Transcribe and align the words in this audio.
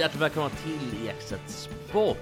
Hjärtligt 0.00 0.22
välkomna 0.22 0.48
till 0.50 1.08
Exet 1.08 1.50
Sport. 1.50 2.16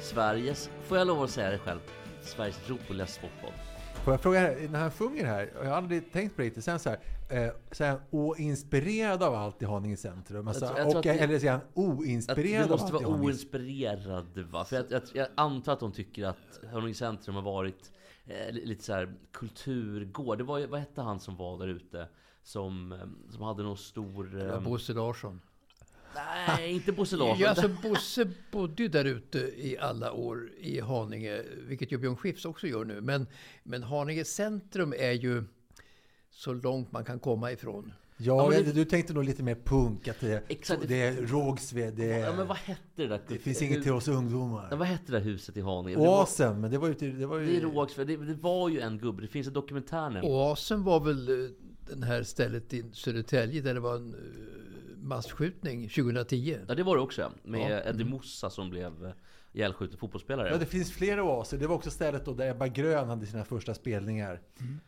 Sveriges, 0.00 0.70
får 0.82 0.98
jag 0.98 1.06
lov 1.06 1.22
att 1.22 1.30
säga 1.30 1.50
det 1.50 1.58
själv, 1.58 1.78
Sveriges 2.22 2.70
roligaste 2.70 3.14
sportpodd. 3.18 3.52
Får 4.04 4.12
jag 4.12 4.20
fråga, 4.20 4.40
när 4.70 4.78
han 4.80 4.90
sjunger 4.90 5.24
här, 5.26 5.50
jag 5.54 5.64
har 5.70 5.76
aldrig 5.76 6.12
tänkt 6.12 6.36
på 6.36 6.42
det 6.42 6.46
riktigt, 6.48 6.64
sen 6.64 6.78
så 6.78 6.90
här, 6.90 6.98
eh, 7.30 7.52
så 7.72 7.84
här 7.84 8.00
oinspirerad 8.10 9.22
av 9.22 9.34
allt 9.34 9.62
i 9.62 9.64
Haninge 9.64 9.96
centrum? 9.96 10.48
Alltså, 10.48 10.64
Jag 10.64 10.74
tror- 10.74 10.78
jag 10.78 10.90
tror 10.90 10.98
och, 11.00 11.06
att 11.06 11.18
det- 11.18 11.24
eller 11.24 11.38
säger 11.38 11.52
han 11.52 11.60
oinspirerad 11.74 12.68
du 12.68 12.72
av 12.72 12.80
måste 12.80 12.84
allt 12.84 13.02
i 13.02 13.04
vara 13.04 13.12
Haninge 13.14 13.26
oinspirerad 13.28 14.38
va? 14.38 14.64
För 14.64 14.76
jag, 14.76 14.84
jag, 14.90 15.02
jag 15.12 15.28
antar 15.34 15.72
att 15.72 15.80
de 15.80 15.92
tycker 15.92 16.24
att 16.26 16.60
Haninge 16.72 16.94
centrum 16.94 17.34
har 17.34 17.42
varit 17.42 17.92
eh, 18.26 18.52
li- 18.54 18.66
lite 18.66 18.84
så 18.84 18.92
här 18.92 19.14
kulturgård. 19.32 20.38
Det 20.38 20.44
var 20.44 20.66
vad 20.66 20.80
hette 20.80 21.02
han 21.02 21.20
som 21.20 21.36
var 21.36 21.58
där 21.58 21.68
ute? 21.68 22.08
Som, 22.42 22.92
eh, 22.92 22.98
som 23.30 23.42
hade 23.42 23.62
någon 23.62 23.76
stor... 23.76 24.50
Eh, 24.50 24.60
Bosse 24.60 24.92
Larsson. 24.92 25.40
Nej, 26.48 26.72
inte 26.72 26.92
Bosse 26.92 27.16
Larsson. 27.16 27.38
Ja, 27.40 27.48
alltså 27.48 27.68
Bosse 27.82 28.30
bodde 28.50 28.82
ju 28.82 28.88
där 28.88 29.04
ute 29.04 29.38
i 29.38 29.76
alla 29.80 30.12
år 30.12 30.50
i 30.58 30.80
Haninge, 30.80 31.42
vilket 31.68 31.92
ju 31.92 31.98
Björn 31.98 32.16
Skifs 32.16 32.44
också 32.44 32.66
gör 32.66 32.84
nu. 32.84 33.00
Men, 33.00 33.26
men 33.62 33.82
Haninge 33.82 34.24
centrum 34.24 34.94
är 34.98 35.12
ju 35.12 35.44
så 36.30 36.52
långt 36.52 36.92
man 36.92 37.04
kan 37.04 37.18
komma 37.20 37.52
ifrån. 37.52 37.92
Ja, 38.16 38.48
men 38.50 38.64
det- 38.64 38.72
du 38.72 38.84
tänkte 38.84 39.12
nog 39.12 39.24
lite 39.24 39.42
mer 39.42 39.54
punk, 39.64 40.08
att 40.08 40.20
det, 40.20 40.42
Exakt. 40.48 40.88
det 40.88 41.02
är 41.02 41.26
Rågsved, 41.26 41.94
det, 41.94 42.04
ja, 42.06 42.32
men 42.36 42.46
vad 42.46 42.56
hette 42.56 42.80
det 42.94 43.06
där? 43.06 43.20
det 43.28 43.38
finns 43.38 43.62
inget 43.62 43.82
till 43.82 43.92
oss 43.92 44.08
ungdomar. 44.08 44.68
Ja, 44.70 44.76
vad 44.76 44.86
hette 44.88 45.12
det 45.12 45.18
där 45.18 45.24
huset 45.24 45.56
i 45.56 45.60
Haninge? 45.60 45.96
Det 45.96 46.06
var, 46.06 46.18
Oasen, 46.20 46.60
men 46.60 46.70
det 46.70 46.78
var 46.78 46.88
ju... 46.88 46.94
Det 46.94 47.26
var 47.26 47.38
det, 47.40 47.46
ju 47.46 47.56
är 47.56 47.60
Rågsved. 47.60 48.06
det, 48.06 48.16
det 48.16 48.34
var 48.34 48.68
ju 48.68 48.80
en 48.80 48.98
gubbe, 48.98 49.22
det 49.22 49.28
finns 49.28 49.46
en 49.46 49.52
dokumentär 49.52 50.02
nämligen. 50.02 50.26
Oasen 50.26 50.82
var 50.84 51.00
väl 51.00 51.28
eh, 51.28 51.50
den 51.90 52.02
här 52.02 52.22
stället 52.22 52.74
i 52.74 52.84
Södertälje 52.92 53.60
där 53.62 53.74
det 53.74 53.80
var 53.80 53.96
en 53.96 54.14
masskjutning 55.04 55.88
2010. 55.88 56.58
Ja 56.68 56.74
det 56.74 56.82
var 56.82 56.96
det 56.96 57.02
också. 57.02 57.32
Med 57.42 57.70
Ja. 57.70 57.90
Eddie 57.90 58.04
Mossa 58.04 58.50
som 58.50 58.70
blev 58.70 59.04
eh, 59.04 59.12
ihjälskjuten 59.52 59.98
fotbollsspelare. 59.98 60.48
Ja, 60.50 60.56
det 60.56 60.66
finns 60.66 60.92
flera 60.92 61.22
oaser. 61.24 61.58
Det 61.58 61.66
var 61.66 61.74
också 61.74 61.90
stället 61.90 62.24
då 62.24 62.34
där 62.34 62.50
Ebba 62.50 62.68
Grön 62.68 63.08
hade 63.08 63.26
sina 63.26 63.44
första 63.44 63.74
spelningar. 63.74 64.40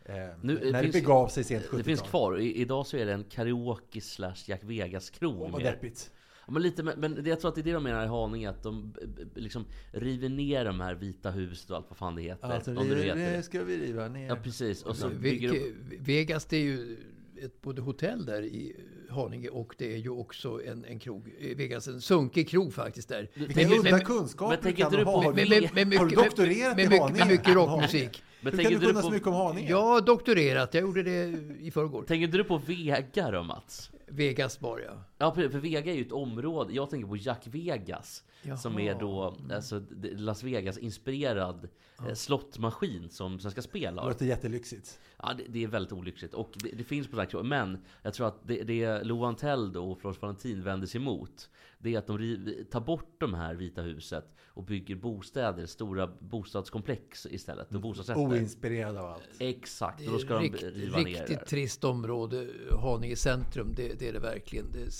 Eh, 0.04 0.14
Nu, 0.42 0.58
eh, 0.58 0.72
när 0.72 0.82
finns- 0.82 0.94
det 0.94 1.00
begav 1.00 1.28
sig 1.28 1.44
sent 1.44 1.62
70-tal. 1.64 1.78
Det 1.78 1.84
finns 1.84 2.00
kvar. 2.02 2.38
I, 2.40 2.54
idag 2.56 2.86
så 2.86 2.96
är 2.96 3.06
det 3.06 3.12
en 3.12 3.24
karaoke 3.24 4.00
slash 4.00 4.34
Jack 4.46 4.60
Vegas-krog. 4.64 5.40
Åh, 5.42 5.50
vad 5.50 5.62
deppigt. 5.62 6.10
Ja, 6.46 6.52
men 6.52 6.62
lite, 6.62 6.82
men, 6.82 7.14
det, 7.14 7.30
jag 7.30 7.40
tror 7.40 7.48
att 7.48 7.54
det 7.54 7.60
är 7.60 7.62
det 7.62 7.72
de 7.72 7.82
menar 7.82 8.04
i 8.04 8.08
Haninge. 8.08 8.50
Att 8.50 8.62
de 8.62 8.94
liksom 9.34 9.64
river 9.92 10.28
ner 10.28 10.64
de 10.64 10.80
här 10.80 10.94
vita 10.94 11.30
huset 11.30 11.70
och 11.70 11.76
allt 11.76 11.86
vad 11.88 11.96
fan 11.96 12.14
det 12.16 12.22
heter. 12.22 12.48
Alltså, 12.48 12.70
om 12.70 12.88
det 12.88 12.94
det, 12.94 13.02
heter 13.02 13.16
det 13.30 13.36
det. 13.36 13.42
ska 13.42 13.64
vi 13.64 13.76
riva 13.78 14.08
ner. 14.08 14.26
Ja 14.28 14.36
precis. 14.36 14.82
Och 14.82 14.96
så 14.96 15.08
Ve- 15.08 15.14
bygger 15.14 15.52
de... 15.52 15.72
Vegas 16.00 16.44
det 16.44 16.56
är 16.56 16.60
ju 16.60 16.96
ett 17.44 17.62
både 17.62 17.82
hotell 17.82 18.26
där 18.26 18.42
i 18.42 18.76
Haninge 19.10 19.48
och 19.48 19.74
det 19.78 19.92
är 19.92 19.96
ju 19.96 20.10
också 20.10 20.60
en, 20.64 20.84
en 20.84 20.98
krog. 20.98 21.34
Vegas, 21.56 21.88
en 21.88 22.00
sunkig 22.00 22.48
krog 22.48 22.74
faktiskt 22.74 23.08
där. 23.08 23.28
Vilka 23.34 23.68
Men- 23.68 23.78
udda 23.78 24.00
kunskaper 24.00 24.48
men 24.48 24.56
du 24.56 24.62
tänker 24.62 24.82
kan 24.82 24.92
du 24.92 25.04
ha. 25.04 25.12
på- 25.12 25.22
Har 25.22 25.32
med, 25.34 25.46
du- 25.46 25.60
med, 25.60 25.74
med, 25.74 25.86
med, 25.88 25.98
har 25.98 26.04
du 26.06 26.10
mycket- 26.16 26.24
doktorerat 26.24 26.76
med, 26.76 26.84
i 26.84 26.88
med, 26.88 26.98
Haninge? 27.00 27.18
med 27.18 27.28
mycket 27.28 27.54
rockmusik. 27.54 28.22
Men 28.40 28.52
Hur 28.52 28.56
tänker 28.58 28.72
kan 28.72 28.80
du 28.80 28.86
kunna 28.86 29.00
på, 29.00 29.06
så 29.06 29.12
mycket 29.12 29.28
om 29.28 29.34
Haninge? 29.34 29.70
Jag 29.70 29.82
har 29.82 30.00
doktorerat, 30.00 30.74
jag 30.74 30.80
gjorde 30.82 31.02
det 31.02 31.38
i 31.60 31.70
förrgår. 31.70 32.02
Tänker 32.02 32.26
du 32.38 32.44
på 32.44 32.58
Vega 32.58 33.30
då 33.30 33.42
Mats? 33.42 33.90
Vegas 34.08 34.60
jag. 34.80 34.98
Ja 35.18 35.30
precis, 35.34 35.52
för 35.52 35.58
Vega 35.58 35.92
är 35.92 35.96
ju 35.96 36.02
ett 36.02 36.12
område. 36.12 36.72
Jag 36.74 36.90
tänker 36.90 37.08
på 37.08 37.16
Jack 37.16 37.42
Vegas. 37.46 38.24
Som 38.56 38.78
är 38.78 38.94
då 38.94 39.36
alltså, 39.52 39.82
Las 40.02 40.42
Vegas 40.42 40.78
inspirerad 40.78 41.68
eh, 42.08 42.14
slottmaskin 42.14 43.08
som 43.10 43.38
Svenska 43.40 43.62
Spel 43.62 43.94
Det 43.94 44.00
har. 44.00 44.08
låter 44.08 44.26
jättelyxigt. 44.26 44.98
Ja, 45.22 45.32
det, 45.38 45.44
det 45.48 45.64
är 45.64 45.68
väldigt 45.68 45.92
olyckligt. 45.92 46.34
Och 46.34 46.50
det, 46.54 46.68
det 46.68 46.84
finns 46.84 47.08
på 47.08 47.16
sagt 47.16 47.34
Men 47.44 47.78
jag 48.02 48.14
tror 48.14 48.26
att 48.28 48.40
det, 48.48 48.62
det 48.62 49.02
Loan 49.04 49.36
Tell 49.36 49.76
och 49.76 49.98
Florence 50.00 50.20
Valentin 50.20 50.62
vänder 50.62 50.86
sig 50.86 51.00
emot. 51.00 51.50
Det 51.78 51.94
är 51.94 51.98
att 51.98 52.06
de 52.06 52.64
tar 52.70 52.80
bort 52.80 53.14
de 53.20 53.34
här 53.34 53.54
Vita 53.54 53.82
huset 53.82 54.32
och 54.46 54.64
bygger 54.64 54.96
bostäder, 54.96 55.66
stora 55.66 56.06
bostadskomplex 56.06 57.26
istället. 57.30 57.74
Och 57.74 57.80
bostadsrätter. 57.80 58.20
Oinspirerad 58.20 58.96
av 58.96 59.06
allt. 59.06 59.22
Exakt, 59.38 59.98
Det 59.98 60.06
och 60.06 60.12
då 60.12 60.18
ska 60.18 60.34
är 60.34 60.38
de 60.38 60.42
rikt, 60.44 60.62
riva 60.62 60.96
ner 60.98 61.04
riktigt 61.04 61.38
det. 61.40 61.46
trist 61.46 61.84
område, 61.84 62.48
Haninge 62.80 63.16
centrum. 63.16 63.72
Det, 63.76 63.98
det 63.98 64.08
är 64.08 64.12
det 64.12 64.18
verkligen. 64.18 64.66
Det 64.72 64.92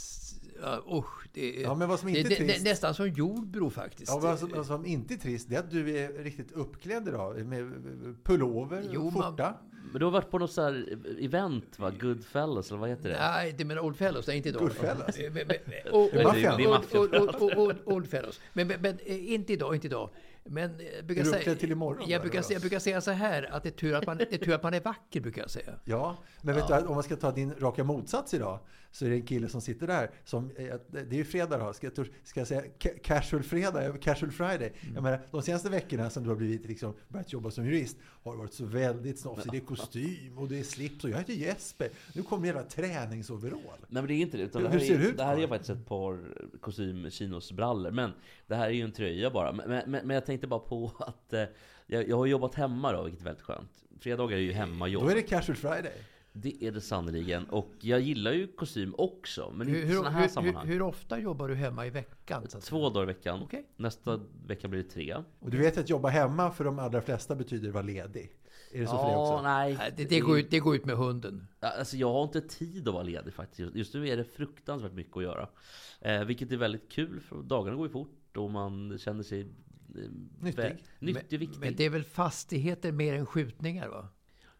ja, 0.63 0.85
usch, 0.99 1.29
det 1.33 1.59
är, 1.59 1.63
Ja, 1.63 1.75
men 1.75 1.89
vad 1.89 2.01
som 2.01 2.09
inte 2.09 2.23
det, 2.23 2.27
är 2.27 2.29
det, 2.29 2.45
trist- 2.53 2.65
nä- 2.65 2.71
nästan 2.71 2.95
som 2.95 3.09
Jordbro 3.09 3.71
faktiskt. 3.71 4.13
Ja, 4.13 4.19
vad 4.19 4.39
som, 4.39 4.49
vad 4.55 4.67
som 4.67 4.87
inte 4.87 5.15
är 5.15 5.19
trist, 5.19 5.49
det 5.51 5.57
är 5.57 5.61
att 5.61 5.71
du 5.71 5.99
är 5.99 6.09
riktigt 6.25 6.53
uppklädd 6.53 7.09
idag. 7.09 7.47
Med 7.47 7.73
pullover 8.25 8.83
Jo, 8.93 9.11
skjorta. 9.11 9.55
Men 9.93 9.99
du 9.99 10.05
har 10.05 10.13
varit 10.13 10.31
på 10.31 10.39
något 10.39 10.53
så 10.53 10.63
här 10.63 10.99
event 11.21 11.79
va? 11.79 11.93
Goodfellas 12.01 12.71
eller 12.71 12.81
vad 12.81 12.89
heter 12.89 13.09
det? 13.09 13.19
Nej, 13.21 13.55
det 13.59 13.65
menar 13.65 13.83
Old 13.83 13.97
Fellows, 13.97 14.27
nej 14.27 14.37
inte 14.37 14.49
idag. 14.49 14.63
Goodfellas? 14.63 15.19
Eh, 15.19 15.33
men- 15.33 15.47
men- 15.47 15.57
Det. 15.65 15.91
Det 19.05 19.19
inte 19.19 19.53
idag, 19.53 19.75
inte 19.75 19.87
idag. 19.87 20.11
Men 20.49 20.81
eh, 20.81 20.87
jag 20.97 21.07
brukar 21.07 21.23
Är 21.23 21.25
du 21.25 21.31
säga, 21.31 21.55
till 21.55 21.73
imorgon 21.73 22.09
jag, 22.09 22.23
brukar, 22.23 22.45
jag 22.51 22.61
brukar 22.61 22.79
säga 22.79 23.01
så 23.01 23.11
här, 23.11 23.43
att 23.53 23.63
det 23.63 23.69
är 23.69 23.71
tur 23.71 23.95
att 23.95 24.07
man, 24.07 24.17
det 24.17 24.33
är, 24.33 24.39
tur 24.39 24.55
att 24.55 24.63
man 24.63 24.75
är 24.75 24.81
vacker, 24.81 25.21
brukar 25.21 25.43
jag 25.43 25.51
säga. 25.51 25.73
Ja, 25.85 26.17
men 26.43 26.55
vet 26.55 26.69
du, 26.69 26.75
om 26.75 26.95
man 26.95 27.03
ska 27.03 27.17
ta 27.17 27.33
din 27.33 27.55
raka 27.59 27.85
motsats 27.85 28.35
idag 28.35 28.59
så 28.91 29.05
är 29.05 29.11
det 29.11 29.17
en 29.17 29.27
kille 29.27 29.49
som 29.49 29.61
sitter 29.61 29.87
där 29.87 30.11
som, 30.25 30.51
eh, 30.57 30.75
det 30.91 30.99
är 30.99 31.15
ju 31.15 31.25
fredag 31.25 31.59
då, 31.59 31.73
ska 31.73 31.91
ska 32.25 32.41
jag 32.41 32.47
säga 32.47 32.63
ca- 32.79 32.99
casual 33.03 33.43
fredag, 33.43 33.99
casual 33.99 34.33
friday. 34.33 34.73
Mm. 34.81 34.95
Jag 34.95 35.03
menar, 35.03 35.21
de 35.31 35.43
senaste 35.43 35.71
veckorna 35.71 36.11
som 36.11 36.23
du 36.23 36.29
har 36.29 36.37
blivit 36.37 36.67
liksom, 36.67 36.95
börjat 37.09 37.33
jobba 37.33 37.51
som 37.51 37.67
jurist 37.67 37.97
har 38.23 38.33
det 38.33 38.39
varit 38.39 38.53
så 38.53 38.65
väldigt 38.65 39.19
snofsigt. 39.19 39.51
Det 39.51 39.57
är 39.57 39.61
kostym 39.61 40.39
och 40.39 40.49
det 40.49 40.59
är 40.59 40.63
slips 40.63 41.05
och 41.05 41.11
jag 41.11 41.19
heter 41.19 41.33
Jesper. 41.33 41.89
Nu 42.15 42.23
kommer 42.23 42.47
hela 42.47 42.63
träningsoverall. 42.63 43.61
Nej 43.89 44.03
men 44.03 44.07
det 44.07 44.15
är 44.15 44.21
inte 44.21 44.37
det. 44.37 44.43
Utan 44.43 44.63
det 44.63 44.69
här 44.69 44.79
hur 44.79 44.87
ser 44.87 44.95
är, 44.95 44.99
det 44.99 45.05
ut, 45.09 45.17
Det 45.17 45.25
här 45.25 45.39
är 45.43 45.49
faktiskt 45.49 45.71
ett 45.71 45.87
par 45.87 46.21
kostym 46.61 47.11
chinosbrallor. 47.11 47.91
Men 47.91 48.11
det 48.47 48.55
här 48.55 48.67
är 48.67 48.73
ju 48.73 48.83
en 48.83 48.93
tröja 48.93 49.31
bara. 49.31 49.53
Men, 49.53 49.69
men, 49.69 50.07
men 50.07 50.15
jag 50.15 50.27
tänkte 50.27 50.36
bara 50.45 50.61
på 50.61 50.93
att 50.99 51.33
eh, 51.33 51.45
jag, 51.87 52.09
jag 52.09 52.17
har 52.17 52.27
jobbat 52.27 52.55
hemma 52.55 52.93
då, 52.93 53.03
vilket 53.03 53.21
är 53.21 53.25
väldigt 53.25 53.45
skönt. 53.45 53.71
Fredagar 54.01 54.37
är 54.37 54.41
ju 54.41 54.53
hemmajobb. 54.53 55.05
Då 55.05 55.11
är 55.11 55.15
det 55.15 55.23
casual 55.23 55.57
friday. 55.57 55.93
Det 56.33 56.65
är 56.65 56.73
det 56.73 56.81
sannerligen. 56.81 57.45
Och 57.45 57.71
jag 57.81 58.01
gillar 58.01 58.33
ju 58.33 58.47
kostym 58.47 58.95
också. 58.99 59.53
Men 59.55 59.67
Hur, 59.67 59.75
inte 59.77 59.87
i 59.87 59.91
hur, 59.91 59.97
sådana 59.97 60.11
här 60.11 60.19
hur, 60.21 60.27
hur, 60.27 60.33
sammanhang. 60.33 60.67
hur 60.67 60.83
ofta 60.83 61.19
jobbar 61.19 61.49
du 61.49 61.55
hemma 61.55 61.87
i 61.87 61.91
veckan? 61.91 62.49
Så 62.49 62.59
att 62.59 62.65
säga? 62.65 62.79
Två 62.79 62.91
dagar 62.91 63.03
i 63.03 63.07
veckan. 63.07 63.41
Okej. 63.43 63.67
Nästa 63.77 64.21
vecka 64.47 64.69
blir 64.69 64.83
det 64.83 64.89
tre. 64.89 65.17
Och 65.39 65.51
du 65.51 65.59
vet 65.59 65.79
att 65.79 65.89
jobba 65.91 66.09
hemma 66.09 66.51
för 66.51 66.65
de 66.65 66.79
allra 66.79 67.01
flesta 67.01 67.35
betyder 67.35 67.71
vara 67.71 67.83
ledig. 67.83 68.33
Är 68.73 68.81
det 68.81 68.87
så 68.87 68.99
för 68.99 69.07
dig 69.07 69.17
också? 69.17 69.43
nej. 69.43 69.79
Det, 69.97 70.05
det, 70.05 70.21
går 70.21 70.39
ut, 70.39 70.51
det 70.51 70.59
går 70.59 70.77
ut 70.77 70.85
med 70.85 70.97
hunden. 70.97 71.49
Ja, 71.61 71.69
Alltså 71.79 71.97
jag 71.97 72.13
har 72.13 72.23
inte 72.25 72.41
tid 72.41 72.89
att 72.89 72.95
vara 72.95 73.03
ledig 73.03 73.35
faktiskt. 73.35 73.75
Just- 73.75 73.95
nu 73.95 74.09
är 74.09 74.17
det 74.17 74.25
fruktansvärt 74.25 74.93
mycket 74.93 75.17
att 75.17 75.23
göra. 75.23 75.49
Eh, 76.01 76.25
vilket 76.25 76.53
är 76.53 76.57
väldigt 76.57 76.93
kul 76.93 77.21
för 77.21 77.43
dagarna 77.43 77.77
går 77.77 77.87
ju 77.87 77.93
fort 77.93 78.37
och 78.37 78.51
man 78.51 78.99
känner 78.99 79.23
sig 79.23 79.47
Nyttig. 80.41 80.85
Nyttig, 80.99 81.39
viktig. 81.39 81.61
Men 81.61 81.77
det 81.77 81.85
är 81.85 81.91
väl 81.91 82.05
fastigheter 82.05 82.93
mer 82.93 83.15
än 83.15 83.27
skjutningar 83.27 83.89
va? 83.89 84.09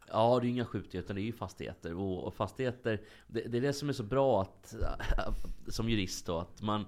Ja, 0.09 0.39
det 0.41 0.45
är 0.45 0.47
ju 0.47 0.53
inga 0.53 0.65
skjutningar 0.65 1.05
utan 1.05 1.17
det 1.17 1.23
är 1.23 1.25
ju 1.25 1.33
fastigheter. 1.33 1.95
Och, 1.95 2.25
och 2.25 2.35
fastigheter, 2.35 3.03
det, 3.27 3.41
det 3.41 3.59
är 3.59 3.63
det 3.63 3.73
som 3.73 3.89
är 3.89 3.93
så 3.93 4.03
bra 4.03 4.43
att, 4.43 4.75
som 5.69 5.89
jurist 5.89 6.27
då, 6.27 6.39
att 6.39 6.63
man 6.63 6.87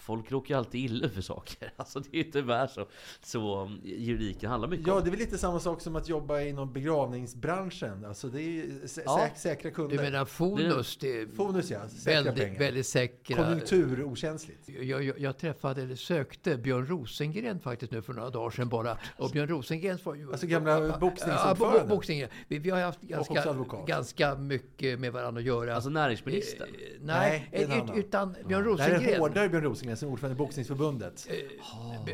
folk 0.00 0.32
råkar 0.32 0.54
ju 0.54 0.58
alltid 0.58 0.84
illa 0.84 1.08
för 1.08 1.20
saker. 1.22 1.72
Alltså 1.76 2.00
det 2.00 2.16
är 2.20 2.24
ju 2.24 2.30
tyvärr 2.30 2.66
så. 2.66 2.86
Så 3.22 3.62
um, 3.62 3.80
juridiken 3.84 4.50
handlar 4.50 4.68
mycket 4.68 4.86
Ja, 4.86 4.94
om. 4.94 5.02
det 5.02 5.08
är 5.08 5.10
väl 5.10 5.20
lite 5.20 5.38
samma 5.38 5.60
sak 5.60 5.80
som 5.80 5.96
att 5.96 6.08
jobba 6.08 6.40
inom 6.40 6.72
begravningsbranschen. 6.72 8.04
Alltså 8.04 8.28
det 8.28 8.42
är 8.42 8.50
ju 8.50 8.80
sä- 8.84 9.02
Ja. 9.04 9.18
säk- 9.34 9.38
säkra 9.38 9.70
kunder. 9.70 9.96
Du 9.96 10.02
menar 10.02 10.24
Fonus, 10.24 10.96
det 11.00 11.20
är 11.20 11.26
Fonus 11.26 11.70
ja, 11.70 11.88
säkra 11.88 12.22
väldigt, 12.22 12.44
pengar. 12.44 12.58
väldigt 12.58 12.86
säkra. 12.86 13.36
Konjunkturokänsligt. 13.44 14.68
Jag, 14.68 15.02
jag, 15.04 15.18
jag 15.18 15.38
träffade, 15.38 15.82
eller 15.82 15.96
sökte, 15.96 16.56
Björn 16.56 16.86
Rosengren 16.86 17.60
faktiskt 17.60 17.92
nu 17.92 18.02
för 18.02 18.12
några 18.12 18.30
dagar 18.30 18.50
sedan 18.50 18.68
bara. 18.68 18.98
Och 19.18 19.30
Björn 19.30 19.48
Rosengren 19.48 19.98
var 20.04 20.14
ju... 20.14 20.30
Alltså 20.30 20.46
gamla 20.46 20.70
Ja, 20.86 20.98
boxningsordföranden. 20.98 21.88
bo- 21.88 21.94
boxning. 21.94 22.24
Vi, 22.48 22.58
vi 22.58 22.70
har 22.70 22.80
haft 22.80 23.00
ganska, 23.00 23.54
ganska 23.86 24.34
mycket 24.34 25.00
med 25.00 25.12
varandra 25.12 25.38
att 25.40 25.46
göra. 25.46 25.74
Alltså 25.74 25.90
näringsministern. 25.90 26.68
Eh, 26.68 26.74
Nej, 27.00 27.30
nej, 27.30 27.48
det 27.50 27.58
är 27.58 27.64
en 27.64 27.72
ut- 27.72 27.82
annan. 27.82 27.98
utan 27.98 28.36
Björn 28.48 28.76
Det 28.76 28.82
här 28.82 28.90
är 28.90 28.94
Rosengren. 28.94 29.20
hårdare 29.20 29.48
Björn 29.48 29.64
Rosengren 29.64 29.89
som 29.96 30.08
är 30.08 30.12
ordförande 30.12 30.34
i 30.34 30.38
boxningsförbundet. 30.38 31.26
Eh, 31.30 31.36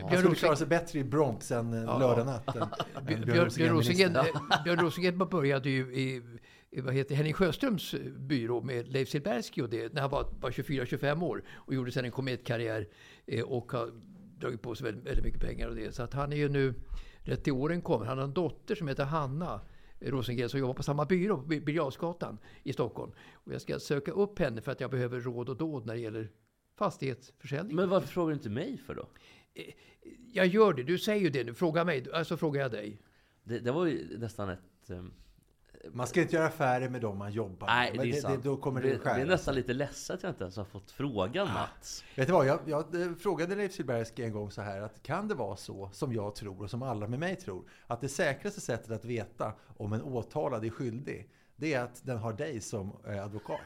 Han 0.08 0.18
skulle 0.18 0.34
klara 0.34 0.56
sig 0.56 0.66
bättre 0.66 0.98
i 0.98 1.04
Bronx 1.04 1.50
än 1.52 1.72
eh, 1.72 1.82
Ja. 1.82 1.98
lördag 1.98 2.26
natt. 2.26 2.56
än- 2.56 2.62
än 3.08 3.20
Björn, 3.24 4.78
Rosengren, 4.78 5.20
eh, 5.20 5.28
började 5.28 5.70
ju 5.70 5.94
i, 5.96 6.22
vad 6.80 6.94
heter, 6.94 7.14
Henning 7.14 7.32
Sjöströms 7.32 7.94
byrå 8.16 8.60
med 8.62 8.88
Leif 8.88 9.08
Silbersky 9.08 9.62
och 9.62 9.68
det, 9.70 9.92
när 9.92 10.00
han 10.00 10.10
var, 10.10 10.26
var 10.40 10.50
24-25 10.50 11.22
år 11.24 11.42
och 11.54 11.74
gjorde 11.74 11.92
sedan 11.92 12.04
en 12.04 12.10
kometkarriär 12.10 12.88
och 13.44 13.72
har 13.72 13.90
dragit 14.38 14.62
på 14.62 14.74
sig 14.74 14.84
väldigt, 14.84 15.06
väldigt 15.06 15.24
mycket 15.24 15.40
pengar 15.40 15.68
och 15.68 15.74
det. 15.76 15.94
Så 15.94 16.02
att 16.02 16.12
han 16.14 16.32
är 16.32 16.36
ju 16.36 16.48
nu, 16.48 16.74
rätt 17.18 17.44
till 17.44 17.52
åren 17.52 17.80
kommer, 17.82 18.06
han 18.06 18.18
har 18.18 18.24
en 18.24 18.32
dotter 18.34 18.74
som 18.74 18.88
heter 18.88 19.04
Hanna 19.04 19.60
Rosengren 20.00 20.48
som 20.48 20.60
jobbar 20.60 20.74
på 20.74 20.82
samma 20.82 21.04
byrå 21.04 21.36
på 21.36 21.42
Birger 21.42 22.36
i 22.62 22.72
Stockholm. 22.72 23.12
Och 23.34 23.52
jag 23.52 23.60
ska 23.60 23.78
söka 23.78 24.12
upp 24.12 24.38
henne 24.38 24.60
för 24.60 24.72
att 24.72 24.80
jag 24.80 24.90
behöver 24.90 25.20
råd 25.20 25.48
och 25.48 25.56
dåd 25.56 25.86
när 25.86 25.94
det 25.94 26.00
gäller 26.00 26.30
fastighetsförsäljning. 26.76 27.76
Men 27.76 27.88
varför 27.88 28.08
frågar 28.08 28.28
du 28.28 28.34
inte 28.34 28.50
mig 28.50 28.78
för 28.78 28.94
då? 28.94 29.08
Jag 30.32 30.46
gör 30.46 30.72
det, 30.72 30.82
du 30.82 30.98
säger 30.98 31.20
ju 31.22 31.30
det 31.30 31.44
nu. 31.44 31.54
Fråga 31.54 31.84
mig, 31.84 32.06
alltså 32.12 32.36
frågar 32.36 32.62
jag 32.62 32.70
dig. 32.70 33.00
Det, 33.44 33.58
det 33.58 33.72
var 33.72 33.86
ju 33.86 34.18
nästan 34.18 34.48
ett... 34.50 34.60
um, 34.90 35.12
Man 35.92 36.06
ska 36.06 36.20
inte 36.22 36.36
göra 36.36 36.46
affärer 36.46 36.88
med 36.88 37.00
dem 37.00 37.18
man 37.18 37.32
jobbar 37.32 37.66
Nej, 37.66 37.92
med. 37.96 38.00
det 38.00 38.10
är 38.10 38.12
Men 38.12 38.20
sant. 38.22 38.44
då 38.44 38.56
kommer 38.56 38.82
det, 38.82 38.88
det 38.88 39.00
det 39.04 39.10
är 39.10 39.26
nästan 39.26 39.54
lite 39.54 39.72
ledset 39.72 40.14
att 40.14 40.22
jag 40.22 40.30
inte 40.30 40.44
ens 40.44 40.56
har 40.56 40.64
fått 40.64 40.90
frågan 40.90 41.46
Mats. 41.48 42.04
Vet 42.16 42.26
du 42.26 42.32
vad, 42.32 42.46
jag, 42.46 42.60
jag 42.66 43.02
eh, 43.02 43.12
frågade 43.14 43.56
Leif 43.56 43.72
Silbersky 43.72 44.22
en 44.22 44.32
gång 44.32 44.50
så 44.50 44.62
här 44.62 44.80
att 44.80 45.02
kan 45.02 45.28
det 45.28 45.34
vara 45.34 45.56
så 45.56 45.90
som 45.92 46.12
jag 46.12 46.34
tror 46.34 46.62
och 46.62 46.70
som 46.70 46.82
alla 46.82 47.06
med 47.08 47.18
mig 47.18 47.36
tror 47.36 47.68
att 47.86 48.00
det 48.00 48.08
säkraste 48.08 48.60
sättet 48.60 48.90
att 48.90 49.04
veta 49.04 49.52
om 49.76 49.92
en 49.92 50.02
åtalad 50.02 50.64
är 50.64 50.70
skyldig 50.70 51.30
det 51.56 51.74
är 51.74 51.80
att 51.80 52.06
den 52.06 52.18
har 52.18 52.32
dig 52.32 52.60
som 52.60 52.92
eh, 53.06 53.24
advokat. 53.24 53.60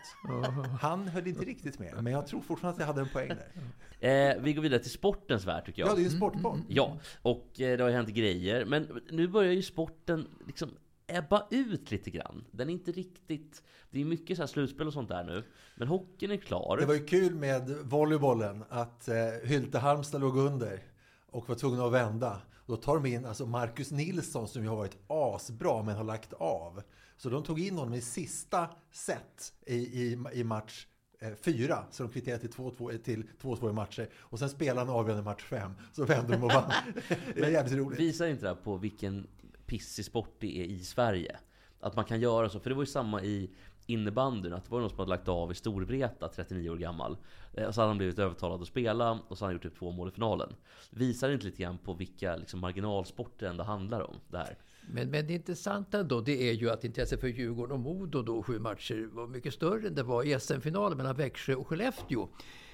Han 0.81 1.09
höll 1.09 1.27
inte 1.27 1.45
riktigt 1.45 1.79
med, 1.79 2.05
men 2.05 2.13
jag 2.13 2.27
tror 2.27 2.41
fortfarande 2.41 2.75
att 2.75 2.81
jag 2.81 2.87
hade 2.87 3.01
en 3.01 3.09
poäng 3.09 3.29
där. 3.29 3.53
Eh, 4.01 4.43
vi 4.43 4.53
går 4.53 4.63
vidare 4.63 4.81
till 4.81 4.91
sportens 4.91 5.47
värld 5.47 5.65
tycker 5.67 5.83
jag. 5.83 5.91
Ja, 5.91 5.95
det 5.95 6.01
är 6.01 6.03
ju 6.03 6.11
en 6.11 6.17
sportboll. 6.17 6.63
Ja, 6.69 6.99
och 7.23 7.61
eh, 7.61 7.77
det 7.77 7.83
har 7.83 7.91
ju 7.91 7.97
hänt 7.97 8.09
grejer. 8.09 8.65
Men 8.65 9.01
nu 9.11 9.29
börjar 9.29 9.53
ju 9.53 9.63
sporten 9.63 10.27
liksom 10.47 10.71
ebba 11.07 11.47
ut 11.51 11.91
lite 11.91 12.11
grann. 12.11 12.45
Den 12.51 12.69
är 12.69 12.73
inte 12.73 12.93
riktigt... 12.93 13.63
Det 13.91 14.01
är 14.01 14.05
mycket 14.05 14.37
så 14.37 14.43
här 14.43 14.47
slutspel 14.47 14.87
och 14.87 14.93
sånt 14.93 15.09
där 15.09 15.25
nu. 15.25 15.45
Men 15.77 15.89
hockeyn 15.89 16.31
är 16.31 16.37
klar. 16.37 16.77
Det 16.81 16.87
var 16.87 16.95
ju 16.95 17.07
kul 17.07 17.35
med 17.35 17.71
volleybollen 17.83 18.65
att 18.69 19.09
eh, 19.09 19.15
Hylte 19.45 19.79
Halmstad 19.79 20.21
låg 20.21 20.37
under 20.37 20.83
och 21.31 21.49
var 21.49 21.57
tvungna 21.57 21.85
att 21.85 21.93
vända. 21.93 22.41
Då 22.67 22.77
tar 22.77 22.95
de 22.95 23.07
in 23.07 23.27
alltså 23.27 23.47
Marcus 23.47 23.91
Nilsson 23.91 24.49
som 24.49 24.63
ju 24.63 24.69
har 24.69 24.77
varit 24.77 24.99
asbra 25.07 25.83
men 25.83 25.97
har 25.97 26.05
lagt 26.05 26.33
av. 26.33 26.83
Så 27.21 27.31
de 27.31 27.43
tog 27.43 27.61
in 27.61 27.79
honom 27.79 27.95
i 27.95 28.01
sista 28.01 28.69
set 28.91 29.53
i, 29.67 29.75
i, 29.75 30.19
i 30.33 30.45
match 30.45 30.87
eh, 31.19 31.33
fyra. 31.35 31.85
Så 31.91 32.03
de 32.03 32.13
kvitterade 32.13 32.41
till 32.41 32.51
2-2 32.51 32.99
till 32.99 33.25
2-2 33.43 33.71
i 33.71 33.73
matcher. 33.73 34.09
Och 34.17 34.39
sen 34.39 34.51
spelade 34.51 34.81
han 34.81 34.97
avgörande 34.97 35.25
match 35.25 35.43
fem. 35.45 35.73
Så 35.93 36.05
vände 36.05 36.33
de 36.33 36.45
och 36.45 36.53
vann. 36.53 36.73
det 37.35 37.41
är 37.41 37.51
jävligt 37.51 37.79
roligt. 37.79 38.01
Visar 38.01 38.27
inte 38.27 38.43
det 38.43 38.49
här 38.49 38.55
på 38.55 38.77
vilken 38.77 39.27
pissig 39.67 40.05
sport 40.05 40.35
det 40.39 40.61
är 40.61 40.65
i 40.65 40.79
Sverige? 40.79 41.37
Att 41.81 41.97
man 41.97 42.05
kan 42.05 42.21
göra 42.21 42.49
så. 42.49 42.61
För 42.61 42.71
det 42.71 42.77
var 42.77 42.83
ju 42.83 42.87
samma 42.87 43.23
i 43.23 43.51
innebandyn. 43.87 44.53
Att 44.53 44.65
det 44.65 44.71
var 44.71 44.81
någon 44.81 44.91
som 44.91 44.99
hade 44.99 45.09
lagt 45.11 45.29
av 45.29 45.53
i 45.53 45.55
Storvreta, 45.55 46.29
39 46.29 46.71
år 46.71 46.77
gammal. 46.77 47.17
Eh, 47.55 47.65
Och 47.67 47.75
så 47.75 47.81
hade 47.81 47.91
han 47.91 47.99
blivit 47.99 48.19
övertalad 48.19 48.63
att 48.63 48.69
spela 48.69 49.21
och 49.29 49.39
så 49.39 49.45
hade 49.45 49.49
han 49.49 49.55
gjort 49.55 49.63
typ 49.63 49.79
två 49.79 49.91
mål 49.91 50.09
i 50.09 50.13
finalen. 50.13 50.55
Visar 50.91 51.29
det 51.29 51.35
inte 51.35 51.47
lite 51.47 51.63
grann 51.63 51.79
på 51.79 51.95
vilka 51.95 52.37
liksom, 52.37 52.61
marginalsporter 52.61 53.47
det 53.47 53.51
ändå 53.51 53.65
handlar 53.65 54.01
om? 54.11 54.17
Det 54.31 54.39
här? 54.39 54.59
Men, 54.93 55.11
men 55.11 55.27
det 55.27 55.35
intressanta 55.35 56.03
då, 56.03 56.21
det 56.21 56.49
är 56.49 56.53
ju 56.53 56.71
att 56.71 56.85
intresset 56.85 57.21
för 57.21 57.29
Djurgården 57.29 57.73
och 57.73 57.81
Modo 57.81 58.23
då, 58.23 58.43
sju 58.43 58.59
matcher, 58.59 59.09
var 59.13 59.27
mycket 59.27 59.55
större 59.55 59.87
än 59.87 59.95
det 59.95 60.03
var 60.03 60.25
i 60.25 60.41
SM-finalen 60.41 60.97
mellan 60.97 61.17
Växjö 61.17 61.55
och 61.55 61.69
Skellefteå. 61.69 62.29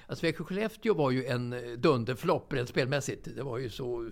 Alltså 0.07 0.25
Växjö-Skellefteå 0.25 0.93
var 0.93 1.11
ju 1.11 1.25
en 1.25 1.55
dunderflopp 1.77 2.53
rent 2.53 2.69
spelmässigt. 2.69 3.35
Det 3.35 3.43
var 3.43 3.57
ju 3.57 3.69
så... 3.69 4.11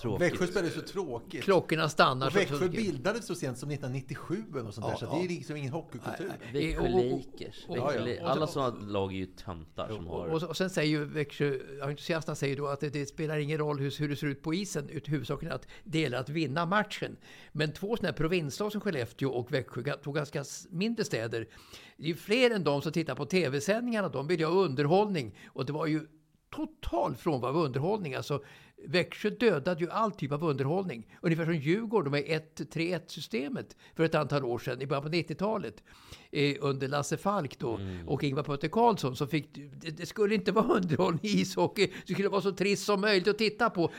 Tråkigt. 0.00 0.32
Växjö 0.32 0.46
spelade 0.46 0.70
så 0.70 0.80
tråkigt. 0.80 1.44
Klockorna 1.44 1.88
stannar. 1.88 2.26
Och 2.26 2.32
så- 2.32 2.38
Växjö 2.38 2.58
så- 2.58 2.68
bildades 2.68 3.26
så 3.26 3.34
sent 3.34 3.58
som 3.58 3.70
1997 3.70 4.44
och 4.66 4.74
sånt 4.74 4.86
där, 4.86 4.92
Ja, 4.92 4.96
så 4.98 5.04
ja. 5.04 5.18
det 5.18 5.24
är 5.24 5.28
liksom 5.28 5.56
ingen 5.56 5.72
hockeykultur. 5.72 6.32
Växjö 6.52 6.88
Lakers. 6.88 7.68
Växjö 7.68 7.74
ja, 7.76 8.08
ja. 8.08 8.28
Alla 8.28 8.46
sådana 8.46 8.78
lag 8.86 9.12
är 9.12 9.16
ju 9.16 9.26
töntar 9.26 9.88
som 9.88 10.06
har... 10.06 10.26
Och, 10.26 10.42
och 10.42 10.56
sen 10.56 10.70
säger 10.70 10.90
ju 10.90 11.04
Växjö, 11.04 11.58
entusiasterna 11.82 12.34
säger 12.36 12.56
då 12.56 12.66
att 12.66 12.80
det, 12.80 12.88
det 12.88 13.06
spelar 13.06 13.38
ingen 13.38 13.58
roll 13.58 13.78
hur, 13.78 13.98
hur 13.98 14.08
det 14.08 14.16
ser 14.16 14.26
ut 14.26 14.42
på 14.42 14.54
isen, 14.54 14.88
ut 14.88 15.08
huvudsaken 15.08 15.48
är 15.50 15.54
att 15.54 15.66
det 15.84 16.00
gäller 16.00 16.18
att 16.18 16.28
vinna 16.28 16.66
matchen. 16.66 17.16
Men 17.52 17.72
två 17.72 17.96
sådana 17.96 18.08
här 18.08 18.16
provinslag 18.16 18.72
som 18.72 18.80
Skellefteå 18.80 19.30
och 19.30 19.52
Växjö, 19.52 19.82
två 20.04 20.12
ganska 20.12 20.44
mindre 20.70 21.04
städer, 21.04 21.48
det 21.96 22.04
är 22.04 22.08
ju 22.08 22.14
fler 22.14 22.50
än 22.50 22.64
de 22.64 22.82
som 22.82 22.92
tittar 22.92 23.14
på 23.14 23.26
tv-sändningarna, 23.26 24.08
de 24.08 24.26
vill 24.26 24.40
ju 24.40 24.46
ha 24.46 24.52
underhållning. 24.52 25.34
Och 25.48 25.66
det 25.66 25.72
var 25.72 25.86
ju 25.86 26.06
total 26.50 27.16
frånvaro 27.16 27.50
av 27.50 27.64
underhållning. 27.64 28.14
Alltså, 28.14 28.42
Växjö 28.86 29.30
dödade 29.30 29.80
ju 29.80 29.90
all 29.90 30.12
typ 30.12 30.32
av 30.32 30.44
underhållning. 30.44 31.16
Ungefär 31.22 31.44
som 31.44 31.54
Djurgården 31.54 32.12
med 32.12 32.24
1-3-1-systemet 32.56 33.76
för 33.96 34.04
ett 34.04 34.14
antal 34.14 34.44
år 34.44 34.58
sedan, 34.58 34.82
i 34.82 34.86
början 34.86 35.02
på 35.02 35.08
90-talet. 35.08 35.82
Eh, 36.30 36.56
under 36.60 36.88
Lasse 36.88 37.16
Falk 37.16 37.58
då 37.58 37.80
och 38.06 38.24
Ingvar 38.24 38.42
Putte 38.42 38.68
Karlsson. 38.68 39.16
Så 39.16 39.26
fick, 39.26 39.54
det, 39.54 39.90
det 39.90 40.06
skulle 40.06 40.34
inte 40.34 40.52
vara 40.52 40.66
underhållning 40.76 41.20
i 41.22 41.40
ishockey. 41.40 41.92
Det 42.06 42.12
skulle 42.12 42.28
vara 42.28 42.42
så 42.42 42.52
trist 42.52 42.84
som 42.84 43.00
möjligt 43.00 43.28
att 43.28 43.38
titta 43.38 43.70
på. 43.70 43.90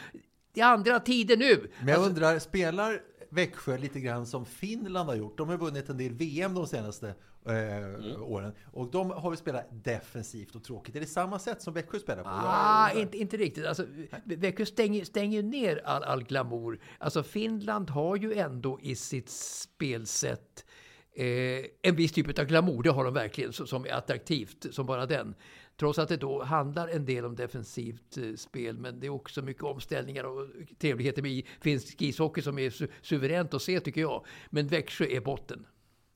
Det 0.53 0.61
är 0.61 0.65
andra 0.65 0.99
tider 0.99 1.37
nu. 1.37 1.71
Men 1.79 1.87
jag 1.87 2.05
undrar, 2.05 2.39
spelar 2.39 3.01
Växjö 3.31 3.77
lite 3.77 3.99
grann 3.99 4.25
som 4.25 4.45
Finland 4.45 5.09
har 5.09 5.15
gjort? 5.15 5.37
De 5.37 5.49
har 5.49 5.57
vunnit 5.57 5.89
en 5.89 5.97
del 5.97 6.13
VM 6.13 6.53
de 6.53 6.67
senaste 6.67 7.15
eh, 7.45 8.21
åren. 8.21 8.53
Och 8.71 8.91
de 8.91 9.09
har 9.09 9.29
väl 9.29 9.37
spelat 9.37 9.67
defensivt 9.83 10.55
och 10.55 10.63
tråkigt. 10.63 10.95
Är 10.95 10.99
det 10.99 11.05
samma 11.05 11.39
sätt 11.39 11.61
som 11.61 11.73
Växjö 11.73 11.99
spelar 11.99 12.23
på? 12.23 12.29
Ah, 12.29 12.89
undrar. 12.89 13.01
inte, 13.01 13.17
inte 13.17 13.37
riktigt. 13.37 13.65
Alltså, 13.65 13.85
Växjö 14.23 14.65
stänger, 14.65 15.05
stänger 15.05 15.43
ner 15.43 15.81
all, 15.85 16.03
all 16.03 16.23
glamour. 16.23 16.79
Alltså 16.97 17.23
Finland 17.23 17.89
har 17.89 18.15
ju 18.15 18.33
ändå 18.33 18.79
i 18.81 18.95
sitt 18.95 19.29
spelsätt 19.29 20.65
eh, 21.15 21.25
en 21.81 21.95
viss 21.95 22.11
typ 22.11 22.39
av 22.39 22.45
glamour. 22.45 22.83
Det 22.83 22.89
har 22.89 23.03
de 23.03 23.13
verkligen, 23.13 23.53
som 23.53 23.85
är 23.85 23.91
attraktivt 23.91 24.65
som 24.71 24.85
bara 24.85 25.05
den. 25.05 25.35
Trots 25.81 26.00
att 26.00 26.09
det 26.09 26.17
då 26.17 26.43
handlar 26.43 26.88
en 26.88 27.05
del 27.05 27.25
om 27.25 27.35
defensivt 27.35 28.17
eh, 28.17 28.35
spel, 28.35 28.77
men 28.77 29.00
det 29.00 29.07
är 29.07 29.09
också 29.09 29.41
mycket 29.41 29.63
omställningar 29.63 30.23
och 30.23 30.47
trevligheter 30.79 31.21
med 31.21 31.31
i 31.31 31.45
finsk 31.61 32.01
ishockey 32.01 32.41
som 32.41 32.59
är 32.59 32.69
su 32.69 32.88
suveränt 33.01 33.53
att 33.53 33.61
se 33.61 33.79
tycker 33.79 34.01
jag. 34.01 34.25
Men 34.50 34.67
Växjö 34.67 35.05
är 35.05 35.21
botten. 35.21 35.65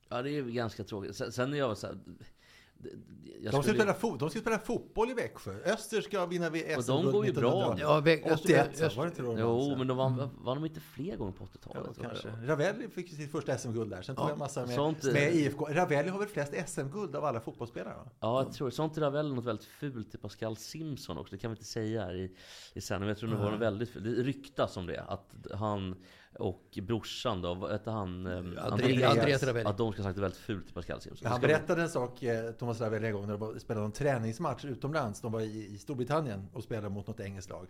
Ja, 0.09 0.21
det 0.21 0.37
är 0.37 0.43
ganska 0.43 0.83
tråkigt. 0.83 1.15
Sen, 1.15 1.31
sen 1.31 1.53
är 1.53 1.57
jag 1.57 1.77
så 1.77 1.87
här, 1.87 1.97
jag 2.83 2.93
De 3.43 3.49
ska, 3.51 3.61
skulle- 3.61 3.79
spela 3.79 3.93
fo- 3.93 4.17
de 4.17 4.29
ska 4.29 4.39
spela 4.39 4.59
fotboll 4.59 5.09
i 5.09 5.13
Växjö. 5.13 5.51
Öster 5.65 6.01
ska 6.01 6.25
vinna 6.25 6.49
vid 6.49 6.63
Och 6.77 6.83
SM 6.83 6.91
de 6.91 7.11
går 7.11 7.25
ju 7.25 7.33
bra. 7.33 7.75
Ja, 7.79 8.01
Vä- 8.05 8.33
81 8.33 8.67
Öster- 8.71 8.89
så 8.89 8.97
var 8.97 9.05
det 9.05 9.09
inte 9.09 9.21
då 9.21 9.35
Jo, 9.39 9.69
vann 9.69 9.77
men 9.77 9.87
de 9.87 9.97
var, 9.97 10.29
var 10.41 10.55
de 10.55 10.65
inte 10.65 10.79
fler 10.79 11.15
gånger 11.17 11.31
på 11.31 11.43
80-talet? 11.45 11.97
Ja, 12.01 12.09
det? 12.41 12.47
Ravelli 12.47 12.87
fick 12.89 13.09
sitt 13.15 13.31
första 13.31 13.57
SM-guld 13.57 13.89
där. 13.89 14.01
Sen 14.01 14.15
tog 14.15 14.25
Ja, 14.25 14.29
jag 14.29 14.37
massa 14.39 14.65
med, 14.65 14.75
sånt- 14.75 15.03
med 15.03 15.35
IFK. 15.35 15.65
Ravelli 15.69 16.09
har 16.09 16.19
väl 16.19 16.27
flest 16.27 16.53
SM-guld 16.67 17.15
av 17.15 17.25
alla 17.25 17.39
fotbollsspelare? 17.39 17.93
Va? 17.95 18.09
Ja, 18.19 18.43
jag 18.43 18.53
tror 18.53 18.69
Sånt 18.69 18.97
är 18.97 19.09
väl 19.09 19.33
något 19.33 19.45
väldigt 19.45 19.65
fult 19.65 20.11
till 20.11 20.19
Pascal 20.19 20.57
Simpson 20.57 21.17
också. 21.17 21.35
Det 21.35 21.37
kan 21.41 21.51
vi 21.51 21.53
inte 21.55 21.65
säga 21.65 22.03
här 22.05 22.15
i, 22.15 22.35
i 22.73 22.81
sändningen. 22.81 22.99
Men 23.01 23.07
jag 23.09 23.17
tror 23.17 23.29
det 23.29 23.35
var 23.35 23.51
något 23.51 23.59
väldigt 23.61 23.89
fult. 23.89 24.05
Det 24.05 24.11
ryktas 24.11 24.77
om 24.77 24.85
det. 24.87 25.03
Att 25.07 25.29
han 25.53 25.95
och 26.39 26.79
brorsan 26.81 27.41
då, 27.41 27.53
vad 27.53 27.71
hette 27.71 27.91
han? 27.91 28.27
ehm, 28.27 28.57
Andreas, 28.61 29.17
Andreas 29.17 29.43
Ravelli. 29.43 29.69
Att 29.69 29.77
de 29.77 29.93
ska 29.93 30.01
ha 30.01 30.09
sagt 30.09 30.15
det 30.15 30.21
väldigt 30.21 30.39
fult 30.39 30.65
till 30.65 30.73
Pascal 30.73 31.01
Simpson. 31.01 31.27
Han 31.31 31.41
berättade 31.41 31.81
en 31.81 31.89
sak, 31.89 32.23
eh, 32.23 32.51
Thomas 32.51 32.81
Ravelli, 32.81 33.07
en 33.07 33.13
gång 33.13 33.27
när 33.27 33.37
de 33.37 33.59
spelade 33.59 33.85
en 33.85 33.91
träningsmatch 33.91 34.65
utomlands. 34.65 35.21
De 35.21 35.31
var 35.31 35.41
i, 35.41 35.65
i 35.73 35.77
Storbritannien 35.77 36.49
och 36.53 36.63
spelade 36.63 36.89
mot 36.89 37.07
något 37.07 37.19
engelskt 37.19 37.51
lag. 37.51 37.67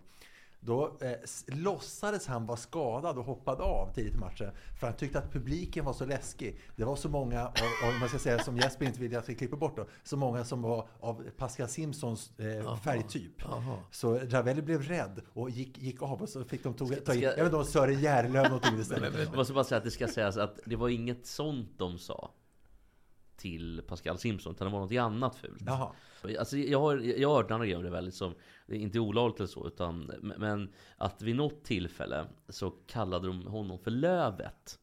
Då 0.66 0.96
eh, 1.00 1.12
låtsades 1.46 2.26
han 2.26 2.46
vara 2.46 2.56
skadad 2.56 3.18
och 3.18 3.24
hoppade 3.24 3.62
av 3.62 3.94
tidigt 3.94 4.14
i 4.14 4.18
matchen. 4.18 4.50
För 4.80 4.86
han 4.86 4.96
tyckte 4.96 5.18
att 5.18 5.32
publiken 5.32 5.84
var 5.84 5.92
så 5.92 6.04
läskig. 6.06 6.60
Det 6.76 6.84
var 6.84 6.96
så 6.96 7.08
många, 7.08 7.46
av, 7.46 7.52
om 7.94 8.00
man 8.00 8.08
ska 8.08 8.18
säga 8.18 8.38
som 8.38 8.56
Jesper 8.56 8.86
inte 8.86 9.00
vill 9.00 9.16
att 9.16 9.28
vi 9.28 9.34
klipper 9.34 9.56
bort 9.56 9.76
då, 9.76 9.86
så 10.04 10.16
många 10.16 10.44
som 10.44 10.62
var 10.62 10.88
av 11.00 11.24
Pascal 11.36 11.68
Simpsons 11.68 12.38
eh, 12.38 12.76
färgtyp. 12.76 13.32
Jaha. 13.38 13.78
Så 13.90 14.18
Ravelli 14.18 14.62
blev 14.62 14.82
rädd 14.82 15.20
och 15.32 15.50
gick, 15.50 15.78
gick 15.78 16.02
av 16.02 16.22
och 16.22 16.28
så 16.28 16.44
fick 16.44 16.62
de 16.62 16.74
tog, 16.74 16.88
ta 16.88 16.94
in, 16.94 17.02
ska- 17.02 17.14
jag 17.20 17.36
vet 17.36 17.44
inte 17.44 17.56
om 17.56 17.64
Sören 17.64 18.00
Järlöv 18.00 18.44
någonting 18.44 18.78
istället. 18.80 19.14
Jag 19.18 19.36
måste 19.36 19.52
bara 19.52 19.64
säga 19.64 19.78
att 19.78 19.84
det 19.84 19.90
ska 19.90 20.08
sägas 20.08 20.36
att 20.36 20.58
det 20.64 20.76
var 20.76 20.88
inget 20.88 21.26
sånt 21.26 21.68
de 21.78 21.98
sa. 21.98 22.30
till 23.36 23.82
Pascal 23.88 24.18
Simpson, 24.18 24.52
utan 24.52 24.66
det 24.66 24.72
var 24.72 24.80
något 24.80 24.92
annat 24.92 25.36
fult. 25.36 25.62
Jaha. 25.66 25.88
Alltså 26.38 26.56
jag 26.56 26.80
har, 26.80 26.96
jag 26.96 27.28
har 27.28 27.36
hört 27.36 27.50
andra 27.50 27.66
grejer 27.66 27.76
om 27.78 27.84
det 27.84 27.90
väldigt 27.90 28.14
som, 28.14 28.34
det 28.66 28.76
är 28.76 28.78
inte 28.78 29.00
olagligt 29.00 29.40
eller 29.40 29.48
så, 29.48 29.66
utan, 29.66 30.12
men 30.38 30.72
att 30.96 31.22
vid 31.22 31.36
något 31.36 31.64
tillfälle 31.64 32.26
så 32.48 32.70
kallade 32.70 33.26
de 33.26 33.46
honom 33.46 33.78
för 33.78 33.90
Lövet. 33.90 34.78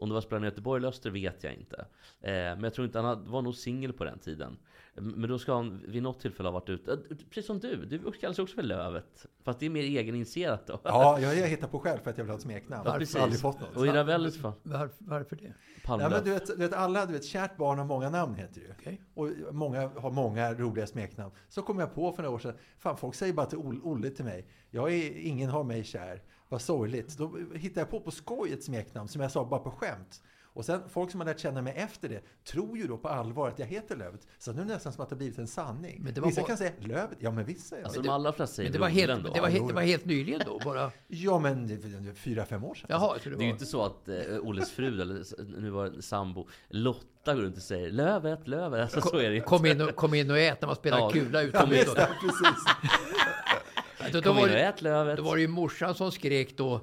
Om 0.00 0.08
det 0.08 0.14
var 0.14 0.20
spelaren 0.20 0.44
i 0.44 0.46
Göteborg 0.46 0.78
eller 0.78 0.88
Öster 0.88 1.10
vet 1.10 1.44
jag 1.44 1.54
inte. 1.54 1.76
Eh, 2.20 2.32
men 2.32 2.62
jag 2.62 2.74
tror 2.74 2.86
inte, 2.86 2.98
han 2.98 3.30
var 3.30 3.42
nog 3.42 3.54
singel 3.54 3.92
på 3.92 4.04
den 4.04 4.18
tiden. 4.18 4.58
Men 5.00 5.28
då 5.30 5.38
ska 5.38 5.54
han 5.54 5.82
vid 5.86 6.02
något 6.02 6.20
tillfälle 6.20 6.48
ha 6.48 6.52
varit 6.52 6.68
ute, 6.68 6.92
eh, 6.92 6.98
precis 7.30 7.46
som 7.46 7.58
du, 7.58 7.84
du 7.84 8.12
kallas 8.12 8.38
också 8.38 8.54
för 8.54 8.62
Lövet. 8.62 9.26
Fast 9.44 9.60
det 9.60 9.66
är 9.66 9.70
mer 9.70 9.82
egeninitierat 9.82 10.66
då. 10.66 10.80
Ja, 10.84 11.20
jag, 11.20 11.48
hittar 11.48 11.68
på 11.68 11.78
själv 11.78 11.98
för 11.98 12.10
att 12.10 12.18
jag 12.18 12.24
vill 12.24 12.30
ha 12.30 12.36
ett 12.36 12.42
smeknamn. 12.42 12.82
Ja, 12.84 12.90
jag 12.90 12.98
precis. 13.00 13.16
har 13.16 13.22
aldrig 13.22 13.40
fått 13.40 13.60
något. 13.60 13.76
Och 13.76 13.86
i 13.86 13.90
Ravellis 13.90 14.40
fall, 14.40 14.52
Var, 14.62 14.90
varför 14.98 15.36
det? 15.36 15.54
Palme. 15.84 16.04
Ja, 16.04 16.10
men 16.10 16.24
du 16.24 16.30
vet, 16.30 16.46
du 16.46 16.56
vet, 16.56 16.72
alla, 16.72 17.06
du 17.06 17.12
vet, 17.12 17.24
kärt 17.24 17.56
barn 17.56 17.78
har 17.78 17.84
många 17.84 18.10
namn 18.10 18.34
heter 18.34 18.60
det 18.60 18.66
ju. 18.66 18.72
Okej. 18.78 19.00
Och 19.14 19.54
många 19.54 19.88
har 19.88 20.10
många 20.10 20.54
roliga 20.54 20.86
smeknamn. 20.86 21.32
Så 21.48 21.62
kom 21.62 21.78
jag 21.78 21.94
på 21.94 22.12
för 22.12 22.22
några 22.22 22.34
år 22.34 22.38
sedan, 22.38 22.54
fan 22.78 22.96
folk 22.96 23.14
säger 23.14 23.32
bara 23.32 23.46
till 23.46 23.58
Ol- 23.58 23.80
Olle 23.82 24.10
till 24.10 24.24
mig. 24.24 24.46
Jag 24.70 24.92
är, 24.94 25.18
ingen 25.26 25.50
har 25.50 25.64
mig 25.64 25.84
kär. 25.84 26.22
Vad 26.48 26.62
sorgligt. 26.62 27.18
Då 27.18 27.36
hittade 27.54 27.80
jag 27.80 27.90
på 27.90 28.00
på 28.00 28.10
skoj 28.10 28.52
ett 28.52 28.64
smeknamn 28.64 29.08
som 29.08 29.22
jag 29.22 29.30
sa 29.32 29.44
bara 29.44 29.60
på 29.60 29.70
skämt. 29.70 30.22
Och 30.52 30.64
sen 30.64 30.80
folk 30.88 31.10
som 31.10 31.20
har 31.20 31.26
lärt 31.26 31.38
känna 31.40 31.62
mig 31.62 31.72
efter 31.76 32.08
det 32.08 32.20
tror 32.44 32.78
ju 32.78 32.86
då 32.86 32.98
på 32.98 33.08
allvar 33.08 33.48
att 33.48 33.58
jag 33.58 33.66
heter 33.66 33.96
Lövet. 33.96 34.20
Så 34.38 34.52
nu 34.52 34.60
är 34.60 34.64
det 34.64 34.72
nästan 34.72 34.92
som 34.92 35.02
att 35.02 35.08
det 35.08 35.14
har 35.14 35.18
blivit 35.18 35.38
en 35.38 35.46
sanning. 35.46 36.00
Men 36.02 36.14
det 36.14 36.20
var 36.20 36.28
vissa 36.28 36.40
bara- 36.40 36.46
kan 36.48 36.56
säga 36.56 36.72
Lövet, 36.80 37.18
ja 37.20 37.30
men 37.30 37.44
vissa 37.44 37.76
är 37.78 37.82
Alltså 37.84 38.00
det. 38.00 38.08
de 38.08 38.12
allra 38.12 38.32
flesta 38.32 38.54
säger 38.56 38.68
Men 38.70 38.72
det 38.72 38.78
var, 38.78 38.88
helt, 38.88 39.10
ändå. 39.12 39.32
det, 39.34 39.40
var 39.40 39.48
helt, 39.48 39.68
det 39.68 39.74
var 39.74 39.82
helt 39.82 40.04
nyligen 40.04 40.40
då? 40.46 40.60
Bara, 40.64 40.90
Ja 41.08 41.38
men 41.38 41.80
fyra, 42.14 42.44
fem 42.44 42.64
år 42.64 42.74
sedan. 42.74 42.86
jaha, 42.90 43.14
det 43.14 43.20
Det 43.24 43.26
är 43.28 43.30
ju 43.30 43.36
var... 43.36 43.44
inte 43.44 43.66
så 43.66 43.82
att 43.84 44.08
eh, 44.08 44.16
Olles 44.42 44.70
fru, 44.70 45.00
eller 45.00 45.24
nu 45.60 45.70
var 45.70 45.86
det 45.90 46.02
sambo, 46.02 46.48
Lotta 46.68 47.34
går 47.34 47.42
runt 47.42 47.56
och 47.56 47.62
säger 47.62 47.90
Lövet, 47.90 48.48
Lövet. 48.48 48.80
Alltså 48.94 49.00
så 49.10 49.16
är 49.18 49.30
det. 49.30 49.40
Kom 49.40 49.66
in, 49.66 49.80
och, 49.80 49.96
kom 49.96 50.14
in 50.14 50.30
och 50.30 50.38
ät 50.38 50.60
när 50.60 50.66
man 50.66 50.76
spelar 50.76 50.98
Ja, 50.98 51.10
kula 51.10 51.42
utomhus. 51.42 51.88
Ja, 51.96 52.06
precis. 52.20 52.64
Då, 54.12 54.20
då, 54.20 54.32
var 54.32 54.48
ät 54.48 54.82
Lövet. 54.82 55.16
då 55.16 55.22
var 55.22 55.36
det 55.36 55.42
ju 55.42 55.48
morsan 55.48 55.94
som 55.94 56.12
skrek 56.12 56.56
då 56.56 56.80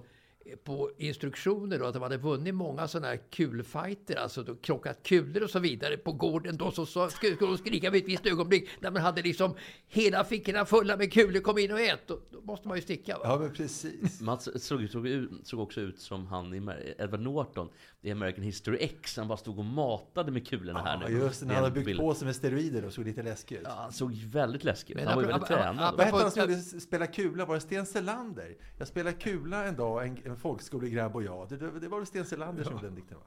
på 0.64 0.92
instruktioner 0.98 1.80
då, 1.80 1.86
att 1.86 1.94
de 1.94 2.04
hade 2.04 2.18
vunnit 2.18 2.56
många 2.56 2.88
sådana 2.88 3.08
här 3.08 3.20
kulfighter, 3.30 4.16
alltså 4.16 4.44
då 4.44 4.56
krockat 4.56 5.04
kulor 5.04 5.44
och 5.44 5.50
så 5.50 5.60
vidare 5.60 5.98
på 5.98 6.12
gården. 6.12 6.58
Då 6.58 6.72
så, 6.72 6.86
så 6.86 7.10
skulle 7.10 7.36
de 7.36 7.58
skrika 7.58 7.90
vid 7.90 8.04
ett 8.04 8.10
visst 8.10 8.26
ögonblick 8.26 8.70
när 8.80 8.92
man 8.92 9.02
hade 9.02 9.22
liksom 9.22 9.56
hela 9.88 10.24
fickorna 10.24 10.66
fulla 10.66 10.98
med 10.98 11.14
kulor, 11.14 11.42
kom 11.42 11.58
in 11.58 11.72
och 11.72 11.80
ät. 11.80 12.08
Då, 12.08 12.20
då 12.32 12.42
måste 12.42 12.68
man 12.68 12.78
ju 12.78 12.84
sticka. 12.84 13.18
Va? 13.18 13.24
Ja 13.24 13.40
men 13.40 13.54
precis. 13.54 14.22
Mats 14.22 14.50
såg, 14.64 14.90
såg, 14.90 15.28
såg 15.44 15.60
också 15.60 15.82
ut 15.82 16.00
som 16.00 16.28
han 16.28 16.54
i 16.54 16.94
Edward 16.98 17.22
Norton 17.22 17.70
i 18.06 18.12
American 18.12 18.44
History 18.44 18.78
X. 18.82 19.18
Han 19.18 19.28
bara 19.28 19.38
stod 19.38 19.60
och 19.60 19.66
matade 19.66 20.32
med 20.32 20.48
kulorna 20.48 20.82
här 20.84 21.02
Ja, 21.02 21.08
nu. 21.08 21.14
just 21.18 21.40
det, 21.40 21.46
han 21.54 21.56
hade 21.64 21.72
byggt 21.72 21.86
bild. 21.86 22.00
på 22.00 22.14
sig 22.14 22.26
med 22.26 22.36
steroider 22.36 22.86
och 22.86 22.94
såg 22.94 23.06
lite 23.06 23.24
läskig 23.24 23.56
ut. 23.56 23.62
Ja, 23.66 23.72
han 23.78 23.92
såg 23.92 24.14
väldigt 24.14 24.64
läskig 24.64 24.94
ut. 24.94 24.98
Men 25.00 25.08
Han 25.08 25.16
var 25.16 25.24
ju 25.24 25.28
väldigt 25.28 25.48
tränad. 25.48 25.96
Vad 25.98 26.06
hette 26.06 26.18
han 26.18 26.32
som 26.32 26.42
gjorde 26.42 26.62
spela 26.62 27.08
kula? 27.08 27.46
Var 27.46 27.56
det 27.56 27.62
Sten 27.62 27.86
Selander? 27.86 28.56
Jag 28.78 28.88
spelade 28.88 29.16
kula 29.16 29.66
en 29.66 29.76
dag, 29.76 30.08
en, 30.08 30.18
en 30.26 30.36
folkskolegrabb 30.38 31.16
och 31.16 31.24
jag. 31.24 31.50
Det, 31.50 31.58
det, 31.58 31.80
det 31.80 31.88
var 31.88 31.98
väl 31.98 32.08
Sten 32.08 32.26
Selander 32.26 32.64
som 32.64 32.74
gjorde 32.74 32.86
den 32.88 32.96
dikten 32.96 33.18
va? 33.18 33.24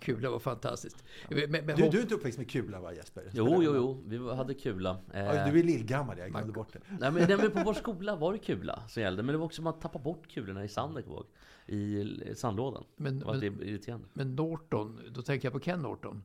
Kula 0.00 0.30
var 0.30 0.38
fantastiskt. 0.38 1.04
Men, 1.28 1.50
men, 1.50 1.66
Du, 1.66 1.88
du 1.88 1.98
är 1.98 2.02
inte 2.02 2.14
uppväxt 2.14 2.38
med 2.38 2.50
kula 2.50 2.80
va 2.80 2.92
Jesper? 2.94 3.30
Jo, 3.32 3.62
jo, 3.62 3.74
jo. 3.76 4.02
Vi 4.06 4.34
hade 4.34 4.54
kula. 4.54 4.96
Eh, 5.14 5.24
Ja, 5.24 5.32
du 5.50 5.58
är 5.58 5.62
lillgammal, 5.62 6.18
jag 6.18 6.30
glömde 6.30 6.52
bort 6.52 6.72
det. 6.72 6.78
nej, 6.88 6.98
men, 7.12 7.14
nej, 7.28 7.36
men 7.36 7.50
på 7.50 7.62
vår 7.64 7.74
skola 7.74 8.16
var 8.16 8.32
det 8.32 8.38
kula 8.38 8.82
som 8.88 9.02
gällde. 9.02 9.22
Men 9.22 9.32
det 9.32 9.38
var 9.38 9.46
också 9.46 9.62
man 9.62 9.78
tappade 9.80 10.04
bort 10.04 10.28
kulorna 10.28 10.64
i 10.64 10.68
sanden, 10.68 11.02
kommer 11.02 11.16
jag 11.16 11.20
ihåg. 11.22 11.26
I 11.68 12.32
sandlådan. 12.36 12.84
Men- 12.96 13.18
men- 13.18 13.40
det 13.40 13.46
irriterande. 13.46 14.06
men 14.12 14.34
Norton, 14.34 15.00
då 15.10 15.22
tänker 15.22 15.46
jag 15.46 15.52
på 15.52 15.60
Ken 15.60 15.80
Norton. 15.80 16.22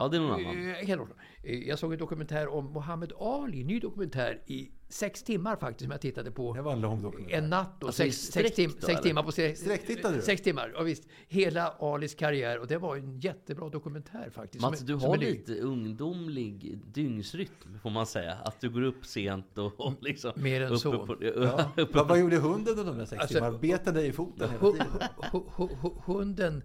Ja, 0.00 0.08
det 0.08 0.16
är 0.16 0.20
någon 0.20 0.32
annan. 0.32 0.70
Eh, 0.70 0.86
Ken 0.86 0.98
Norton. 0.98 1.16
Eh, 1.42 1.68
Jag 1.68 1.78
såg 1.78 1.92
en 1.92 1.98
dokumentär 1.98 2.48
om 2.48 2.72
Muhammad 2.72 3.12
Ali, 3.20 3.64
ny 3.64 3.80
dokumentär 3.80 4.42
i 4.46 4.70
sex 4.88 5.22
timmar 5.22 5.56
faktiskt, 5.56 5.80
som 5.84 5.90
jag 5.90 6.00
tittade 6.00 6.30
på. 6.30 6.54
Det 6.54 6.62
var 6.62 6.72
en 6.72 6.80
lång 6.80 7.02
dokumentär. 7.02 7.34
En 7.36 7.50
natt 7.50 7.82
och 7.82 7.88
Alltså, 7.88 8.02
sex, 8.02 8.16
sex, 8.16 8.28
sträck 8.30 8.54
tim 8.54 8.70
då, 8.80 8.86
sex 8.86 9.00
timmar 9.00 9.22
på 9.22 9.32
se- 9.32 9.56
Sträcktittade 9.56 10.16
du? 10.16 10.22
Sex 10.22 10.42
timmar, 10.42 10.72
ja 10.74 10.82
visst. 10.82 11.04
Hela 11.28 11.68
Alis 11.78 12.14
karriär 12.14 12.58
och 12.58 12.66
det 12.66 12.78
var 12.78 12.96
en 12.96 13.20
jättebra 13.20 13.68
dokumentär 13.68 14.30
faktiskt. 14.34 14.62
Mats, 14.62 14.78
som- 14.78 14.86
du 14.86 14.92
som 15.00 15.08
har 15.08 15.16
är 15.16 15.20
ny. 15.20 15.26
lite 15.30 15.54
ungdomlig 15.54 16.78
dygnsrytm, 16.92 17.78
får 17.82 17.90
man 17.90 18.06
säga. 18.06 18.34
Att 18.44 18.60
du 18.60 18.70
går 18.70 18.82
upp 18.82 19.06
sent 19.06 19.58
och, 19.58 19.80
och 19.80 19.94
liksom... 20.00 20.32
Mer 20.36 20.60
än 20.62 20.68
uppe 20.68 20.78
så. 20.78 21.06
På, 21.06 21.16
Ja. 21.20 21.70
Vad, 22.04 22.20
gjorde 22.20 22.36
hunden 22.36 22.78
under 22.78 22.84
de 22.92 22.98
där 22.98 23.04
sex 23.06 23.20
Alltså, 23.20 23.34
timmarna? 23.34 23.58
Bet 23.58 23.84
den 23.84 23.94
dig 23.94 24.06
i 24.06 24.12
foten 24.12 24.50
hela 24.50 24.72
tiden? 24.72 24.86
hu- 25.32 25.44
hu- 25.56 25.68
hu- 25.82 26.02
Hunden 26.04 26.62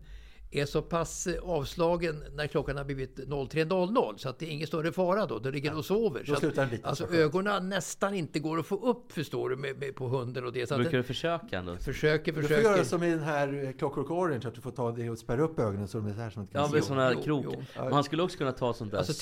är 0.61 0.65
så 0.65 0.81
pass 0.81 1.27
avslagen 1.43 2.23
när 2.33 2.47
klockan 2.47 2.77
har 2.77 2.83
blivit 2.83 3.19
03.00 3.19 4.17
så 4.17 4.29
att 4.29 4.39
det 4.39 4.45
är 4.45 4.49
ingen 4.49 4.67
större 4.67 4.91
fara 4.91 5.25
då. 5.25 5.39
Då 5.39 5.49
ligger 5.51 5.69
den 5.69 5.79
och 5.79 5.85
sover. 5.85 6.23
Då 6.27 6.35
Så 6.35 6.47
att, 6.47 6.69
bita, 6.71 6.87
alltså 6.87 7.03
så 7.03 7.09
skönt. 7.11 7.19
ögonen 7.21 7.69
nästan 7.69 8.13
inte 8.13 8.39
går 8.39 8.59
att 8.59 8.65
få 8.65 8.75
upp 8.89 9.11
förstår 9.11 9.49
du 9.49 9.55
med, 9.55 9.77
med, 9.79 9.95
på 9.95 10.07
hunden 10.07 10.45
och 10.45 10.53
det. 10.53 10.67
Så 10.69 10.75
Brukar 10.75 10.91
den 10.91 11.01
du 11.01 11.07
försöka 11.07 11.59
ändå? 11.59 11.77
försöker, 11.77 12.31
Du 12.31 12.41
får 12.41 12.47
försöker. 12.47 12.69
göra 12.71 12.85
som 12.85 13.03
i 13.03 13.09
den 13.09 13.19
här 13.23 13.63
eh, 13.63 13.71
Clockwork 13.71 14.11
Orange, 14.11 14.47
att 14.47 14.55
du 14.55 14.61
får 14.61 14.71
ta 14.71 14.91
det 14.91 15.09
och 15.09 15.17
spärra 15.17 15.41
upp 15.43 15.59
ögonen 15.59 15.87
så 15.87 15.97
de 15.97 16.07
är 16.07 16.13
så 16.13 16.19
här 16.19 16.29
som 16.29 16.43
ett 16.43 16.49
Ja, 16.53 16.61
kan 16.63 16.71
med 16.71 16.83
se. 16.83 16.87
sådana 16.87 17.03
här 17.03 17.13
jo, 17.17 17.21
krok. 17.23 17.45
jo. 17.75 17.89
Man 17.89 18.03
skulle 18.03 18.23
också 18.23 18.37
kunna 18.37 18.51
ta 18.51 18.73
sånt 18.73 18.91
där 18.91 18.97
Alltså 18.97 19.13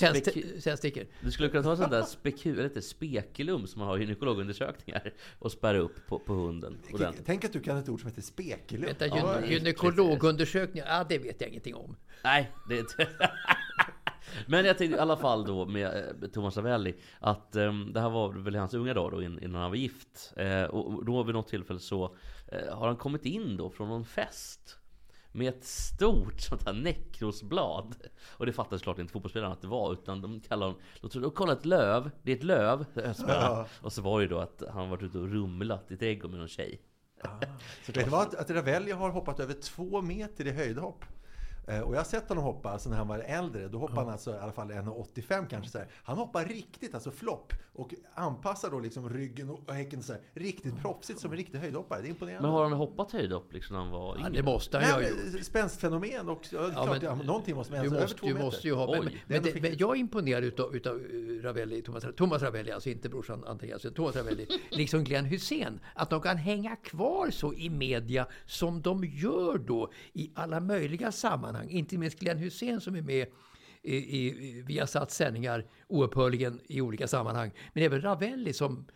tändstickor. 0.64 1.04
Du 1.20 1.30
skulle 1.30 1.48
kunna 1.48 1.62
ta 1.62 1.76
sånt 1.76 1.90
där 1.90 2.02
speku, 2.02 2.50
eller 2.60 2.80
spekulum 2.80 3.66
som 3.66 3.78
man 3.78 3.88
har 3.88 3.98
i 3.98 4.00
gynekologundersökningar 4.00 5.12
och 5.38 5.52
spärra 5.52 5.78
upp 5.78 6.06
på, 6.08 6.18
på 6.18 6.32
hunden. 6.34 6.78
Tänk 7.26 7.44
att 7.44 7.52
du 7.52 7.60
kan 7.60 7.76
ett 7.76 7.88
ord 7.88 8.00
som 8.00 8.08
heter 8.10 8.22
spekulum. 8.22 8.84
Vänta, 8.86 9.06
Ja, 9.06 9.14
gyn- 9.16 9.42
är 9.44 9.46
gynekologundersökningar, 9.50 10.86
ja 10.88 11.06
det 11.08 11.18
vet 11.24 11.40
jag 11.40 11.50
ingenting 11.50 11.74
om. 11.74 11.96
Nej, 12.24 12.50
det. 12.68 12.84
Men 14.46 14.64
jag 14.64 14.78
tänkte 14.78 14.96
i 14.96 15.00
alla 15.00 15.16
fall 15.16 15.44
då 15.46 15.66
med 15.66 15.86
eh, 16.22 16.28
Thomas 16.28 16.56
Ravelli 16.56 16.94
att 17.20 17.56
eh, 17.56 17.72
det 17.72 18.00
här 18.00 18.10
var 18.10 18.32
väl 18.32 18.54
hans 18.56 18.74
unga 18.74 18.94
dag 18.94 19.10
då 19.10 19.22
in- 19.22 19.38
innan 19.42 19.60
han 19.60 19.70
var 19.70 19.76
gift. 19.76 20.32
Eh, 20.36 20.62
och 20.64 21.04
då 21.04 21.22
vid 21.22 21.34
något 21.34 21.48
tillfälle 21.48 21.78
så 21.80 22.16
eh, 22.48 22.74
har 22.76 22.86
han 22.86 22.96
kommit 22.96 23.24
in 23.24 23.56
då 23.56 23.70
från 23.70 23.88
någon 23.88 24.04
fest. 24.04 24.78
Med 25.32 25.48
ett 25.54 25.64
stort 25.64 26.40
sånt 26.40 26.66
här 26.66 26.72
nekrosblad. 26.72 27.94
Och 28.36 28.46
det 28.46 28.52
fattade 28.52 28.78
såklart 28.78 28.98
inte 28.98 29.12
fotbollsspelarna 29.12 29.52
att 29.52 29.60
det 29.62 29.68
var. 29.68 29.92
Utan 29.92 30.20
de 30.22 30.40
kallar 30.40 30.66
honom, 30.66 30.80
de 31.00 31.10
trodde, 31.10 31.30
kolla 31.30 31.52
ett 31.52 31.66
löv, 31.66 32.10
det 32.22 32.32
är 32.32 32.36
ett 32.36 32.42
löv. 32.44 32.84
Ja. 33.28 33.66
Och 33.80 33.92
så 33.92 34.02
var 34.02 34.18
det 34.18 34.22
ju 34.22 34.28
då 34.28 34.38
att 34.38 34.62
han 34.72 34.88
varit 34.90 35.02
ute 35.02 35.18
och 35.18 35.28
rumlat 35.32 35.90
i 35.90 36.06
ägg 36.08 36.22
med 36.30 36.38
någon 36.38 36.48
tjej. 36.48 36.80
Ah. 37.24 37.46
Vet 37.86 37.94
du 37.94 38.10
vad? 38.10 38.22
Att, 38.22 38.34
att 38.34 38.50
Ravelli 38.50 38.92
har 38.92 39.10
hoppat 39.10 39.40
över 39.40 39.54
två 39.54 40.02
meter 40.02 40.46
i 40.46 40.50
höjdhopp. 40.50 41.04
Eh, 41.66 41.80
Och 41.80 41.94
jag 41.94 41.98
har 41.98 42.04
sett 42.04 42.28
honom 42.28 42.44
hoppa 42.44 42.70
alltså 42.70 42.88
när 42.90 42.96
han 42.96 43.08
var 43.08 43.18
äldre. 43.18 43.68
Då 43.68 43.78
hoppade 43.78 44.00
han 44.00 44.08
alltså 44.10 44.30
i 44.30 44.38
alla 44.38 44.52
fall 44.52 44.70
1,85 44.70 45.46
kanske. 45.50 45.70
Så 45.70 45.78
här. 45.78 45.86
Han 46.04 46.16
hoppar 46.18 46.44
riktigt, 46.44 46.94
alltså 46.94 47.10
flopp. 47.10 47.52
Och 47.76 47.94
anpassar 48.14 48.70
då 48.70 48.80
liksom 48.80 49.08
ryggen 49.10 49.50
och 49.50 49.74
häcken 49.74 50.02
så 50.02 50.12
här. 50.12 50.22
Riktigt 50.34 50.80
proffsigt 50.82 51.20
som 51.20 51.30
en 51.30 51.36
riktig 51.36 51.58
höjdhoppare. 51.58 52.00
Det 52.02 52.06
är 52.06 52.10
imponerande. 52.10 52.42
Men 52.42 52.50
har 52.56 52.62
han 52.62 52.72
hoppat 52.72 53.12
höjdhopp 53.12 53.52
liksom 53.52 53.76
när 53.76 53.82
han 53.82 53.92
var 53.92 54.16
Ja, 54.16 54.20
yngre? 54.20 54.30
det 54.30 54.42
måste 54.42 54.78
han 54.78 54.86
ju 54.86 54.92
ha 54.92 55.02
gjort. 55.10 55.18
men 55.32 55.44
Spänstfenomen 55.44 56.28
och 56.28 56.46
ja, 56.52 56.58
Ja, 56.62 56.70
klart, 56.84 56.88
men 56.88 57.00
ja, 57.02 57.14
någonting 57.14 57.54
måste 57.56 57.72
man 57.72 57.80
Du 57.82 57.86
över 57.90 58.00
måste, 58.00 58.18
två 58.18 58.26
du 58.26 58.32
meter. 58.34 58.44
måste 58.46 58.66
ju 58.68 58.74
ha... 58.74 58.90
Men, 58.90 59.00
Oj. 59.00 59.24
men, 59.26 59.42
Det 59.42 59.60
men, 59.62 59.76
jag 59.78 59.90
är 59.96 60.00
imponerad 60.00 60.44
utav, 60.44 60.76
utav 60.76 61.00
Ravelli, 61.42 61.82
Thomas, 61.82 62.04
Thomas 62.16 62.42
Ravelli, 62.42 62.72
alltså 62.72 62.88
inte 62.90 63.08
brorsan 63.08 63.44
Andreas, 63.44 63.84
utan 63.84 63.94
Thomas 63.94 64.16
Ravelli, 64.16 64.46
liksom 64.70 65.04
Glenn 65.04 65.24
Hussein. 65.24 65.80
Att 65.94 66.10
de 66.10 66.20
kan 66.20 66.36
hänga 66.36 66.76
kvar 66.76 67.30
så 67.30 67.54
i 67.54 67.70
media 67.70 68.26
som 68.46 68.82
de 68.82 69.04
gör 69.04 69.58
då 69.58 69.90
i 70.12 70.30
alla 70.34 70.60
möjliga 70.60 71.12
sammanhang. 71.12 71.53
Inte 71.68 71.98
minst 71.98 72.18
Glenn 72.18 72.38
Hussein 72.38 72.80
som 72.80 72.94
är 72.94 73.02
med 73.02 73.26
i, 73.82 73.96
i 73.96 74.62
Viasats 74.62 75.16
sändningar 75.16 75.66
oupphörligen 75.88 76.60
i 76.66 76.80
olika 76.80 77.08
sammanhang. 77.08 77.50
Men 77.72 77.82
även 77.82 78.00
Ravelli 78.00 78.52
som 78.52 78.86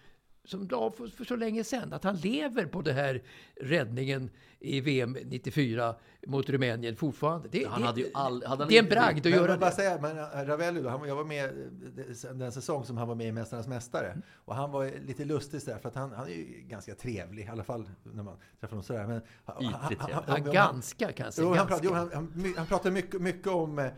som 0.49 0.69
la 0.69 0.91
för, 0.91 1.07
för 1.07 1.25
så 1.25 1.37
länge 1.37 1.65
sedan, 1.65 1.93
att 1.93 2.05
han 2.05 2.17
lever 2.17 2.67
på 2.67 2.83
det 2.83 2.93
här 2.93 3.23
räddningen 3.61 4.31
i 4.61 4.81
VM 4.81 5.17
94 5.25 5.95
mot 6.29 6.51
Rumänien 6.51 6.97
fortfarande. 6.97 7.49
Det, 7.51 7.65
Han 7.65 7.81
det, 7.81 7.87
hade 7.87 8.01
ju 8.01 8.11
all, 8.15 8.45
hade 8.47 8.63
han 8.63 8.69
det 8.69 8.79
är 8.79 8.83
en 8.83 8.89
bragd 8.89 9.27
att 9.27 9.33
göra 9.33 9.51
jag 9.51 9.61
bara 9.61 9.71
det. 9.71 9.77
säga, 9.77 9.99
men 10.01 10.19
äh, 10.19 10.47
Ravelli 10.47 10.81
då, 10.83 10.89
han, 10.89 11.09
jag 11.09 11.17
var 11.17 11.25
med 11.25 11.45
eh, 11.45 12.31
den 12.35 12.53
säsong 12.53 12.85
som 12.85 12.97
han 12.97 13.09
var 13.09 13.15
med 13.15 13.27
i 13.27 13.33
Mästarnas 13.33 13.67
Mästare. 13.67 14.17
Och 14.45 14.55
han 14.55 14.71
var 14.71 14.91
lite 15.07 15.25
lustig 15.25 15.63
sådär, 15.63 15.79
för 15.79 15.89
att 15.89 15.95
han, 15.95 16.13
han 16.13 16.27
är 16.27 16.31
ju 16.31 16.65
ganska 16.69 16.95
trevlig, 16.95 17.45
i 17.45 17.49
alla 17.49 17.65
fall 17.65 17.89
när 18.03 18.23
man 18.23 18.37
träffar 18.61 18.71
honom 18.71 18.83
sådär. 18.85 19.07
Men, 19.07 19.21
han- 19.45 19.65
Ytligt 19.85 20.01
trevlig. 20.01 20.47
Ja, 20.47 20.53
ganska 20.53 21.13
kan 21.13 21.25
jag 21.25 21.35
säga. 21.35 21.47
Jo, 21.49 21.55
han, 21.55 21.67
ganska. 21.69 21.87
jo, 21.87 21.93
han, 21.95 22.11
han, 22.15 22.33
my- 22.35 22.55
han 22.57 22.67
pratar 22.67 22.91
mycket, 22.91 23.21
mycket 23.21 23.49
om, 23.49 23.79
eh, 23.79 23.91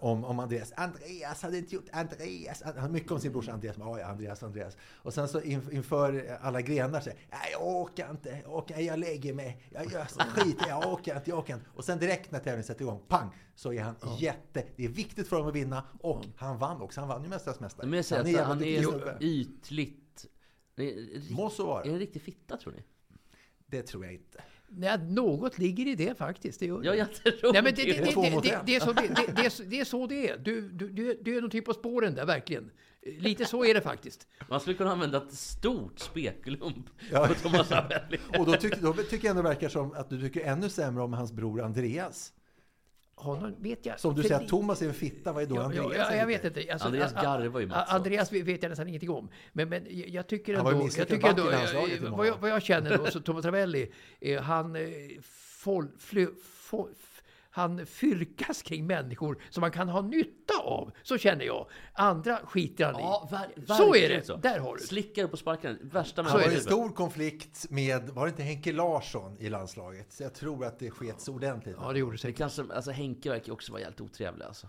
om, 0.00 0.24
om 0.24 0.38
Andreas. 0.38 0.72
Andreas 0.76 1.42
hade 1.42 1.58
inte 1.58 1.74
gjort 1.74 1.86
Andreas. 1.92 2.62
Han 2.76 2.92
mycket 2.92 3.10
om 3.12 3.20
sin 3.20 3.32
brorsa 3.32 3.52
Andreas. 3.52 3.76
Ja, 3.78 3.98
ja, 4.00 4.06
Andreas, 4.06 4.42
Andreas. 4.42 4.76
Och 4.94 5.14
sen 5.14 5.28
så 5.28 5.40
in, 5.40 5.62
inför 5.72 6.38
alla 6.42 6.60
grenar 6.60 7.00
så 7.00 7.10
Nej, 7.10 7.38
jag 7.52 7.66
orkar 7.66 8.10
inte. 8.10 8.38
Jag, 8.44 8.54
orkar, 8.54 8.78
jag 8.78 8.98
lägger 8.98 9.34
mig. 9.34 9.62
Jag 9.70 9.92
gör 9.92 10.04
så 10.08 10.20
skit. 10.20 10.56
Jag 10.68 10.92
orkar 10.92 11.16
inte, 11.16 11.30
jag 11.30 11.38
orkar 11.38 11.51
inte. 11.58 11.70
Och 11.74 11.84
sen 11.84 11.98
direkt 11.98 12.30
när 12.30 12.38
tävlingen 12.38 12.64
sätter 12.64 12.82
igång, 12.82 13.02
pang, 13.08 13.28
så 13.54 13.72
är 13.72 13.82
han 13.82 13.94
jätte... 14.18 14.64
Det 14.76 14.84
är 14.84 14.88
viktigt 14.88 15.28
för 15.28 15.36
honom 15.36 15.48
att 15.50 15.56
vinna. 15.56 15.84
Och 16.00 16.24
han 16.36 16.58
vann 16.58 16.80
också. 16.82 17.00
Han 17.00 17.08
vann 17.08 17.22
ju 17.22 17.28
Mästarnas 17.28 17.60
Mästare. 17.60 17.86
Men 17.86 17.96
jag 17.96 18.04
säger 18.04 18.42
han 18.42 18.58
att 18.58 18.62
är 18.64 18.82
han 18.82 19.00
är 19.02 19.16
ytligt... 19.22 20.26
Är, 20.76 21.32
Må 21.34 21.50
så 21.50 21.66
vara. 21.66 21.84
är 21.84 21.88
en 21.90 21.98
riktig 21.98 22.22
fitta 22.22 22.56
tror 22.56 22.72
ni? 22.72 22.82
Det 23.66 23.82
tror 23.82 24.04
jag 24.04 24.14
inte. 24.14 24.42
Nej, 24.68 24.98
något 24.98 25.58
ligger 25.58 25.86
i 25.86 25.94
det 25.94 26.18
faktiskt. 26.18 26.60
Det 26.60 26.66
gör 26.66 26.82
Ja, 26.84 26.92
det. 26.92 26.98
jag 26.98 27.14
tror 27.40 27.52
Nej, 27.52 27.62
men 27.62 27.74
det, 27.74 27.82
det, 27.84 27.92
det. 27.92 28.04
det, 28.04 28.30
det, 28.30 28.40
det, 28.42 28.62
det, 28.66 28.76
är 28.76 28.80
så 28.80 28.92
det, 28.92 29.08
det, 29.08 29.32
det, 29.36 29.46
är 29.46 29.50
så- 29.50 29.62
det 29.62 29.80
är 29.80 29.84
så 29.84 30.06
det 30.06 30.28
är. 30.30 30.38
Du, 30.38 30.68
du, 30.70 30.88
du, 30.88 31.18
du 31.22 31.30
är 31.32 31.40
någonting 31.40 31.62
på 31.62 31.74
spåren 31.74 32.14
där, 32.14 32.26
verkligen. 32.26 32.70
Lite 33.06 33.44
så 33.44 33.64
är 33.64 33.74
det 33.74 33.80
faktiskt. 33.80 34.26
Man 34.48 34.60
skulle 34.60 34.76
kunna 34.76 34.92
använda 34.92 35.18
ett 35.18 35.32
stort 35.32 35.98
spekulum 35.98 36.82
Ja. 37.12 37.26
på 37.26 37.34
Thomas 37.34 37.70
Ravelli. 37.70 38.18
Och 38.38 38.46
då, 38.46 38.52
tyck, 38.52 38.76
då 38.80 38.92
tycker 38.92 39.16
jag 39.16 39.30
ändå 39.36 39.42
verkar 39.42 39.68
som 39.68 39.92
att 39.92 40.10
du 40.10 40.20
tycker 40.20 40.40
ännu 40.40 40.68
sämre 40.68 41.02
om 41.02 41.12
hans 41.12 41.32
bror 41.32 41.60
Andreas. 41.62 42.32
Honom 43.14 43.54
vet 43.58 43.86
jag... 43.86 44.00
Som 44.00 44.14
du 44.14 44.22
säger 44.22 44.34
att 44.36 44.48
Thomas 44.48 44.82
är 44.82 44.86
en 44.88 44.94
fitta, 44.94 45.32
vad 45.32 45.42
är 45.42 45.46
då 45.46 45.54
Ja, 45.56 45.62
Andreas? 45.62 45.94
ja, 46.10 46.14
jag 46.16 46.26
vet 46.26 46.44
inte. 46.44 46.72
Alltså, 46.72 46.88
Andreas 46.88 47.12
a- 47.14 47.18
a- 47.18 47.22
garvar 47.22 47.60
ju 47.60 47.66
Mats 47.66 47.90
Andreas 47.92 48.32
vet 48.32 48.62
jag 48.62 48.70
nästan 48.70 48.88
ingenting 48.88 49.10
om. 49.10 49.28
Men, 49.52 49.68
men 49.68 49.86
jag- 49.90 50.26
tycker 50.26 50.54
Han 50.54 50.64
var 50.64 50.72
ju 50.72 50.78
ändå... 50.80 50.90
Jag 50.98 51.08
tycker 51.08 51.28
ändå 51.28 51.50
eh, 51.50 52.10
vad, 52.16 52.26
jag, 52.26 52.36
vad 52.40 52.50
jag 52.50 52.62
känner 52.62 52.98
då, 52.98 53.06
så 53.06 53.20
Thomas 53.20 53.44
Ravelli, 53.44 53.92
eh, 54.20 54.42
han... 54.42 54.76
eh, 54.76 54.82
Fol, 55.62 55.88
fly, 55.98 56.26
fol, 56.44 56.88
han 57.54 57.86
fylkas 57.86 58.62
kring 58.62 58.86
människor 58.86 59.42
som 59.50 59.60
man 59.60 59.70
kan 59.70 59.88
ha 59.88 60.00
nytta 60.02 60.54
av. 60.62 60.92
Så 61.02 61.18
känner 61.18 61.44
jag. 61.44 61.66
Andra 61.92 62.36
skiter 62.44 62.84
han 62.84 62.94
i. 62.94 62.98
Ja, 63.02 63.28
ver- 63.32 63.74
så 63.76 63.94
är 63.96 64.08
det. 64.08 64.26
så. 64.26 64.36
Där 64.36 64.58
har 64.58 64.74
du 64.74 64.80
det. 64.80 64.86
Slickar 64.86 65.26
på 65.26 65.36
sparken. 65.36 65.78
Värsta 65.82 66.22
var 66.22 66.30
människan 66.30 66.50
i 66.52 66.54
i 66.54 66.56
en 66.58 66.62
stor 66.62 66.88
konflikt 66.88 67.66
med, 67.70 68.08
var 68.10 68.24
det 68.26 68.30
inte 68.30 68.42
Henke 68.42 68.72
Larsson 68.72 69.36
i 69.40 69.48
landslaget? 69.48 70.12
Så 70.12 70.22
jag 70.22 70.34
tror 70.34 70.64
att 70.64 70.78
det 70.78 70.90
skets 70.90 71.28
ordentligt. 71.28 71.76
Ja, 71.80 71.92
det 71.92 71.98
gjorde 71.98 72.14
Det 72.14 72.18
säkert. 72.18 72.38
kanske, 72.38 72.62
alltså 72.74 72.90
Henke 72.90 73.30
verkar 73.30 73.46
ju 73.46 73.52
också 73.52 73.72
vara 73.72 73.80
jävligt 73.82 74.00
otrevlig 74.00 74.44
alltså. 74.44 74.66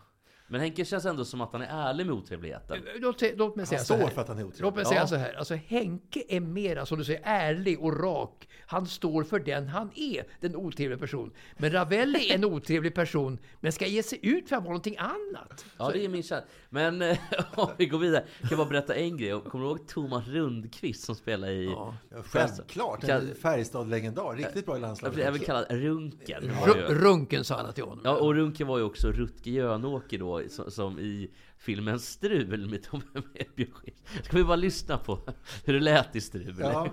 Men 0.54 0.62
Henke 0.62 0.86
känns 0.86 1.06
ändå 1.06 1.26
som 1.26 1.42
att 1.42 1.52
han 1.54 1.62
är 1.62 1.90
ärlig 1.90 2.06
med 2.06 2.16
otrevligheten. 2.16 2.78
Låt, 3.00 3.20
se- 3.20 3.34
låt 3.36 3.56
mig 3.56 3.62
Han 3.64 3.68
säga 3.68 3.80
så 3.80 3.86
står 3.86 3.98
här. 3.98 4.08
för 4.08 4.22
att 4.22 4.28
han 4.28 4.38
är 4.40 4.44
otrevlig. 4.44 4.62
Låt 4.64 4.76
mig 4.76 4.84
Ja. 4.84 4.90
säga 4.90 5.08
så 5.08 5.16
här. 5.16 5.34
Alltså 5.34 5.56
Henke 5.56 6.24
är 6.30 6.40
mera, 6.40 6.86
som 6.86 6.98
du 6.98 7.04
säger, 7.06 7.22
ärlig 7.24 7.80
och 7.80 8.00
rak. 8.04 8.48
Han 8.68 8.88
står 8.88 9.24
för 9.24 9.40
den 9.40 9.68
han 9.68 9.92
är, 9.96 10.24
den 10.40 10.56
otrevliga 10.56 11.00
person. 11.00 11.32
Men 11.58 11.72
Ravelli 11.72 12.32
är 12.32 12.36
en 12.36 12.46
otrevlig 12.46 12.96
person, 12.96 13.38
men 13.60 13.72
ska 13.72 13.86
ge 13.88 14.04
sig 14.04 14.20
ut 14.22 14.50
för 14.50 14.56
att 14.56 14.62
vara 14.64 14.70
någonting 14.72 14.98
annat. 14.98 15.66
Ja, 15.78 15.92
det 15.94 16.06
är 16.06 16.10
min 16.10 16.24
kär. 16.24 16.44
Men 16.74 17.01
eh, 17.01 17.18
om 17.56 17.72
vi 17.77 17.86
går 17.86 18.00
vidare, 18.00 18.22
kan 18.39 18.50
jag 18.50 18.58
bara 18.58 18.68
berätta 18.68 18.96
en 18.96 19.18
grej. 19.18 19.42
Kommer 19.42 19.65
du 19.65 19.70
ihåg 19.72 19.88
Thomas 19.88 20.27
Rundqvist 20.27 21.03
som 21.03 21.15
spelar 21.15 21.48
i... 21.48 21.65
Ja. 21.65 21.96
Självklart, 22.25 23.03
en 23.03 23.36
Färjestad-legendar. 23.36 24.36
Riktigt 24.36 24.65
bra 24.65 24.77
i 24.77 24.80
landslaget. 24.80 25.20
även 25.20 25.39
kallad 25.39 25.65
Runken. 25.70 26.51
Runken 26.89 27.44
sa 27.44 27.56
alla 27.56 27.72
till 27.72 27.84
honom. 27.84 28.01
Ja, 28.03 28.15
och 28.15 28.36
Runken 28.36 28.68
var 28.68 28.77
ju 28.77 28.84
också 28.84 29.12
Rutger 29.12 29.51
Jönåker 29.51 30.20
då, 30.20 30.42
som, 30.50 30.72
som 30.72 31.00
i 31.00 31.32
filmen 31.58 32.00
Strul 32.00 32.70
med 32.70 32.80
Björn 33.56 33.72
Skifs. 33.74 34.03
Ska 34.24 34.38
vi 34.38 34.44
bara 34.44 34.56
lyssna 34.56 34.98
på 34.98 35.20
hur 35.65 35.74
det 35.74 35.80
lät 35.80 36.15
i 36.15 36.22
Strul? 36.22 36.56
Ja. 36.60 36.88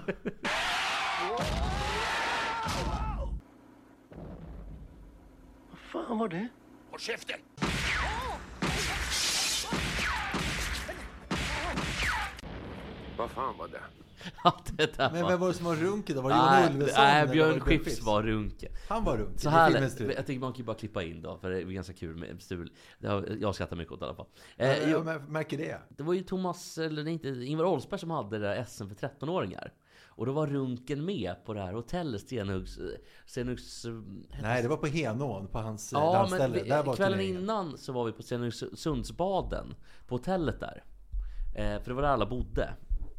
fan 5.92 6.18
var 6.18 6.28
det? 6.28 6.48
Håll 6.90 7.00
käften! 7.00 7.36
Vad 13.20 13.30
fan 13.30 13.58
var 13.58 13.68
det? 13.68 13.80
Ja, 14.44 14.56
det 14.76 14.96
där 14.96 15.10
Men 15.12 15.22
var... 15.22 15.30
vem 15.30 15.40
var 15.40 15.48
det 15.48 15.54
som 15.54 15.66
var 15.66 15.76
runken 15.76 16.16
då? 16.16 16.22
Var 16.22 16.30
det 16.30 16.36
Nej, 16.36 16.70
Ulveson? 16.74 16.94
nej, 17.04 17.28
Björn 17.28 17.60
Skifs 17.60 18.02
var 18.02 18.22
Runken. 18.22 18.72
Han 18.88 19.04
var 19.04 19.16
runken 19.16 19.38
Så 19.38 19.48
här, 19.50 19.88
tur. 19.88 20.12
jag 20.16 20.26
tycker 20.26 20.40
man 20.40 20.52
kan 20.52 20.58
ju 20.58 20.64
bara 20.64 20.76
klippa 20.76 21.02
in 21.02 21.22
då, 21.22 21.38
för 21.38 21.50
det 21.50 21.58
är 21.58 21.62
ganska 21.64 21.92
kul 21.92 22.16
med 22.16 22.28
har, 23.10 23.36
jag 23.40 23.54
skrattar 23.54 23.76
mycket 23.76 23.92
åt 23.92 24.00
det 24.00 24.04
i 24.04 24.08
alla 24.08 24.16
fall. 24.16 24.26
Eh, 24.56 24.90
jag 24.90 25.06
mär- 25.06 25.28
märker 25.28 25.58
det. 25.58 25.78
det 25.88 26.02
var 26.02 26.14
ju 26.14 26.22
Thomas, 26.22 26.78
eller 26.78 27.04
nej, 27.04 27.12
inte, 27.12 27.28
Ingvar 27.28 27.64
Oldsberg 27.64 28.00
som 28.00 28.10
hade 28.10 28.38
det 28.38 28.46
där 28.48 28.64
SM 28.64 28.88
för 28.88 28.94
13-åringar. 29.08 29.72
Och 30.06 30.26
då 30.26 30.32
var 30.32 30.46
Runken 30.46 31.04
med 31.04 31.34
på 31.44 31.54
det 31.54 31.60
här 31.60 31.72
hotellet, 31.72 32.20
Stenhuggs... 32.20 32.78
Stenhuggs 33.26 33.84
eh, 33.84 33.92
Nej, 34.42 34.62
det 34.62 34.68
var 34.68 34.76
på 34.76 34.86
Henån, 34.86 35.46
på 35.48 35.58
hans 35.58 35.92
eh, 35.92 35.98
Ja, 35.98 36.12
men 36.12 36.18
landställe. 36.38 36.62
vi, 36.62 36.68
Där 36.68 36.82
var 36.82 36.96
kvällen 36.96 37.20
innan 37.20 37.78
så 37.78 37.92
var 37.92 38.04
vi 38.04 38.12
på 38.12 38.22
Stenungsundsbaden 38.22 39.74
På 40.08 40.14
hotellet 40.14 40.60
där 40.60 40.84
eh, 41.56 41.82
För 41.82 41.88
det 41.90 41.94
var 41.94 42.02
där 42.02 42.08
alla 42.08 42.26
bodde 42.26 42.70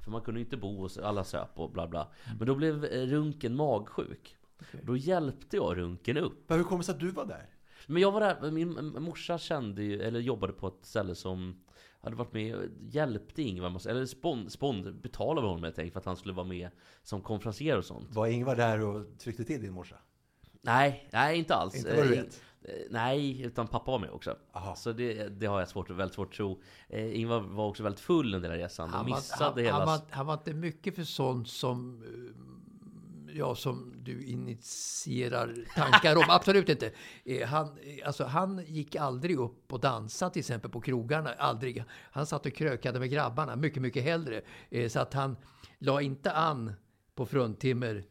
För 0.04 0.12
man 0.12 0.22
kunde 0.22 0.40
inte 0.40 0.58
bo 0.58 0.84
och 0.86 0.92
alla 1.04 1.24
söp 1.24 1.50
och 1.60 1.72
bla 1.72 1.88
bla 1.88 2.08
Men 2.38 2.48
då 2.48 2.56
blev 2.56 2.86
eh, 2.86 3.02
Runken 3.06 3.56
magsjuk 3.56 4.36
Då 4.84 4.98
hjälpte 4.98 5.56
jag 5.56 5.78
Runken 5.78 6.18
upp 6.18 6.44
Men 6.50 6.58
hur 6.58 6.66
kommer 6.66 6.78
det 6.78 6.84
sig 6.86 6.94
att 6.94 7.00
du 7.00 7.12
var 7.12 7.26
där? 7.26 7.50
Men 7.88 8.02
jag 8.02 8.12
var 8.12 8.20
där, 8.22 8.52
min 8.52 8.96
morsa 9.00 9.38
kände 9.38 9.84
ju, 9.84 10.02
eller 10.02 10.20
jobbade 10.20 10.54
på 10.54 10.68
ett 10.68 10.86
ställe 10.86 11.16
som 11.16 11.64
hade 12.02 12.16
varit 12.16 12.34
med 12.34 12.56
och 12.56 12.64
hjälpte 12.82 13.42
Ingvar, 13.42 13.88
eller 13.90 14.06
spond, 14.06 14.52
spond 14.52 15.02
betalade 15.02 15.48
honom 15.48 15.64
helt 15.64 15.80
enkelt 15.80 15.94
för 15.94 16.00
att 16.00 16.06
han 16.06 16.18
skulle 16.18 16.34
vara 16.34 16.48
med 16.48 16.70
som 17.04 17.22
konferencier 17.22 17.78
och 17.78 17.86
sånt. 17.86 18.16
Var 18.16 18.28
Ingvar 18.28 18.56
där 18.56 18.80
och 18.80 19.20
tryckte 19.20 19.44
till 19.44 19.62
din 19.62 19.74
morsa? 19.74 19.96
Nej, 20.62 21.10
nej 21.14 21.38
inte 21.40 21.56
alls. 21.56 21.76
Inte 21.76 21.96
vad 21.96 22.06
du 22.08 22.16
Eh, 22.16 22.24
vet. 22.24 22.42
Eh, 22.64 22.74
Nej, 22.90 23.42
utan 23.42 23.68
pappa 23.68 23.92
var 23.92 24.00
med 24.00 24.10
också. 24.10 24.38
Aha. 24.54 24.76
Så 24.76 24.92
det, 24.92 25.28
det 25.28 25.46
har 25.46 25.60
jag 25.60 25.70
svårt, 25.70 25.90
väldigt 25.90 26.16
svårt 26.16 26.28
att 26.28 26.34
tro. 26.34 26.62
Eh, 26.90 27.20
Ingvar 27.20 27.40
var 27.40 27.68
också 27.68 27.84
väldigt 27.84 28.02
full 28.02 28.36
under 28.36 28.50
den 28.50 28.58
här 28.58 28.64
resan. 28.64 28.90
Han 28.90 29.06
missade 29.06 29.46
han, 29.46 29.60
hela... 29.60 29.78
han, 29.78 29.88
var, 29.88 30.00
han 30.10 30.26
var 30.26 30.34
inte 30.34 30.54
mycket 30.54 30.96
för 30.96 31.04
sånt 31.04 31.48
som 31.48 32.04
eh, 32.04 33.38
ja, 33.38 33.56
som 33.56 33.94
du 34.04 34.26
initierar 34.26 35.56
tankar 35.76 36.16
om. 36.16 36.26
Absolut 36.30 36.70
inte. 36.70 36.92
Eh, 37.26 37.48
Han, 37.48 37.78
alltså, 38.06 38.24
han 38.24 38.64
gick 38.66 38.96
aldrig 38.96 39.40
upp 39.40 39.74
och 39.74 39.80
dansade 39.80 40.34
till 40.34 40.40
exempel 40.40 40.72
på 40.72 40.82
krogarna. 40.82 41.34
Aldrig. 41.34 41.84
Han 42.12 42.26
satt 42.26 42.46
och 42.46 42.54
krökade 42.54 43.00
med 43.00 43.10
grabbarna 43.10 43.56
mycket, 43.56 43.82
mycket 43.82 44.04
hellre. 44.04 44.42
Så 44.90 45.00
att 45.00 45.14
han 45.14 45.38
la 45.80 46.02
inte 46.02 46.32
an 46.32 46.74
på 47.16 47.26
fruntimmer 47.26 48.04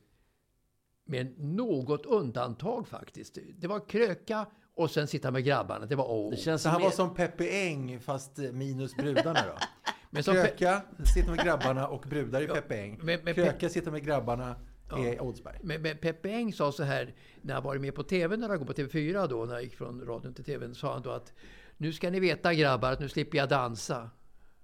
med 1.11 1.39
något 1.39 2.07
undantag 2.07 2.89
faktiskt. 2.89 3.39
Det 3.59 3.67
var 3.67 3.89
kröka 3.89 4.47
och 4.75 4.91
sen 4.91 5.07
sitta 5.07 5.31
med 5.31 5.45
grabbarna. 5.45 5.87
Det 5.87 5.97
var 5.97 6.11
åh. 6.11 6.31
det 6.31 6.37
känns 6.37 6.63
Så 6.63 6.69
han 6.69 6.83
var 6.83 6.91
som 6.91 7.15
Peppe 7.15 7.49
Eng 7.49 8.01
fast 8.01 8.39
eh, 8.39 8.53
minus 8.53 8.97
brudarna 8.97 9.41
då? 9.47 9.55
Men 10.11 10.23
som 10.23 10.35
Pe- 10.35 10.43
Kröka, 10.47 10.83
sitta 11.15 11.31
med 11.31 11.45
grabbarna 11.45 11.89
och 11.89 12.01
brudar 12.09 12.41
i 12.43 12.47
Peppe 12.47 12.77
Eng. 12.77 12.99
men- 13.03 13.21
men 13.25 13.35
Pe- 13.35 13.45
Kröka, 13.45 13.69
sitta 13.69 13.91
med 13.91 14.05
grabbarna 14.05 14.55
är 14.97 15.21
Oldsberg. 15.23 15.59
Men, 15.63 15.83
men 15.83 15.97
Peppe 15.97 16.31
Eng 16.31 16.53
sa 16.53 16.73
så 16.73 16.83
här, 16.83 17.15
när 17.43 17.55
han 17.55 17.63
varit 17.63 17.81
med 17.81 17.95
på 17.95 18.03
TV 18.03 18.37
några 18.37 18.57
gånger, 18.57 18.73
på 18.73 18.83
TV4 18.83 19.29
då, 19.29 19.45
när 19.45 19.55
jag 19.55 19.63
gick 19.63 19.75
från 19.75 20.07
radion 20.07 20.35
till 20.35 20.45
TVn, 20.45 20.75
sa 20.75 20.93
han 20.93 21.03
då 21.03 21.11
att 21.11 21.33
nu 21.77 21.93
ska 21.93 22.11
ni 22.11 22.21
veta 22.21 22.55
grabbar 22.55 22.93
att 22.93 23.01
nu 23.01 23.09
slipper 23.09 23.39
jag 23.39 23.49
dansa. 23.49 24.11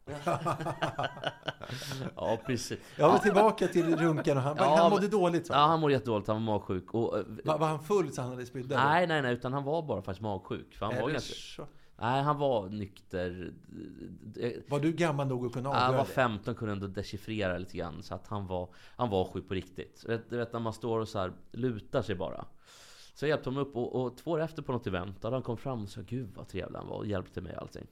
Ja, 2.17 2.39
precis. 2.47 2.79
Jag 2.99 3.09
var 3.09 3.19
tillbaka 3.19 3.69
till 3.69 3.97
runken 3.97 4.37
och 4.37 4.43
han, 4.43 4.57
Ja, 4.59 4.77
han 4.77 4.91
mådde 4.91 5.09
dåligt. 5.09 5.47
sa 5.47 5.55
Ja, 5.55 5.61
han. 5.61 5.71
han 5.71 5.81
mådde 5.81 5.93
jättedåligt. 5.95 6.29
Han 6.29 6.47
var 6.47 6.53
magsjuk. 6.55 6.95
Och, 6.95 7.19
eh, 7.19 7.25
Var, 7.45 7.59
var 7.59 7.67
han 7.69 7.83
full 7.85 8.13
så 8.13 8.21
han 8.23 8.31
hade 8.31 8.43
eller? 8.43 8.77
nej, 8.77 9.07
nej, 9.07 9.23
nej. 9.23 9.33
Utan 9.33 9.53
han 9.53 9.65
var 9.65 9.83
bara 9.83 10.03
faktiskt 10.03 10.23
magsjuk. 10.23 10.75
För 10.75 10.87
han 10.87 10.95
Är 10.95 11.03
var 11.03 11.11
ganska... 11.11 11.35
så? 11.35 11.67
Nej, 11.99 12.23
han 12.23 12.39
var 12.39 12.69
nykter. 12.69 13.53
Eh, 14.41 14.53
Var 14.69 14.81
du 14.81 14.93
gammal 14.93 15.27
nog 15.27 15.47
att 15.47 15.53
kunna 15.53 15.69
Han 15.69 15.77
avgöra 15.83 15.97
var 15.99 16.05
det? 16.07 16.13
15 16.13 16.55
kunde 16.55 16.73
ändå 16.73 16.87
dechiffrera 16.87 17.59
lite 17.59 17.77
grann. 17.77 18.03
Så 18.03 18.15
att 18.15 18.27
han 18.29 18.47
var, 18.47 18.69
han 18.97 19.11
var 19.11 19.25
sjuk 19.25 19.49
på 19.49 19.55
riktigt. 19.55 20.05
Du 20.29 20.37
vet 20.39 20.53
när 20.53 20.61
man 20.61 20.73
står 20.73 21.01
och 21.01 21.09
så 21.09 21.19
här 21.19 21.33
lutar 21.53 22.03
sig 22.03 22.15
bara. 22.15 22.45
Så 23.15 23.25
jag 23.25 23.29
hjälpte 23.29 23.49
honom 23.51 23.63
upp 23.63 23.77
och, 23.77 23.95
och 24.03 24.17
två 24.17 24.31
år 24.31 24.41
efter 24.41 24.63
på 24.63 24.73
något 24.73 24.87
event, 24.87 25.21
då 25.23 25.27
hade 25.27 25.37
han 25.37 25.43
kom 25.43 25.57
fram 25.57 25.83
och 25.83 25.89
sa 25.89 26.01
Gud 26.01 26.31
vad 26.37 26.49
trevlig 26.49 26.79
han 26.79 26.89
var 26.89 26.97
och 26.97 27.07
hjälpte 27.07 27.41
mig 27.41 27.57
och 27.57 27.63
allting. 27.63 27.87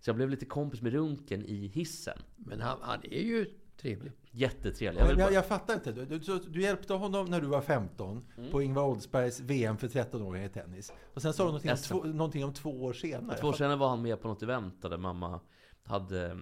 Så 0.00 0.08
jag 0.10 0.16
blev 0.16 0.30
lite 0.30 0.44
kompis 0.44 0.82
med 0.82 0.92
Runken 0.92 1.44
i 1.44 1.66
hissen. 1.66 2.18
Men 2.36 2.60
han, 2.60 2.78
han 2.82 3.00
är 3.04 3.22
ju 3.22 3.46
trevlig. 3.76 4.12
Jättetrevlig. 4.30 5.00
Jag 5.00 5.18
jag, 5.18 5.32
jag 5.32 5.46
fattar 5.46 5.74
inte. 5.74 5.92
Du, 5.92 6.04
du, 6.18 6.38
du 6.38 6.62
hjälpte 6.62 6.94
honom 6.94 7.26
när 7.26 7.40
du 7.40 7.46
var 7.46 7.60
15 7.60 8.24
Mm. 8.36 8.50
på 8.50 8.62
Ingvar 8.62 8.82
Oldsbergs 8.82 9.40
VM 9.40 9.76
för 9.78 9.88
13-åringar 9.88 10.46
i 10.46 10.48
tennis. 10.48 10.92
Och 11.14 11.22
sen 11.22 11.32
sa 11.32 11.42
du 11.42 11.46
någonting 11.46 11.70
om, 11.70 11.76
två, 11.76 12.04
någonting 12.04 12.44
om 12.44 12.52
två 12.54 12.70
år 12.84 12.92
senare. 12.92 13.38
två 13.38 13.48
år 13.48 13.52
senare 13.52 13.76
var 13.76 13.88
han 13.88 14.02
med 14.02 14.20
på 14.22 14.28
något 14.28 14.42
event 14.42 14.82
där 14.82 14.96
mamma 14.96 15.40
hade 15.84 16.26
eh, 16.26 16.36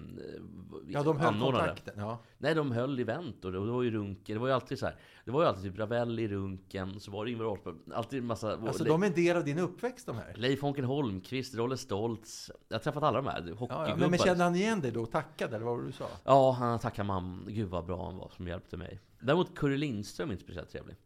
Ja, 0.89 1.03
de 1.03 1.19
höll 1.19 1.35
anordnade. 1.35 1.67
kontakten. 1.69 1.95
Ja. 1.97 2.19
Nej, 2.39 2.55
de 2.55 2.73
höll 2.73 2.99
event 2.99 3.45
och 3.45 3.53
det, 3.53 3.59
och 3.59 3.67
det 3.67 3.73
var 3.73 3.83
ju 3.83 3.91
Runken. 3.91 4.35
Det 4.35 4.41
var 4.41 4.47
ju 4.49 4.55
alltid 4.55 4.79
så 4.79 4.87
här. 4.87 4.97
Det 5.25 5.31
var 5.31 5.43
ju 5.43 5.49
alltid 5.49 5.63
typ 5.65 5.79
Ravelli, 5.79 6.29
Runken, 6.29 7.01
så 7.01 7.11
var 7.11 7.25
det 7.25 7.31
Ingvar 7.31 7.45
Oldsberg. 7.47 7.75
Alltid 7.95 8.19
en 8.19 8.27
massa... 8.27 8.53
Alltså 8.53 8.85
Le- 8.85 8.91
de 8.91 9.03
är 9.03 9.07
en 9.07 9.13
del 9.13 9.37
av 9.37 9.45
din 9.45 9.59
uppväxt 9.59 10.07
de 10.07 10.17
här. 10.17 10.33
Leif 10.37 10.63
Honken 10.63 10.85
Holmqvist, 10.85 11.55
Rolle 11.55 11.77
Stoltz. 11.77 12.51
Jag 12.69 12.75
har 12.79 12.83
träffat 12.83 13.03
alla 13.03 13.23
de 13.23 13.27
här 13.27 13.41
hockeygubbar. 13.41 13.89
ja, 13.89 13.97
men, 13.97 14.11
men 14.11 14.19
kände 14.19 14.45
han 14.45 14.55
igen 14.55 14.81
dig 14.81 14.91
då 14.93 15.03
och 15.03 15.11
tackade 15.11 15.57
eller 15.57 15.67
vad 15.67 15.75
var 15.77 15.83
det 15.83 15.89
du 15.89 15.93
sa? 15.93 16.07
Ja, 16.25 16.51
han 16.53 16.79
tackar 16.79 17.05
mamma. 17.05 17.39
Gud 17.47 17.69
vad 17.69 17.87
bra 17.87 18.05
han 18.05 18.17
var 18.17 18.31
som 18.37 18.49
hjälpte 18.49 18.77
mig. 18.77 19.01
Däremot 19.21 19.55
Curry 19.59 19.77
Lindström 19.77 20.29
är 20.29 20.33
inte 20.33 20.45
speciellt 20.45 20.71
trevlig. 20.71 20.97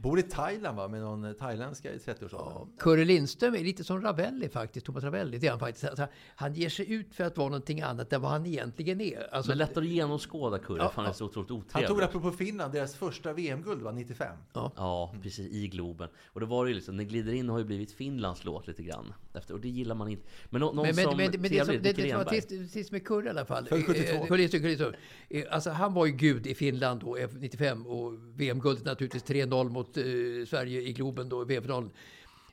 Bor 0.00 0.18
i 0.18 0.22
Thailand 0.22 0.76
va? 0.76 0.88
Med 0.88 1.00
någon 1.00 1.24
eh, 1.24 1.32
thailändska 1.32 1.92
i 1.94 1.98
30-årsåldern. 1.98 2.68
Curre 2.78 3.04
Lindström 3.04 3.54
är 3.54 3.58
lite 3.58 3.84
som 3.84 4.02
Ravelli 4.02 4.48
faktiskt, 4.48 4.86
Thomas 4.86 5.04
Ravelli. 5.04 5.38
Det 5.38 5.46
är 5.46 5.50
han 5.50 5.58
faktiskt. 5.60 5.84
Alltså, 5.84 6.06
han 6.36 6.54
ger 6.54 6.68
sig 6.68 6.92
ut 6.92 7.14
för 7.14 7.24
att 7.24 7.36
vara 7.36 7.48
någonting 7.48 7.80
annat 7.80 8.12
än 8.12 8.20
vad 8.22 8.30
han 8.30 8.46
egentligen 8.46 9.00
är. 9.00 9.34
Alltså, 9.34 9.50
Men 9.50 9.58
lättare 9.58 9.84
att 9.84 9.90
genomskåda 9.90 10.58
Curry, 10.58 10.78
Ja, 10.78 10.88
för 10.88 11.02
han 11.02 11.10
är 11.10 11.14
så 11.14 11.24
otroligt 11.24 11.48
Han 11.50 11.58
otrevlig. 11.58 11.88
tog 11.88 12.02
apropå 12.02 12.30
Finland, 12.30 12.72
deras 12.72 12.94
första 12.96 13.32
VM-guld 13.32 13.82
var 13.82 13.92
95. 13.92 14.36
Ja, 14.52 15.14
precis. 15.22 15.52
I 15.52 15.68
Globen. 15.68 16.08
Och 16.26 16.40
det 16.40 16.46
var 16.46 16.64
det 16.64 16.68
ju 16.68 16.74
liksom, 16.74 16.96
Den 16.96 17.08
glider 17.08 17.32
in 17.32 17.48
har 17.48 17.58
ju 17.58 17.64
blivit 17.64 17.92
Finlands 17.92 18.44
låt 18.44 18.66
lite 18.66 18.82
grann. 18.82 19.12
Efter, 19.34 19.54
och 19.54 19.60
det 19.60 19.68
gillar 19.68 19.94
man 19.94 20.08
inte. 20.08 20.26
Men 20.50 20.60
nå- 20.60 20.72
någon 20.72 20.86
Men, 20.86 20.94
men, 20.96 21.04
som 21.04 21.16
men, 21.16 21.30
men 21.30 21.50
det, 21.50 21.58
som, 21.58 21.66
trevlig, 21.66 21.96
det, 21.96 22.10
som 22.10 22.18
var 22.18 22.66
sist 22.68 22.92
med 22.92 23.06
Kurre 23.06 23.26
i 23.26 23.30
alla 23.30 23.44
fall. 23.44 23.66
Född 23.66 23.86
72. 23.86 24.16
Eh, 24.16 24.26
Kurre 24.26 24.38
Lindström. 24.38 24.94
Eh, 25.28 25.44
Alltså 25.50 25.70
han 25.70 25.94
var 25.94 26.06
ju 26.06 26.12
gud 26.12 26.46
i 26.46 26.54
Finland 26.54 27.00
då, 27.00 27.16
eh, 27.16 27.28
95 27.38 27.86
och 27.86 28.12
VM-guldet 28.34 28.84
naturligtvis 28.84 29.24
3-0 29.24 29.68
mot 29.68 29.85
mot 29.86 29.96
eh, 29.96 30.46
Sverige 30.46 30.80
i 30.82 30.92
Globen 30.92 31.28
då 31.28 31.42
i 31.42 31.44
VM-finalen. 31.44 31.90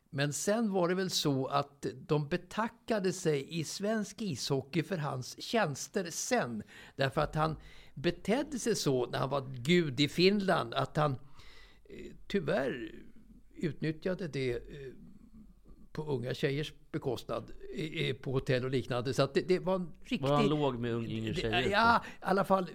Men 0.09 0.33
sen 0.33 0.71
var 0.71 0.89
det 0.89 0.95
väl 0.95 1.09
så 1.09 1.45
att 1.47 1.85
de 2.07 2.27
betackade 2.27 3.13
sig 3.13 3.59
i 3.59 3.63
svensk 3.63 4.21
ishockey 4.21 4.83
för 4.83 4.97
hans 4.97 5.41
tjänster 5.41 6.07
sen. 6.09 6.63
Därför 6.95 7.21
att 7.21 7.35
han 7.35 7.55
betedde 7.93 8.59
sig 8.59 8.75
så 8.75 9.05
när 9.09 9.19
han 9.19 9.29
var 9.29 9.47
gud 9.55 9.99
i 9.99 10.07
Finland 10.07 10.73
att 10.73 10.97
han 10.97 11.11
eh, 11.11 11.17
tyvärr 12.27 12.91
utnyttjade 13.55 14.27
det 14.27 14.51
eh, 14.53 14.59
på 15.91 16.03
unga 16.03 16.33
tjejers 16.33 16.73
bekostnad 16.91 17.51
eh, 17.75 18.15
på 18.15 18.31
hotell 18.31 18.63
och 18.65 18.71
liknande. 18.71 19.13
Så 19.13 19.23
att 19.23 19.33
det, 19.33 19.41
det 19.47 19.59
var 19.59 19.75
en 19.75 19.89
riktig... 20.03 20.27
Var 20.29 20.35
han 20.35 20.47
låg 20.49 20.79
med 20.79 20.91
ung- 20.93 21.07
yngre 21.11 21.33
Det- 21.33 21.41
tjejer? 21.41 21.69
Ja, 21.69 22.03
i 22.05 22.09
alla 22.19 22.43
fall 22.43 22.67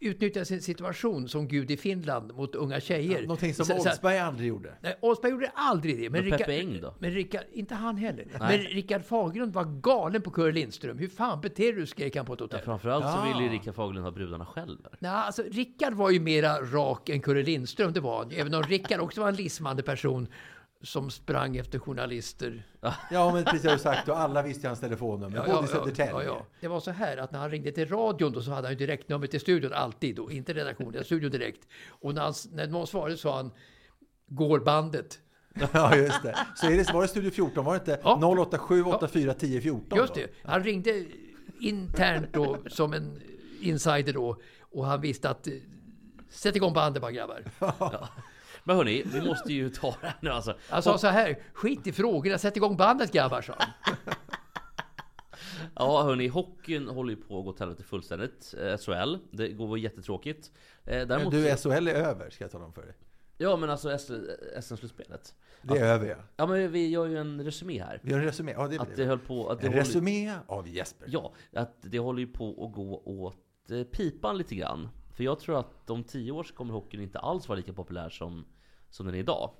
utnyttja 0.00 0.44
sin 0.44 0.62
situation 0.62 1.28
som 1.28 1.48
gud 1.48 1.70
i 1.70 1.76
Finland 1.76 2.34
mot 2.34 2.54
unga 2.54 2.80
tjejer. 2.80 3.22
Någonting 3.22 3.54
som 3.54 3.64
Så- 3.66 3.72
så- 3.72 3.88
Oldsberg 3.88 4.18
aldrig 4.18 4.48
gjorde. 4.48 4.74
Nej, 4.82 4.98
Osberg 5.02 5.30
gjorde 5.32 5.50
aldrig 5.54 5.98
det. 6.00 6.10
Men, 6.10 6.28
Men 6.28 6.38
Peppe 6.38 6.52
Eng 6.60 6.80
då? 6.80 6.94
Men 6.98 7.10
Rickard, 7.10 7.42
inte 7.52 7.74
han 7.74 7.96
heller. 7.96 8.26
Nej. 8.40 8.58
Men 8.58 8.66
Rickard 8.66 9.04
Fagerlund 9.04 9.52
var 9.52 9.64
galen 9.80 10.22
på 10.22 10.30
Curre 10.30 10.52
Lindström. 10.52 10.98
Hur 10.98 11.08
fan 11.08 11.40
beter 11.40 11.72
du 11.72 11.78
dig, 11.78 11.86
skrek 11.86 12.16
han 12.16 12.26
på 12.26 12.32
ett 12.34 12.40
Ja, 12.40 12.44
hotell. 12.44 12.60
framförallt 12.60 13.04
så 13.04 13.10
Ah. 13.10 13.26
ville 13.32 13.46
ju 13.46 13.52
Rickard 13.58 13.74
Fagerlund 13.74 14.04
ha 14.04 14.10
brudarna 14.10 14.46
själv. 14.46 14.78
eller? 14.86 14.96
Nej, 14.98 15.10
alltså, 15.10 15.42
Rickard 15.50 15.92
var 15.94 16.10
ju 16.10 16.20
mera 16.20 16.60
rak 16.60 17.08
än 17.08 17.20
Curre 17.20 17.42
Lindström, 17.42 17.92
det 17.92 18.00
var 18.00 18.18
han. 18.18 18.30
Även 18.32 18.54
om 18.54 18.62
Rickard 18.62 19.00
också 19.00 19.20
var 19.20 19.28
en 19.28 19.34
lismande 19.34 19.82
person 19.82 20.28
som 20.82 21.10
sprang 21.10 21.56
efter 21.56 21.78
journalister. 21.78 22.66
Ja, 23.10 23.32
men 23.34 23.44
precis 23.44 23.64
har 23.64 23.72
du 23.72 23.78
sagt. 23.78 24.08
Och 24.08 24.18
alla 24.18 24.42
visste 24.42 24.68
hans 24.68 24.80
telefonnummer. 24.80 25.46
både 25.46 25.64
i 25.64 25.68
Södertälje. 25.68 26.12
ja, 26.12 26.22
ja. 26.22 26.46
Det 26.60 26.68
var 26.68 26.80
så 26.80 26.90
här 26.90 27.16
att 27.16 27.32
när 27.32 27.38
han 27.38 27.50
ringde 27.50 27.72
till 27.72 27.88
radion 27.88 28.32
då 28.32 28.42
så 28.42 28.50
hade 28.50 28.66
han 28.66 28.72
ju 28.72 28.78
direktnummer 28.78 29.26
till 29.26 29.40
studion 29.40 29.72
alltid. 29.72 30.16
Då. 30.16 30.30
Inte 30.30 30.54
redaktionen, 30.54 31.04
studion 31.04 31.30
direkt. 31.30 31.68
Och 31.88 32.14
när, 32.14 32.22
han, 32.22 32.34
när 32.52 32.66
någon 32.66 32.86
svarade 32.86 33.16
sa 33.16 33.36
han 33.36 33.50
Går 34.28 34.60
bandet? 34.60 35.18
Ja, 35.72 35.96
just 35.96 36.22
det. 36.22 36.38
Så 36.56 36.66
är 36.66 36.76
det, 36.76 36.92
var 36.92 37.02
det 37.02 37.08
Studio 37.08 37.30
14? 37.30 37.64
Var 37.64 37.72
det 37.72 37.78
inte 37.78 38.00
Ja. 38.04 38.36
087 38.42 38.84
84 38.84 39.34
10 39.34 39.60
14? 39.60 39.98
Just 39.98 40.14
det. 40.14 40.30
Han 40.44 40.62
ringde 40.64 41.04
internt 41.60 42.32
då 42.32 42.58
som 42.68 42.92
en 42.92 43.22
insider 43.60 44.12
då. 44.12 44.36
Och 44.60 44.86
han 44.86 45.00
visste 45.00 45.30
att 45.30 45.48
sätt 46.30 46.56
igång 46.56 46.72
bandet 46.72 47.02
bara 47.02 47.12
grabbar. 47.12 47.42
Men 48.66 48.76
hörni, 48.76 49.02
vi 49.06 49.22
måste 49.28 49.52
ju 49.52 49.70
ta 49.70 49.86
det 50.00 50.06
här 50.06 50.16
nu 50.20 50.30
alltså. 50.30 50.56
Han 50.68 50.82
sa 50.82 50.98
så 50.98 51.06
här, 51.06 51.38
skit 51.52 51.86
i 51.86 51.92
frågorna, 51.92 52.38
sätt 52.38 52.56
igång 52.56 52.76
bandet 52.76 53.12
grabbar, 53.12 53.42
sa. 53.42 53.54
Ja 55.74 56.02
hörni, 56.02 56.28
hockeyn 56.28 56.88
håller 56.88 57.10
ju 57.10 57.16
på 57.16 57.38
att 57.38 57.44
gå 57.44 57.50
åt 57.50 57.60
helvete 57.60 57.82
fullständigt. 57.82 58.54
Eh, 58.60 58.76
SHL, 58.78 59.16
det 59.30 59.48
går 59.48 59.78
jättetråkigt. 59.78 60.50
Eh, 60.84 61.06
Däremot, 61.06 61.32
du, 61.32 61.56
SHL 61.56 61.88
är 61.88 61.94
över, 61.94 62.30
ska 62.30 62.44
jag 62.44 62.50
tala 62.50 62.64
om 62.64 62.72
för 62.72 62.82
dig. 62.82 62.94
Ja 63.38 63.56
men 63.56 63.70
alltså 63.70 63.98
SM-slutspelet. 64.60 65.34
Det 65.62 65.78
är 65.78 65.84
över, 65.84 66.06
ja. 66.08 66.16
Ja 66.36 66.46
men 66.46 66.72
vi 66.72 66.88
gör 66.88 67.06
ju 67.06 67.18
en 67.18 67.44
resumé 67.44 67.82
här. 67.82 68.00
Vi 68.02 68.12
har 68.12 68.20
en 68.20 68.26
resumé. 68.26 68.52
Ja, 68.52 68.68
det 68.68 68.78
Att 68.80 68.96
det. 68.96 69.04
höll 69.04 69.18
på... 69.18 69.48
Att 69.50 69.60
det 69.60 69.66
En 69.66 69.72
håller- 69.72 69.84
resumé 69.84 70.34
av 70.46 70.68
Jesper. 70.68 71.08
Ja, 71.10 71.32
att 71.52 71.76
det 71.80 71.98
håller 71.98 72.20
ju 72.20 72.26
på 72.26 72.64
att 72.66 72.72
gå 72.76 73.02
åt 73.04 73.70
eh, 73.70 73.82
pipan 73.82 74.38
lite 74.38 74.54
grann. 74.54 74.88
För 75.16 75.24
jag 75.24 75.40
tror 75.40 75.58
att 75.58 75.90
om 75.90 76.04
tio 76.04 76.32
år 76.32 76.42
så 76.44 76.54
kommer 76.54 76.72
hockeyn 76.74 77.00
inte 77.02 77.18
alls 77.18 77.48
vara 77.48 77.56
lika 77.56 77.72
populär 77.72 78.08
som, 78.08 78.44
som 78.90 79.06
den 79.06 79.14
är 79.14 79.18
idag. 79.18 79.50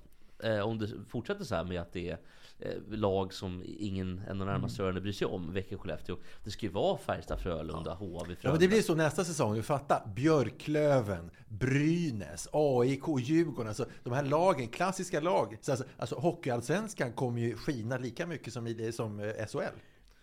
Eh, 0.43 0.59
om 0.59 0.77
det 0.79 0.87
fortsätter 1.09 1.43
så 1.43 1.55
här 1.55 1.63
med 1.63 1.81
att 1.81 1.93
det 1.93 2.09
är 2.09 2.17
eh, 2.59 2.71
lag 2.89 3.33
som 3.33 3.63
ingen 3.65 4.17
en 4.27 4.41
av 4.41 4.47
de 4.47 4.53
närmaste 4.53 4.83
öronen 4.83 5.03
bryr 5.03 5.11
sig 5.13 5.27
om, 5.27 5.53
Växjö, 5.53 5.77
Skellefteå. 5.77 6.17
Det 6.43 6.51
ska 6.51 6.65
ju 6.65 6.71
vara 6.71 6.97
Färjestad, 6.97 7.39
Frölunda, 7.39 7.93
HV, 7.93 8.13
Ja, 8.13 8.23
Frölunda. 8.25 8.51
men 8.51 8.59
det 8.59 8.67
blir 8.67 8.81
så 8.81 8.95
nästa 8.95 9.23
säsong. 9.23 9.55
Du 9.55 9.63
fattar. 9.63 10.07
Björklöven, 10.15 11.31
Brynäs, 11.49 12.47
AIK, 12.51 13.03
Djurgården. 13.19 13.67
Alltså 13.67 13.85
de 14.03 14.13
här 14.13 14.23
lagen, 14.25 14.67
klassiska 14.67 15.19
lag. 15.19 15.57
Så 15.61 15.71
alltså, 15.71 15.85
alltså 15.97 16.15
Hockeyallsvenskan 16.15 17.11
kommer 17.13 17.41
ju 17.41 17.55
skina 17.55 17.97
lika 17.97 18.25
mycket 18.27 18.53
som, 18.53 18.67
i 18.67 18.73
det, 18.73 18.91
som 18.91 19.19
eh, 19.19 19.45
SHL. 19.47 19.59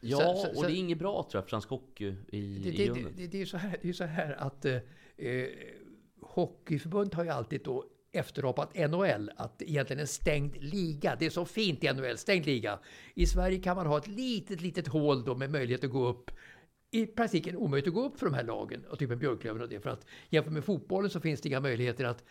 Ja, 0.00 0.18
Så- 0.18 0.36
så- 0.54 0.58
och 0.58 0.62
det 0.66 0.72
är 0.72 0.76
inget 0.78 0.98
bra 0.98 1.12
tror 1.30 1.38
jag 1.38 1.44
för 1.44 1.50
svensk 1.50 1.68
hockey 1.68 2.04
i, 2.06 2.14
Det, 2.58 2.68
i 2.68 2.86
det, 2.86 2.94
det, 2.94 3.00
det, 3.16 3.26
det 3.26 3.36
är 3.36 3.40
ju 3.40 3.46
så 3.46 3.56
här, 3.56 3.76
det 3.82 3.88
är 3.88 3.92
så 3.92 4.04
här 4.04 4.32
att 4.32 4.64
eh, 4.64 4.74
eh, 5.16 5.46
Hockeyförbundet 6.22 7.14
har 7.14 7.24
ju 7.24 7.30
alltid 7.30 7.60
då 7.64 7.84
efterapat 8.14 8.74
NHL, 8.90 9.30
att 9.36 9.62
egentligen 9.62 10.00
en 10.00 10.06
stängd 10.06 10.56
liga. 10.56 11.16
Det 11.18 11.26
är 11.26 11.30
så 11.30 11.44
fint 11.44 11.84
i 11.84 11.92
NHL, 11.92 12.18
stängd 12.18 12.46
liga. 12.46 12.78
I 13.14 13.26
Sverige 13.26 13.58
kan 13.58 13.76
man 13.76 13.86
ha 13.86 13.98
ett 13.98 14.08
litet, 14.08 14.60
litet 14.60 14.86
hål 14.86 15.24
då 15.24 15.34
med 15.34 15.50
möjlighet 15.50 15.84
att 15.84 15.90
gå 15.90 16.06
upp. 16.06 16.30
I 16.90 17.06
praktiken 17.06 17.56
omöjligt 17.56 17.88
att 17.88 17.94
gå 17.94 18.04
upp 18.04 18.18
för 18.18 18.26
de 18.26 18.34
här 18.34 18.44
lagen, 18.44 18.84
och 18.90 18.98
typ 18.98 19.10
en 19.10 19.18
Björklöven 19.18 19.62
och 19.62 19.68
det. 19.68 19.80
För 19.80 19.90
att 19.90 20.06
jämfört 20.28 20.52
med 20.52 20.64
fotbollen 20.64 21.10
så 21.10 21.20
finns 21.20 21.40
det 21.40 21.48
inga 21.48 21.60
möjligheter 21.60 22.04
att 22.04 22.24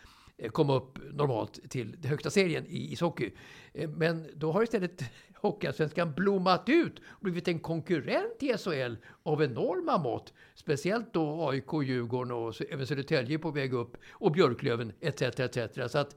komma 0.52 0.74
upp 0.76 0.98
normalt 1.12 1.70
till 1.70 1.92
den 2.00 2.10
högsta 2.10 2.30
serien 2.30 2.66
i 2.66 2.92
ishockey. 2.92 3.30
Eh, 3.72 3.90
Men 3.90 4.26
då 4.34 4.52
har 4.52 4.62
istället 4.62 5.02
Hockeyallsvenskan 5.34 6.12
blommat 6.14 6.62
ut 6.68 6.98
och 7.06 7.20
blivit 7.22 7.48
en 7.48 7.58
konkurrent 7.58 8.38
till 8.38 8.58
SHL 8.58 8.94
av 9.22 9.42
enorma 9.42 9.98
mått. 9.98 10.32
Speciellt 10.54 11.12
då 11.12 11.48
AIK, 11.48 11.72
Djurgården 11.84 12.32
och 12.32 12.54
även 12.70 12.86
Södertälje 12.86 13.38
på 13.38 13.50
väg 13.50 13.72
upp 13.74 13.96
och 14.10 14.32
Björklöven 14.32 14.92
etc. 15.00 15.22
etc. 15.22 15.92
Så 15.92 15.98
att 15.98 16.16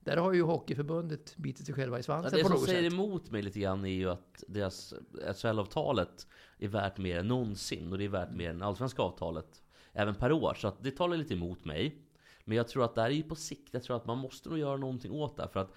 där 0.00 0.16
har 0.16 0.32
ju 0.32 0.42
Hockeyförbundet 0.42 1.36
bitit 1.36 1.66
sig 1.66 1.74
själva 1.74 1.96
i 1.96 1.98
Ja, 1.98 2.02
svansen 2.02 2.32
det 2.36 2.42
på 2.42 2.48
som 2.48 2.56
något 2.56 2.64
säger 2.68 2.82
sätt. 2.90 2.92
emot 2.92 3.30
mig 3.30 3.42
lite 3.42 3.60
grann 3.60 3.84
är 3.84 3.88
ju 3.90 4.10
att 4.10 4.44
deras 4.48 4.94
SHL-avtalet 5.36 6.26
är 6.58 6.68
värt 6.68 6.98
mer 6.98 7.18
än 7.18 7.28
någonsin 7.28 7.92
och 7.92 7.98
det 7.98 8.04
är 8.04 8.08
värt 8.08 8.30
mer 8.32 8.50
än 8.50 8.62
allsvenska 8.62 9.02
avtalet 9.02 9.62
även 9.92 10.14
per 10.14 10.32
år. 10.32 10.54
Så 10.54 10.68
att 10.68 10.82
det 10.82 10.90
talar 10.90 11.16
lite 11.16 11.34
emot 11.34 11.64
mig. 11.64 12.01
Men 12.44 12.56
jag 12.56 12.68
tror 12.68 12.84
att 12.84 12.94
det 12.94 13.00
här 13.02 13.10
är 13.10 13.14
ju 13.14 13.22
på 13.22 13.34
sikt. 13.34 13.74
Jag 13.74 13.82
tror 13.82 13.96
att 13.96 14.06
man 14.06 14.18
måste 14.18 14.48
nog 14.48 14.58
göra 14.58 14.76
någonting 14.76 15.12
åt 15.12 15.36
det. 15.36 15.42
här, 15.42 15.50
För 15.50 15.60
att 15.60 15.72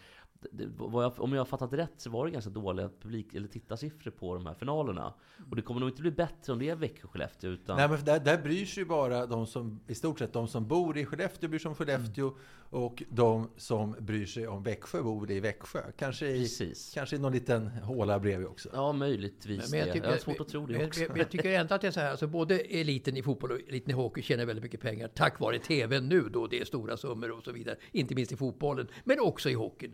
det- 0.51 0.69
jag, 0.79 1.19
om 1.19 1.33
jag 1.33 1.39
har 1.39 1.45
fattat 1.45 1.73
rätt 1.73 1.93
så 1.97 2.09
var 2.09 2.25
det 2.25 2.31
ganska 2.31 2.49
dåliga 2.51 2.89
publik 3.01 3.33
eller 3.33 3.47
tittarsiffror 3.47 4.11
på 4.11 4.35
de 4.35 4.45
här 4.45 4.53
finalerna. 4.53 5.13
Och 5.49 5.55
det 5.55 5.61
kommer 5.61 5.79
nog 5.79 5.89
inte 5.89 6.01
bli 6.01 6.11
bättre 6.11 6.53
om 6.53 6.59
det 6.59 6.69
är 6.69 6.75
Växjö-Skellefteå. 6.75 7.49
Utan 7.49 7.77
Nej, 7.77 7.89
men 7.89 8.05
där, 8.05 8.19
där 8.19 8.37
bryr 8.37 8.65
sig 8.65 8.83
ju 8.83 8.87
bara 8.87 9.25
de 9.25 9.47
som, 9.47 9.79
i 9.87 9.95
stort 9.95 10.19
sett 10.19 10.33
de 10.33 10.47
som 10.47 10.67
bor 10.67 10.97
i 10.97 11.05
Skellefteå 11.05 11.49
bryr 11.49 11.59
sig 11.59 11.69
om 11.69 11.75
Skellefteå 11.75 12.33
och 12.69 13.03
de 13.09 13.49
som 13.57 13.95
bryr 13.99 14.25
sig 14.25 14.47
om 14.47 14.63
Växjö 14.63 15.03
bor 15.03 15.31
i 15.31 15.39
Växjö. 15.39 15.79
Kanske 15.97 16.27
i, 16.27 16.39
Precis. 16.39 16.91
kanske 16.93 17.15
i 17.15 17.19
någon 17.19 17.33
liten 17.33 17.67
håla 17.67 18.19
bredvid 18.19 18.47
också. 18.47 18.69
Ja, 18.73 18.93
möjligtvis 18.93 19.71
det. 19.71 19.77
Jag, 19.77 20.03
har 20.03 20.17
svårt 20.17 20.39
att 20.39 20.47
tro 20.47 20.65
det 20.65 20.77
men, 20.77 20.87
också. 20.87 20.99
Men, 20.99 21.09
men 21.09 21.17
jag 21.17 21.31
tycker 21.31 21.59
ändå 21.59 21.75
att 21.75 21.81
det 21.81 21.87
är 21.87 21.91
så 21.91 21.99
här, 21.99 22.11
alltså 22.11 22.27
både 22.27 22.59
eliten 22.59 23.17
i 23.17 23.23
fotboll 23.23 23.51
och 23.51 23.59
eliten 23.67 23.91
i 23.91 23.93
hockey 23.93 24.21
tjänar 24.21 24.45
väldigt 24.45 24.63
mycket 24.63 24.81
pengar 24.81 25.07
tack 25.07 25.39
vare 25.39 25.59
TV 25.59 25.99
nu 25.99 26.29
då 26.29 26.47
det 26.47 26.61
är 26.61 26.65
stora 26.65 26.97
summor 26.97 27.31
och 27.31 27.43
så 27.43 27.51
vidare. 27.51 27.75
Inte 27.91 28.15
minst 28.15 28.31
i 28.31 28.35
fotbollen, 28.35 28.87
men 29.03 29.19
också 29.19 29.49
i 29.49 29.53
hockeyn. 29.53 29.93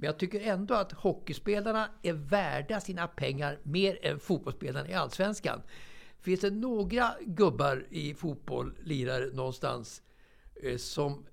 Men 0.00 0.06
jag 0.06 0.18
tycker 0.18 0.40
ändå 0.40 0.74
att 0.74 0.92
hockeyspelarna 0.92 1.88
är 2.02 2.12
värda 2.12 2.80
sina 2.80 3.06
pengar 3.06 3.58
mer 3.62 3.98
än 4.02 4.20
fotbollsspelarna 4.20 4.88
i 4.88 4.94
Allsvenskan. 4.94 5.62
Finns 6.20 6.40
det 6.40 6.50
några 6.50 7.14
gubbar 7.20 7.86
i 7.90 8.14
fotboll, 8.14 8.74
lirare 8.84 9.26
någonstans, 9.26 10.02
eh, 10.62 10.76
som 10.76 11.26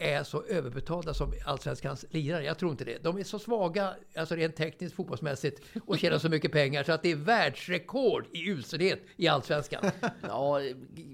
är 0.00 0.22
så 0.22 0.42
överbetalda 0.42 1.14
som 1.14 1.32
allsvenskans 1.44 2.04
lirare. 2.10 2.44
Jag 2.44 2.58
tror 2.58 2.70
inte 2.70 2.84
det. 2.84 3.02
De 3.02 3.18
är 3.18 3.24
så 3.24 3.38
svaga, 3.38 3.94
alltså 4.16 4.34
rent 4.34 4.56
tekniskt 4.56 4.96
fotbollsmässigt, 4.96 5.62
och 5.86 5.98
tjänar 5.98 6.18
så 6.18 6.28
mycket 6.28 6.52
pengar 6.52 6.82
så 6.82 6.92
att 6.92 7.02
det 7.02 7.10
är 7.10 7.16
världsrekord 7.16 8.26
i 8.32 8.48
uselhet 8.48 9.02
i 9.16 9.28
allsvenskan. 9.28 9.84
Ja, 10.22 10.60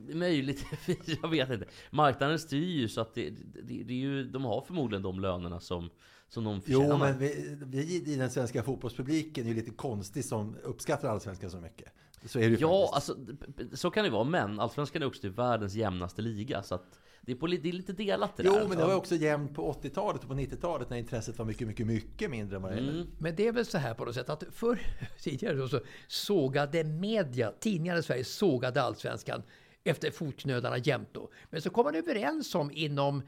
möjligt. 0.09 0.65
Jag 1.23 1.29
vet 1.29 1.51
inte. 1.51 1.67
Marknaden 1.91 2.39
styr 2.39 2.81
ju 2.81 2.89
så 2.89 3.01
att 3.01 3.15
det, 3.15 3.31
det, 3.31 3.83
det 3.83 3.93
är 3.93 3.99
ju, 3.99 4.25
de 4.25 4.45
har 4.45 4.61
förmodligen 4.61 5.03
de 5.03 5.21
lönerna 5.21 5.61
som, 5.61 5.91
som 6.29 6.45
de 6.45 6.61
förtjänar. 6.61 6.87
Jo, 6.89 6.99
men 6.99 7.19
vi, 7.19 7.57
vi 7.67 8.13
i 8.13 8.17
den 8.17 8.31
svenska 8.31 8.63
fotbollspubliken 8.63 9.45
är 9.45 9.49
ju 9.49 9.55
lite 9.55 9.71
konstig 9.71 10.25
som 10.25 10.57
uppskattar 10.63 11.09
allsvenskan 11.09 11.51
så 11.51 11.61
mycket. 11.61 11.93
Så 12.25 12.39
är 12.39 12.51
det 12.51 12.61
Ja, 12.61 12.91
faktiskt. 12.95 13.11
alltså 13.11 13.77
så 13.77 13.91
kan 13.91 14.05
det 14.05 14.11
vara. 14.11 14.25
Men 14.25 14.61
Allsvenskan 14.61 15.03
är 15.03 15.07
också 15.07 15.21
till 15.21 15.31
världens 15.31 15.75
jämnaste 15.75 16.23
liga. 16.23 16.63
Så 16.63 16.75
att 16.75 16.99
det, 17.21 17.33
är 17.33 17.37
på, 17.37 17.47
det 17.47 17.69
är 17.69 17.73
lite 17.73 17.93
delat 17.93 18.37
det 18.37 18.43
Jo, 18.47 18.53
där. 18.53 18.69
men 18.69 18.79
det 18.79 18.85
var 18.87 18.95
också 18.95 19.15
jämnt 19.15 19.55
på 19.55 19.73
80-talet 19.73 20.23
och 20.23 20.29
på 20.29 20.35
90-talet 20.35 20.91
när 20.91 20.97
intresset 20.97 21.39
var 21.39 21.47
mycket, 21.47 21.67
mycket, 21.67 21.87
mycket 21.87 22.31
mindre 22.31 22.57
än 22.57 22.63
vad 22.63 22.73
det 22.73 22.79
är. 22.79 22.83
Mm. 22.89 23.07
Men 23.19 23.37
det 23.37 23.47
är 23.49 23.53
väl 23.53 23.67
så 23.67 23.79
här 23.79 23.95
på 23.95 24.05
något 24.05 24.15
sätt 24.15 24.29
att 24.31 24.45
förr, 24.53 24.79
tidigare 25.23 25.69
så 25.69 25.81
sågade 26.09 26.85
media, 26.85 27.53
tidningar 27.61 27.97
i 27.99 28.03
Sverige 28.03 28.25
sågade 28.25 28.83
allsvenskan 28.83 29.43
efter 29.85 30.11
fotknölarna 30.11 30.79
jämt 30.79 31.09
då. 31.13 31.31
Men 31.51 31.63
så 31.63 31.71
kom 31.71 31.85
man 31.85 31.95
överens 31.95 32.55
om 32.55 32.71
inom 32.75 33.23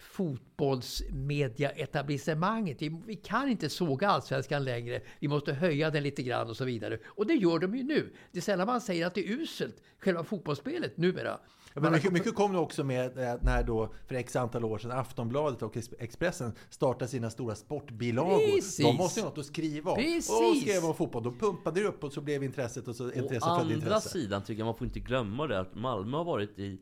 fotbollsmediaetablissemanget. 0.00 2.82
Vi, 2.82 3.00
vi 3.06 3.16
kan 3.16 3.48
inte 3.48 3.68
såga 3.68 4.08
allsvenskan 4.08 4.64
längre. 4.64 5.00
Vi 5.20 5.28
måste 5.28 5.52
höja 5.52 5.90
den 5.90 6.02
lite 6.02 6.22
grann 6.22 6.48
och 6.48 6.56
så 6.56 6.64
vidare. 6.64 6.98
Och 7.06 7.26
det 7.26 7.34
gör 7.34 7.58
de 7.58 7.74
ju 7.76 7.82
nu. 7.82 8.12
Det 8.32 8.38
är 8.38 8.42
sällan 8.42 8.66
man 8.66 8.80
säger 8.80 9.06
att 9.06 9.14
det 9.14 9.28
är 9.28 9.32
uselt, 9.32 9.76
själva 9.98 10.24
fotbollsspelet 10.24 10.96
numera. 10.96 11.38
Ja, 11.74 11.80
men 11.80 11.92
mycket, 11.92 12.12
mycket 12.12 12.34
kom 12.34 12.52
det 12.52 12.58
också 12.58 12.84
med 12.84 13.18
eh, 13.18 13.34
när 13.42 13.62
då 13.62 13.94
för 14.06 14.14
x 14.14 14.36
antal 14.36 14.64
år 14.64 14.78
sedan 14.78 14.90
Aftonbladet 14.90 15.62
och 15.62 15.76
Ex- 15.76 15.90
Expressen 15.98 16.52
startade 16.70 17.08
sina 17.10 17.30
stora 17.30 17.54
sportbilagor. 17.54 18.54
Precis. 18.54 18.86
De 18.86 18.96
måste 18.96 19.20
ju 19.20 19.26
något 19.26 19.38
att 19.38 19.46
skriva 19.46 19.90
om. 19.90 19.96
Precis. 19.96 20.30
Och 20.30 20.56
skrev 20.56 20.84
om 20.84 20.94
fotboll. 20.94 21.22
Då 21.22 21.32
pumpade 21.32 21.80
det 21.80 21.86
upp 21.86 22.04
och 22.04 22.12
så 22.12 22.20
blev 22.20 22.42
intresset 22.42 22.88
och 22.88 22.96
så 22.96 23.04
Å 23.04 23.06
intresset 23.12 23.42
födde 23.42 23.54
andra 23.60 23.74
intresse. 23.74 24.08
sidan 24.08 24.44
tycker 24.44 24.60
jag 24.60 24.66
man 24.66 24.76
får 24.76 24.86
inte 24.86 25.00
glömma 25.00 25.46
det 25.46 25.60
att 25.60 25.74
Malmö 25.74 26.16
har 26.16 26.24
varit 26.24 26.58
i 26.58 26.80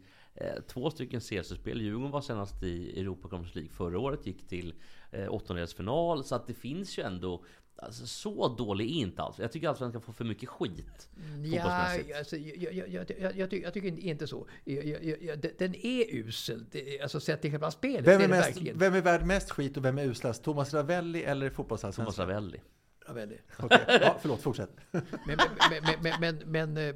två 0.66 0.90
stycken 0.90 1.20
CL-spel. 1.20 1.81
Djurgården 1.81 2.11
var 2.11 2.20
senast 2.20 2.62
i 2.62 3.01
Europa 3.01 3.29
Conference 3.29 3.59
League 3.59 3.72
förra 3.74 3.98
året, 3.98 4.27
gick 4.27 4.48
till 4.48 4.74
eh, 5.11 5.35
åttondelsfinal. 5.35 6.24
Så 6.24 6.35
att 6.35 6.46
det 6.46 6.55
finns 6.55 6.98
ju 6.98 7.03
ändå 7.03 7.44
Alltså, 7.83 8.07
så 8.07 8.48
dålig 8.48 8.87
är 8.90 8.94
inte 8.94 9.22
alls. 9.22 9.38
Jag 9.38 9.53
tycker 9.53 9.68
Allsvenskan 9.68 10.03
får 10.03 10.12
för 10.12 10.24
mycket 10.24 10.48
skit. 10.48 11.09
Ja, 11.44 11.62
fotbollsmässigt. 11.62 12.18
alltså, 12.18 12.37
jag, 12.37 12.72
jag, 12.72 12.88
jag, 12.88 13.11
jag, 13.20 13.37
jag, 13.37 13.51
tycker, 13.51 13.64
jag 13.64 13.74
tycker 13.74 13.98
inte 13.98 14.27
så. 14.27 14.48
Jag, 14.64 14.85
jag, 14.87 15.22
jag, 15.22 15.38
den- 15.59 15.74
är 15.74 16.14
usel, 16.14 16.66
alltså 17.03 17.20
sett 17.20 17.42
till 17.42 17.51
själva 17.51 17.70
spelet. 17.70 18.07
Vem 18.07 18.20
är, 18.20 18.29
mest, 18.29 18.48
verkligen. 18.48 18.79
vem 18.79 18.94
är 18.94 19.01
värd 19.01 19.27
mest 19.27 19.51
skit 19.51 19.77
och 19.77 19.85
vem 19.85 19.98
är 19.98 20.05
uslast? 20.05 20.44
Thomas 20.44 20.74
Ravelli 20.74 21.22
eller 21.22 21.46
Thomas 21.46 21.57
fotbollsallsvenskan? 21.57 22.29
Ravelli. 22.29 22.61
Ja, 23.07 23.12
väldigt. 23.12 23.40
Okej, 23.59 23.81
ja, 23.88 24.16
förlåt, 24.20 24.40
fortsätt. 24.42 24.70
Men, 24.90 25.03
men, 25.27 25.38
men, 25.83 26.03
men, 26.03 26.20
men, 26.20 26.42
men 26.46 26.88
eh, 26.88 26.94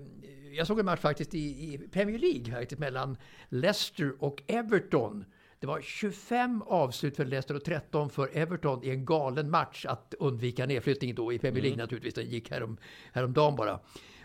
jag 0.52 0.66
såg 0.66 0.78
en 0.78 0.84
match 0.84 1.00
faktiskt 1.00 1.34
i, 1.34 1.38
i 1.38 1.78
Premier 1.78 2.18
League 2.18 2.54
faktiskt, 2.54 2.78
mellan 2.80 3.16
Leicester 3.48 4.14
och 4.18 4.42
Everton. 4.46 5.24
Det 5.58 5.66
var 5.66 5.80
25 5.80 6.62
avslut 6.62 7.16
för 7.16 7.24
Leicester 7.24 7.54
och 7.54 7.64
13 7.64 8.10
för 8.10 8.30
Everton 8.36 8.84
i 8.84 8.90
en 8.90 9.04
galen 9.04 9.50
match 9.50 9.86
att 9.86 10.14
undvika 10.18 10.66
nedflyttning 10.66 11.14
då 11.14 11.32
i 11.32 11.38
Premier 11.38 11.62
League 11.62 11.78
naturligtvis. 11.78 12.14
Den 12.14 12.30
gick 12.30 12.50
härom, 12.50 12.76
häromdagen 13.12 13.56
bara. 13.56 13.80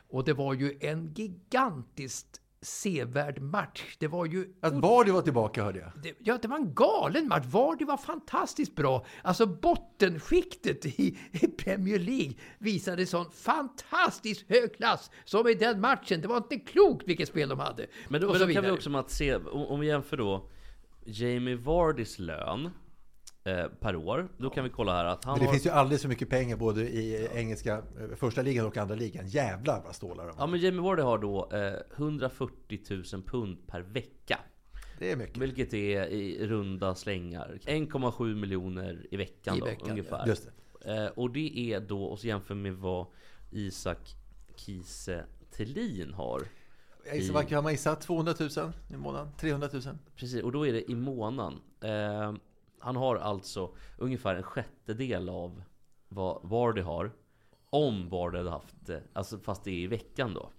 Och 0.09 0.23
det 0.23 0.33
var 0.33 0.53
ju 0.53 0.77
en 0.79 1.13
gigantiskt 1.13 2.41
sevärd 2.67 3.41
match. 3.41 3.95
Det 3.99 4.07
var 4.07 4.25
ju 4.25 4.53
Att 4.61 4.73
Vardy 4.73 5.11
var 5.11 5.21
tillbaka 5.21 5.63
hörde 5.63 5.79
jag. 5.79 5.91
det, 6.03 6.13
ja, 6.19 6.37
det 6.41 6.47
var 6.47 6.57
en 6.57 6.73
galen 6.73 7.27
match. 7.27 7.45
Vardy 7.45 7.85
var 7.85 7.97
fantastiskt 7.97 8.75
bra. 8.75 9.05
Alltså 9.21 9.45
bottenskiktet 9.45 10.85
i, 10.85 11.17
i 11.31 11.47
Premier 11.47 11.99
League 11.99 12.33
visade 12.59 13.05
sån 13.05 13.31
fantastiskt 13.31 14.49
hög 14.49 14.75
klass 14.75 15.11
som 15.25 15.47
i 15.47 15.53
den 15.53 15.81
matchen. 15.81 16.21
Det 16.21 16.27
var 16.27 16.37
inte 16.37 16.55
klokt 16.55 17.07
vilket 17.07 17.27
spel 17.27 17.49
de 17.49 17.59
hade. 17.59 17.87
Men 18.07 18.21
då, 18.21 18.27
Och 18.27 18.39
men 18.39 18.47
då 18.47 18.53
kan 18.53 18.63
vi 18.63 18.71
också 18.71 18.89
Mats 18.89 19.17
se, 19.17 19.35
om, 19.35 19.65
om 19.65 19.79
vi 19.79 19.87
jämför 19.87 20.17
då 20.17 20.49
Jamie 21.05 21.55
Vardys 21.55 22.19
lön 22.19 22.69
per 23.79 23.95
år. 23.95 24.27
Då 24.37 24.49
kan 24.49 24.63
vi 24.63 24.69
kolla 24.69 24.93
här 24.93 25.05
att 25.05 25.23
han 25.23 25.33
Men 25.33 25.39
det 25.39 25.45
har... 25.45 25.53
finns 25.53 25.65
ju 25.65 25.69
alldeles 25.69 26.01
för 26.01 26.09
mycket 26.09 26.29
pengar 26.29 26.57
både 26.57 26.81
i 26.81 27.27
engelska 27.33 27.73
eh, 27.73 28.15
första 28.15 28.41
ligan 28.41 28.65
och 28.65 28.77
andra 28.77 28.95
ligan. 28.95 29.27
Jävlar 29.27 29.81
vad 29.85 29.95
stålar 29.95 30.27
de 30.27 30.35
Ja 30.39 30.47
men 30.47 30.59
Jamie 30.59 30.81
Vardy 30.81 31.01
har 31.01 31.17
då 31.17 31.49
eh, 31.51 31.97
140 31.97 32.79
000 33.13 33.23
pund 33.23 33.67
per 33.67 33.81
vecka. 33.81 34.39
Det 34.99 35.11
är 35.11 35.15
mycket. 35.15 35.37
Vilket 35.37 35.73
är 35.73 36.05
i 36.05 36.47
runda 36.47 36.95
slängar 36.95 37.59
1,7 37.65 38.35
miljoner 38.35 39.05
i 39.11 39.17
veckan, 39.17 39.57
I 39.57 39.59
då, 39.59 39.65
veckan, 39.65 39.89
ungefär. 39.89 40.25
Det. 40.25 40.95
Eh, 40.95 41.07
och 41.07 41.31
det 41.31 41.59
är 41.73 41.79
då, 41.79 42.03
och 42.03 42.19
så 42.19 42.27
jämför 42.27 42.55
med 42.55 42.73
vad 42.73 43.05
Isak 43.51 44.15
Kiese 44.55 45.25
Thelin 45.57 46.13
har. 46.13 46.41
Jag 47.05 47.15
gissar, 47.15 47.33
vad 47.33 47.47
kan 47.47 47.63
man 47.63 47.71
gissa? 47.71 47.95
200 47.95 48.33
000 48.39 48.49
i 48.93 48.97
månaden? 48.97 49.27
300 49.39 49.69
000? 49.73 49.81
Precis, 50.15 50.43
och 50.43 50.51
då 50.51 50.67
är 50.67 50.73
det 50.73 50.91
i 50.91 50.95
månaden. 50.95 51.59
Han 52.87 52.95
har 52.95 53.15
alltså 53.15 53.75
ungefär 53.97 54.35
en 54.35 54.43
sjättedel 54.43 55.29
av 55.29 55.63
vad 56.07 56.49
Vardy 56.49 56.81
har. 56.81 57.11
Om 57.69 58.09
Vardy 58.09 58.37
hade 58.37 58.49
haft 58.49 58.75
det, 58.85 59.03
alltså 59.13 59.39
fast 59.39 59.63
det 59.63 59.71
är 59.71 59.79
i 59.79 59.87
veckan 59.87 60.33
då. 60.33 60.49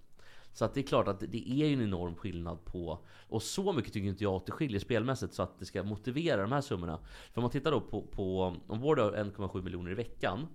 Så 0.53 0.65
att 0.65 0.73
det 0.73 0.79
är 0.79 0.83
klart 0.83 1.07
att 1.07 1.19
det 1.19 1.49
är 1.49 1.67
ju 1.67 1.73
en 1.73 1.81
enorm 1.81 2.15
skillnad 2.15 2.65
på... 2.65 2.99
Och 3.29 3.43
så 3.43 3.73
mycket 3.73 3.93
tycker 3.93 4.09
inte 4.09 4.23
jag 4.23 4.33
att 4.33 4.45
det 4.45 4.51
skiljer 4.51 4.79
spelmässigt 4.79 5.33
så 5.33 5.43
att 5.43 5.59
det 5.59 5.65
ska 5.65 5.83
motivera 5.83 6.41
de 6.41 6.51
här 6.51 6.61
summorna. 6.61 6.99
För 7.31 7.41
om 7.41 7.43
man 7.43 7.51
tittar 7.51 7.71
då 7.71 7.81
på... 7.81 8.01
på 8.01 8.55
om 8.67 8.81
Vardy 8.81 9.01
har 9.01 9.11
1,7 9.11 9.61
miljoner 9.61 9.91
i 9.91 9.95
veckan. 9.95 10.47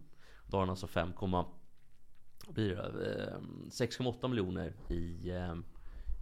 Då 0.47 0.57
har 0.57 0.63
han 0.63 0.71
alltså 0.71 0.87
5, 0.87 1.13
blir 2.49 2.77
det? 2.77 3.33
Eh, 3.33 3.39
6,8 3.71 4.29
miljoner 4.29 4.75
i, 4.89 5.31
eh, 5.31 5.55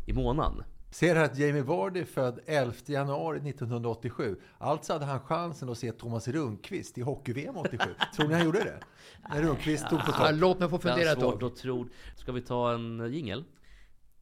i 0.07 0.13
månaden. 0.13 0.63
Ser 0.93 1.17
här 1.17 1.25
att 1.25 1.39
Jamie 1.39 1.63
Vardy 1.63 2.01
är 2.01 2.05
född 2.05 2.41
11 2.47 2.75
januari 2.87 3.39
1987. 3.51 4.37
Alltså 4.59 4.93
hade 4.93 5.05
han 5.05 5.21
chansen 5.21 5.69
att 5.69 5.79
se 5.79 5.93
Thomas 5.93 6.29
Rundqvist 6.29 6.99
i 6.99 7.01
hockey-VM 7.03 7.57
87. 7.57 7.79
Tror 8.17 8.29
ni 8.29 8.35
han 8.35 8.45
gjorde 8.45 8.59
det? 8.65 8.81
När 9.31 9.43
Rundqvist 9.43 9.89
tog 9.89 9.99
på 9.99 10.05
Ja, 10.19 10.27
topp. 10.27 10.31
låt 10.33 10.59
mig 10.59 10.69
få 10.69 10.79
fundera 10.79 11.13
ett 11.13 11.21
tag. 11.21 11.45
att 11.45 11.57
tro. 11.57 11.87
Ska 12.17 12.33
vi 12.33 12.41
ta 12.41 12.73
en 12.73 13.13
jingel? 13.13 13.45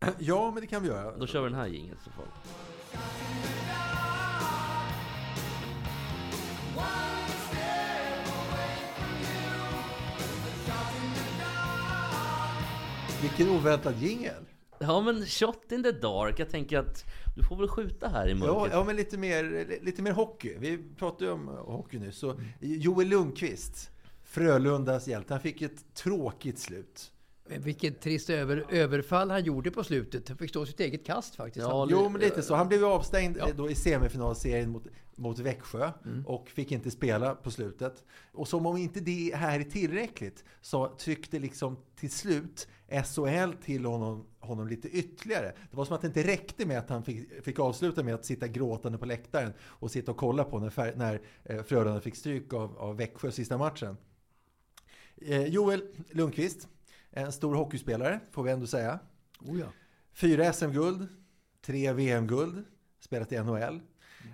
Ja, 0.18 0.50
men 0.50 0.61
det 0.61 0.66
kan 0.66 0.83
vi 0.83 0.88
göra. 0.88 1.16
Då 1.16 1.26
kör 1.26 1.42
vi 1.42 1.48
den 1.48 1.59
här 1.59 1.66
jingeln 1.66 1.98
så 2.04 2.11
fall. 2.11 2.26
Vilken 13.22 13.48
oväntad 13.48 13.94
jingel. 13.98 14.44
Ja 14.83 15.01
men 15.01 15.27
shot 15.27 15.73
in 15.73 15.83
the 15.83 15.93
dark. 15.93 16.38
Jag 16.38 16.51
tänker 16.51 16.79
att 16.79 17.05
du 17.37 17.43
får 17.45 17.57
väl 17.57 17.69
skjuta 17.69 18.09
här 18.09 18.27
i 18.27 18.31
Ja, 18.31 18.37
mörkret. 18.37 18.73
ja, 18.73 18.85
men 18.85 18.97
lite 18.97 19.19
mer, 19.19 19.66
lite 19.83 20.03
mer 20.03 20.12
hockey. 20.12 20.57
Vi 20.59 20.79
pratade 20.99 21.25
ju 21.25 21.31
om 21.31 21.49
hockey 21.49 21.99
nu. 21.99 22.12
Så 22.12 22.40
Joel 22.61 23.09
Lundqvist, 23.09 23.90
Frölundas 24.25 25.09
hjälte, 25.09 25.35
han 25.35 25.40
fick 25.40 25.62
ett 25.62 25.95
tråkigt 25.95 26.59
slut. 26.59 27.12
Men 27.49 27.62
Vilket 27.62 28.01
trist 28.01 28.31
över, 28.31 28.64
överfall 28.71 29.31
han 29.31 29.45
gjorde 29.45 29.71
på 29.71 29.85
slutet. 29.85 30.29
Han 30.29 30.38
fick 30.38 30.51
stå 30.51 30.66
sitt 30.66 30.81
eget 30.81 31.07
kast 31.07 31.35
faktiskt. 31.35 31.66
Ja, 31.69 31.79
Han- 31.79 31.88
Jo, 31.90 32.09
men 32.09 32.21
lite 32.21 32.43
så. 32.43 32.55
Han 32.55 32.69
blev 32.69 32.85
avstängd 32.85 33.37
Ja. 33.37 33.49
eh, 33.49 33.57
då 33.57 33.71
i 33.71 33.75
semifinalserien 33.75 34.71
mot, 34.71 34.87
mot 35.16 35.38
Växjö 35.38 35.90
och 36.27 36.49
fick 36.49 36.73
inte 36.73 36.90
spela 36.90 37.35
på 37.35 37.51
slutet. 37.51 38.05
Och 38.33 38.49
som 38.49 38.66
om 38.66 38.77
inte 38.77 39.01
det 39.01 39.33
här 39.35 39.61
är 39.61 39.64
tillräckligt 39.64 40.45
så 40.61 40.88
tryckte 40.88 41.38
liksom 41.38 41.77
till 41.97 42.11
slut 42.11 42.69
SHL 42.90 43.53
till 43.64 43.85
honom, 43.85 44.26
honom 44.40 44.68
lite 44.68 44.88
ytterligare. 44.88 45.53
Det 45.70 45.76
var 45.76 45.85
som 45.85 45.94
att 45.94 46.00
det 46.00 46.07
inte 46.07 46.22
räckte 46.22 46.66
med 46.66 46.79
att 46.79 46.90
han 46.90 47.05
fick, 47.05 47.44
fick 47.44 47.59
avsluta 47.59 48.03
med 48.03 48.14
att 48.14 48.24
sitta 48.24 48.48
gråtande 48.48 48.98
på 48.98 49.07
läktaren 49.07 49.53
och 49.62 49.90
sitta 49.90 50.11
och 50.11 50.16
kolla 50.16 50.44
på 50.44 50.59
när, 50.59 50.70
fär- 50.70 50.96
när 50.96 51.20
eh, 51.44 51.62
Frölunda 51.62 52.00
fick 52.00 52.16
stryk 52.16 52.53
av, 52.53 52.79
av 52.79 52.96
Växjö 52.96 53.31
sista 53.31 53.59
matchen. 53.59 53.96
Eh, 55.16 55.44
Joel 55.44 55.83
Lundqvist, 56.11 56.68
en 57.11 57.33
stor 57.33 57.55
hockeyspelare 57.55 58.20
får 58.31 58.42
vi 58.42 58.50
ändå 58.50 58.66
säga. 58.66 58.98
Oh, 59.40 59.61
ja. 59.61 59.66
Fyra 60.12 60.53
SM-guld, 60.53 61.09
tre 61.62 61.92
VM-guld, 61.92 62.64
spelat 63.00 63.33
i 63.33 63.38
NHL. 63.38 63.81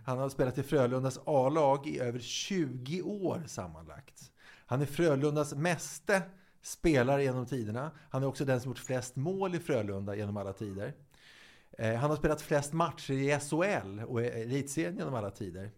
Han 0.05 0.19
har 0.19 0.29
spelat 0.29 0.59
i 0.59 0.62
Frölundas 0.62 1.19
A-lag 1.25 1.87
i 1.87 2.01
över 2.01 2.19
20 2.19 3.03
år 3.03 3.42
sammanlagt. 3.47 4.33
Han 4.66 4.83
är 4.83 4.87
Frölundas 4.87 5.55
meste 5.55 6.23
spelare 6.66 7.22
genom 7.22 7.46
tiderna. 7.46 7.90
Han 8.11 8.22
är 8.22 8.26
också 8.26 8.44
den 8.44 8.61
som 8.61 8.70
gjort 8.70 8.79
flest 8.79 9.16
mål 9.16 9.55
i 9.55 9.59
Frölunda 9.59 10.16
genom 10.16 10.37
alla 10.37 10.52
tider. 10.52 10.92
Eh, 11.79 11.94
han 11.94 12.11
har 12.11 12.16
spelat 12.16 12.42
flest 12.42 12.72
matcher 12.72 13.12
i 13.12 13.38
SHL 13.40 14.00
och 14.07 14.22
elitserien 14.22 14.96
genom 14.96 15.14
alla 15.14 15.31
tider. 15.31 15.70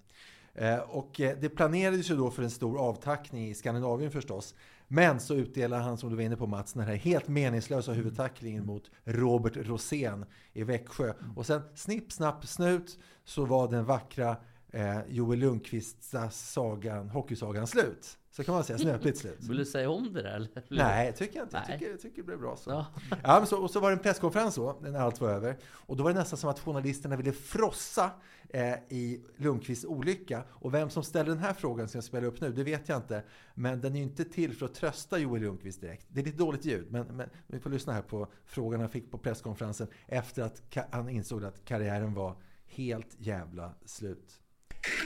Eh, 0.55 0.79
och 0.79 1.21
eh, 1.21 1.37
det 1.41 1.49
planerades 1.49 2.11
ju 2.11 2.17
då 2.17 2.31
för 2.31 2.43
en 2.43 2.51
stor 2.51 2.81
avtackning 2.81 3.49
i 3.49 3.55
Skandinavien 3.55 4.11
förstås. 4.11 4.55
Men 4.87 5.21
så 5.21 5.35
utdelar 5.35 5.81
han, 5.81 5.99
som 5.99 6.11
du 6.11 6.17
var 6.17 6.23
inne 6.23 6.37
på 6.37 6.47
Mats, 6.47 6.73
den 6.73 6.83
här 6.83 6.95
helt 6.95 7.29
meningslösa 7.29 7.93
huvudtacklingen 7.93 8.67
mot 8.67 8.91
Robert 9.05 9.57
Rosén 9.57 10.25
i 10.53 10.65
Växjö. 10.65 11.13
Och 11.37 11.47
sen 11.47 11.63
snipp, 11.75 12.13
snapp, 12.13 12.47
snut 12.47 12.99
så 13.25 13.45
var 13.45 13.69
den 13.69 13.85
vackra 13.85 14.37
eh, 14.73 14.99
Joel 15.09 15.39
Lundqvists 15.39 16.15
sagan, 16.31 17.09
hockeysagan 17.09 17.67
slut. 17.67 18.19
Så 18.31 18.45
kan 18.45 18.55
man 18.55 18.65
säga, 18.65 18.79
snöpligt 18.79 19.19
slut. 19.19 19.39
Vill 19.41 19.57
du 19.57 19.65
säga 19.65 19.91
om 19.91 20.13
det 20.13 20.23
där 20.23 20.35
eller? 20.35 20.65
Nej, 20.69 21.13
tycker 21.13 21.37
jag 21.37 21.47
inte. 21.47 21.57
Jag 21.57 21.69
Nej. 21.69 21.79
tycker, 21.79 21.91
jag 21.91 22.01
tycker 22.01 22.17
det 22.17 22.23
blev 22.23 22.39
bra 22.39 22.57
så. 22.57 22.71
Ja. 22.71 22.87
Ja, 23.23 23.47
så, 23.47 23.63
och 23.63 23.71
så 23.71 23.81
var 23.81 23.91
det 23.91 23.97
en 23.97 24.03
presskonferens 24.03 24.55
då, 24.55 24.79
när 24.81 24.99
allt 24.99 25.21
var 25.21 25.29
över. 25.31 25.57
Och 25.67 25.97
då 25.97 26.03
var 26.03 26.13
det 26.13 26.19
nästan 26.19 26.39
som 26.39 26.51
att 26.51 26.61
journalisterna 26.61 27.17
ville 27.17 27.33
frossa 27.33 28.11
eh, 28.49 28.75
i 28.89 29.25
Lundqvists 29.37 29.85
olycka. 29.85 30.45
Och 30.49 30.75
vem 30.75 30.91
som 30.91 31.03
ställer 31.03 31.31
den 31.31 31.39
här 31.39 31.53
frågan 31.53 31.89
som 31.89 31.99
jag 31.99 32.05
spelar 32.05 32.27
upp 32.27 32.41
nu, 32.41 32.53
det 32.53 32.65
vet 32.65 32.89
jag 32.89 32.99
inte. 32.99 33.23
Men 33.55 33.81
den 33.81 33.93
är 33.93 33.97
ju 33.97 34.03
inte 34.03 34.25
till 34.25 34.57
för 34.57 34.67
att 34.67 34.75
trösta 34.75 35.19
Joel 35.19 35.43
Lundqvist 35.43 35.81
direkt. 35.81 36.07
Det 36.09 36.21
är 36.21 36.25
lite 36.25 36.39
dåligt 36.39 36.65
ljud, 36.65 36.87
men, 36.91 37.07
men 37.07 37.31
vi 37.47 37.61
får 37.61 37.71
lyssna 37.71 37.93
här 37.93 38.03
på 38.03 38.27
frågan 38.45 38.81
han 38.81 38.89
fick 38.89 39.11
på 39.11 39.19
presskonferensen 39.19 39.89
efter 40.07 40.43
att 40.43 40.63
han 40.91 41.09
insåg 41.09 41.45
att 41.45 41.65
karriären 41.65 42.15
var 42.15 42.37
helt 42.67 43.17
jävla 43.19 43.75
slut. 43.85 44.41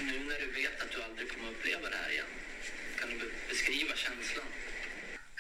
Nu 0.09 0.19
när 0.31 0.39
du 0.47 0.49
vet 0.63 0.77
att 0.83 0.91
du 0.95 0.99
aldrig 1.03 1.27
kommer 1.33 1.49
uppleva 1.51 1.87
det 1.95 1.97
här 2.03 2.11
igen, 2.17 2.31
kan 2.99 3.09
du 3.11 3.17
be- 3.19 3.35
beskriva 3.49 3.95
känslan? 4.05 4.47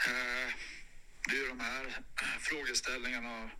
Eh, 0.08 0.48
Det 1.30 1.36
är 1.42 1.48
de 1.48 1.60
här 1.60 1.84
frågeställningarna 2.40 3.32
och 3.44 3.50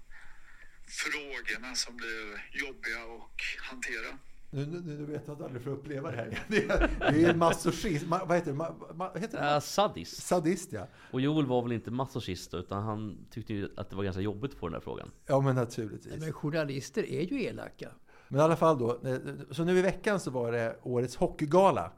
frågorna 1.02 1.74
som 1.74 1.96
blir 1.96 2.24
jobbiga 2.64 2.98
att 3.14 3.62
hantera. 3.70 4.18
Nu, 4.54 4.66
nu, 4.66 4.80
nu 4.80 5.06
vet 5.06 5.22
jag 5.26 5.32
att 5.32 5.38
du 5.38 5.44
aldrig 5.44 5.64
får 5.64 5.70
uppleva 5.70 6.10
det 6.10 6.16
här 6.16 6.26
igen. 6.26 6.40
Det 6.48 6.64
är, 6.64 7.12
det 7.12 7.24
är 7.24 7.30
en 7.30 7.38
masochist. 7.38 8.06
Ma, 8.06 8.24
vad 8.24 8.36
heter 8.36 8.50
det? 8.50 8.56
Ma, 8.56 8.70
ma, 8.94 9.10
vad 9.12 9.20
heter 9.22 9.40
det? 9.40 9.50
Äh, 9.54 9.60
sadist. 9.60 10.22
Sadist, 10.22 10.72
ja. 10.72 10.88
Och 11.10 11.20
Joel 11.20 11.46
var 11.46 11.62
väl 11.62 11.72
inte 11.72 11.90
masochist 11.90 12.54
utan 12.54 12.82
han 12.82 13.26
tyckte 13.30 13.54
ju 13.54 13.68
att 13.76 13.90
det 13.90 13.96
var 13.96 14.04
ganska 14.04 14.20
jobbigt 14.22 14.52
att 14.52 14.58
få 14.58 14.66
den 14.68 14.72
där 14.72 14.80
frågan. 14.80 15.10
Ja, 15.26 15.40
men 15.40 15.54
naturligtvis. 15.54 16.16
Men 16.16 16.32
journalister 16.32 17.02
är 17.10 17.20
ju 17.22 17.42
elaka. 17.42 17.90
Men 18.32 18.40
i 18.40 18.42
alla 18.44 18.56
fall 18.56 18.78
då. 18.78 18.90
eh, 19.08 19.18
Så 19.50 19.64
nu 19.64 19.78
i 19.78 19.82
veckan 19.82 20.20
så 20.20 20.30
var 20.30 20.52
det 20.52 20.76
årets 20.82 21.16
hockeygala, 21.16 21.92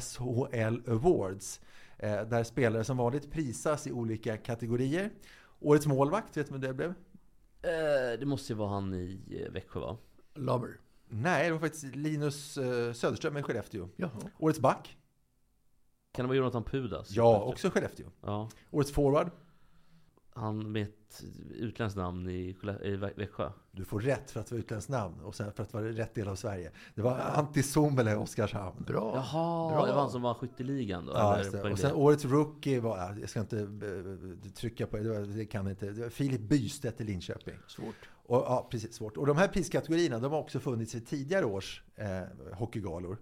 SHL 0.00 0.90
Awards. 0.90 1.60
eh, 1.98 2.22
Där 2.22 2.44
spelare 2.44 2.84
som 2.84 2.96
vanligt 2.96 3.30
prisas 3.30 3.86
i 3.86 3.92
olika 3.92 4.36
kategorier. 4.36 5.10
Årets 5.60 5.86
målvakt, 5.86 6.36
vet 6.36 6.46
du 6.46 6.52
vem 6.52 6.60
det 6.60 6.74
blev? 6.74 6.90
Eh, 7.62 8.18
det 8.20 8.26
måste 8.26 8.52
ju 8.52 8.56
vara 8.56 8.68
han 8.68 8.94
i 8.94 9.46
Växjö 9.50 9.80
va? 9.80 9.96
Lover. 10.34 10.80
Nej, 11.08 11.46
det 11.46 11.52
var 11.52 11.60
faktiskt 11.60 11.96
Linus 11.96 12.52
Söderström 12.94 13.36
i 13.36 13.42
Skellefteå. 13.42 13.88
Jaha. 13.96 14.10
Årets 14.38 14.60
back? 14.60 14.96
Kan 16.12 16.24
det 16.24 16.26
vara 16.28 16.36
Jonathan 16.36 16.64
Pudas? 16.64 17.10
Ja, 17.10 17.40
också 17.42 17.70
Skellefteå. 17.70 18.06
Ja. 18.20 18.48
Årets 18.70 18.92
forward? 18.92 19.30
Han 20.34 20.72
med 20.72 20.86
ett 21.10 21.24
utländskt 21.54 21.96
namn 21.96 22.28
i, 22.28 22.56
i 22.82 22.96
Växjö. 22.96 23.50
Du 23.70 23.84
får 23.84 24.00
rätt 24.00 24.30
för 24.30 24.40
att 24.40 24.50
vara 24.50 24.60
utländskt 24.60 24.90
namn 24.90 25.20
och 25.20 25.34
sen 25.34 25.52
för 25.52 25.62
att 25.62 25.72
vara 25.72 25.84
rätt 25.84 26.14
del 26.14 26.28
av 26.28 26.36
Sverige. 26.36 26.70
Det 26.94 27.02
var 27.02 27.18
Antti 27.18 27.62
Suomela 27.62 28.12
i 28.12 28.14
Oskarshamn. 28.14 28.84
Bra. 28.86 29.12
Jaha, 29.14 29.70
Bra. 29.70 29.86
det 29.86 29.92
var 29.92 30.00
han 30.00 30.10
som 30.10 30.22
var 30.22 30.34
skytteligan 30.34 31.06
då? 31.06 31.12
Ja, 31.12 31.36
eller 31.36 31.62
det. 31.62 31.72
Och 31.72 31.78
sen 31.78 31.90
det? 31.90 31.96
årets 31.96 32.24
rookie 32.24 32.80
var, 32.80 32.98
ja, 32.98 33.14
jag 33.20 33.28
ska 33.28 33.40
inte 33.40 33.58
eh, 33.58 34.50
trycka 34.52 34.86
på 34.86 34.96
det, 34.96 35.02
det, 35.02 35.08
var, 35.08 35.20
det 35.20 35.46
kan 35.46 35.68
inte. 35.68 35.90
Det 35.90 36.02
var 36.02 36.08
Filip 36.08 36.40
Bystedt 36.40 37.00
i 37.00 37.04
Linköping. 37.04 37.54
Svårt. 37.68 38.08
Och, 38.26 38.36
ja, 38.36 38.68
precis, 38.70 38.94
svårt. 38.94 39.16
Och 39.16 39.26
de 39.26 39.36
här 39.36 39.48
priskategorierna, 39.48 40.18
de 40.18 40.32
har 40.32 40.38
också 40.38 40.60
funnits 40.60 40.94
vid 40.94 41.06
tidigare 41.06 41.44
års 41.44 41.82
eh, 41.96 42.22
hockeygalor. 42.52 43.18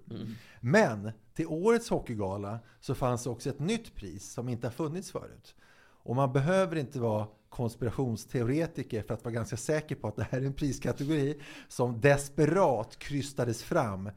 Men 0.61 1.11
till 1.35 1.47
årets 1.47 1.91
hockeygala 1.91 2.59
så 2.81 2.95
fanns 2.95 3.27
också 3.27 3.51
ett 3.51 3.59
nytt 3.59 3.95
pris 3.95 4.33
som 4.33 4.49
inte 4.49 4.67
har 4.67 4.73
funnits 4.73 5.11
förut. 5.11 5.55
Och 6.03 6.17
man 6.17 6.33
behöver 6.33 6.77
inte 6.77 7.01
vara 7.01 7.27
konspirationsteoretiker 7.49 9.03
för 9.03 9.15
att 9.15 9.25
vara 9.25 9.35
ganska 9.35 9.57
säker 9.57 9.95
på 9.95 10.09
att 10.09 10.17
det 10.17 10.27
här 10.31 10.41
är 10.41 10.47
en 10.47 10.53
priskategori 10.53 11.41
som 11.69 12.01
desperat 12.01 12.99
krystades 12.99 13.63
fram 13.63 14.11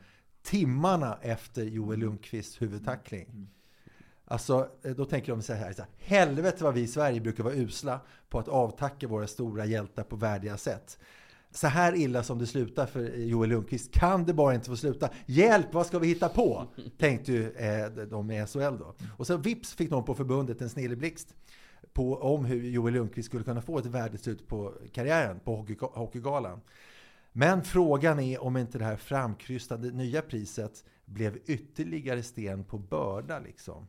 timmarna 0.44 1.18
efter 1.22 1.64
Joel 1.64 2.00
Lundqvists 2.00 2.62
huvudtackling. 2.62 3.50
Alltså, 4.26 4.70
eh, 4.84 4.96
då 4.96 5.06
tänker 5.06 5.32
de 5.32 5.42
så 5.42 5.54
här, 5.54 5.74
så 5.74 5.82
här, 5.82 5.92
helvete 5.98 6.64
vad 6.64 6.74
vi 6.74 6.82
i 6.82 6.88
Sverige 6.88 7.22
brukar 7.22 7.44
vara 7.44 7.54
usla 7.54 8.00
på 8.30 8.40
att 8.40 8.48
avtacka 8.48 9.08
våra 9.08 9.28
stora 9.28 9.66
hjältar 9.66 10.04
på 10.04 10.16
värdiga 10.16 10.58
sätt. 10.58 11.00
Så 11.54 11.68
här 11.68 11.96
illa 11.96 12.24
som 12.24 12.40
det 12.40 12.48
slutar 12.48 12.86
för 12.86 13.18
Joel 13.18 13.50
Lundqvist 13.50 13.92
kan 13.92 14.26
det 14.26 14.34
bara 14.34 14.56
inte 14.56 14.70
få 14.70 14.76
sluta. 14.76 15.10
Hjälp, 15.26 15.74
vad 15.74 15.86
ska 15.86 16.00
vi 16.00 16.08
hitta 16.08 16.30
på? 16.30 16.68
Tänkte 16.98 17.32
ju 17.32 17.52
eh, 17.52 17.90
de 17.92 18.32
i 18.32 18.46
SHL 18.48 18.60
då. 18.60 18.96
Och 19.18 19.28
så 19.28 19.38
vips 19.38 19.74
fick 19.74 19.90
någon 19.90 20.04
på 20.04 20.16
förbundet 20.16 20.62
en 20.62 20.70
snilleblixt 20.70 21.36
på, 21.94 22.16
om 22.16 22.46
hur 22.46 22.64
Joel 22.64 22.94
Lundqvist 22.94 23.26
skulle 23.26 23.44
kunna 23.44 23.62
få 23.62 23.78
ett 23.78 23.86
värdigt 23.86 24.22
slut 24.22 24.48
på 24.48 24.74
karriären 24.92 25.40
på 25.40 25.56
hockey, 25.56 25.78
Hockeygalan. 25.80 26.62
Men 27.32 27.64
frågan 27.64 28.20
är 28.20 28.44
om 28.44 28.58
inte 28.58 28.78
det 28.78 28.86
här 28.86 28.96
framkrystade 28.96 29.92
nya 29.92 30.22
priset 30.22 30.86
blev 31.06 31.38
ytterligare 31.46 32.24
sten 32.24 32.64
på 32.64 32.78
börda 32.78 33.40
liksom. 33.40 33.88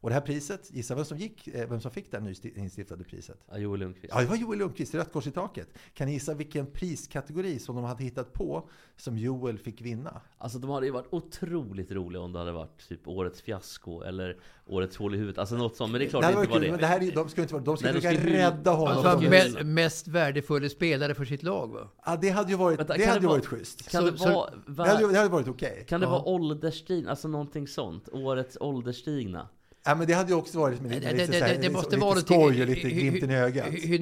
Och 0.00 0.10
det 0.10 0.14
här 0.14 0.20
priset, 0.20 0.70
gissa 0.74 0.94
vem 0.94 1.04
som, 1.04 1.18
gick, 1.18 1.48
eh, 1.48 1.68
vem 1.68 1.80
som 1.80 1.90
fick 1.90 2.10
det 2.10 2.16
här 2.16 2.24
nyinstiftade 2.56 3.04
priset? 3.04 3.38
Ja, 3.50 3.58
Joel 3.58 3.80
Lundqvist. 3.80 4.14
Ja, 4.14 4.20
det 4.20 4.26
var 4.26 4.36
Joel 4.36 4.58
Lundqvist, 4.58 4.94
Rött 4.94 5.12
kors 5.12 5.26
i 5.26 5.30
taket. 5.30 5.68
Kan 5.94 6.06
ni 6.06 6.12
gissa 6.12 6.34
vilken 6.34 6.66
priskategori 6.66 7.58
som 7.58 7.76
de 7.76 7.84
hade 7.84 8.04
hittat 8.04 8.32
på 8.32 8.68
som 8.96 9.18
Joel 9.18 9.58
fick 9.58 9.80
vinna? 9.80 10.20
Alltså 10.38 10.58
de 10.58 10.70
hade 10.70 10.86
ju 10.86 10.92
varit 10.92 11.06
otroligt 11.10 11.92
roliga 11.92 12.22
om 12.22 12.32
det 12.32 12.38
hade 12.38 12.52
varit 12.52 12.88
typ 12.88 13.08
årets 13.08 13.42
fiasko 13.42 14.02
eller 14.02 14.36
årets 14.66 14.96
hål 14.96 15.14
i 15.14 15.18
huvudet. 15.18 15.38
Alltså 15.38 15.56
något 15.56 15.76
sånt. 15.76 15.92
Men 15.92 15.98
det 16.00 16.06
är 16.06 16.10
klart 16.10 16.22
Det 16.22 16.28
det 16.28 16.40
inte 16.40 16.48
var 16.52 16.60
kul, 16.60 16.70
men 16.70 16.72
det. 16.72 16.76
det 16.80 16.86
här 16.86 17.02
är, 17.08 17.12
de 17.14 17.28
ska 17.28 17.40
inte 17.42 17.54
vara, 17.54 17.64
de 17.64 17.76
ska 17.76 17.86
Nej, 17.86 17.94
de 17.94 18.00
försöka 18.00 18.28
ju- 18.28 18.36
rädda 18.36 18.70
honom. 18.70 19.06
Alltså, 19.06 19.26
me- 19.28 19.64
mest 19.64 20.08
värdefulla 20.08 20.68
spelare 20.68 21.14
för 21.14 21.24
sitt 21.24 21.42
lag 21.42 21.72
va? 21.72 21.88
ja, 22.06 22.16
det 22.20 22.30
hade 22.30 22.50
ju 22.50 22.56
varit, 22.56 22.78
Vänta, 22.80 22.96
det 22.96 23.04
hade 23.06 23.20
det 23.20 23.26
vara- 23.26 23.36
varit 23.38 23.46
schysst. 23.46 23.90
Kan 23.90 24.04
Så- 24.04 24.10
det 24.10 24.18
så- 24.18 24.32
vara... 24.32 24.50
Det 24.66 24.82
hade, 24.88 25.12
det 25.12 25.18
hade 25.18 25.30
varit 25.30 25.48
okej. 25.48 25.84
kan 25.88 26.00
det 26.00 26.06
Ja. 26.06 26.10
vara 26.10 26.22
åldersstigna? 26.22 27.10
Alltså 27.10 27.28
någonting 27.28 27.68
sånt? 27.68 28.08
Årets 28.12 28.56
ålderstigna? 28.60 29.48
Ja, 29.84 29.94
men 29.94 30.06
det 30.06 30.12
hade 30.12 30.30
ju 30.30 30.36
också 30.36 30.58
varit 30.58 30.82
med 30.82 30.90
lite, 30.90 31.06
det, 31.06 31.12
lite, 31.12 31.32
det, 31.32 31.38
här, 31.38 31.48
det, 31.48 31.54
det 31.54 31.68
lite- 31.68 31.96
måste 31.96 32.20
skoj 32.20 32.62
och 32.62 32.68
lite 32.68 32.90
glimten 32.90 33.30
i 33.30 33.34
ögat. 33.36 33.66
Hur, 33.66 33.98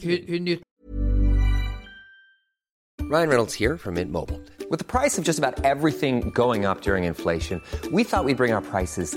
hur, 0.00 0.26
hur, 0.26 0.40
nytt 0.40 0.60
Ryan 3.10 3.28
Reynolds 3.28 3.54
here 3.54 3.78
from 3.78 3.94
Mint 3.94 4.10
Mobile. 4.10 4.40
With 4.68 4.80
the 4.80 4.84
price 4.84 5.16
of 5.16 5.24
just 5.24 5.38
about 5.38 5.64
everything 5.64 6.30
going 6.34 6.66
up 6.66 6.82
during 6.82 7.04
inflation, 7.04 7.60
we 7.92 8.02
thought 8.02 8.24
we'd 8.24 8.36
bring 8.36 8.52
our 8.52 8.62
prices 8.62 9.16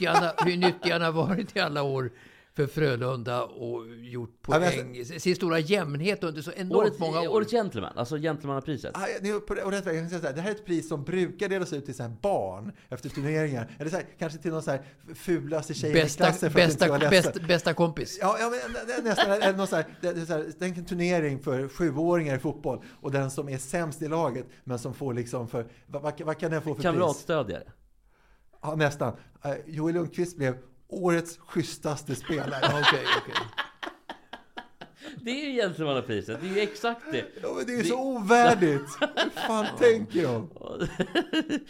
Nyttjarna, 0.00 0.32
hur 0.44 0.56
nyttjarna 0.56 1.04
har 1.04 1.12
varit 1.12 1.56
i 1.56 1.60
alla 1.60 1.82
år 1.82 2.10
för 2.56 2.66
Frölunda 2.66 3.42
och 3.44 3.84
gjort 4.00 4.30
Ja, 4.48 4.58
men 4.60 4.72
poäng. 4.72 5.04
Sin 5.04 5.36
stora 5.36 5.58
jämnhet 5.58 6.24
under 6.24 6.42
så 6.42 6.50
enormt 6.56 6.72
Årets, 6.82 6.98
många 6.98 7.20
år. 7.20 7.28
årets 7.28 7.50
gentleman, 7.52 7.92
alltså 7.98 8.16
gentlemannapriset. 8.16 8.90
Ah, 8.94 9.06
ja, 9.22 9.40
på 9.46 9.54
det- 9.54 9.62
och 9.62 9.70
rätt 9.72 9.86
väg. 9.86 9.96
Jag 9.96 10.02
kan 10.02 10.08
säga 10.10 10.20
så 10.20 10.26
här, 10.26 10.34
Det 10.34 10.40
här 10.40 10.50
är 10.50 10.54
ett 10.54 10.64
pris 10.66 10.88
som 10.88 11.04
brukar 11.04 11.48
delas 11.48 11.72
ut 11.72 11.84
till 11.84 11.94
så 11.94 12.02
här 12.02 12.12
barn 12.22 12.72
efter 12.88 13.08
turneringar. 13.08 13.70
Eller 13.78 13.90
så 13.90 13.96
här, 13.96 14.04
kanske 14.18 14.38
till 14.38 14.50
någon 14.50 14.62
så 14.62 14.70
här 14.70 14.82
fulaste 15.14 15.74
tjejen 15.74 15.96
i 15.96 16.00
Bästa, 16.02 16.24
klassen 16.24 16.50
för 16.50 16.60
att 16.60 16.64
inte 16.70 16.78
bästa, 16.78 16.98
vara 16.98 17.10
ledsen. 17.10 17.46
bästa, 17.48 17.74
kompis. 17.74 18.18
Ja, 18.20 18.36
ja 18.40 18.50
men 18.50 18.86
det 18.86 18.92
är 18.92 19.02
nästan 19.02 19.30
eller 19.32 19.56
någon 19.58 19.66
så 19.66 19.76
här, 19.76 19.84
det 20.00 20.08
är 20.08 20.24
så 20.24 20.32
här, 20.32 20.46
tänk 20.58 20.78
en 20.78 20.84
turnering 20.84 21.38
för 21.42 21.68
sjuåringar 21.68 22.36
i 22.36 22.38
fotboll 22.38 22.82
och 23.00 23.12
den 23.12 23.30
som 23.30 23.48
är 23.48 23.58
sämst 23.58 24.02
i 24.02 24.08
laget 24.08 24.46
men 24.64 24.78
som 24.78 24.94
får 24.94 25.14
liksom 25.14 25.48
för, 25.48 25.66
vad, 25.86 26.02
vad, 26.02 26.20
vad 26.20 26.38
kan 26.38 26.50
den 26.50 26.62
få 26.62 26.68
för 26.68 26.74
pris? 26.74 26.82
Kamratstödjare. 26.82 27.62
Ja, 28.62 28.74
nästan. 28.74 29.16
Eh, 29.44 29.52
Joel 29.66 29.94
Lundqvist 29.94 30.36
blev 30.36 30.56
årets 30.88 31.38
schysstaste 31.38 32.14
spelare. 32.14 32.60
Okej, 32.64 33.04
okej. 33.22 33.34
Det 35.22 35.30
är 35.30 35.50
ju 35.50 35.60
gentlemannapriset, 35.60 36.40
det 36.40 36.48
är 36.48 36.54
ju 36.54 36.60
exakt 36.60 37.02
det. 37.12 37.24
Ja, 37.42 37.52
men 37.56 37.66
det 37.66 37.72
är 37.72 37.76
ju 37.76 37.84
så 37.84 38.00
ovärdigt. 38.00 38.82
Hur 39.00 39.30
fan 39.46 39.66
tänker 39.78 40.22
de? 40.22 40.50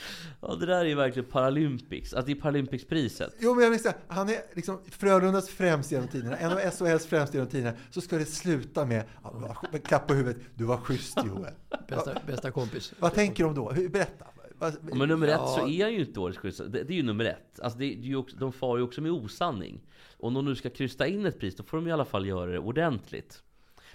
Ja, 0.40 0.54
det 0.54 0.66
där 0.66 0.80
är 0.80 0.84
ju 0.84 0.94
verkligen 0.94 1.28
Paralympics. 1.30 2.14
Att 2.14 2.26
det 2.26 2.32
är 2.32 2.36
Paralympicspriset. 2.36 3.34
Jo, 3.38 3.54
men 3.54 3.64
jag 3.64 3.70
vill 3.70 3.82
säga, 3.82 3.94
han 4.08 4.28
är 4.28 4.36
liksom 4.52 4.80
Frölundas 4.90 5.48
främst 5.48 5.92
genom 5.92 6.08
tiderna, 6.08 6.36
en 6.36 6.52
av 6.52 6.58
SHLs 6.58 7.06
främst 7.06 7.34
genom 7.34 7.48
tiderna. 7.48 7.76
Så 7.90 8.00
ska 8.00 8.16
det 8.18 8.24
sluta 8.26 8.84
med, 8.84 9.04
ja, 9.22 9.62
klapp 9.84 10.06
på 10.06 10.14
huvudet. 10.14 10.42
Du 10.54 10.64
var 10.64 10.76
schysst 10.76 11.18
Joel. 11.26 11.52
Bästa, 11.88 12.14
bästa 12.26 12.50
kompis. 12.50 12.92
Vad 12.98 13.14
tänker 13.14 13.44
de 13.44 13.54
då? 13.54 13.72
Berätta. 13.90 14.26
Vad- 14.58 14.74
Ja, 14.90 14.94
Men 14.94 15.08
nummer 15.08 15.26
ett 15.28 15.34
Ja. 15.38 15.46
så 15.46 15.68
är 15.68 15.82
han 15.84 15.92
ju 15.92 16.00
inte 16.00 16.20
årets 16.20 16.38
schyssta. 16.38 16.64
Det, 16.64 16.82
det 16.82 16.92
är 16.92 16.96
ju 16.96 17.02
nummer 17.02 17.24
ett. 17.24 17.60
Alltså 17.60 17.78
det, 17.78 17.84
det 17.84 17.92
är 18.02 18.08
ju 18.08 18.16
också, 18.16 18.36
de 18.36 18.52
far 18.52 18.76
ju 18.76 18.82
också 18.82 19.00
med 19.00 19.12
osanning. 19.12 19.80
Om 20.16 20.34
de 20.34 20.44
nu 20.44 20.54
ska 20.56 20.70
krysta 20.70 21.06
in 21.06 21.26
ett 21.26 21.38
pris, 21.40 21.56
då 21.56 21.62
får 21.62 21.76
de 21.76 21.88
i 21.88 21.92
alla 21.92 22.04
fall 22.04 22.26
göra 22.26 22.50
det 22.50 22.58
ordentligt. 22.58 23.42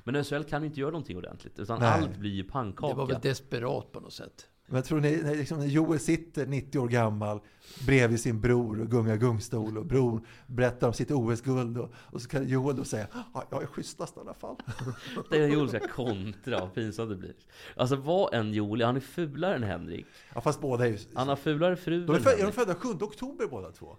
Men 0.03 0.23
SHL 0.23 0.43
kan 0.43 0.63
inte 0.63 0.79
göra 0.79 0.91
någonting 0.91 1.17
ordentligt, 1.17 1.59
utan 1.59 1.79
Nej. 1.79 1.89
allt 1.89 2.17
blir 2.17 2.31
ju 2.31 2.43
Det 2.43 2.49
pannkaka. 2.49 2.93
var 2.95 3.05
väl 3.07 3.19
desperat 3.21 3.91
på 3.91 3.99
något 3.99 4.13
sätt. 4.13 4.49
Men 4.73 4.83
tror 4.83 4.99
ni, 4.99 5.21
när, 5.23 5.35
liksom, 5.35 5.59
när 5.59 5.65
Joel 5.65 5.99
sitter 5.99 6.45
90 6.45 6.79
år 6.79 6.87
gammal 6.87 7.39
bredvid 7.85 8.19
sin 8.19 8.41
bror 8.41 8.81
och 8.81 8.91
gungar 8.91 9.15
gungstol 9.15 9.77
och 9.77 9.85
bror 9.85 10.21
berättar 10.47 10.87
om 10.87 10.93
sitt 10.93 11.11
OS-guld 11.11 11.77
och, 11.77 11.93
och 11.95 12.21
så 12.21 12.29
kan 12.29 12.47
Joel 12.47 12.75
då 12.75 12.83
säga 12.83 13.07
ja, 13.33 13.47
jag 13.51 13.63
är 13.63 13.67
schysstast 13.67 14.17
i 14.17 14.19
alla 14.19 14.33
fall. 14.33 14.55
Det 15.29 15.37
är 15.37 15.47
Joel 15.47 15.69
ska 15.69 15.79
kontra, 15.79 16.59
vad 16.59 16.73
pinsamt 16.73 17.09
det 17.09 17.15
blir. 17.15 17.33
Alltså 17.75 17.95
vad 17.95 18.33
en 18.33 18.53
Joel 18.53 18.81
han 18.81 18.95
är 18.95 18.99
fulare 18.99 19.55
än 19.55 19.63
Henrik. 19.63 20.05
Ja, 20.35 20.41
fast 20.41 20.61
båda 20.61 20.85
är 20.85 20.89
ju... 20.89 20.97
Han 21.13 21.27
har 21.27 21.35
fulare 21.35 21.75
fru 21.75 22.05
De 22.05 22.15
är, 22.15 22.19
föd, 22.19 22.39
är 22.39 22.45
de 22.45 22.51
födda 22.51 22.75
7 22.75 22.89
oktober 22.89 23.47
båda 23.47 23.71
två? 23.71 23.97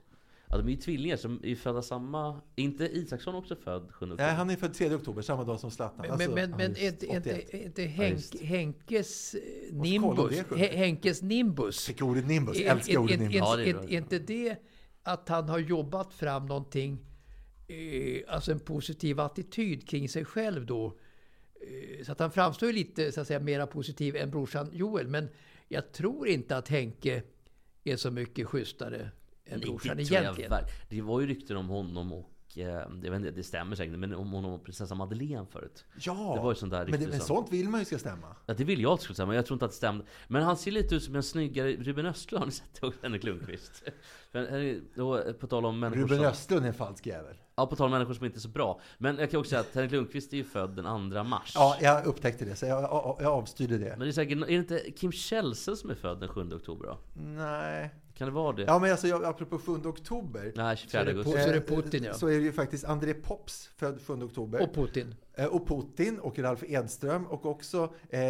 Ja, 0.54 0.58
de 0.58 0.66
är 0.66 0.70
ju 0.70 0.76
tvillingar 0.76 1.16
som 1.16 1.40
är 1.44 1.54
födda 1.54 1.82
samma... 1.82 2.40
Är 2.56 2.62
inte 2.64 2.84
Isaksson 2.84 3.34
också 3.34 3.56
född 3.56 3.82
7 3.92 4.04
oktober? 4.06 4.24
Nej, 4.24 4.34
han 4.34 4.50
är 4.50 4.56
född 4.56 4.74
3 4.74 4.94
oktober, 4.94 5.22
samma 5.22 5.44
dag 5.44 5.60
som 5.60 5.70
Zlatan. 5.70 5.96
Men, 6.00 6.10
Alltså, 6.10 6.30
men, 6.30 6.50
ja, 6.50 6.56
men 6.56 6.70
just, 6.70 6.82
inte, 6.82 7.06
inte, 7.06 7.30
81. 7.34 7.54
inte 7.54 7.82
Ja, 7.82 7.88
Henk. 7.88 8.40
Henkes 8.40 9.34
eh, 9.34 9.40
nimbus. 9.74 10.38
är 10.38 10.76
Henkes 10.76 11.22
nimbus. 11.22 11.86
Fick 11.86 12.02
ordet 12.02 12.26
nimbus, 12.26 12.60
Är- 12.60 12.70
älskar 12.70 12.94
är- 12.94 12.98
ordet 12.98 13.14
är- 13.14 13.18
nimbus. 13.18 13.40
Är, 13.40 13.58
är 13.58 13.66
är, 13.66 13.82
är 13.84 13.96
inte 13.98 14.18
det 14.18 14.56
att 15.02 15.28
han 15.28 15.48
har 15.48 15.58
jobbat 15.58 16.14
fram 16.14 16.46
någonting, 16.46 16.98
eh, 17.68 18.34
alltså 18.34 18.52
en 18.52 18.60
positiv 18.60 19.20
attityd 19.20 19.88
kring 19.88 20.08
sig 20.08 20.24
själv 20.24 20.66
då? 20.66 20.86
Eh, 21.60 22.04
så 22.04 22.12
att 22.12 22.18
han 22.20 22.30
framstår 22.30 22.68
ju 22.68 22.74
lite 22.74 23.12
så 23.12 23.20
att 23.20 23.26
säga 23.26 23.40
mera 23.40 23.66
positiv 23.66 24.16
än 24.16 24.30
brorsan 24.30 24.70
Joel. 24.72 25.08
Men 25.08 25.28
jag 25.68 25.92
tror 25.92 26.28
inte 26.28 26.56
att 26.56 26.68
Henke 26.68 27.22
är 27.84 27.96
så 27.96 28.10
mycket 28.10 28.46
schysstare 28.46 29.10
än 29.46 29.60
Nej, 29.60 29.70
brorsan 29.70 29.96
det 29.96 30.02
jag 30.02 30.22
egentligen. 30.22 30.52
Det 30.88 31.02
var 31.02 31.20
ju 31.20 31.26
rykten 31.26 31.56
om 31.56 31.68
honom 31.68 32.12
och 32.12 32.58
eh, 32.58 32.90
det, 32.90 33.10
vet 33.10 33.16
inte, 33.16 33.30
det 33.30 33.42
stämmer 33.42 33.76
säkert, 33.76 33.98
men 33.98 34.14
om 34.14 34.32
honom 34.32 34.52
och 34.52 34.64
prinsessa 34.64 34.94
Madeleine 34.94 35.46
förut. 35.46 35.84
Ja, 36.00 36.32
det 36.36 36.42
var 36.42 36.50
ju 36.50 36.54
sånt 36.54 36.72
där 36.72 36.86
men, 36.86 37.00
det, 37.00 37.08
men 37.08 37.20
sånt 37.20 37.52
vill 37.52 37.68
man 37.68 37.80
ju 37.80 37.86
ska 37.86 37.98
stämma. 37.98 38.36
Ja, 38.46 38.54
det 38.54 38.64
vill 38.64 38.80
jag 38.80 38.92
att 38.92 39.00
det 39.00 39.14
skulle 39.14 39.26
men 39.26 39.36
jag 39.36 39.46
tror 39.46 39.54
inte 39.54 39.64
att 39.64 39.70
det 39.70 39.76
stämde. 39.76 40.04
Men 40.28 40.42
han 40.42 40.56
ser 40.56 40.70
lite 40.70 40.94
ut 40.94 41.02
som 41.02 41.16
en 41.16 41.22
snyggare 41.22 41.72
Ruben 41.72 42.06
Östlund, 42.06 42.40
har 42.40 42.46
ni 42.46 42.52
sett 42.52 42.80
det? 42.80 42.92
Henrik 43.02 43.24
Lundqvist. 43.24 43.82
Eh, 44.34 44.76
då, 44.94 45.32
på 45.32 45.46
tal 45.46 45.66
om 45.66 45.80
människor 45.80 46.02
Ruben 46.02 46.16
som... 46.16 46.26
Östlund 46.26 46.64
är 46.64 46.68
en 46.68 46.74
falsk 46.74 47.06
jävel. 47.06 47.36
Ja, 47.56 47.66
på 47.66 47.76
tal 47.76 47.84
om 47.84 47.90
människor 47.90 48.14
som 48.14 48.26
inte 48.26 48.38
är 48.38 48.40
så 48.40 48.48
bra. 48.48 48.80
Men 48.98 49.18
jag 49.18 49.30
kan 49.30 49.40
också 49.40 49.50
säga 49.50 49.60
att 49.60 49.74
Henrik 49.74 49.92
Lundqvist 49.92 50.32
är 50.32 50.36
ju 50.36 50.44
född 50.44 50.76
den 50.76 51.10
2 51.12 51.24
mars. 51.24 51.52
Ja, 51.54 51.76
jag 51.80 52.06
upptäckte 52.06 52.44
det, 52.44 52.56
så 52.56 52.66
jag, 52.66 52.82
jag, 52.82 53.16
jag 53.20 53.32
avstyrde 53.32 53.78
det. 53.78 53.88
Men 53.90 53.98
det 53.98 54.08
är 54.08 54.12
säkert, 54.12 54.38
är 54.38 54.46
det 54.46 54.54
inte 54.54 54.90
Kim 54.96 55.12
Källsen 55.12 55.76
som 55.76 55.90
är 55.90 55.94
född 55.94 56.20
den 56.20 56.28
7 56.28 56.52
oktober 56.52 56.86
då? 56.86 56.98
Nej. 57.22 57.90
Kan 58.14 58.28
det 58.28 58.34
vara 58.34 58.56
det? 58.56 58.62
Ja, 58.62 58.78
men 58.78 58.90
alltså, 58.90 59.06
jag, 59.08 59.24
apropå 59.24 59.58
7 59.58 59.72
oktober. 59.72 60.52
Nej, 60.56 60.76
24 60.76 60.90
Så 60.90 60.98
är 60.98 61.04
det 61.04 61.10
augusti. 61.10 61.30
så 61.32 61.38
är 61.38 61.52
det 61.52 61.56
eh, 61.72 61.76
Putin, 61.82 62.04
ja. 62.04 62.14
Så 62.14 62.26
är 62.26 62.38
det 62.38 62.44
ju 62.44 62.52
faktiskt 62.52 62.84
André 62.84 63.14
Pops 63.14 63.66
född 63.76 64.00
7 64.06 64.12
oktober. 64.14 64.62
Och 64.62 64.74
Putin. 64.74 65.14
Eh, 65.34 65.46
Och 65.46 65.68
Putin 65.68 66.18
och 66.18 66.38
Ralf 66.38 66.62
Edström 66.66 67.26
och 67.26 67.46
också 67.46 67.94
eh, 68.08 68.20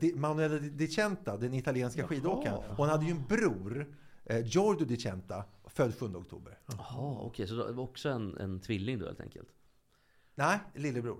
Di- 0.00 0.14
Manuela 0.16 0.58
Di 0.58 0.88
Centa, 0.88 1.36
den 1.36 1.54
italienska 1.54 2.06
skidåkaren. 2.06 2.58
Och 2.76 2.84
han 2.86 2.88
hade 2.88 3.04
ju 3.04 3.10
en 3.10 3.24
bror, 3.28 3.94
eh, 4.24 4.46
Giorgio 4.46 4.84
Di 4.86 4.96
Centa, 4.96 5.44
född 5.66 5.94
7 5.98 6.06
oktober. 6.06 6.58
Jaha, 6.66 7.18
okej. 7.20 7.46
så 7.48 7.54
det 7.66 7.72
var 7.72 7.84
också 7.84 8.08
en, 8.08 8.36
en 8.38 8.60
tvilling 8.60 8.98
då 8.98 9.06
helt 9.06 9.20
enkelt? 9.20 9.48
Nej, 10.34 10.58
lillebror. 10.74 11.18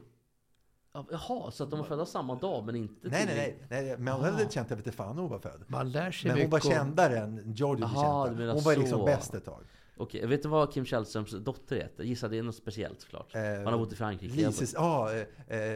Ja, 0.98 1.06
Jaha, 1.28 1.50
så 1.50 1.64
att 1.64 1.70
de 1.70 1.78
var 1.78 1.86
födda 1.86 2.06
samma 2.06 2.34
dag 2.34 2.66
men 2.66 2.76
inte 2.76 3.08
Nej, 3.08 3.26
nej, 3.26 3.58
nej. 3.68 3.84
nej 3.84 3.98
Manuela 3.98 4.36
Di 4.38 4.48
Centa 4.50 4.74
vet 4.74 4.86
inte 4.86 4.96
fan 4.96 5.18
hon 5.18 5.30
var 5.30 5.38
född. 5.38 5.64
Man 5.66 5.90
lär 5.90 6.10
sig 6.10 6.30
Men 6.30 6.40
hon 6.40 6.50
var 6.50 6.60
kändare 6.60 7.18
än 7.18 7.54
Jaha, 7.56 7.74
du 7.76 7.80
Centa. 7.82 8.30
menar 8.32 8.54
Hon 8.54 8.62
var 8.62 8.76
liksom 8.76 8.98
så. 8.98 9.04
bäst 9.04 9.34
ett 9.34 9.44
tag. 9.44 9.64
Okej, 9.96 10.26
vet 10.26 10.42
du 10.42 10.48
vad 10.48 10.72
Kim 10.72 10.84
Källströms 10.84 11.30
dotter 11.30 11.76
heter? 11.76 12.04
Gissa, 12.04 12.28
det 12.28 12.38
är 12.38 12.42
något 12.42 12.54
speciellt 12.56 13.00
såklart. 13.00 13.34
Eh, 13.34 13.42
Han 13.42 13.66
har 13.66 13.78
bott 13.78 13.92
i 13.92 13.96
Frankrike. 13.96 14.34
Lises, 14.34 14.74
ja, 14.74 15.12
eh, 15.12 15.26
eh, 15.58 15.72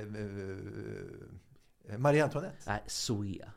eh, 1.88 1.98
Marie 1.98 2.24
Antoinette. 2.24 2.56
Nej, 2.66 2.82
Zoe. 2.86 3.50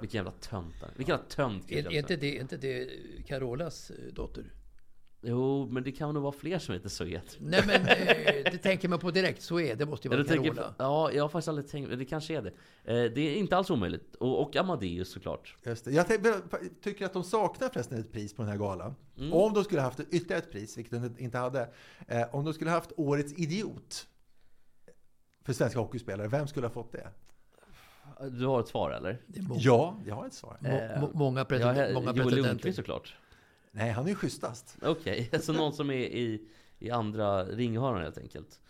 Vilken 0.00 0.18
jävla 0.18 0.32
tönt. 0.40 0.74
Vilken 0.96 1.12
jävla 1.12 1.28
tönt 1.28 1.70
Är, 1.72 1.92
är, 1.92 1.98
inte 1.98 2.16
det, 2.16 2.36
är 2.36 2.40
inte 2.40 2.56
det 2.56 2.88
Carolas 3.26 3.90
eh, 3.90 3.96
dotter? 4.14 4.44
Jo, 5.22 5.68
men 5.70 5.82
det 5.82 5.92
kan 5.92 6.14
nog 6.14 6.22
vara 6.22 6.32
fler 6.32 6.58
som 6.58 6.74
heter 6.74 6.88
Zoe. 6.88 7.20
Nej 7.38 7.62
men 7.66 7.80
eh, 7.86 8.52
det 8.52 8.58
tänker 8.62 8.88
man 8.88 8.98
på 8.98 9.10
direkt. 9.10 9.42
Så 9.42 9.60
är 9.60 9.76
det. 9.76 9.86
måste 9.86 10.08
ju 10.08 10.14
Ja, 10.14 10.18
vara 10.18 10.28
tänker 10.28 10.50
Carola. 10.54 10.68
på, 10.68 10.74
ja, 10.82 11.12
jag 11.12 11.24
har 11.24 11.28
faktiskt 11.28 11.48
aldrig 11.48 11.68
tänkt, 11.68 11.98
det 11.98 12.04
kanske 12.04 12.36
är 12.36 12.42
det. 12.42 12.48
Eh, 12.84 13.12
det 13.12 13.20
är 13.20 13.34
inte 13.36 13.56
alls 13.56 13.70
omöjligt. 13.70 14.14
Och, 14.14 14.42
och 14.42 14.56
Amadeus 14.56 15.10
såklart. 15.12 15.56
Just 15.64 15.84
det. 15.84 15.90
Jag 15.90 16.06
tycker 16.82 17.04
att 17.06 17.12
de 17.12 17.24
saknar 17.24 17.68
förresten 17.68 18.00
ett 18.00 18.12
pris 18.12 18.34
på 18.34 18.42
den 18.42 18.50
här 18.50 18.58
galan. 18.58 18.94
Mm. 19.18 19.32
Om 19.32 19.54
de 19.54 19.64
skulle 19.64 19.80
haft 19.80 20.00
ytterligare 20.00 20.42
ett 20.42 20.50
pris, 20.52 20.78
vilket 20.78 21.02
de 21.02 21.24
inte 21.24 21.38
hade. 21.38 21.68
Eh, 22.08 22.34
om 22.34 22.44
de 22.44 22.54
skulle 22.54 22.70
haft 22.70 22.92
Årets 22.96 23.32
Idiot 23.32 24.06
för 25.44 25.52
svenska 25.52 25.80
hockeyspelare, 25.80 26.28
vem 26.28 26.46
skulle 26.46 26.66
ha 26.66 26.74
fått 26.74 26.92
det? 26.92 27.08
Du 28.30 28.46
har 28.46 28.60
ett 28.60 28.68
svar 28.68 28.90
eller? 28.90 29.18
Ja, 29.58 29.96
jag 30.06 30.14
har 30.14 30.26
ett 30.26 30.34
svar. 30.34 30.56
må, 30.60 31.00
må, 31.06 31.10
många, 31.18 31.44
president, 31.44 31.94
många 31.94 32.06
Joel 32.06 32.16
presidenter. 32.16 32.48
Lundqvist 32.48 32.76
såklart. 32.76 33.16
Nej, 33.70 33.90
han 33.90 34.04
är 34.04 34.08
ju 34.08 34.14
schysstast. 34.14 34.76
Okej, 34.82 35.30
så 35.42 35.52
någon 35.52 35.72
som 35.72 35.90
är 35.90 35.94
i, 35.94 36.48
i 36.78 36.90
andra 36.90 37.44
ringhörnan 37.44 38.02
helt 38.02 38.18
enkelt. 38.18 38.60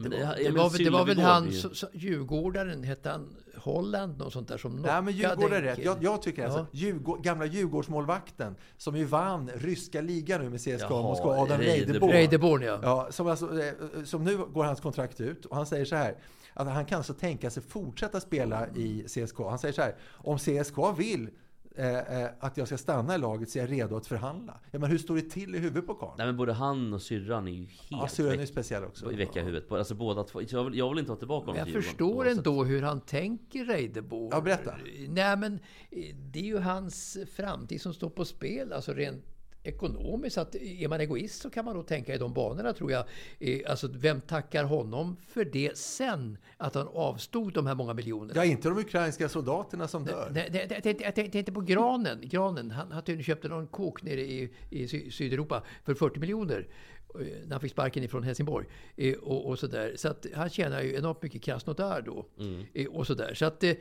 Men 0.00 0.10
Det 0.10 0.24
var, 0.24 0.34
det 0.36 0.44
men 0.44 0.54
var, 0.54 0.70
väl- 0.70 0.84
det 0.84 0.90
var 0.90 1.04
väl 1.06 1.18
han, 1.18 1.52
så, 1.52 1.74
så, 1.74 1.86
Djurgårdaren, 1.92 2.84
hette 2.84 3.10
han 3.10 3.36
Holland, 3.56 4.18
något 4.18 4.32
sånt 4.32 4.48
där 4.48 4.58
som 4.58 4.76
Nej, 4.76 5.02
men 5.02 5.14
Djurgården 5.14 5.52
är 5.52 5.62
rätt. 5.62 5.78
Jag, 5.78 5.96
jag 6.02 6.22
tycker 6.22 6.44
alltså, 6.44 6.58
Ja. 6.58 6.66
Djurgård, 6.72 7.22
gamla 7.22 7.46
Djurgårdsmålvakten, 7.46 8.56
som 8.76 8.96
ju 8.96 9.04
vann 9.04 9.50
ryska 9.54 10.00
ligan 10.00 10.40
nu 10.40 10.50
med 10.50 10.60
CSKA 10.60 10.76
Jaha, 10.78 11.02
Moskva, 11.02 11.30
Adam 11.30 11.60
Reideborn. 11.60 12.12
Reideborn. 12.12 12.12
Reideborn, 12.12 12.62
ja. 12.62 12.78
Ja, 12.82 13.08
som, 13.12 13.26
alltså, 13.26 13.62
eh, 13.62 13.72
som 14.04 14.24
nu 14.24 14.36
går 14.36 14.64
hans 14.64 14.80
kontrakt 14.80 15.20
ut 15.20 15.44
och 15.44 15.56
han 15.56 15.66
säger 15.66 15.84
så 15.84 15.96
här 15.96 16.16
att 16.54 16.68
han 16.68 16.84
kan 16.84 16.96
alltså 16.96 17.14
tänka 17.14 17.50
sig 17.50 17.62
fortsätta 17.62 18.20
spela 18.20 18.68
i 18.68 19.04
CSKA. 19.08 19.48
Han 19.48 19.58
säger 19.58 19.74
så 19.74 19.82
här, 19.82 19.94
om 20.14 20.38
CSKA 20.38 20.92
vill 20.92 21.30
eh, 21.78 22.22
eh, 22.22 22.30
att 22.40 22.56
jag 22.56 22.66
ska 22.66 22.78
stanna 22.78 23.14
i 23.14 23.18
laget 23.18 23.50
så 23.50 23.58
är 23.58 23.62
jag 23.62 23.72
redo 23.72 23.96
att 23.96 24.06
förhandla. 24.06 24.60
Ja, 24.70 24.78
men 24.78 24.90
hur 24.90 24.98
står 24.98 25.16
det 25.16 25.22
till 25.22 25.54
i 25.54 25.58
huvudet 25.58 25.86
på 25.86 25.94
karln? 25.94 26.14
Nej 26.18 26.26
men 26.26 26.36
både 26.36 26.52
han 26.52 26.94
och 26.94 27.02
syrran 27.02 27.48
är 27.48 27.52
ju 27.52 27.58
helt 27.66 27.70
Ja, 27.88 28.08
syrran 28.08 28.32
är 28.32 28.40
ju 28.40 28.46
speciell 28.46 28.84
också. 28.84 29.12
i 29.12 29.16
vecka 29.16 29.40
i 29.40 29.44
huvudet. 29.44 29.72
Alltså 29.72 29.94
båda 29.94 30.24
två. 30.24 30.42
Jag 30.48 30.64
vill, 30.64 30.78
jag 30.78 30.88
vill 30.90 30.98
inte 30.98 31.12
ha 31.12 31.16
tillbaka 31.18 31.46
honom 31.46 31.72
jag 31.72 31.84
förstår 31.84 32.28
ändå 32.28 32.64
hur 32.64 32.82
han 32.82 33.00
tänker, 33.00 33.64
Reideborn. 33.64 34.28
Ja, 34.32 34.40
berätta. 34.40 34.74
Nej, 35.08 35.36
men 35.36 35.54
eh, 35.90 36.16
det 36.32 36.38
är 36.38 36.44
ju 36.44 36.58
hans 36.58 37.18
framtid 37.36 37.80
som 37.80 37.94
står 37.94 38.10
på 38.10 38.24
spel, 38.24 38.72
alltså 38.72 38.92
rent 38.92 39.24
ekonomiskt. 39.68 40.38
Att 40.38 40.54
är 40.54 40.88
man 40.88 41.00
egoist 41.00 41.42
så 41.42 41.50
kan 41.50 41.64
man 41.64 41.74
då 41.76 41.82
tänka 41.82 42.14
i 42.14 42.18
de 42.18 42.32
banorna, 42.32 42.72
tror 42.72 42.92
jag. 42.92 43.04
Eh, 43.38 43.60
Alltså, 43.70 43.88
vem 43.92 44.20
tackar 44.20 44.64
honom 44.64 45.16
för 45.28 45.44
det 45.44 45.78
sen? 45.78 46.38
Att 46.56 46.74
han 46.74 46.88
avstod 46.88 47.52
de 47.52 47.66
här 47.66 47.74
många 47.74 47.94
miljonerna? 47.94 48.32
Ja, 48.36 48.44
inte 48.44 48.68
de 48.68 48.78
ukrainska 48.78 49.28
soldaterna 49.28 49.88
som 49.88 50.04
dör. 50.04 50.30
Nej, 50.34 50.48
det, 50.52 50.66
det, 50.66 50.80
det, 50.82 51.00
jag 51.00 51.14
tänkte 51.14 51.38
inte 51.38 51.52
på 51.52 51.60
granen. 51.60 52.18
granen. 52.22 52.70
Han, 52.70 52.92
han 52.92 53.02
tydligen 53.02 53.24
köpte 53.24 53.48
någon 53.48 53.66
kåk 53.66 54.02
nere 54.02 54.20
i, 54.20 54.50
i 54.70 54.88
Sy- 54.88 55.10
Sydeuropa 55.10 55.62
för 55.84 55.94
40 55.94 56.20
miljoner. 56.20 56.66
eh, 57.14 57.20
När 57.44 57.50
han 57.50 57.60
fick 57.60 57.72
sparken 57.72 58.04
ifrån 58.04 58.22
Helsingborg. 58.22 58.66
Eh, 58.96 59.14
Och, 59.14 59.46
och 59.46 59.58
sådär. 59.58 59.92
Så 59.96 60.08
att 60.08 60.26
han 60.34 60.50
tjänar 60.50 60.82
ju 60.82 60.94
enormt 60.96 61.22
mycket 61.22 61.42
Krasnodar 61.42 62.02
då. 62.02 62.26
Eh, 62.74 62.86
Och 62.86 63.06
sådär. 63.06 63.34
Så 63.34 63.44
att... 63.44 63.62
eh, 63.64 63.74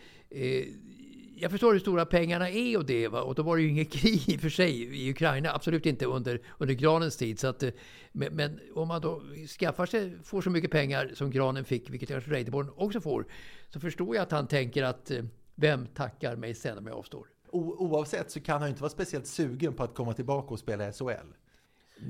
jag 1.40 1.52
förstår 1.52 1.74
hur 1.74 1.80
stora 1.80 2.06
pengarna 2.06 2.50
är 2.50 2.78
och 2.78 2.86
det. 2.86 3.08
Va? 3.08 3.22
Och 3.22 3.36
då 3.36 3.44
var 3.44 3.56
det 3.58 3.64
ju 3.64 3.70
inget 3.70 3.92
krig 3.94 4.30
i 4.30 4.38
och 4.38 4.42
för 4.42 4.50
sig 4.50 4.82
i 5.06 5.12
Ukraina. 5.12 5.52
Absolut 5.52 5.86
inte 5.86 6.06
under, 6.06 6.42
under 6.58 6.74
Granens 6.76 7.18
tid. 7.18 7.40
Så 7.40 7.48
att, 7.48 7.64
eh, 7.64 7.70
men, 8.12 8.36
men 8.36 8.60
om 8.76 8.88
man 8.88 9.02
då 9.02 9.22
skaffar 9.60 9.86
sig, 9.86 10.18
får 10.24 10.42
så 10.42 10.50
mycket 10.50 10.72
pengar 10.72 11.12
som 11.14 11.32
Granen 11.32 11.66
fick, 11.66 11.90
vilket 11.90 12.10
kanske 12.10 12.32
Reideborn 12.32 12.70
också 12.76 13.02
får. 13.02 13.26
Så 13.70 13.80
förstår 13.80 14.16
jag 14.16 14.24
att 14.24 14.32
han 14.32 14.48
tänker 14.48 14.84
att 14.84 15.12
eh, 15.12 15.24
vem 15.56 15.88
tackar 15.88 16.36
mig 16.36 16.54
sen 16.54 16.78
om 16.78 16.88
jag 16.88 16.98
avstår? 16.98 17.28
O- 17.50 17.76
oavsett 17.80 18.32
så 18.32 18.40
kan 18.40 18.60
han 18.60 18.68
ju 18.68 18.70
inte 18.70 18.82
vara 18.82 18.90
speciellt 18.90 19.28
sugen 19.28 19.74
på 19.74 19.84
att 19.84 19.96
komma 19.96 20.14
tillbaka 20.14 20.54
och 20.54 20.60
spela 20.60 20.92
SHL. 20.92 21.34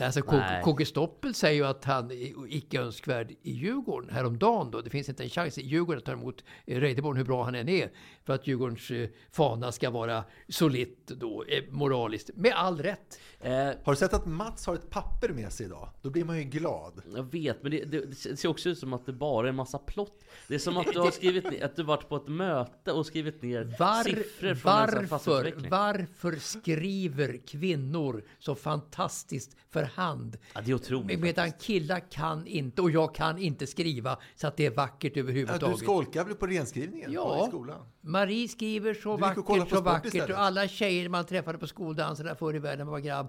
Alltså, 0.02 0.22
KG 0.64 0.86
Stoppel 0.86 1.34
säger 1.34 1.56
ju 1.56 1.66
att 1.66 1.86
han 1.86 2.12
är 2.12 2.34
icke 2.56 2.82
önskvärd 2.82 3.32
i 3.32 3.52
Djurgården 3.52 4.10
häromdagen. 4.10 4.72
Då. 4.72 4.82
Det 4.82 4.90
finns 4.90 5.10
inte 5.10 5.24
en 5.24 5.30
chans 5.30 5.58
i 5.58 5.62
Djurgården 5.62 5.98
att 5.98 6.06
ta 6.06 6.12
emot 6.12 6.44
eh, 6.66 6.80
Reideborn 6.80 7.18
hur 7.18 7.24
bra 7.24 7.44
han 7.44 7.56
än 7.56 7.70
är. 7.70 7.92
För 8.28 8.34
att 8.34 8.48
Djurgårdens 8.48 8.92
eh, 8.92 9.10
fana 9.32 9.72
ska 9.72 9.90
vara 9.90 10.24
solitt 10.50 11.08
då, 11.08 11.44
eh, 11.44 11.64
moraliskt. 11.70 12.30
Med 12.36 12.54
all 12.56 12.82
rätt. 12.82 13.20
Eh, 13.40 13.52
Har 13.54 13.92
du 13.92 13.96
sett 13.96 14.14
att 14.14 14.26
Mats 14.26 14.66
har 14.68 14.76
ett 14.76 14.90
papper 14.90 15.30
med 15.30 15.54
sig 15.54 15.66
idag? 15.66 15.90
Då 16.02 16.10
blir 16.10 16.26
man 16.26 16.38
ju 16.38 16.44
glad. 16.44 17.02
jag 17.16 17.32
vet, 17.32 17.64
men 17.64 17.72
det, 17.72 17.84
det, 17.86 18.06
det 18.06 18.38
ser 18.38 18.48
också 18.50 18.70
ut 18.70 18.80
som 18.80 18.94
att 18.94 19.06
det 19.06 19.14
bara 19.14 19.46
är 19.48 19.50
en 19.50 19.56
massa 19.56 19.78
plott. 19.78 20.24
Det 20.48 20.56
är 20.56 20.60
som 20.60 20.78
att 20.78 20.94
du 20.94 21.00
har 21.00 21.12
skrivit 21.22 21.52
ner, 21.52 21.66
att 21.66 21.76
du 21.76 21.84
varit 21.84 22.10
på 22.10 22.16
ett 22.16 22.28
möte 22.28 22.92
och 22.92 23.06
skrivit 23.06 23.42
ner 23.42 23.76
Var, 23.80 24.04
siffror 24.04 24.56
från 24.56 24.72
en 24.74 24.78
varför, 24.80 25.06
fastighetsutveckling. 25.06 25.72
varför 25.72 26.36
skriver 26.36 27.38
kvinnor 27.48 28.24
så 28.40 28.56
fantastiskt 28.56 29.56
för 29.70 29.84
hand? 29.84 30.38
Ja, 30.54 30.62
det 30.62 30.72
är 30.72 30.76
otroligt. 30.76 31.20
Medan 31.20 31.52
killar 31.52 32.12
kan 32.12 32.48
inte, 32.48 32.82
och 32.82 32.92
jag 32.92 33.16
kan 33.16 33.38
inte 33.38 33.68
skriva 33.68 34.18
så 34.36 34.48
att 34.48 34.58
det 34.58 34.66
är 34.66 34.72
vackert 34.72 35.12
Ja, 35.16 35.22
överhuvudtaget. 35.22 35.80
du 35.80 35.84
skolkar 35.86 36.26
väl 36.26 36.36
på 36.36 36.48
renskrivningen 36.48 37.12
Ja. 37.12 37.46
i 37.46 37.50
skolan? 37.50 37.86
Marie 38.18 38.48
skriver 38.48 38.94
så 38.94 39.18
vackert, 39.18 39.70
så 39.70 39.82
vackert. 39.82 40.30
Och 40.30 40.40
alla 40.40 40.68
tjejer 40.68 41.10
man 41.10 41.26
träffade 41.26 41.58
på 41.58 41.68
skoldanserna 41.68 42.36
förr 42.36 42.56
i 42.56 42.60
världen 42.60 42.78
när 42.78 42.86
man 42.86 42.92
var 42.92 43.00
grabb, 43.00 43.28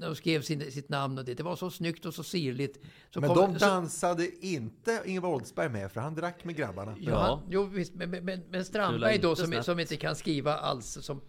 de 0.00 0.16
skrev 0.16 0.42
sin, 0.42 0.72
sitt 0.72 0.88
namn 0.88 1.18
och 1.18 1.24
det. 1.24 1.34
Det 1.34 1.42
var 1.42 1.56
så 1.56 1.70
snyggt 1.70 2.06
och 2.06 2.14
så 2.14 2.22
sirligt. 2.22 2.78
Så 3.10 3.20
Men 3.20 3.28
kom- 3.30 3.52
de 3.52 3.58
så- 3.58 3.66
dansade 3.66 4.46
inte 4.46 5.02
Ingvar 5.04 5.28
Oldsberg 5.30 5.68
med, 5.68 5.92
för 5.92 6.00
han 6.00 6.14
drack 6.14 6.44
med 6.44 6.56
grabbarna. 6.56 6.96
Ja, 7.00 7.18
han, 7.18 7.40
jo, 7.50 7.64
visst, 7.64 7.94
men, 7.94 8.10
men, 8.10 8.42
men- 8.50 8.64
Strandberg 8.64 9.18
då 9.18 9.36
som, 9.36 9.62
som 9.62 9.80
inte 9.80 9.96
kan 9.96 10.16
skriva 10.16 10.54
alls. 10.56 10.98
Som, 11.00 11.20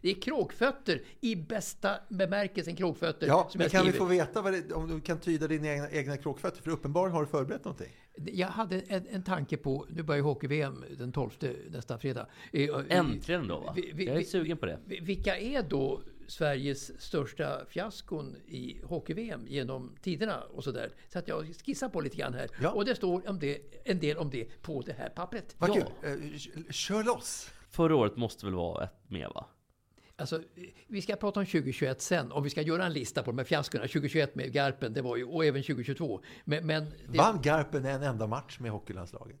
det 0.00 0.10
är 0.10 0.14
kråkfötter 0.22 1.02
i 1.20 1.36
bästa 1.36 1.94
bemärkelsen 2.08 2.76
kråkfötter. 2.76 3.26
Ja, 3.26 3.48
som 3.50 3.58
men 3.58 3.64
jag 3.64 3.70
kan 3.72 3.84
vi 3.84 3.90
skriver. 3.92 4.06
få 4.06 4.10
veta 4.10 4.42
vad 4.42 4.52
det, 4.52 4.72
om 4.74 4.88
du 4.88 5.00
kan 5.00 5.18
tyda 5.18 5.48
dina 5.48 5.68
egna, 5.72 5.90
egna 5.90 6.16
kråkfötter? 6.16 6.62
För 6.62 6.70
uppenbarligen 6.70 7.14
har 7.14 7.22
du 7.22 7.28
förberett 7.28 7.64
någonting. 7.64 7.92
Jag 8.32 8.48
hade 8.48 8.80
en, 8.80 9.06
en 9.10 9.22
tanke 9.22 9.56
på, 9.56 9.86
nu 9.90 10.02
börjar 10.02 10.16
ju 10.18 10.22
hockey-VM 10.24 10.84
den 10.98 11.12
12 11.12 11.30
nästa 11.70 11.98
fredag. 11.98 12.26
Eh, 12.52 12.68
Äntligen 12.88 13.48
då 13.48 13.60
va? 13.60 13.72
Vi- 13.76 13.92
vi- 13.94 14.06
jag 14.06 14.14
är 14.14 14.18
vi- 14.18 14.24
sugen 14.24 14.56
på 14.56 14.66
det. 14.66 14.78
Vilka 15.02 15.38
är 15.38 15.62
då 15.62 16.00
Sveriges 16.30 17.00
största 17.02 17.64
fiaskon 17.68 18.36
i 18.46 18.80
hockey-VM 18.84 19.46
genom 19.48 19.94
tiderna 20.02 20.40
och 20.40 20.64
sådär? 20.64 20.90
Så 21.08 21.18
att 21.18 21.28
jag 21.28 21.46
skissar 21.64 21.88
på 21.88 22.00
lite 22.00 22.16
grann 22.16 22.34
här. 22.34 22.48
Ja. 22.62 22.70
Och 22.70 22.84
det 22.84 22.94
står 22.94 23.28
om 23.28 23.38
det, 23.38 23.58
en 23.84 23.98
del 23.98 24.16
om 24.16 24.30
det 24.30 24.62
på 24.62 24.82
det 24.82 24.92
här 24.92 25.08
pappret. 25.08 25.54
Vad 25.58 25.70
Ja. 25.70 25.74
kul! 25.74 25.84
Eh, 26.66 26.70
Kör 26.70 27.04
loss! 27.04 27.50
Förra 27.70 27.96
året 27.96 28.16
måste 28.16 28.46
väl 28.46 28.54
vara 28.54 28.84
ett 28.84 29.10
med 29.10 29.28
va? 29.34 29.46
Alltså, 30.16 30.42
vi 30.86 31.02
ska 31.02 31.16
prata 31.16 31.40
om 31.40 31.46
2021 31.46 32.00
sen, 32.02 32.32
om 32.32 32.42
vi 32.42 32.50
ska 32.50 32.62
göra 32.62 32.86
en 32.86 32.92
lista 32.92 33.22
på 33.22 33.30
de 33.30 33.38
här 33.38 33.44
fiaskorna. 33.44 33.82
2021 33.84 34.34
med 34.34 34.52
Garpen, 34.52 34.92
det 34.92 35.02
var 35.02 35.16
ju, 35.16 35.24
och 35.24 35.44
även 35.44 35.62
2022. 35.62 36.20
Men, 36.44 36.66
men 36.66 36.84
det, 37.08 37.18
Vann 37.18 37.42
Garpen 37.42 37.84
en 37.84 38.02
enda 38.02 38.26
match 38.26 38.58
med 38.60 38.70
hockeylandslaget? 38.70 39.36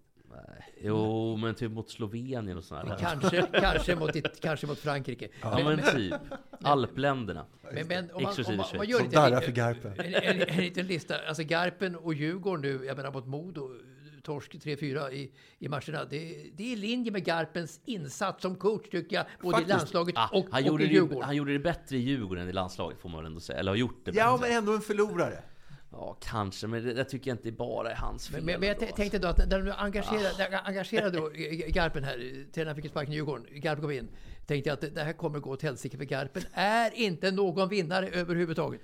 Jo, 0.82 1.36
men 1.36 1.54
typ 1.54 1.70
mot 1.72 1.90
Slovenien 1.90 2.56
och 2.56 2.64
sådär. 2.64 2.96
Kanske, 3.00 3.46
kanske, 3.52 3.96
mot, 3.96 4.16
it- 4.16 4.40
kanske 4.40 4.66
mot 4.66 4.78
Frankrike. 4.78 5.28
Ja, 5.42 5.60
men 5.64 5.82
typ. 5.94 6.14
Alpländerna. 6.62 7.46
Men, 7.72 7.86
men 7.88 8.10
om 8.10 8.22
man, 8.22 8.32
om 8.46 8.56
man, 8.56 8.66
om 8.70 8.76
man 8.76 8.88
gör 8.88 8.98
Som 8.98 9.06
lite- 9.06 9.20
darrar 9.20 9.40
för 9.40 9.52
Garpen. 9.52 9.92
En, 9.98 10.14
en, 10.14 10.42
en 10.48 10.56
liten 10.56 10.86
lista. 10.86 11.14
Alltså 11.28 11.42
Garpen 11.42 11.96
och 11.96 12.14
Djurgården 12.14 12.62
nu, 12.62 12.84
jag 12.86 12.96
menar 12.96 13.12
mot 13.12 13.26
Modo, 13.26 13.70
torsk 14.22 14.54
3-4 14.54 15.10
i, 15.10 15.32
i 15.58 15.68
matcherna. 15.68 16.04
Det, 16.04 16.50
det 16.56 16.62
är 16.62 16.72
i 16.72 16.76
linje 16.76 17.12
med 17.12 17.24
Garpens 17.24 17.80
insats 17.84 18.42
som 18.42 18.54
coach 18.56 18.88
tycker 18.90 19.16
jag, 19.16 19.26
både 19.40 19.52
Faktiskt. 19.56 19.74
i 19.74 19.78
landslaget 19.78 20.14
Ah, 20.18 20.28
och, 20.32 20.46
han, 20.50 20.62
och 20.62 20.68
gjorde 20.68 20.84
i 20.84 20.86
det, 20.86 20.92
Djurgården. 20.94 21.22
han 21.22 21.36
gjorde 21.36 21.52
det 21.52 21.58
bättre 21.58 21.96
i 21.96 22.00
Djurgården 22.00 22.42
än 22.44 22.50
i 22.50 22.52
landslaget 22.52 22.98
får 23.00 23.08
man 23.08 23.18
väl 23.18 23.26
ändå 23.26 23.40
säga. 23.40 23.58
Eller 23.58 23.70
har 23.72 23.76
gjort 23.76 24.00
det 24.04 24.10
Ja, 24.14 24.38
men 24.40 24.52
ändå 24.52 24.72
en 24.74 24.80
förlorare. 24.80 25.42
Ja, 25.92 26.16
kanske. 26.20 26.66
Men 26.66 26.84
det, 26.84 26.94
det 26.94 27.04
tycker 27.04 27.30
jag 27.30 27.34
inte 27.34 27.52
bara 27.52 27.90
är 27.90 27.94
hans 27.94 28.28
fel. 28.28 28.44
Men, 28.44 28.60
men, 28.60 28.68
jag 28.68 28.78
t- 28.78 28.92
tänkte 28.96 29.18
då 29.18 29.28
att 29.28 29.38
när 29.38 29.62
de 29.62 29.70
engagerade, 29.70 30.34
när 30.38 30.66
engagerade 30.68 31.18
då 31.18 31.30
Garpen 31.68 32.04
här, 32.04 32.44
tränaren 32.52 32.76
fick 32.76 32.84
ju 32.84 32.90
sparken 32.90 33.12
i 33.12 33.16
Djurgården, 33.16 33.46
Garpen 33.50 33.82
kom 33.82 33.90
in, 33.90 34.08
tänkte 34.46 34.70
jag 34.70 34.74
att 34.74 34.94
det 34.94 35.02
här 35.02 35.12
kommer 35.12 35.38
gå 35.38 35.50
åt 35.50 35.62
helsike 35.62 35.96
för 35.96 36.04
Garpen 36.04 36.42
är 36.52 36.94
inte 36.94 37.30
någon 37.30 37.68
vinnare 37.68 38.08
överhuvudtaget. 38.08 38.80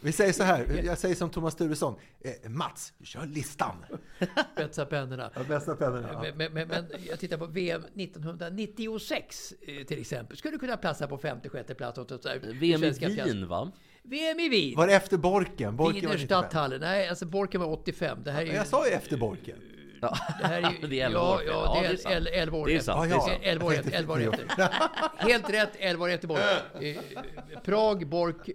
Vi 0.00 0.12
säger 0.12 0.32
så 0.32 0.42
här, 0.42 0.82
jag 0.84 0.98
säger 0.98 1.14
som 1.14 1.30
Thomas 1.30 1.54
Sturesson. 1.54 1.94
Eh, 2.20 2.50
Mats, 2.50 2.92
kör 3.02 3.26
listan. 3.26 3.84
Spetsa 4.54 4.86
pennorna. 4.86 5.30
Ja, 5.34 5.42
bästa 5.48 5.76
pennorna. 5.76 6.08
Ja. 6.12 6.20
Men, 6.22 6.36
men, 6.36 6.52
men, 6.52 6.68
men 6.68 6.86
jag 7.08 7.18
tittar 7.18 7.38
på 7.38 7.46
VM 7.46 7.84
1996 7.94 9.54
eh, 9.60 9.84
till 9.84 10.00
exempel. 10.00 10.36
Skulle 10.36 10.58
kunna 10.58 10.76
platsa 10.76 11.08
på 11.08 11.18
femte, 11.18 11.48
sjätte 11.48 11.74
plats. 11.74 11.98
Och 11.98 12.08
så 12.08 12.16
där, 12.16 12.38
VM 12.38 12.84
i. 12.84 12.90
Wien, 12.90 13.48
va? 13.48 13.72
VM 14.08 14.40
i 14.40 14.48
Wien. 14.48 14.76
Var 14.76 14.86
det 14.86 14.92
efter 14.94 15.16
Borken? 15.16 15.76
Borken 15.76 15.76
var 15.76 15.92
95. 15.92 16.10
Wienerstadthallen. 16.10 16.80
Nej, 16.80 17.08
alltså 17.08 17.26
Borken 17.26 17.60
var 17.60 17.68
85. 17.72 18.18
Det 18.24 18.30
här 18.30 18.42
är 18.42 18.46
ju... 18.46 18.52
Jag 18.52 18.66
sa 18.66 18.86
ju 18.86 18.92
efter 18.92 19.16
Borken. 19.16 19.56
Ja. 20.00 20.16
Det 20.40 20.46
här 20.46 20.62
är 20.62 20.70
ju, 20.82 20.86
Det 20.88 21.00
är 21.00 21.10
ja, 21.10 21.40
ja, 21.46 21.52
Ja, 21.74 21.80
det 21.80 21.86
är 21.86 21.92
är, 21.92 21.96
sant. 21.96 22.14
el- 22.14 22.26
elva 22.26 22.58
år 22.58 22.66
Det 22.66 22.72
är 22.72 22.76
efter. 22.76 22.92
år. 23.16 23.30
Elva 23.42 23.66
år 23.66 23.72
efter. 23.72 24.68
Helt 25.16 25.50
rätt, 25.50 25.70
elva 25.78 26.04
år 26.04 26.08
efter 26.10 26.28
Bork. 26.28 26.40
Eh, 26.80 26.96
Prag, 27.64 28.08
Bork 28.08 28.50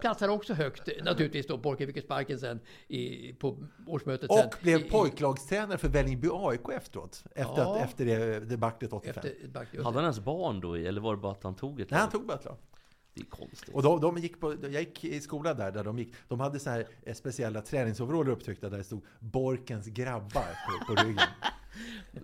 platsar 0.00 0.28
också 0.28 0.54
högt. 0.54 0.88
Naturligtvis 1.04 1.46
då, 1.46 1.56
Bork 1.56 1.78
fick 1.78 2.04
sparken 2.04 2.38
sen 2.38 2.60
i, 2.88 3.32
på 3.32 3.56
årsmötet 3.86 4.32
sen. 4.32 4.46
Och 4.46 4.54
blev 4.62 4.90
pojklagstränare 4.90 5.78
för 5.78 5.88
Vällingby 5.88 6.28
AIK 6.32 6.68
efteråt. 6.72 7.24
Efter, 7.34 7.62
Ja. 7.62 7.76
att, 7.76 7.82
efter 7.84 8.04
det 8.04 8.40
debaclet 8.40 8.92
85. 8.92 9.14
Efter, 9.16 9.48
back- 9.48 9.76
Hade 9.84 9.96
han 9.96 10.02
ens 10.04 10.20
barn 10.20 10.60
då 10.60 10.76
i, 10.78 10.86
eller 10.86 11.00
var 11.00 11.14
det 11.16 11.22
bara 11.22 11.32
att 11.32 11.42
han 11.44 11.54
tog 11.54 11.80
ett 11.80 11.90
Nej, 11.90 12.00
han 12.00 12.06
lag? 12.06 12.12
tog 12.12 12.26
bara 12.26 12.38
ett 12.38 12.44
lag. 12.44 12.56
Det 13.18 13.24
är 13.24 13.46
konstigt. 13.46 13.74
Och 13.74 13.82
de, 13.82 14.00
de 14.00 14.18
gick 14.18 14.40
på, 14.40 14.54
jag 14.62 14.72
gick 14.72 15.04
i 15.04 15.20
skolan 15.20 15.56
där, 15.56 15.72
där 15.72 15.84
de 15.84 15.98
gick. 15.98 16.14
De 16.28 16.40
hade 16.40 16.58
så 16.58 16.70
här 16.70 16.86
eh, 17.02 17.14
speciella 17.14 17.60
träningsoveraller 17.60 18.30
upptryckta 18.30 18.68
där 18.68 18.78
det 18.78 18.84
stod 18.84 19.02
Borkens 19.18 19.86
grabbar 19.86 20.48
på, 20.66 20.94
på 20.94 21.02
ryggen. 21.02 21.28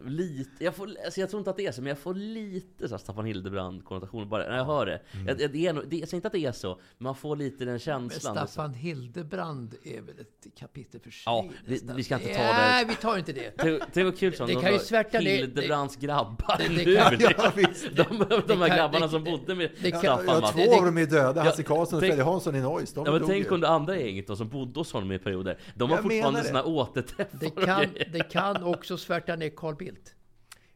Lite, 0.07 0.65
jag, 0.65 0.75
får, 0.75 0.91
alltså 1.05 1.21
jag 1.21 1.31
tror 1.31 1.41
inte 1.41 1.51
att 1.51 1.57
det 1.57 1.67
är 1.67 1.73
så, 1.73 1.83
men 1.83 1.89
jag 1.89 1.99
får 1.99 2.15
lite 2.15 2.89
så 2.89 2.95
här 2.95 2.99
Staffan 2.99 3.25
Hildebrand-konnotation 3.27 4.29
bara 4.29 4.49
när 4.49 4.57
jag 4.57 4.65
hör 4.65 4.87
det. 4.87 5.01
Mm. 5.13 5.27
Jag, 5.41 5.51
det, 5.53 5.67
är 5.67 5.73
nog, 5.73 5.89
det. 5.89 5.97
Jag 5.97 6.09
säger 6.09 6.19
inte 6.19 6.27
att 6.27 6.33
det 6.33 6.45
är 6.47 6.53
så, 6.53 6.69
men 6.69 7.05
man 7.05 7.15
får 7.15 7.37
lite 7.37 7.59
den 7.65 7.67
Men 7.69 7.79
känslan. 7.79 8.35
Staffan 8.49 8.75
Hildebrand 8.75 9.75
är 9.85 10.01
väl 10.01 10.19
ett 10.21 10.47
kapitel 10.59 11.01
för 11.01 11.11
sig 11.11 11.23
Ja, 11.27 11.47
vi, 11.67 11.81
vi 11.97 12.05
ska 12.05 12.15
inte 12.15 12.27
ta 12.35 12.43
Nej, 12.43 12.85
det. 12.85 12.91
vi 12.91 12.97
tar 12.97 13.19
inte 13.19 13.33
det. 13.33 14.17
Kul 14.19 14.35
som 14.35 14.47
Det 14.47 14.55
de 14.55 14.63
kan 14.63 14.73
ju 14.73 14.79
svärta 14.79 15.19
Hildebrands 15.19 15.97
grabbar. 15.97 16.59
det- 16.59 16.69
det 16.69 16.85
nu. 16.85 16.97
kan- 16.97 17.35
Ja, 17.39 17.53
visst. 17.57 17.85
de, 17.97 18.05
de 18.19 18.19
det 18.29 18.55
här 18.55 18.69
kan- 18.69 18.77
grabbarna 18.77 19.07
det- 19.07 19.13
som 19.13 19.25
bodde 19.25 19.55
med 19.55 19.71
det 19.83 19.97
Staffan. 19.97 20.25
Ja, 20.27 20.49
två 20.53 20.59
det- 20.59 20.79
av 20.79 20.85
dem 20.85 20.99
är 20.99 21.07
döda. 21.07 21.43
Hasse 21.43 21.63
Karlsson 21.63 21.97
och 21.99 22.03
Fredrik 22.05 22.25
Hansson 22.25 22.57
i 22.57 22.61
Neuss. 22.61 22.93
De 22.93 23.05
Ja, 23.07 23.13
men 23.13 23.27
tänk 23.27 23.53
om 23.53 23.61
det 23.61 23.69
andra 23.69 23.99
gänget 23.99 24.27
då 24.27 24.37
som 24.37 24.49
bodde 24.49 24.81
hos 24.81 24.93
honom 24.93 25.13
i 25.13 25.19
perioder. 25.19 25.59
De 25.75 25.91
har 25.91 25.99
fortfarande 25.99 26.41
det. 26.41 26.47
såna 26.47 26.65
återträffar 26.65 27.39
Det 27.41 27.51
kan, 27.51 27.87
det 28.13 28.31
kan 28.31 28.63
också 28.65 28.97
svärta 28.97 29.37
ner 29.37 29.44
Carl 29.51 29.75
Bildt. 29.75 30.17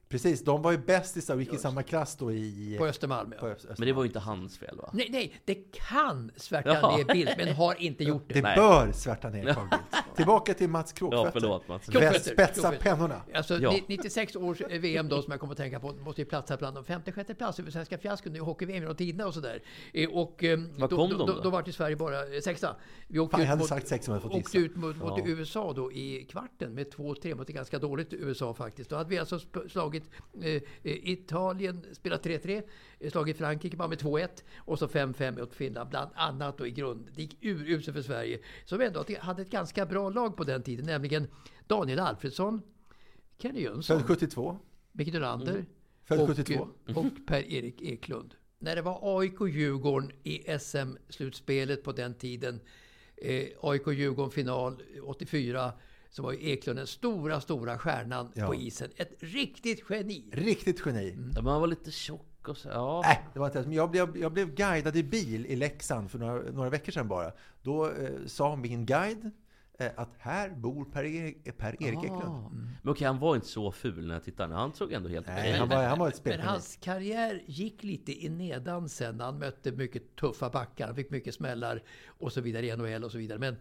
Precis, 0.09 0.45
de 0.45 0.63
var 0.63 0.73
ju 0.73 0.79
bästisar 0.79 1.35
och 1.35 1.41
gick 1.43 1.53
i 1.53 1.57
samma 1.57 1.83
klass 1.83 2.17
då 2.17 2.33
i... 2.33 2.77
på 2.79 2.87
Östermalm. 2.87 3.31
på 3.41 3.49
Ja. 3.49 3.53
Öst- 3.53 3.67
Men 3.79 3.87
det 3.87 3.93
var 3.93 4.03
ju 4.03 4.07
inte 4.07 4.19
hans 4.19 4.59
fel 4.59 4.77
va? 4.77 4.91
Nej, 4.93 5.09
nej, 5.11 5.33
det 5.45 5.55
kan 5.73 6.31
svärta 6.37 6.69
Ja. 6.83 6.97
ner 6.97 7.05
Bildt, 7.05 7.33
men 7.37 7.49
har 7.55 7.75
inte 7.83 8.05
gjort 8.05 8.25
det. 8.29 8.35
Det 8.35 8.43
Nej. 8.43 8.57
bör 8.57 8.93
svärta 8.93 9.29
ner 9.31 9.55
Carl 9.55 9.69
Bildt. 9.69 10.17
Tillbaka 10.17 10.55
till 10.55 10.69
Mats 10.69 10.93
Kråkfötter. 10.93 11.25
Ja, 11.27 11.31
förlåt 11.33 11.69
Mats. 11.69 11.87
Kråkfötter, 11.87 12.19
spetsa 12.33 12.53
Kråkfötter. 12.63 12.79
pennorna. 12.91 13.23
Alltså 13.35 13.59
Ja. 13.59 13.71
ni- 13.73 13.85
96 13.89 14.37
års 14.37 14.61
VM 14.61 15.09
då 15.09 15.23
som 15.23 15.31
jag 15.31 15.41
kommer 15.41 15.53
att 15.53 15.57
tänka 15.59 15.81
på 15.81 15.93
måste 15.93 16.21
ju 16.21 16.25
platsa 16.25 16.57
bland 16.57 16.77
de 16.77 16.85
femte, 16.85 17.13
sjätte 17.13 17.35
plats 17.35 17.61
över 17.61 17.71
svenska 17.71 17.99
fiaskon 17.99 18.37
i 18.37 18.39
hockey-VM 18.39 18.83
genom 18.83 18.97
tiderna 18.97 19.27
och 19.27 19.35
sådär. 19.35 19.63
Eh, 19.93 20.09
Och 20.11 20.45
eh, 20.45 20.59
Vad 20.79 20.91
då, 20.91 20.97
kom 20.97 21.11
då, 21.11 21.17
de 21.19 21.27
då, 21.27 21.33
då? 21.33 21.43
då 21.43 21.51
var 21.51 21.63
det 21.63 21.73
Sverige 21.73 21.97
bara 21.97 22.35
eh, 22.35 22.41
sexa. 22.41 22.77
Vi 23.07 23.19
åkte 23.19 23.31
Fan, 23.37 23.41
jag 23.41 23.45
ut 23.47 23.49
hade 23.49 23.59
mot, 23.61 23.69
sagt 23.69 23.89
sex 23.89 24.09
om 24.09 24.15
jag 24.15 24.23
fått 24.23 24.33
åkte 24.33 24.59
gissa. 24.59 24.67
ut 24.71 24.77
mot, 24.77 24.97
mot 24.97 25.19
Ja. 25.19 25.25
USA 25.27 25.73
då 25.73 25.93
i 25.93 26.27
kvarten 26.31 26.75
med 26.75 26.87
2-3 26.95 27.35
mot 27.35 27.49
ett 27.49 27.55
ganska 27.55 27.79
dåligt 27.79 28.13
USA 28.13 28.55
faktiskt. 28.55 28.91
Då 28.91 28.97
hade 28.97 29.11
vi 29.11 29.19
alltså 29.19 29.37
sp- 29.37 29.69
slagit 29.99 30.63
eh, 30.85 30.93
eh, 30.93 31.11
Italien, 31.11 31.85
spelat 31.93 32.27
3-3, 32.27 32.63
eh, 33.01 33.11
slagit 33.11 33.39
Frankrike 33.39 33.77
bara 33.77 33.89
med 33.89 33.99
2-1 33.99 34.29
och 34.57 34.79
så 34.79 34.87
5-5 34.87 35.41
mot 35.41 35.55
Finland 35.55 35.91
bland 35.91 36.11
annat 36.15 36.59
då 36.59 36.67
i 36.67 36.71
grund. 36.71 37.11
Det 37.15 37.23
gick 37.23 37.45
uruselt 37.45 37.97
för 37.97 38.03
Sverige 38.03 38.39
som 38.65 38.81
ändå 38.81 39.05
hade 39.21 39.43
ett 39.43 39.51
ganska 39.51 39.87
bra 39.87 40.11
lag 40.11 40.37
på 40.37 40.45
den 40.45 40.63
tiden, 40.63 40.87
nämligen 40.87 41.27
Daniel 41.67 41.99
Alfredsson, 41.99 42.63
Kenny 43.39 43.61
Jönsson, 43.61 43.99
Född 43.99 44.07
72. 44.07 44.59
Micke 44.93 45.13
Nylander 45.13 45.65
Född 46.05 46.21
och, 46.21 46.27
72. 46.27 46.69
och 46.95 47.27
Per-Erik 47.27 47.83
Eklund. 47.83 48.35
När 48.61 48.77
det 48.77 48.83
var 48.83 49.21
AIK-Djurgården 49.21 50.13
i 50.23 50.59
SM-slutspelet 50.59 51.83
på 51.83 51.93
den 51.93 52.15
tiden, 52.15 52.61
eh, 53.17 53.49
AIK-Djurgården 53.61 54.31
final 54.31 54.83
84, 55.03 55.73
så 56.11 56.23
var 56.23 56.33
ju 56.33 56.51
Eklund 56.51 56.79
den 56.79 56.87
stora, 56.87 57.41
stora 57.41 57.79
stjärnan 57.79 58.33
Ja. 58.35 58.47
på 58.47 58.55
isen. 58.55 58.91
Ett 58.97 59.15
riktigt 59.19 59.85
geni! 59.91 60.31
Riktigt 60.33 60.87
geni. 60.87 61.11
Mm. 61.11 61.33
Ja, 61.35 61.43
men 61.43 61.53
han 61.53 61.61
var 61.61 61.69
lite 61.69 61.91
tjock 61.91 62.49
och 62.49 62.57
så. 62.57 62.69
Ja. 62.69 63.03
Nej, 63.05 63.29
det 63.33 63.39
var 63.39 63.47
inte 63.47 63.63
men 63.63 63.73
jag 63.73 63.91
blev, 63.91 64.17
jag 64.17 64.33
blev 64.33 64.55
guidad 64.55 64.97
i 64.97 65.03
bil 65.03 65.47
i 65.47 65.57
Leksand 65.57 66.11
för 66.11 66.19
några, 66.19 66.51
några 66.53 66.71
veckor 66.71 66.93
sedan 66.93 67.09
bara. 67.09 67.33
Då 67.63 67.87
eh, 67.91 68.11
sa 68.27 68.57
min 68.57 68.87
guide 68.87 69.31
eh, 69.79 69.91
att 69.97 70.15
här 70.19 70.51
bor 70.51 70.85
Per-Erik 70.85 71.57
per 71.59 71.83
Erik 71.83 72.05
Eklund. 72.05 72.23
Ah. 72.23 72.51
Men 72.83 72.93
okej, 72.93 73.07
han 73.07 73.19
var 73.19 73.35
inte 73.35 73.49
så 73.49 73.73
ful 73.73 74.07
när 74.07 74.15
jag 74.15 74.25
tittade. 74.25 74.55
Han 74.55 74.73
såg 74.73 74.93
ändå 74.93 75.09
helt 75.09 75.27
Nej, 75.27 75.41
okej 75.41 75.59
han 75.59 75.69
var, 75.69 75.85
han 75.85 75.99
var 75.99 76.09
ett 76.09 76.25
Men 76.25 76.41
hans 76.41 76.79
karriär 76.81 77.43
gick 77.47 77.83
lite 77.83 78.25
i 78.25 78.29
nedan 78.29 78.89
sen. 78.89 79.21
Han 79.21 79.39
mötte 79.39 79.73
mycket 79.73 80.17
tuffa 80.17 80.51
backar, 80.51 80.87
han 80.87 80.97
fick 80.97 81.11
mycket 81.11 81.35
smällar 81.35 81.83
och 82.07 82.33
så 82.33 82.41
vidare 82.41 82.67
i 82.67 82.77
NHL 82.77 83.05
och 83.05 83.13
så 83.13 83.19
vidare. 83.19 83.39
Men, 83.39 83.57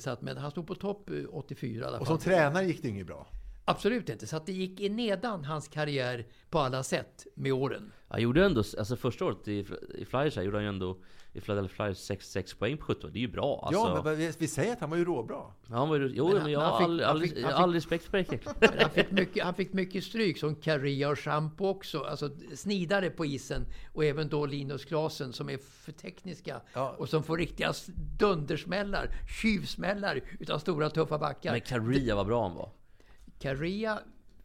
så 0.00 0.10
att, 0.10 0.22
men 0.22 0.36
han 0.36 0.50
stod 0.50 0.66
på 0.66 0.74
topp 0.74 1.10
eh, 1.10 1.16
84 1.30 1.74
i 1.74 1.84
alla 1.84 1.92
fall. 1.92 2.00
Och 2.00 2.06
som 2.06 2.18
tränare 2.18 2.66
gick 2.66 2.82
det 2.82 2.88
inget 2.88 3.06
bra. 3.06 3.26
Absolut 3.64 4.08
inte. 4.08 4.26
Så 4.26 4.36
att 4.36 4.46
det 4.46 4.52
gick 4.52 4.80
i 4.80 4.88
nedan 4.88 5.44
hans 5.44 5.68
karriär 5.68 6.26
på 6.50 6.58
alla 6.58 6.82
sätt 6.82 7.26
med 7.34 7.52
åren. 7.52 7.92
Han 8.08 8.22
gjorde 8.22 8.44
ändå, 8.44 8.60
alltså 8.60 8.96
första 8.96 9.24
året 9.24 9.48
i, 9.48 9.66
i 9.94 10.04
Flyers 10.04 10.36
här, 10.36 10.42
gjorde 10.42 10.56
han 10.56 10.64
ju 10.64 10.68
ändå 10.68 10.98
i 11.36 11.40
Philadelphia 11.40 11.76
Flyers 11.76 11.98
66 11.98 12.54
poäng 12.54 12.76
på 12.76 12.84
17. 12.84 13.10
Det 13.12 13.18
är 13.18 13.20
ju 13.20 13.28
bra 13.28 13.60
alltså. 13.66 13.80
Ja, 13.80 14.02
men 14.04 14.16
vi, 14.16 14.32
vi 14.38 14.48
säger 14.48 14.72
att 14.72 14.80
han 14.80 14.90
var 14.90 14.96
ju 14.96 15.04
råbra. 15.04 15.36
Ja, 15.66 15.76
han 15.76 15.88
var 15.88 15.96
ju, 15.98 16.12
jo, 16.14 16.32
Men 16.32 16.52
jag 16.52 16.60
har 16.60 16.78
fick- 16.78 16.84
all, 16.84 17.00
all, 17.00 17.22
all, 17.44 17.72
fick- 17.72 17.76
respekt 17.76 18.04
för. 18.04 18.24
Men 18.60 18.78
han 18.80 18.90
fick 18.90 19.10
mycket, 19.10 19.44
han 19.44 19.54
fick 19.54 19.72
mycket 19.72 20.04
stryk 20.04 20.38
som 20.38 20.54
Caria 20.54 21.08
och 21.08 21.18
Schampo 21.18 21.66
också. 21.66 22.00
Alltså 22.04 22.30
snidare 22.54 23.10
på 23.10 23.26
isen. 23.26 23.66
Och 23.92 24.04
även 24.04 24.28
då 24.28 24.46
Linus 24.46 24.84
Klasen 24.84 25.32
som 25.32 25.50
är 25.50 25.58
för 25.58 25.92
tekniska. 25.92 26.60
Ja. 26.72 26.94
Och 26.98 27.08
som 27.08 27.22
får 27.22 27.38
riktiga 27.38 27.72
dundersmällar, 28.18 29.08
tjuvsmällar 29.42 30.20
utav 30.40 30.58
stora 30.58 30.90
tuffa 30.90 31.18
backar. 31.18 31.52
Men 31.52 31.60
Caria, 31.60 32.14
vad 32.16 32.26
bra 32.26 32.42
han 32.48 32.56
var. 32.56 32.70
Caria 33.38 33.98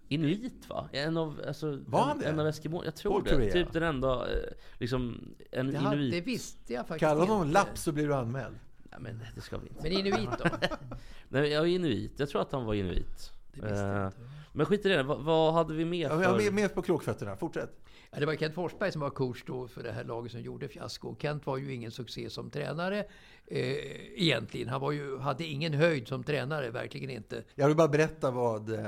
Inuit 0.10 0.70
va? 0.70 0.90
En 0.92 1.18
av, 1.18 1.42
alltså, 1.48 1.80
Var 1.86 2.02
han 2.04 2.12
en, 2.12 2.20
det? 2.20 2.26
en 2.30 2.40
av 2.40 2.48
Eskimo, 2.48 2.84
jag 2.86 2.96
tror 2.96 3.22
det. 3.24 3.52
Typ 3.52 3.74
den 3.74 3.84
enda, 3.84 4.32
eh, 4.32 4.38
liksom, 4.78 5.22
en 5.52 5.72
det, 5.72 5.78
hade, 5.78 5.96
inuit. 5.96 6.12
det 6.12 6.22
visste 6.22 6.74
jag 6.74 6.88
faktiskt 6.88 7.00
Kalla 7.00 7.26
honom 7.26 7.50
lapp 7.52 7.78
så 7.78 7.92
blir 7.92 8.08
du 8.08 8.16
anmäld. 8.16 8.56
Nej 8.92 9.00
men 9.00 9.20
det 9.36 9.42
ska 9.42 9.58
vi 9.58 9.68
inte. 9.68 9.84
Men 9.84 9.92
inuit 9.92 10.30
då? 10.44 10.50
Nej, 11.30 11.50
jag 11.50 11.64
är 11.64 11.68
inuit. 11.68 12.14
Jag 12.18 12.30
tror 12.30 12.42
att 12.42 12.52
han 12.52 12.66
var 12.66 12.74
inuit. 12.74 13.32
Det 13.54 13.62
visste 13.62 13.76
jag 13.78 13.98
Eh, 14.02 14.06
inte. 14.06 14.18
Men 14.52 14.66
skit 14.66 14.86
i 14.86 14.90
det, 14.90 15.04
vad, 15.04 15.24
vad 15.24 15.54
hade 15.54 15.74
vi 15.74 15.86
mer 15.86 16.10
för... 16.10 16.24
Jag 16.24 16.38
med, 16.38 16.54
med 16.54 16.76
på 16.76 16.82
kråkfötterna. 16.82 17.36
Fortsätt. 17.36 17.80
Ja, 18.12 18.20
det 18.20 18.26
var 18.26 18.36
Kent 18.36 18.56
Forsberg 18.56 18.92
som 18.92 19.02
var 19.02 19.10
coach 19.10 19.44
då 19.46 19.68
för 19.68 19.84
det 19.84 19.92
här 19.92 20.04
laget 20.04 20.32
som 20.32 20.42
gjorde 20.42 20.68
fiasko. 20.68 21.16
Kent 21.20 21.46
var 21.46 21.58
ju 21.58 21.74
ingen 21.74 21.92
succé 21.92 22.30
som 22.30 22.50
tränare 22.50 23.00
eh, 23.48 24.22
egentligen. 24.22 24.70
Han 24.70 24.82
var 24.82 24.92
ju, 24.92 25.18
hade 25.18 25.46
ingen 25.46 25.74
höjd 25.74 26.08
som 26.08 26.24
tränare, 26.24 26.70
verkligen 26.70 27.10
inte. 27.10 27.44
Jag 27.56 27.68
vill 27.68 27.78
bara 27.78 27.88
berätta 27.88 28.32
vad... 28.32 28.70
Eh, 28.70 28.88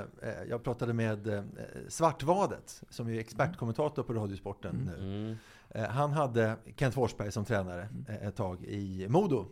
jag 0.49 0.64
pratade 0.64 0.93
med 0.93 1.28
eh, 1.28 1.43
Svartvadet, 1.88 2.84
som 2.89 3.07
är 3.07 3.20
expertkommentator 3.20 4.03
på 4.03 4.14
Radiosporten 4.14 4.76
nu. 4.86 4.97
Mm. 4.97 5.36
Eh, 5.70 5.89
han 5.89 6.12
hade 6.12 6.55
Kent 6.76 6.93
Forsberg 6.93 7.32
som 7.32 7.45
tränare 7.45 7.89
eh, 8.07 8.28
ett 8.28 8.36
tag 8.36 8.64
i 8.64 9.07
Modo. 9.09 9.45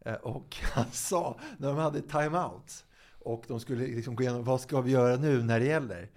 Eh, 0.00 0.14
och 0.14 0.56
han 0.72 0.90
sa, 0.90 1.38
när 1.58 1.68
de 1.68 1.76
hade 1.76 2.00
time-out 2.00 2.84
och 3.24 3.44
de 3.48 3.60
skulle 3.60 3.86
liksom 3.86 4.16
gå 4.16 4.22
igenom 4.22 4.44
vad 4.44 4.60
ska 4.60 4.80
vi 4.80 4.90
göra 4.90 5.16
nu 5.16 5.42
när 5.42 5.60
det 5.60 5.66
gäller. 5.66 6.08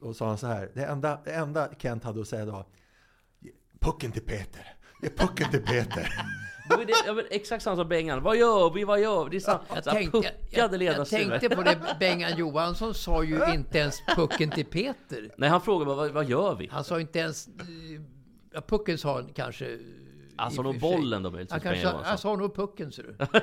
Då 0.00 0.14
sa 0.14 0.28
han 0.28 0.38
så 0.38 0.46
här, 0.46 0.70
det 0.74 0.84
enda, 0.84 1.20
det 1.24 1.32
enda 1.32 1.68
Kent 1.78 2.04
hade 2.04 2.20
att 2.20 2.28
säga 2.28 2.44
då, 2.44 2.66
pucken 3.80 4.12
till 4.12 4.22
Peter. 4.22 4.74
Ge 5.02 5.08
pucken 5.08 5.50
till 5.50 5.62
Peter. 5.62 6.08
Det 6.68 6.76
var 6.76 6.84
det, 6.84 6.92
ja, 7.06 7.22
exakt 7.30 7.64
samma 7.64 7.76
som 7.76 7.88
Bengan. 7.88 8.22
Vad 8.22 8.36
gör 8.36 8.70
vi? 8.70 8.84
Vad 8.84 9.00
gör 9.00 9.24
vi? 9.24 9.30
Det 9.30 9.36
är 9.36 9.40
samma, 9.40 9.60
Jag 9.74 9.84
tänkte, 9.84 10.10
puckade 10.10 10.84
jag, 10.84 11.08
tänkte 11.08 11.48
på 11.56 11.62
det, 11.62 11.96
Bengan 12.00 12.38
Johansson 12.38 12.94
sa 12.94 13.24
ju 13.24 13.44
inte 13.54 13.78
ens 13.78 14.02
pucken 14.16 14.50
till 14.50 14.66
Peter. 14.66 15.30
Nej, 15.36 15.48
han 15.48 15.60
frågade 15.60 15.94
vad, 15.94 16.10
vad 16.10 16.24
gör 16.28 16.54
vi? 16.54 16.68
Han 16.72 16.84
sa 16.84 17.00
inte 17.00 17.18
ens... 17.18 17.48
eh, 17.48 17.54
Ja, 18.52 18.60
pucken 18.66 18.98
sa 18.98 19.14
han 19.14 19.32
kanske... 19.34 19.78
Alltså 20.36 20.62
nog 20.62 20.80
bollen 20.80 21.22
då 21.22 21.30
möjligtvis. 21.30 21.64
Han 21.64 21.74
kanske 21.74 22.18
sa 22.18 22.36
nog 22.36 22.54
pucken, 22.54 22.92
ser 22.92 23.02
du. 23.02 23.16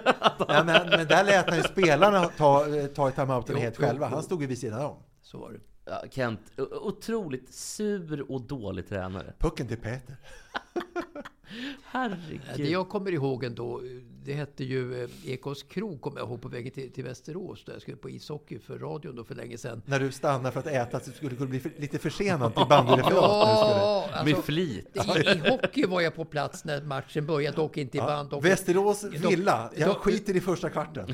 Ja, 0.48 0.64
men, 0.64 0.90
men 0.90 1.08
där 1.08 1.24
lät 1.24 1.50
han 1.50 1.58
ju 1.58 1.64
spelarna 1.64 2.26
ta, 2.26 2.66
ta 2.96 3.10
i 3.10 3.12
timeouten 3.12 3.56
helt 3.56 3.76
jo, 3.80 3.86
själva. 3.86 4.08
Han 4.08 4.24
stod 4.24 4.42
ju 4.42 4.48
vid 4.48 4.58
sidan 4.58 4.86
om. 4.86 4.98
Så 5.22 5.38
var 5.38 5.52
det. 5.52 5.60
Ja, 5.86 6.04
Kent, 6.12 6.40
otroligt 6.82 7.54
sur 7.54 8.32
och 8.32 8.42
dålig 8.42 8.90
tränare. 8.90 9.34
Pucken 9.40 9.68
till 9.68 9.78
Peter. 9.78 10.16
Herregud. 11.84 12.42
Det 12.56 12.70
jag 12.70 12.90
kommer 12.90 13.12
ihåg 13.12 13.44
ändå, 13.44 13.82
det 14.26 14.34
hette 14.34 14.64
ju 14.64 15.04
eh, 15.04 15.10
Ekos 15.26 15.64
krog, 15.64 16.02
kommer 16.02 16.20
jag 16.20 16.30
ihåg, 16.30 16.42
på 16.42 16.48
vägen 16.48 16.72
till, 16.72 16.92
till 16.92 17.04
Västerås. 17.04 17.64
Där 17.66 17.74
jag 17.74 17.82
skulle 17.82 17.98
på 17.98 18.10
ishockey 18.10 18.60
för 18.60 18.80
radion 18.80 19.16
då 19.16 19.24
för 19.24 19.36
länge 19.36 19.58
sedan. 19.58 19.82
När 19.86 20.00
du 20.00 20.12
stannade 20.12 20.52
för 20.52 20.60
att 20.60 20.68
äta 20.68 21.00
så 21.00 21.12
skulle 21.12 21.36
du 21.36 21.46
bli 21.48 21.60
för, 21.60 21.72
lite 21.78 22.00
försenad 22.00 22.56
till 22.56 22.66
bandyreferat. 22.70 22.88
när 22.88 22.98
du 22.98 23.04
skulle- 23.04 23.74
Ja, 23.84 24.10
alltså, 24.14 24.36
Med 24.36 24.44
flit. 24.44 24.88
I, 24.94 25.30
I 25.30 25.50
hockey 25.50 25.86
var 25.86 26.02
jag 26.02 26.16
på 26.16 26.26
plats 26.26 26.66
när 26.66 26.82
matchen 26.82 27.26
började, 27.26 27.58
dock 27.58 27.78
inte 27.78 27.98
i 27.98 28.00
Ja, 28.00 28.06
band. 28.06 28.30
Dock, 28.30 28.46
Västerås 28.46 29.04
Villa. 29.04 29.70
Jag 29.76 29.90
då- 29.90 29.94
skiter 29.94 30.36
i 30.36 30.42
första 30.42 30.70
kvarten. 30.70 31.10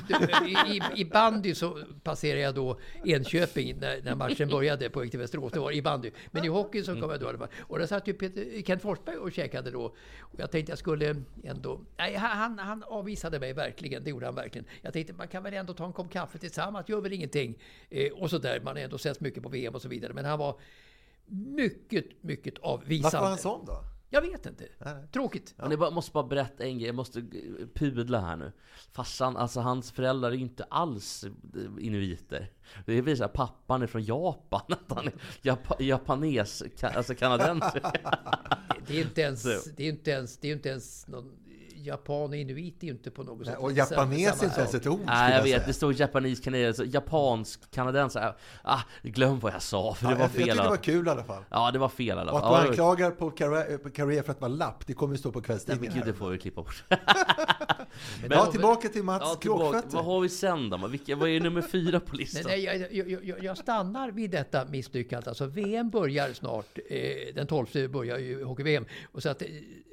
I, 0.48 0.74
i, 0.76 0.82
I 1.02 1.06
bandy 1.06 1.56
så 1.56 1.80
passerade 2.04 2.42
jag 2.42 2.56
då 2.56 2.80
Enköping 3.06 3.78
när, 3.80 4.02
när 4.02 4.16
matchen 4.16 4.50
började 4.50 4.90
på 4.90 5.00
väg 5.00 5.10
till 5.12 5.20
Västerås. 5.20 5.52
Det 5.54 5.60
var 5.60 5.72
i 5.72 5.82
bandy. 5.82 6.12
Men 6.32 6.46
i 6.46 6.48
hockey 6.48 6.84
så 6.84 6.92
kom 7.02 7.10
jag 7.10 7.20
då 7.20 7.26
i 7.26 7.30
alla 7.30 7.38
fall. 7.38 7.48
Och 7.60 7.80
där 7.80 7.86
satt 7.88 8.08
ju 8.08 8.14
Peter, 8.14 8.62
Kent 8.66 8.82
Forsberg 8.82 9.16
och 9.18 9.32
käkade 9.32 9.72
då. 9.72 9.82
Och 10.20 10.36
jag 10.38 10.52
tänkte 10.52 10.72
jag 10.72 10.80
skulle 10.80 11.16
ändå... 11.44 11.80
Nej, 11.98 12.16
han, 12.16 12.60
han 12.60 12.84
avvisade 13.00 13.40
mig 13.40 13.54
verkligen. 13.54 14.04
Det 14.04 14.10
gjorde 14.10 14.26
han 14.26 14.36
verkligen. 14.36 14.68
Jag 14.82 14.94
tänkte 14.94 15.14
man 15.14 15.28
kan 15.28 15.44
väl 15.44 15.54
ändå 15.54 15.74
ta 15.74 15.86
en 15.86 15.94
kopp 15.94 16.12
kaffe 16.12 16.38
tillsammans. 16.38 16.90
Gör 16.90 17.02
väl 17.02 17.14
ingenting. 17.14 17.58
Eh, 17.90 18.12
och 18.12 18.30
så 18.30 18.38
där. 18.38 18.62
Man 18.62 18.76
har 18.76 18.84
ändå 18.84 18.98
sett 18.98 19.20
mycket 19.20 19.44
på 19.44 19.50
VM 19.50 19.76
och 19.76 19.82
så 19.82 19.90
vidare. 19.90 20.14
Men 20.14 20.26
han 20.26 20.40
var 20.40 20.60
mycket, 21.30 22.24
mycket 22.24 22.58
avvisande. 22.60 23.04
Varför 23.04 23.20
var 23.20 23.30
han 23.30 23.38
sån 23.38 23.66
då? 23.66 23.84
Jag 24.12 24.22
vet 24.22 24.46
inte. 24.46 24.68
Tråkigt. 25.12 25.54
Men 25.58 25.72
jag 25.72 25.94
måste 25.94 26.12
bara 26.12 26.24
berätta 26.24 26.64
en 26.64 26.78
grej, 26.78 26.88
jag 26.88 26.96
måste 26.96 27.24
pudla 27.74 28.22
här 28.22 28.36
nu. 28.36 28.52
Farsan, 28.92 29.38
alltså 29.38 29.60
hans 29.60 29.92
föräldrar 29.92 30.32
är 30.32 30.36
ju 30.36 30.42
inte 30.42 30.64
alls 30.64 31.26
inuiter. 31.80 32.52
Det 32.86 33.02
visar 33.02 33.26
att 33.26 33.34
pappan 33.34 33.82
är 33.82 33.88
från 33.88 34.04
Japan, 34.04 34.62
att 34.70 34.98
han 34.98 35.08
är 35.08 35.14
japa, 35.42 35.76
japanes, 35.80 36.64
alltså 36.82 37.16
kanadensare. 37.16 37.92
Det 38.88 38.98
är 38.98 39.02
inte 39.02 39.22
ens, 39.22 39.42
Så. 39.42 39.70
det 39.78 39.84
är 39.84 39.90
inte 39.90 40.12
ens, 40.12 40.38
det 40.38 40.48
är 40.48 40.54
inte 40.54 40.70
ens 40.70 41.08
någon 41.08 41.32
japan 41.86 42.30
och 42.30 42.36
inuit 42.36 42.84
är 42.84 42.88
ju 42.88 42.92
inte 42.94 43.12
på 43.12 43.24
något 43.24 43.46
sätt 43.48 43.58
och 43.58 43.72
japanes 43.72 44.42
är 44.42 44.46
inte 44.46 44.60
ens 44.60 44.74
ett 44.74 44.88
ord. 44.88 45.00
Nej 45.06 45.36
jag 45.36 45.44
vet, 45.44 45.52
säga. 45.54 45.64
det 45.68 45.74
står 45.74 45.94
japanes 46.00 46.40
kanadensare, 46.40 46.88
japansk 46.88 47.72
kanadensare. 47.72 48.34
Ah, 48.64 48.80
glöm 49.04 49.40
vad 49.40 49.54
jag 49.54 49.62
sa, 49.62 49.94
för 49.94 50.06
Ja, 50.06 50.10
det 50.12 50.16
var 50.16 50.22
jag, 50.22 50.30
jag 50.30 50.32
fel. 50.32 50.46
tyckte 50.48 50.64
det 50.64 50.70
var 50.70 50.78
kul 50.78 51.08
i 51.08 51.10
alla 51.10 51.24
fall. 51.24 51.44
Ja, 51.50 51.72
det 51.72 51.80
var 51.80 51.90
fel 51.90 52.08
i 52.08 52.12
alla 52.12 52.32
Och 52.32 52.40
fall. 52.40 52.54
att 52.56 52.62
du 52.62 52.66
Ja, 52.66 52.70
anklagar 52.70 53.12
Paul 53.12 53.32
Paul 53.78 53.92
Carré 53.92 54.24
för 54.24 54.32
att 54.32 54.42
vara 54.42 54.52
lapp, 54.52 54.88
det 54.88 54.94
kommer 54.94 55.14
ju 55.14 55.18
stå 55.18 55.32
på 55.32 55.40
Nej 55.40 55.46
men 55.48 55.58
kvällstidningen. 55.58 55.94
gud, 55.98 56.06
det 56.06 56.14
får 56.14 56.30
vi 56.30 56.38
klippa 56.38 56.62
bort. 56.62 56.84
Ja, 58.30 58.46
tillbaka 58.46 58.90
till 58.90 59.04
Mats 59.04 59.24
Ja, 59.26 59.36
tillbaka. 59.36 59.84
Vad 59.92 60.06
har 60.06 60.22
vi 60.22 60.30
sen 60.30 60.70
då? 60.70 60.88
Vilka, 60.88 61.16
vad 61.16 61.30
är 61.30 61.40
nummer 61.40 61.62
fyra 61.62 62.00
på 62.00 62.16
listan? 62.16 62.44
Nej, 62.46 62.66
nej, 62.66 62.88
jag, 62.92 63.10
jag, 63.10 63.24
jag, 63.24 63.44
jag 63.44 63.58
stannar 63.58 64.12
vid 64.12 64.32
detta 64.32 64.66
misslyckande. 64.66 65.30
Alltså 65.30 65.46
VM 65.46 65.90
börjar 65.90 66.34
snart. 66.34 66.78
Eh, 66.90 67.36
den 67.36 67.48
12 67.48 67.68
börjar 67.92 68.18
ju 68.18 68.44
hockey-VM. 68.44 68.86
Och 69.12 69.24
så 69.24 69.30
att 69.30 69.42
eh, 69.42 69.48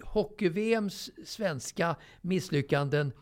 hockey-VMs 0.05 1.11
svenska 1.25 1.97
misslyckanden 2.21 3.13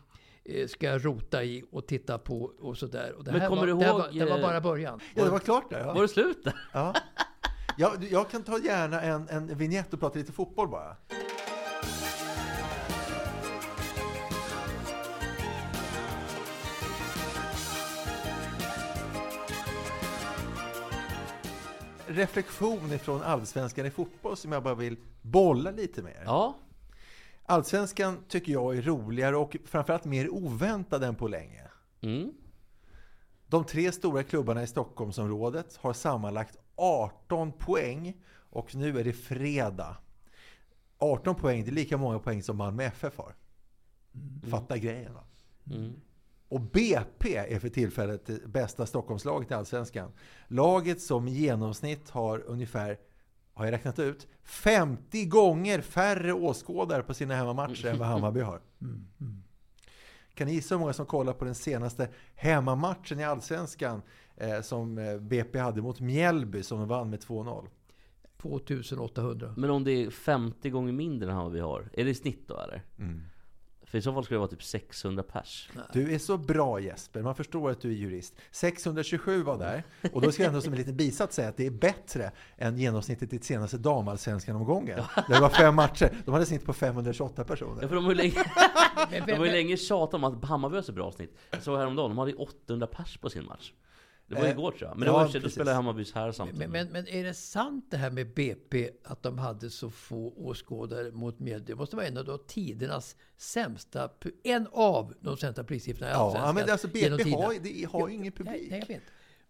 eh, 0.45 0.67
ska 0.67 0.85
jag 0.87 1.05
rota 1.05 1.43
i 1.43 1.63
och 1.71 1.87
titta 1.87 2.17
på 2.17 2.51
och 2.59 2.77
sådär. 2.77 3.13
Och 3.17 3.23
det 3.23 3.31
Men 3.31 3.41
här 3.41 3.47
kommer 3.49 3.61
var, 3.61 3.67
du 3.67 3.73
det 3.73 3.85
ihåg, 3.85 3.99
var, 3.99 4.09
det 4.11 4.25
var 4.25 4.37
eh, 4.37 4.41
bara 4.43 4.61
början. 4.61 4.99
Ja, 5.15 5.23
det 5.23 5.29
var 5.29 5.39
klart 5.39 5.69
där. 5.69 5.83
Var 5.85 5.95
Ja. 5.95 6.01
det 6.01 6.07
slut 6.07 6.43
där? 6.43 6.55
Ja. 6.73 6.93
Ja, 7.77 7.93
jag 8.11 8.29
kan 8.29 8.43
ta 8.43 8.59
gärna 8.59 9.01
en, 9.01 9.27
en 9.29 9.57
vignett 9.57 9.93
och 9.93 9.99
prata 9.99 10.19
lite 10.19 10.31
fotboll 10.31 10.67
bara. 10.69 10.95
Reflektion 22.15 22.93
ifrån 22.93 23.21
allsvenskan 23.21 23.85
i 23.85 23.89
fotboll 23.91 24.37
som 24.37 24.51
jag 24.51 24.63
bara 24.63 24.75
vill 24.75 24.97
bolla 25.21 25.71
lite 25.71 26.01
med 26.01 26.11
er. 26.11 26.23
Ja. 26.25 26.55
Allsvenskan 27.45 28.17
tycker 28.27 28.51
jag 28.51 28.77
är 28.77 28.81
roligare 28.81 29.37
och 29.37 29.57
framförallt 29.65 30.05
mer 30.05 30.29
oväntad 30.29 31.03
än 31.03 31.15
på 31.15 31.27
länge. 31.27 31.61
Mm. 32.01 32.33
De 33.47 33.63
tre 33.63 33.91
stora 33.91 34.23
klubbarna 34.23 34.63
i 34.63 34.67
Stockholmsområdet 34.67 35.75
har 35.75 35.93
sammanlagt 35.93 36.57
18 36.75 37.51
poäng 37.51 38.21
och 38.49 38.75
nu 38.75 38.99
är 38.99 39.03
det 39.03 39.13
fredag. 39.13 39.97
18 40.97 41.35
poäng, 41.35 41.63
det 41.63 41.69
är 41.69 41.73
lika 41.73 41.97
många 41.97 42.19
poäng 42.19 42.43
som 42.43 42.57
Malmö 42.57 42.83
FF 42.83 43.17
har. 43.17 43.35
Fatta 44.49 44.77
grejen 44.77 45.13
va? 45.13 45.23
Mm. 45.71 45.93
Och 46.49 46.61
BP 46.61 47.35
är 47.35 47.59
för 47.59 47.69
tillfället 47.69 48.25
det 48.25 48.47
bästa 48.47 48.85
Stockholmslaget 48.85 49.51
i 49.51 49.53
Allsvenskan. 49.53 50.11
Laget 50.47 51.01
som 51.01 51.27
i 51.27 51.31
genomsnitt 51.31 52.09
har 52.09 52.43
ungefär, 52.45 52.99
har 53.53 53.65
jag 53.65 53.71
räknat 53.71 53.99
ut, 53.99 54.27
50 54.43 55.25
gånger 55.25 55.81
färre 55.81 56.33
åskådare 56.33 57.03
på 57.03 57.13
sina 57.13 57.35
hemmamatcher 57.35 57.85
än 57.85 57.99
vad 57.99 58.07
Hammarby 58.07 58.41
har. 58.41 58.61
Kan 60.33 60.47
ni 60.47 60.53
gissa 60.53 60.75
hur 60.75 60.79
många 60.79 60.93
som 60.93 61.05
kollar 61.05 61.33
på 61.33 61.45
den 61.45 61.55
senaste 61.55 62.09
hemmamatchen 62.35 63.19
i 63.19 63.23
Allsvenskan 63.23 64.01
eh, 64.37 64.61
som 64.61 64.97
eh, 64.97 65.17
BP 65.17 65.59
hade 65.59 65.81
mot 65.81 65.99
Mjällby 65.99 66.63
som 66.63 66.79
de 66.79 66.87
vann 66.87 67.09
med 67.09 67.19
2-0? 67.19 67.67
2800. 68.37 69.53
Men 69.57 69.69
om 69.69 69.83
det 69.83 69.91
är 69.91 70.09
50 70.09 70.69
gånger 70.69 70.93
mindre 70.93 71.31
än 71.31 71.37
vad 71.37 71.51
vi 71.51 71.59
har, 71.59 71.89
är 71.93 72.05
det 72.05 72.09
i 72.09 72.15
snitt 72.15 72.47
då 72.47 72.59
eller? 72.59 72.83
För 73.95 73.99
i 73.99 74.01
så 74.01 74.13
fall 74.13 74.23
skulle 74.23 74.35
det 74.35 74.39
vara 74.39 74.49
typ 74.49 74.63
600 74.63 75.23
pers. 75.23 75.69
Du 75.93 76.13
är 76.13 76.19
så 76.19 76.37
bra 76.37 76.79
Jesper, 76.79 77.21
man 77.21 77.35
förstår 77.35 77.69
att 77.71 77.81
du 77.81 77.89
är 77.89 77.93
jurist. 77.95 78.33
627 78.51 79.43
var 79.43 79.57
där. 79.57 79.83
Och 80.13 80.21
då 80.21 80.31
ska 80.31 80.43
jag 80.43 80.47
ändå 80.47 80.61
som 80.61 80.73
en 80.73 80.79
liten 80.79 80.95
bisats 80.97 81.35
säga 81.35 81.49
att 81.49 81.57
det 81.57 81.65
är 81.65 81.71
bättre 81.71 82.31
än 82.57 82.77
genomsnittet 82.77 83.33
i 83.33 83.39
senaste 83.39 83.77
damallsvenskan-omgången. 83.77 84.95
Där 85.15 85.35
det 85.35 85.39
var 85.41 85.49
fem 85.49 85.75
matcher. 85.75 86.09
De 86.25 86.33
hade 86.33 86.45
snitt 86.45 86.65
på 86.65 86.73
528 86.73 87.33
Ja, 87.37 87.43
personer. 87.43 87.87
för 87.87 87.95
de 87.95 88.03
har 88.03 88.11
ju 88.11 88.17
länge, 88.17 88.43
Men- 89.11 89.21
de 89.25 89.31
har 89.31 89.37
ju 89.37 89.39
men- 89.39 89.51
länge 89.51 89.77
tjatat 89.77 90.13
om 90.13 90.23
att 90.23 90.45
Hammarby 90.45 90.75
har 90.75 90.83
så 90.83 90.91
bra 90.93 91.11
snitt. 91.11 91.37
Jag 91.51 91.63
såg 91.63 91.77
häromdagen, 91.77 92.09
de 92.09 92.17
hade 92.17 92.31
ju 92.31 92.37
800 92.37 92.87
pers 92.87 93.17
på 93.17 93.29
sin 93.29 93.45
match. 93.45 93.71
Det 94.27 94.35
var 94.35 94.43
Eh, 94.45 94.51
igår 94.51 94.71
tror 94.71 94.89
jag. 94.89 94.97
Men 94.97 94.99
det 94.99 95.05
ja, 95.05 95.13
var 95.13 95.21
i 95.23 95.27
och 95.27 95.31
för 95.31 95.39
sig, 95.39 95.41
då 95.41 95.49
spelade 95.49 95.75
Hammarbys 95.75 96.13
här 96.13 96.31
samtidigt. 96.31 96.59
Men, 96.59 96.71
men, 96.71 96.87
men 96.91 97.07
är 97.07 97.23
det 97.23 97.33
sant 97.33 97.85
det 97.89 97.97
här 97.97 98.11
med 98.11 98.33
BP, 98.33 98.89
att 99.03 99.23
de 99.23 99.37
hade 99.39 99.69
så 99.69 99.89
få 99.89 100.33
åskådare 100.37 101.11
mot 101.11 101.39
Mjällby? 101.39 101.71
Det 101.73 101.75
måste 101.75 101.95
vara 101.95 102.07
en 102.07 102.17
av 102.17 102.37
tidernas 102.47 103.15
sämsta, 103.37 104.09
en 104.43 104.67
av 104.71 105.13
de 105.21 105.37
sämsta 105.37 105.63
prissiffrorna 105.63 106.09
i 106.09 106.13
Ja, 106.13 106.17
Allsvenskan. 106.19 106.55
men 106.55 106.65
det- 106.65 106.71
alltså 106.71 106.87
BP 106.87 107.07
har, 107.31 107.59
det 107.63 107.83
har 107.91 108.07
ju 108.09 108.15
ingen 108.15 108.31
publik. 108.31 108.55
Nej, 108.55 108.67
nej, 108.69 108.79
jag 108.79 108.95
vet. 108.95 109.03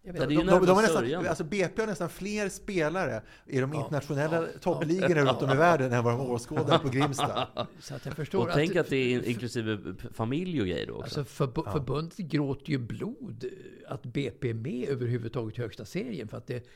Ja, 0.06 0.12
vet. 0.12 0.22
De, 0.22 0.36
de, 0.36 0.43
de 0.45 0.49
har 0.49 0.60
närmast 0.66 0.93
nästan, 0.93 1.28
alltså 1.28 1.43
BP 1.43 1.82
har 1.82 1.88
nästan 1.88 2.10
fler 2.10 2.49
spelare 2.49 3.22
i 3.45 3.60
de 3.60 3.74
Ja, 3.74 3.80
internationella 3.80 4.41
ja, 4.41 4.47
toppligorna 4.62 5.22
runt 5.32 5.41
om 5.41 5.49
i 5.51 5.56
världen 5.56 5.93
än 5.93 6.03
vad 6.03 6.14
de 6.14 6.20
har 6.20 6.32
åskådare 6.32 6.80
på 6.80 6.89
Grimsta. 6.89 7.47
Så 7.80 7.95
att 7.95 8.06
jag 8.06 8.16
förstår 8.16 8.47
Och 8.47 8.53
tänk 8.53 8.76
att 8.76 8.88
det 8.89 8.95
är 8.97 9.30
inklusive 9.30 9.80
familj 10.14 10.62
och 10.62 10.68
grejer 10.68 10.88
då 10.88 10.93
också. 10.93 11.20
Alltså 11.20 11.43
förbu- 11.43 11.72
Förbundet 11.72 12.18
gråter 12.18 12.70
ju 12.72 12.78
blod 12.78 13.43
eh, 13.43 13.91
att 13.93 14.03
BP 14.03 14.49
är 14.49 14.53
med 14.53 14.89
överhuvudtaget 14.89 15.58
i 15.58 15.62
högsta 15.62 15.86
serien. 15.86 16.28
För 16.28 16.38
att 16.38 16.47
det, 16.47 16.68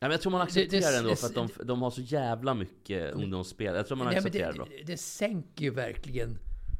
Ja, 0.00 0.06
men 0.08 0.10
jag 0.10 0.20
tror 0.20 0.32
man 0.32 0.40
accepterar 0.40 0.92
det- 0.92 0.98
ändå 0.98 1.14
för 1.16 1.26
att 1.26 1.34
de, 1.34 1.48
de 1.64 1.82
har 1.82 1.90
så 1.90 2.00
jävla 2.00 2.54
mycket 2.54 3.12
ungdomsspel. 3.14 3.74
Jag 3.74 3.86
tror 3.86 3.96
man 3.98 4.06
nej, 4.06 4.16
accepterar 4.16 4.52
det, 4.52 4.58
det, 4.58 4.64
det, 4.78 4.92
det 4.92 4.96
sänker 4.98 5.64
ju 5.64 5.70
verkligen 5.70 6.38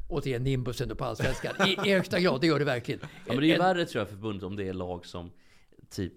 återigen 0.08 0.44
nimbusen 0.44 0.96
på 0.96 1.04
allsvenskan. 1.04 1.68
I, 1.68 1.88
I 1.88 1.94
högsta 1.94 2.20
grad, 2.20 2.40
det 2.40 2.46
gör 2.46 2.58
det 2.58 2.64
verkligen. 2.64 3.00
Ja, 3.02 3.08
men 3.26 3.40
det 3.40 3.46
är 3.46 3.52
ju 3.52 3.58
värre 3.58 3.86
tror 3.86 4.00
jag 4.00 4.08
för 4.08 4.14
förbundet 4.14 4.42
om 4.42 4.56
det 4.56 4.68
är 4.68 4.72
lag 4.72 5.06
som 5.06 5.30
typ 5.90 6.12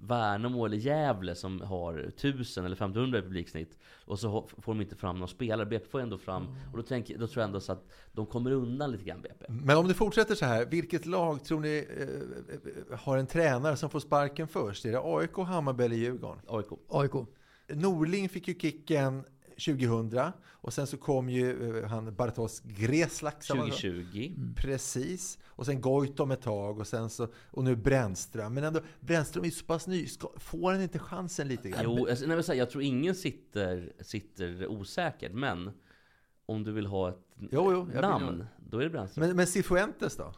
Värnamo 0.00 0.66
eller 0.66 0.76
Gävle 0.76 1.34
som 1.34 1.60
har 1.60 1.98
1000 1.98 2.64
eller 2.64 2.76
1500 2.76 3.18
i 3.18 3.22
publiksnitt 3.22 3.78
och 4.04 4.18
så 4.18 4.48
får 4.58 4.74
de 4.74 4.80
inte 4.80 4.96
fram 4.96 5.18
någon 5.18 5.28
spelare. 5.28 5.66
BP 5.66 5.86
får 5.86 6.00
ändå 6.00 6.18
fram, 6.18 6.46
och 6.72 6.76
då, 6.76 6.82
tänker, 6.82 7.18
då 7.18 7.26
tror 7.26 7.40
jag 7.42 7.46
ändå 7.46 7.60
så 7.60 7.72
att 7.72 7.86
de 8.12 8.26
kommer 8.26 8.50
undan 8.50 8.92
lite 8.92 9.04
grann 9.04 9.22
BP. 9.22 9.44
Men 9.48 9.76
om 9.76 9.88
det 9.88 9.94
fortsätter 9.94 10.34
så 10.34 10.44
här, 10.44 10.66
vilket 10.66 11.06
lag 11.06 11.44
tror 11.44 11.60
ni 11.60 11.86
eh, 11.98 12.98
har 12.98 13.18
en 13.18 13.26
tränare 13.26 13.76
som 13.76 13.90
får 13.90 14.00
sparken 14.00 14.48
först? 14.48 14.84
Är 14.84 14.92
det 14.92 15.00
AIK, 15.02 15.36
Hammarby 15.36 15.84
eller 15.84 15.96
Djurgården? 15.96 16.42
AIK. 16.48 16.66
AIK. 16.88 17.12
Norling 17.68 18.28
fick 18.28 18.48
ju 18.48 18.54
kicken 18.54 19.24
2000 19.64 20.32
och 20.44 20.72
sen 20.72 20.86
så 20.86 20.96
kom 20.96 21.28
ju 21.28 21.78
eh, 21.78 21.88
han 21.88 22.14
Bartosz 22.14 22.60
Greslak. 22.60 23.42
sa 23.42 23.54
man 23.54 23.66
så? 23.66 23.72
2020. 23.72 24.34
Precis. 24.56 25.38
Och 25.46 25.66
sen 25.66 25.80
Goitom 25.80 26.30
ett 26.30 26.42
tag 26.42 26.78
och 26.78 26.86
sen 26.86 27.10
så 27.10 27.28
och 27.50 27.64
nu 27.64 27.76
Brännström. 27.76 28.54
Men 28.54 28.64
ändå, 28.64 28.80
Brännström 29.00 29.44
är 29.44 29.48
ju 29.48 29.52
så 29.52 29.64
pass 29.64 29.86
ny. 29.86 30.06
Ska, 30.06 30.28
får 30.36 30.72
han 30.72 30.82
inte 30.82 30.98
chansen 30.98 31.48
lite 31.48 31.70
grann? 31.70 31.80
Jo, 31.84 32.06
alltså, 32.10 32.26
nej, 32.26 32.42
här, 32.48 32.54
jag 32.54 32.70
tror 32.70 32.82
ingen 32.82 33.14
sitter, 33.14 33.92
sitter 34.00 34.66
osäkert, 34.66 35.32
men 35.32 35.70
om 36.46 36.64
du 36.64 36.72
vill 36.72 36.86
ha 36.86 37.08
ett 37.08 37.18
Jo, 37.38 37.72
jo, 37.72 37.84
vill 37.84 38.00
namn, 38.00 38.46
då 38.70 38.78
är 38.78 38.84
det 38.84 38.90
Brännström. 38.90 39.26
Men, 39.26 39.36
men 39.36 39.46
Cifuentes 39.46 40.16
då? 40.16 40.34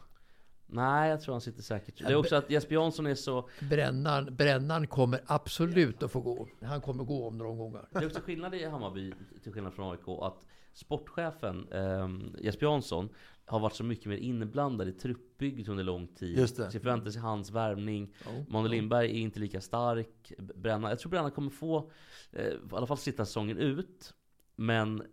Nej, 0.67 1.09
jag 1.09 1.21
tror 1.21 1.33
han 1.33 1.41
sitter 1.41 1.61
säkert. 1.61 1.97
Det 1.97 2.13
är 2.13 2.15
också 2.15 2.35
att 2.35 2.49
Jesper 2.49 2.75
Jansson 2.75 3.05
är 3.05 3.15
så... 3.15 3.49
Brännan, 3.69 4.35
brännan 4.35 4.87
kommer 4.87 5.21
absolut 5.25 6.03
att 6.03 6.11
få 6.11 6.21
gå. 6.21 6.47
Han 6.61 6.81
kommer 6.81 7.03
gå 7.03 7.27
om 7.27 7.37
några 7.37 7.51
omgångar. 7.51 7.87
Det 7.91 7.99
är 7.99 8.05
också 8.05 8.21
skillnad 8.21 8.55
i 8.55 8.65
Hammarby, 8.65 9.13
till 9.43 9.53
skillnad 9.53 9.73
från 9.73 9.91
AIK, 9.91 10.07
att 10.21 10.45
sportchefen 10.73 11.67
eh, 11.71 12.09
Jesper 12.43 12.65
Jansson 12.65 13.09
har 13.45 13.59
varit 13.59 13.75
så 13.75 13.83
mycket 13.83 14.05
mer 14.05 14.17
inblandad 14.17 14.87
i 14.87 14.91
truppbygget 14.91 15.67
under 15.67 15.83
lång 15.83 16.07
tid. 16.07 16.37
Just 16.37 16.57
det. 16.57 16.71
Så 16.71 16.79
förväntar 16.79 17.11
sig 17.11 17.21
hans 17.21 17.51
värvning. 17.51 18.13
Jo, 18.25 18.45
Manuel 18.49 18.71
Lindberg 18.71 19.11
är 19.11 19.19
inte 19.19 19.39
lika 19.39 19.61
stark. 19.61 20.33
Bränna, 20.37 20.89
jag 20.89 20.99
tror 20.99 21.09
Bränna 21.09 21.29
kommer 21.29 21.49
få, 21.49 21.91
eh, 22.31 22.45
i 22.45 22.57
alla 22.71 22.87
fall 22.87 22.97
sitta 22.97 23.25
säsongen 23.25 23.57
ut. 23.57 24.13
Men 24.55 25.03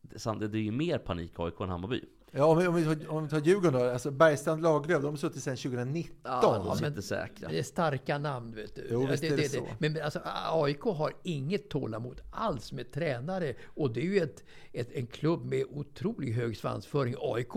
det, 0.00 0.48
det 0.48 0.58
är 0.58 0.62
ju 0.62 0.72
mer 0.72 0.98
panik 0.98 1.32
AIK 1.36 1.60
än 1.60 1.68
Hammarby. 1.68 2.04
Ja, 2.34 2.44
om 2.44 2.58
vi, 2.58 2.66
om 2.66 2.74
vi, 2.74 2.84
tar, 2.84 3.10
om 3.10 3.24
vi 3.24 3.30
tar 3.30 3.40
Djurgården 3.40 3.80
då. 3.80 3.90
Alltså 3.90 4.10
Bergstrand 4.10 4.62
Lagerlöf, 4.62 5.02
de 5.02 5.08
har 5.08 5.16
suttit 5.16 5.42
sedan 5.42 5.56
2019. 5.56 6.16
Ja, 6.22 6.40
de 6.58 6.66
men- 6.66 6.76
sitter 6.76 7.02
säkra. 7.02 7.48
Det 7.48 7.58
är 7.58 7.62
starka 7.62 8.18
namn, 8.18 8.54
vet 8.54 8.74
du. 8.74 8.88
Jo, 8.90 9.06
visst 9.06 9.24
är 9.24 9.36
det 9.36 9.48
så. 9.48 9.68
Men 9.78 10.02
alltså, 10.02 10.20
AIK 10.52 10.80
har 10.80 11.12
inget 11.22 11.68
tålamod 11.68 12.20
alls 12.30 12.72
med 12.72 12.92
tränare. 12.92 13.54
Och 13.66 13.92
det 13.92 14.00
är 14.00 14.04
ju 14.04 14.18
ett, 14.18 14.44
ett, 14.72 14.92
en 14.92 15.06
klubb 15.06 15.44
med 15.44 15.64
otroligt 15.70 16.34
hög 16.34 16.56
svansföring. 16.56 17.14
AIK, 17.18 17.56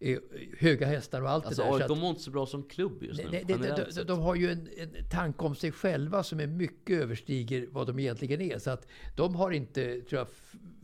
eh, 0.00 0.18
höga 0.58 0.86
hästar 0.86 1.22
och 1.22 1.30
allt 1.30 1.46
Alltså 1.46 1.62
det 1.62 1.78
där. 1.78 1.84
AIK 1.84 2.00
mår 2.00 2.10
inte 2.10 2.22
så 2.22 2.30
bra 2.30 2.46
som 2.46 2.62
klubb 2.62 3.02
just 3.02 3.22
nu. 3.22 3.28
Nej, 3.30 3.44
det, 3.46 3.54
de, 3.54 3.92
de, 3.94 4.02
de 4.02 4.20
har 4.20 4.34
ju 4.34 4.50
en, 4.50 4.68
en 4.76 5.08
tanke 5.10 5.44
om 5.44 5.54
sig 5.54 5.72
själva 5.72 6.22
som 6.22 6.40
är 6.40 6.46
mycket 6.46 7.02
överstiger 7.02 7.66
vad 7.70 7.86
de 7.86 7.98
egentligen 7.98 8.40
är. 8.40 8.58
Så 8.58 8.70
att 8.70 8.86
de 9.16 9.34
har 9.34 9.50
inte, 9.50 10.00
tror 10.00 10.18
jag, 10.18 10.28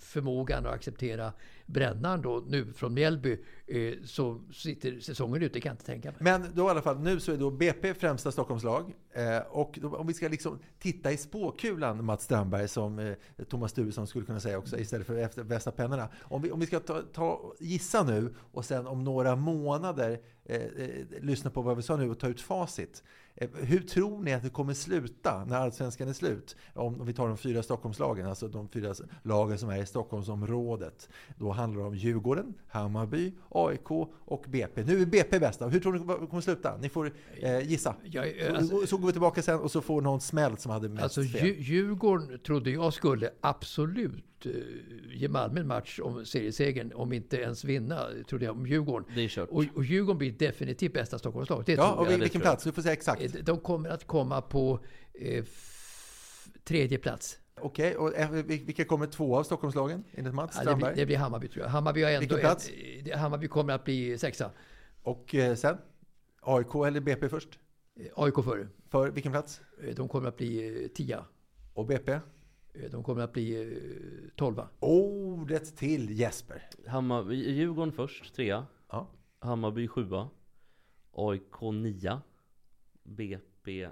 förmågan 0.01 0.67
att 0.67 0.75
acceptera 0.75 1.33
Brännan 1.67 2.23
då 2.23 2.45
nu 2.49 2.73
från 2.73 2.95
Mjällby. 2.95 3.39
Eh, 3.67 3.95
så 4.05 4.41
sitter 4.53 5.01
säsongen 5.01 5.43
ute, 5.43 5.61
kan 5.61 5.71
jag 5.71 5.75
inte 5.75 5.85
tänka 5.85 6.09
mig. 6.09 6.19
Men 6.21 6.47
då 6.55 6.67
i 6.67 6.71
alla 6.71 6.83
fall, 6.83 7.01
nu 7.01 7.21
så 7.21 7.33
är 7.33 7.37
då 7.37 7.51
BP 7.51 7.95
främsta 7.95 8.33
Stockholmslag. 8.33 8.95
Eh, 9.13 9.39
och 9.51 9.79
då, 9.83 9.97
om 9.97 10.07
vi 10.07 10.15
ska 10.15 10.29
liksom 10.29 10.59
titta 10.79 11.13
i 11.13 11.17
spåkulan, 11.17 12.05
Mats 12.05 12.25
Strandberg, 12.25 12.69
som 12.69 12.99
eh, 12.99 13.15
Thomas 13.49 13.71
Sturesson 13.71 14.07
skulle 14.07 14.27
kunna 14.27 14.41
säga 14.41 14.59
också, 14.59 14.79
istället 14.79 15.07
för 15.07 15.17
efter 15.17 15.45
bästa 15.45 15.71
pennorna. 15.71 16.09
Om 16.21 16.43
vi, 16.43 16.51
om 16.51 16.61
vi 16.61 16.67
ska 16.67 16.81
ta, 16.81 17.03
ta, 17.13 17.55
gissa 17.61 18.03
nu 18.03 18.35
och 18.53 18.65
sen 18.65 18.87
om 18.87 19.05
några 19.05 19.37
månader 19.37 20.21
eh, 20.45 20.57
eh 20.57 21.07
lyssna 21.21 21.51
på 21.51 21.63
vad 21.63 21.77
vi 21.77 21.83
sa 21.83 21.97
nu 21.97 22.11
och 22.11 22.19
ta 22.19 22.29
ut 22.29 22.41
facit. 22.41 23.03
Eh, 23.43 23.49
hur 23.55 23.81
tror 23.81 24.23
ni 24.23 24.33
att 24.35 24.43
det 24.43 24.51
kommer 24.51 24.75
sluta 24.75 25.45
när 25.45 25.57
allsvenskan 25.57 26.09
är 26.09 26.13
slut? 26.13 26.57
Om, 26.75 27.01
om 27.01 27.07
vi 27.07 27.13
tar 27.13 27.29
de 27.29 27.37
fyra 27.37 27.63
Stockholmslagen, 27.63 28.27
alltså 28.27 28.49
de 28.49 28.69
fyra 28.69 28.95
lagen 29.23 29.59
som 29.59 29.69
är 29.69 29.83
i 29.83 29.87
Stockholmsområdet. 29.87 31.09
Då 31.39 31.51
handlar 31.51 31.81
det 31.83 31.89
om 31.89 31.95
Djurgården, 31.95 32.55
Hammarby, 32.69 33.33
AIK 33.49 33.91
och 34.25 34.45
BP. 34.49 34.85
Nu 34.85 35.03
är 35.03 35.07
BP 35.07 35.39
bästa. 35.39 35.69
Hur 35.69 35.81
tror 35.81 35.93
ni 35.93 35.99
det 35.99 36.27
kommer 36.27 36.41
sluta? 36.41 36.77
Ni 36.77 36.89
får 36.89 37.13
eh, 37.41 37.61
gissa. 37.61 37.95
Jag, 38.05 38.27
Så- 38.49 38.57
alltså- 38.57 38.87
så 38.87 38.97
går 38.97 39.07
vi 39.07 39.13
tillbaka 39.13 39.43
sen 39.43 39.61
och 39.61 39.71
så 39.71 39.81
får 39.81 40.01
någon 40.03 40.21
smäll 40.21 40.57
som 40.57 40.73
hade 40.73 40.89
mest 40.89 41.03
Alltså 41.03 41.23
fel. 41.23 41.47
Dju- 41.47 41.57
Djurgården 41.61 42.39
trodde 42.39 42.71
jag 42.71 42.93
skulle 42.95 43.31
absolut 43.41 44.25
eh, 44.47 44.53
ge 45.15 45.29
Malmö 45.29 45.61
en 45.61 45.67
match 45.67 46.01
om 46.03 46.25
seriesegern, 46.27 46.93
om 46.95 47.13
inte 47.13 47.37
ens 47.37 47.65
vinna, 47.65 48.07
trodde 48.29 48.45
jag 48.45 48.57
om 48.57 48.67
Djurgården. 48.67 49.09
Det 49.15 49.21
är 49.25 49.29
kört. 49.29 49.49
Och, 49.49 49.65
och 49.75 49.85
Djurgården 49.85 50.19
blir 50.19 50.33
definitivt 50.33 50.93
bästa 50.93 51.19
Stockholmslag. 51.19 51.63
Det 51.67 51.73
Ja, 51.73 51.93
och 51.95 52.07
jag. 52.07 52.13
vil- 52.13 52.21
vilken 52.21 52.41
plats? 52.41 52.65
Du 52.65 52.73
får 52.73 52.83
säga 52.83 52.93
exakt. 52.93 53.23
Eh, 53.23 53.31
De 53.43 53.59
kommer 53.61 53.89
att 53.91 54.07
komma 54.07 54.43
på 54.43 54.85
eh, 55.15 55.45
tredje 56.65 56.99
plats. 56.99 57.39
Okej, 57.63 57.97
och 57.97 58.15
eh, 58.17 58.31
vil- 58.31 58.67
vilka 58.67 58.85
kommer 58.85 59.07
två 59.07 59.37
av 59.39 59.43
Stockholmslagen 59.43 60.05
enligt 60.13 60.35
Mats 60.35 60.61
Ja, 60.65 60.71
det, 60.71 60.77
blir, 60.77 60.93
det 60.97 61.07
blir 61.07 61.17
Hammarby 61.17 61.49
tror 61.49 61.65
jag. 61.65 61.71
Hammarby, 61.71 62.03
har 62.03 62.11
ändå 62.11 62.21
Vilken 62.21 62.39
plats? 62.41 62.71
det- 63.05 63.17
Hammarby 63.17 63.49
kommer 63.49 63.73
att 63.73 63.85
bli 63.85 64.19
sexa. 64.19 64.51
Och 65.03 65.35
eh, 65.35 65.55
sen? 65.55 65.77
AIK 66.43 66.75
eller 66.87 67.01
BP 67.01 67.29
först? 67.29 67.49
AIK 68.15 68.35
före. 68.45 68.69
För 68.89 69.11
vilken 69.11 69.33
plats? 69.33 69.61
De 69.97 70.09
kommer 70.09 70.29
att 70.29 70.37
bli 70.37 70.89
tia. 70.95 71.25
Och 71.75 71.87
BP? 71.87 72.19
Eh, 72.75 72.91
De 72.91 73.03
kommer 73.05 73.23
att 73.23 73.33
bli 73.33 73.73
eh, 73.73 74.31
tolva. 74.37 74.69
Ordet 74.81 75.77
till 75.77 76.11
Jesper. 76.19 76.63
Hammarby, 76.87 77.51
Djurgården 77.53 77.93
först, 77.93 78.35
trea. 78.35 78.67
Ja. 78.91 79.07
Hammarby 79.39 79.89
sjua. 79.89 80.29
AIK 81.13 81.61
nia. 81.73 82.23
BP 83.03 83.89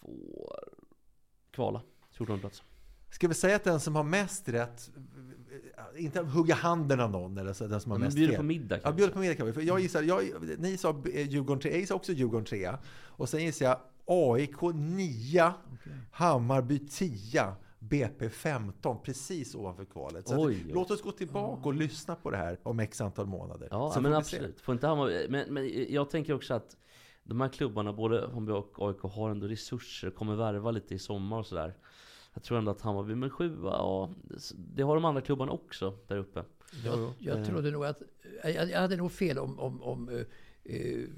får 0.00 0.58
kvala. 1.50 1.82
14 2.12 2.40
plats. 2.40 2.62
Ska 3.10 3.28
vi 3.28 3.34
säga 3.34 3.56
att 3.56 3.64
den 3.64 3.80
som 3.80 3.96
har 3.96 4.02
mest 4.02 4.48
rätt, 4.48 4.90
inte 5.96 6.20
hugga 6.20 6.54
handen 6.54 7.00
av 7.00 7.10
någon, 7.10 7.38
eller 7.38 7.52
så, 7.52 7.66
den 7.66 7.80
som 7.80 7.90
har 7.90 7.98
Men 7.98 8.06
mest 8.06 8.16
bjuder 8.16 8.32
fel. 8.32 8.36
på 8.40 8.42
middag 8.42 8.76
Ja, 8.76 8.82
kanske. 8.82 8.96
bjuder 8.96 9.12
på 9.12 9.18
middag 9.18 9.34
kan 9.34 9.46
vi. 9.46 9.52
För 9.52 9.60
jag 9.62 9.80
gissar, 9.80 10.02
jag, 10.02 10.22
ni 10.58 10.76
sa 10.76 11.02
Djurgården 11.06 11.60
3, 11.60 11.70
jag 11.70 11.80
gissar 11.80 11.94
också 11.94 12.12
Djurgården 12.12 12.44
3. 12.44 12.72
Och 12.94 13.28
sen 13.28 13.42
gissar 13.44 13.66
jag 13.66 13.78
AIK 14.06 14.60
9, 14.74 15.52
Hammarby 16.10 16.78
10, 16.78 17.52
BP 17.78 18.28
15, 18.30 19.02
precis 19.02 19.54
ovanför 19.54 19.84
kvalet. 19.84 20.28
Så 20.28 20.34
att, 20.34 20.40
Oj, 20.40 20.62
oj. 20.66 20.72
låt 20.74 20.90
oss 20.90 21.02
gå 21.02 21.10
tillbaka 21.12 21.68
och 21.68 21.74
lyssna 21.74 22.14
på 22.14 22.30
det 22.30 22.36
här 22.36 22.58
om 22.62 22.80
x 22.80 23.00
antal 23.00 23.26
månader. 23.26 23.68
Ja, 23.70 23.90
Så 23.94 24.00
men 24.00 24.12
får 24.12 24.18
absolut. 24.18 24.60
Får 24.60 24.72
inte 24.72 24.86
Hammarby, 24.86 25.26
men, 25.28 25.54
men 25.54 25.92
jag 25.92 26.10
tänker 26.10 26.32
också 26.34 26.54
att 26.54 26.76
de 27.24 27.40
här 27.40 27.48
klubbarna, 27.48 27.92
både 27.92 28.20
Hammarby 28.32 28.52
och 28.52 28.88
AIK, 28.88 29.00
har 29.14 29.30
ändå 29.30 29.46
resurser, 29.46 30.10
kommer 30.10 30.36
värva 30.36 30.70
lite 30.70 30.94
i 30.94 30.98
sommar 30.98 31.38
och 31.38 31.46
sådär. 31.46 31.74
Jag 32.34 32.42
tror 32.42 32.58
ändå 32.58 32.70
att 32.70 32.80
Hammarby 32.80 33.14
med 33.14 33.32
sjua, 33.32 33.70
ja, 33.70 34.10
det 34.74 34.82
har 34.82 34.94
de 34.94 35.04
andra 35.04 35.20
klubbarna 35.22 35.52
också 35.52 35.98
där 36.08 36.16
uppe. 36.16 36.44
Jag, 36.84 37.12
jag 37.18 37.38
Eh. 37.38 37.44
trodde 37.46 37.70
nog 37.70 37.84
att... 37.84 38.02
Jag, 38.44 38.70
jag 38.70 38.80
hade 38.80 38.96
nog 38.96 39.12
fel 39.12 39.38
om, 39.38 39.60
om, 39.60 39.82
om, 39.82 40.08
eh, 40.08 40.76
eh, 40.76 41.08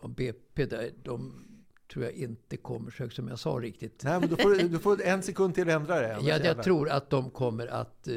om 0.00 0.12
BP 0.12 0.66
där. 0.66 0.90
De 1.02 1.44
tror 1.92 2.04
jag 2.04 2.14
inte 2.14 2.56
kommer 2.56 2.90
så 2.90 3.10
som 3.10 3.28
jag 3.28 3.38
sa 3.38 3.50
riktigt. 3.50 4.04
Nej, 4.04 4.20
men 4.20 4.28
då 4.28 4.36
får, 4.36 4.50
du- 4.50 4.68
du 4.68 4.78
får 4.78 5.02
en 5.02 5.22
sekund 5.22 5.54
till 5.54 5.68
att 5.68 5.74
ändra 5.80 6.00
det. 6.00 6.16
annars 6.16 6.44
jag, 6.44 6.62
tror 6.62 6.88
att 6.88 7.10
de 7.10 7.30
kommer 7.30 7.66
att 7.66 8.08
eh, 8.08 8.14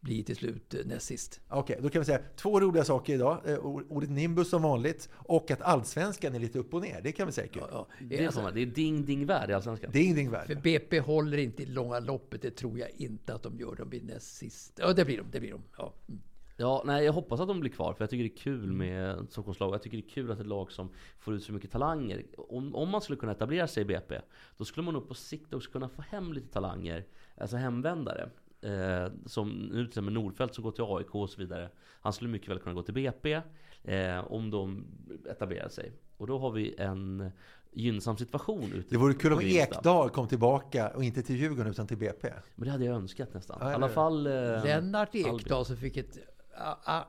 bli 0.00 0.24
till 0.24 0.36
slut 0.36 0.74
eh, 0.74 0.80
näst 0.86 1.06
sist. 1.06 1.40
Okej, 1.48 1.78
då 1.82 1.88
kan 1.88 2.00
vi 2.00 2.06
säga 2.06 2.20
två 2.36 2.60
roliga 2.60 2.84
saker 2.84 3.14
idag. 3.14 3.40
Eh, 3.46 3.58
Ordet 3.66 4.10
nimbus 4.10 4.50
som 4.50 4.62
vanligt 4.62 5.08
och 5.14 5.50
att 5.50 5.62
allsvenskan 5.62 6.34
är 6.34 6.38
lite 6.38 6.58
upp 6.58 6.74
och 6.74 6.82
ner. 6.82 7.00
Det 7.02 7.12
kan 7.12 7.26
vi 7.26 7.32
säga 7.32 7.44
är 7.46 7.48
kul. 7.52 7.62
Ja, 7.70 7.86
Det 8.00 8.18
är, 8.18 8.26
alltså, 8.26 8.50
det 8.54 8.60
är 8.60 8.66
ding 8.66 9.04
ding 9.04 9.26
värld 9.26 9.50
i 9.50 9.52
Allsvenskan. 9.52 9.90
Det 9.92 9.98
är 9.98 10.02
ingenting 10.02 10.30
för. 10.30 10.54
BP 10.62 10.98
håller 11.00 11.38
inte 11.38 11.62
i 11.62 11.66
långa 11.66 11.98
loppet. 12.00 12.42
Det 12.42 12.50
tror 12.50 12.78
jag 12.78 12.88
inte 12.96 13.34
att 13.34 13.42
de 13.42 13.58
gör. 13.58 13.74
De 13.78 13.88
blir 13.88 14.02
näst 14.02 14.36
sist. 14.36 14.72
Ja, 14.82 14.92
det 14.92 15.04
blir 15.04 15.18
de. 15.18 15.26
Det 15.30 15.40
blir 15.40 15.50
de. 15.50 15.62
Ja. 15.78 15.94
Mm. 16.08 16.20
Ja, 16.60 16.82
nej, 16.84 17.04
jag 17.04 17.12
hoppas 17.12 17.40
att 17.40 17.48
de 17.48 17.60
blir 17.60 17.70
kvar 17.70 17.94
för 17.94 18.02
jag 18.04 18.10
tycker 18.10 18.24
det 18.24 18.34
är 18.34 18.42
kul 18.42 18.72
med 18.72 19.26
Stockholmslag. 19.30 19.74
Jag 19.74 19.82
tycker 19.82 19.96
det 19.96 20.04
är 20.04 20.10
kul 20.10 20.30
att 20.30 20.40
ett 20.40 20.46
lag 20.46 20.72
som 20.72 20.88
får 21.18 21.34
ut 21.34 21.44
så 21.44 21.52
mycket 21.52 21.70
talanger. 21.70 22.26
Om, 22.36 22.74
om 22.74 22.88
man 22.88 23.00
skulle 23.00 23.18
kunna 23.18 23.32
etablera 23.32 23.66
sig 23.66 23.82
i 23.82 23.84
BP, 23.84 24.20
då 24.56 24.64
skulle 24.64 24.84
man 24.84 24.94
nog 24.94 25.08
på 25.08 25.14
sikt 25.14 25.54
också 25.54 25.70
kunna 25.70 25.88
få 25.88 26.02
hem 26.02 26.32
lite 26.32 26.48
talanger, 26.48 27.04
alltså 27.36 27.56
hemvändare. 27.56 28.30
Eh, 28.60 29.12
som 29.26 29.48
nu 29.50 29.74
till 29.74 29.88
exempel 29.88 30.14
Nordfeldt 30.14 30.54
som 30.54 30.64
går 30.64 30.70
till 30.70 30.84
AIK 30.84 31.14
och 31.14 31.30
så 31.30 31.40
vidare. 31.40 31.70
Han 32.00 32.12
skulle 32.12 32.30
mycket 32.30 32.48
väl 32.48 32.58
kunna 32.58 32.74
gå 32.74 32.82
till 32.82 32.94
BP 32.94 33.40
eh, 33.84 34.32
om 34.32 34.50
de 34.50 34.86
etablerar 35.30 35.68
sig. 35.68 35.92
Och 36.16 36.26
då 36.26 36.38
har 36.38 36.50
vi 36.50 36.74
en 36.78 37.30
gynnsam 37.72 38.16
situation 38.16 38.72
ute 38.72 38.88
Det 38.90 38.96
vore 38.96 39.14
kul 39.14 39.32
om. 39.32 39.40
Ekdal 39.40 40.10
kom 40.10 40.28
tillbaka 40.28 40.88
och 40.88 41.04
inte 41.04 41.22
till 41.22 41.36
Djurgården 41.36 41.70
utan 41.70 41.86
till 41.86 41.98
BP. 41.98 42.32
Men 42.54 42.64
det 42.66 42.70
hade 42.70 42.84
jag 42.84 42.96
önskat 42.96 43.34
nästan. 43.34 43.58
Ja, 43.60 43.70
I 43.70 43.74
alla 43.74 43.88
fall... 43.88 44.26
Eh, 44.26 44.32
Lennart. 44.64 45.14
Ekdal 45.14 45.64
som 45.64 45.76
fick 45.76 45.96
ett 45.96 46.18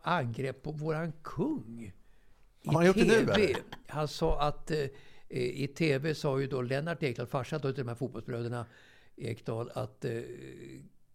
angrepp 0.01 0.63
på 0.63 0.71
våran 0.71 1.13
kung. 1.23 1.93
I 2.61 2.67
Har 2.67 2.73
han 2.73 2.85
gjort 2.85 2.95
det 2.95 3.03
nu, 3.03 3.25
TV. 3.25 3.33
eller? 3.33 3.61
Han 3.87 4.07
sa 4.07 4.41
att 4.41 4.71
eh, 4.71 4.87
i 5.29 5.67
TV 5.67 6.15
sa 6.15 6.39
ju 6.39 6.47
då 6.47 6.61
Lennart 6.61 7.03
Ekdal, 7.03 7.27
farsan 7.27 7.61
till 7.61 7.73
de 7.73 7.87
här 7.87 7.95
fotbollsbröderna 7.95 8.65
Ekdal, 9.15 9.71
att 9.73 10.05
eh, 10.05 10.21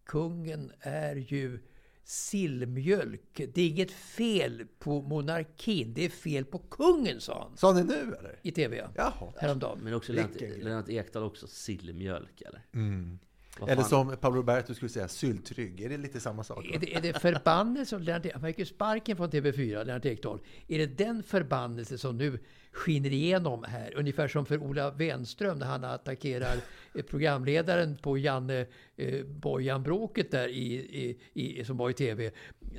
kungen 0.05 0.71
är 0.79 1.15
ju 1.15 1.59
sillmjölk. 2.03 3.41
Det 3.53 3.61
är 3.61 3.67
inget 3.69 3.91
fel 3.91 4.67
på 4.79 5.01
monarkin, 5.01 5.93
det 5.93 6.05
är 6.05 6.09
fel 6.09 6.45
på 6.45 6.57
kungen, 6.59 7.21
sa 7.21 7.39
han. 7.43 7.57
Sa 7.57 7.73
ni 7.73 7.83
nu 7.83 8.15
eller? 8.19 8.39
I 8.41 8.51
TV, 8.51 8.77
ja. 8.77 8.91
Jaha. 8.95 9.33
Häromdagen. 9.37 9.79
Men 9.83 9.93
också 9.93 10.13
Lennart. 10.13 10.41
Lennart 10.41 10.89
Ekdal 10.89 11.23
också 11.23 11.47
sillmjölk 11.47 12.41
eller? 12.41 12.65
Mm. 12.73 13.19
Eller 13.67 13.83
som 13.83 14.17
Paolo 14.17 14.37
Roberto 14.37 14.73
skulle 14.73 14.89
säga, 14.89 15.07
syltrygg. 15.07 15.81
Är 15.81 15.89
det 15.89 15.97
lite 15.97 16.19
samma 16.19 16.43
sak? 16.43 16.65
Är 16.73 16.79
det, 16.79 16.95
är 16.95 17.01
det 17.01 17.19
förbannelse 17.19 17.89
som 17.89 18.01
Lennart 18.01 18.25
Han 18.33 18.41
fick 18.41 18.59
ju 18.59 18.65
sparken 18.65 19.17
från 19.17 19.29
TV4, 19.29 19.85
Lennart 19.85 20.05
Ekdal. 20.05 20.39
Är 20.67 20.77
det 20.77 20.85
den 20.85 21.23
förbannelse 21.23 21.97
som 21.97 22.17
nu 22.17 22.39
skiner 22.75 23.13
igenom 23.13 23.63
här. 23.63 23.93
Ungefär 23.95 24.27
som 24.27 24.45
för 24.45 24.57
Ola 24.57 24.91
Wenström 24.91 25.59
när 25.59 25.65
han 25.65 25.83
attackerar 25.83 26.55
eh, 26.93 27.03
programledaren 27.03 27.97
på 27.97 28.17
Janne 28.17 28.65
eh, 28.95 29.25
Bojan-bråket 29.25 30.31
där 30.31 30.47
i, 30.47 30.73
i, 30.73 31.17
i, 31.33 31.65
som 31.65 31.77
var 31.77 31.89
i 31.89 31.93
tv. 31.93 32.31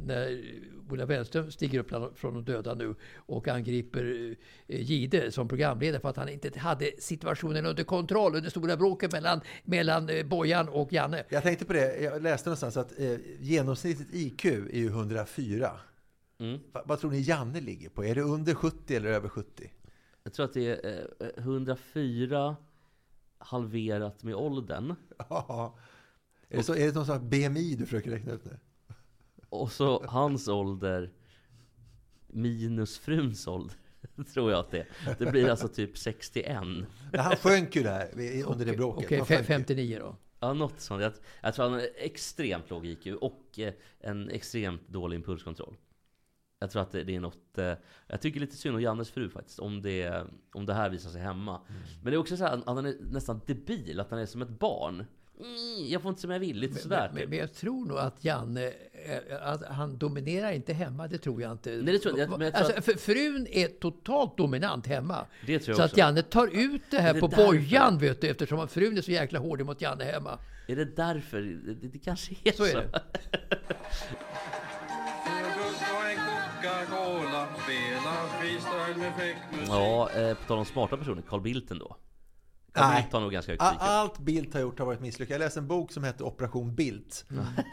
När 0.03 0.43
Ola 0.91 1.07
Wenström 1.07 1.51
stiger 1.51 1.79
upp 1.79 2.19
från 2.19 2.35
de 2.35 2.45
döda 2.45 2.75
nu 2.75 2.95
och 3.17 3.49
angriper 3.49 4.37
eh, 4.67 4.81
Gide 4.81 5.33
som 5.33 5.49
programledare 5.49 6.01
för 6.01 6.09
att 6.09 6.17
han 6.17 6.29
inte 6.29 6.59
hade 6.59 6.91
situationen 6.99 7.67
under 7.67 7.85
kontroll 7.85 8.37
under 8.37 8.51
stora 8.51 8.77
bråket 8.77 9.13
mellan, 9.13 9.41
mellan 9.65 10.09
eh, 10.09 10.27
Bojan 10.27 10.69
och 10.69 10.93
Janne. 10.93 11.25
Jag 11.29 11.43
tänkte 11.43 11.65
på 11.65 11.73
det, 11.73 12.03
jag 12.03 12.23
läste 12.23 12.49
någonstans 12.49 12.77
att 12.77 12.99
eh, 12.99 13.17
genomsnittligt 13.41 14.15
IQ 14.15 14.45
är 14.45 14.79
ju 14.79 14.87
104. 14.87 15.71
Mm. 16.39 16.61
Va, 16.73 16.83
vad 16.87 17.01
tror 17.01 17.11
ni 17.11 17.21
Janne 17.21 17.61
ligger 17.61 17.89
på? 17.89 18.05
Är 18.05 18.15
det 18.15 18.23
under 18.23 18.55
70 18.55 18.97
eller 18.97 19.09
över 19.09 19.29
70? 19.29 19.71
Jag 20.25 20.33
tror 20.33 20.45
att 20.45 20.53
det 20.53 20.85
är 20.87 21.09
eh, 21.21 21.29
104 21.45 22.57
halverat 23.39 24.23
med 24.23 24.35
åldern. 24.35 24.95
Ja. 25.19 25.79
Är 26.49 26.57
det, 26.57 26.63
så, 26.63 26.75
är 26.75 26.87
det 26.87 26.95
någon 26.95 27.05
här 27.05 27.19
BMI 27.19 27.75
du 27.75 27.85
försöker 27.85 28.11
räkna 28.11 28.33
ut 28.33 28.45
nu? 28.45 28.59
Och 29.49 29.73
så 29.73 30.07
hans 30.07 30.49
ålder 30.49 31.13
minus 32.27 32.99
fruns 32.99 33.47
ålder. 33.47 33.77
Tror 34.35 34.51
jag 34.51 34.61
att 34.61 34.71
det 34.71 34.79
är. 34.79 35.15
Det 35.19 35.31
blir 35.31 35.51
alltså 35.51 35.69
typ 35.69 35.99
61. 35.99 36.63
Men 37.13 37.21
han 37.21 37.37
sjönk 37.37 37.77
ju 37.77 37.83
där 37.83 38.11
under 38.47 38.65
det 38.65 38.77
bråket. 38.77 39.23
Okej, 39.23 39.39
ju. 39.39 39.45
59 39.45 39.99
då. 39.99 40.17
Ja, 40.41 40.53
något 40.53 40.81
sånt. 40.81 41.03
Jag, 41.03 41.13
jag 41.41 41.55
tror 41.55 41.65
han 41.65 41.73
har 41.73 41.89
extremt 41.97 42.71
låg 42.71 42.87
IQ 42.87 43.07
och 43.21 43.59
eh, 43.59 43.73
en 44.01 44.31
extremt 44.31 44.89
dålig 44.89 45.17
impulskontroll. 45.17 45.77
Jag 46.59 46.71
tror 46.71 46.83
att 46.83 46.93
det, 46.93 47.05
det 47.05 47.17
är 47.17 47.21
något... 47.21 47.59
Eh, 47.59 47.73
jag 48.07 48.21
tycker 48.21 48.41
lite 48.41 48.57
synd 48.57 48.75
om 48.75 48.83
Jannes 48.83 49.11
fru 49.11 49.31
faktiskt, 49.31 49.59
om 49.59 49.83
det, 49.83 50.27
om 50.53 50.67
det 50.67 50.75
här 50.75 50.91
visar 50.91 51.11
sig 51.11 51.21
hemma. 51.21 51.61
Men 52.03 52.11
det 52.11 52.17
är 52.17 52.19
också 52.19 52.37
så 52.37 52.45
här 52.45 52.57
att 52.57 52.67
han 52.67 52.87
är 52.87 52.97
nästan 53.11 53.41
debil, 53.47 54.01
att 54.01 54.11
han 54.11 54.21
är 54.21 54.27
som 54.27 54.43
ett 54.43 54.49
barn. 54.49 55.05
Jag 55.89 56.03
får 56.03 56.09
inte 56.09 56.21
som 56.21 56.31
jag 56.31 56.39
vill, 56.41 56.57
lite 56.59 56.79
sådär. 56.79 57.11
Men, 57.13 57.21
men, 57.21 57.31
men 57.31 57.39
jag 57.39 57.53
tror 57.55 57.87
nog 57.87 57.99
att 57.99 58.25
Janne, 58.25 58.67
eh, 58.67 59.43
att 59.53 59.65
han 59.65 59.99
dominerar 59.99 60.53
inte 60.53 60.73
hemma, 60.73 61.09
det 61.09 61.19
tror 61.19 61.43
jag 61.43 61.53
inte. 61.53 61.71
Nej, 61.71 61.83
det 61.93 61.99
tror 61.99 62.19
jag- 62.19 62.31
men 62.31 62.41
jag 62.41 62.53
tror 62.55 62.63
alltså, 62.65 62.79
att- 62.79 62.85
för 62.85 62.93
frun 62.93 63.47
är 63.51 63.69
totalt 63.69 64.37
dominant 64.37 64.87
hemma. 64.87 65.27
Det 65.47 65.59
tror 65.59 65.71
jag 65.71 65.77
så 65.77 65.83
också. 65.83 65.83
att 65.95 65.97
Janne 65.99 66.23
tar 66.23 66.47
ut 66.53 66.83
det 66.91 66.99
här 66.99 67.11
Är 67.11 67.15
det 67.15 67.21
på 67.21 67.27
därför? 67.27 67.47
bojan, 67.47 67.99
vet 67.99 68.21
du, 68.21 68.29
eftersom 68.29 68.69
frun 68.69 68.99
är 68.99 69.03
så 69.03 69.11
jäkla 69.11 69.39
hård 69.39 69.61
mot 69.67 69.81
Janne 69.81 70.05
hemma. 70.05 70.39
Är 70.69 70.77
det 70.77 70.97
därför? 70.97 71.41
Det, 71.41 71.89
det, 71.89 71.99
kanske 71.99 72.35
är 72.45 72.51
så. 72.53 72.57
Så 72.57 72.65
är 72.65 72.75
det. 72.75 73.01
Ja, 79.69 80.11
eh, 80.11 80.35
på 80.35 80.45
tal 80.49 80.59
om 80.59 80.65
smarta 80.65 80.97
personer, 80.97 81.23
Carl 81.29 81.41
Bildt 81.41 81.71
ändå. 81.71 81.97
Nej. 82.77 83.01
Bildt 83.03 83.13
har 83.13 83.21
nog 83.21 83.33
ganska 83.33 83.53
högt. 83.53 83.63
Allt 83.79 84.19
Bildt 84.19 84.55
har 84.55 84.61
gjort 84.61 84.79
har 84.79 84.87
varit 84.87 85.01
misslyckat. 85.01 85.31
Jag 85.33 85.39
läste 85.39 85.61
en 85.61 85.67
bok 85.67 85.93
som 85.93 86.05
hette 86.05 86.25
Operation 86.25 86.75
Bildt. 86.75 87.25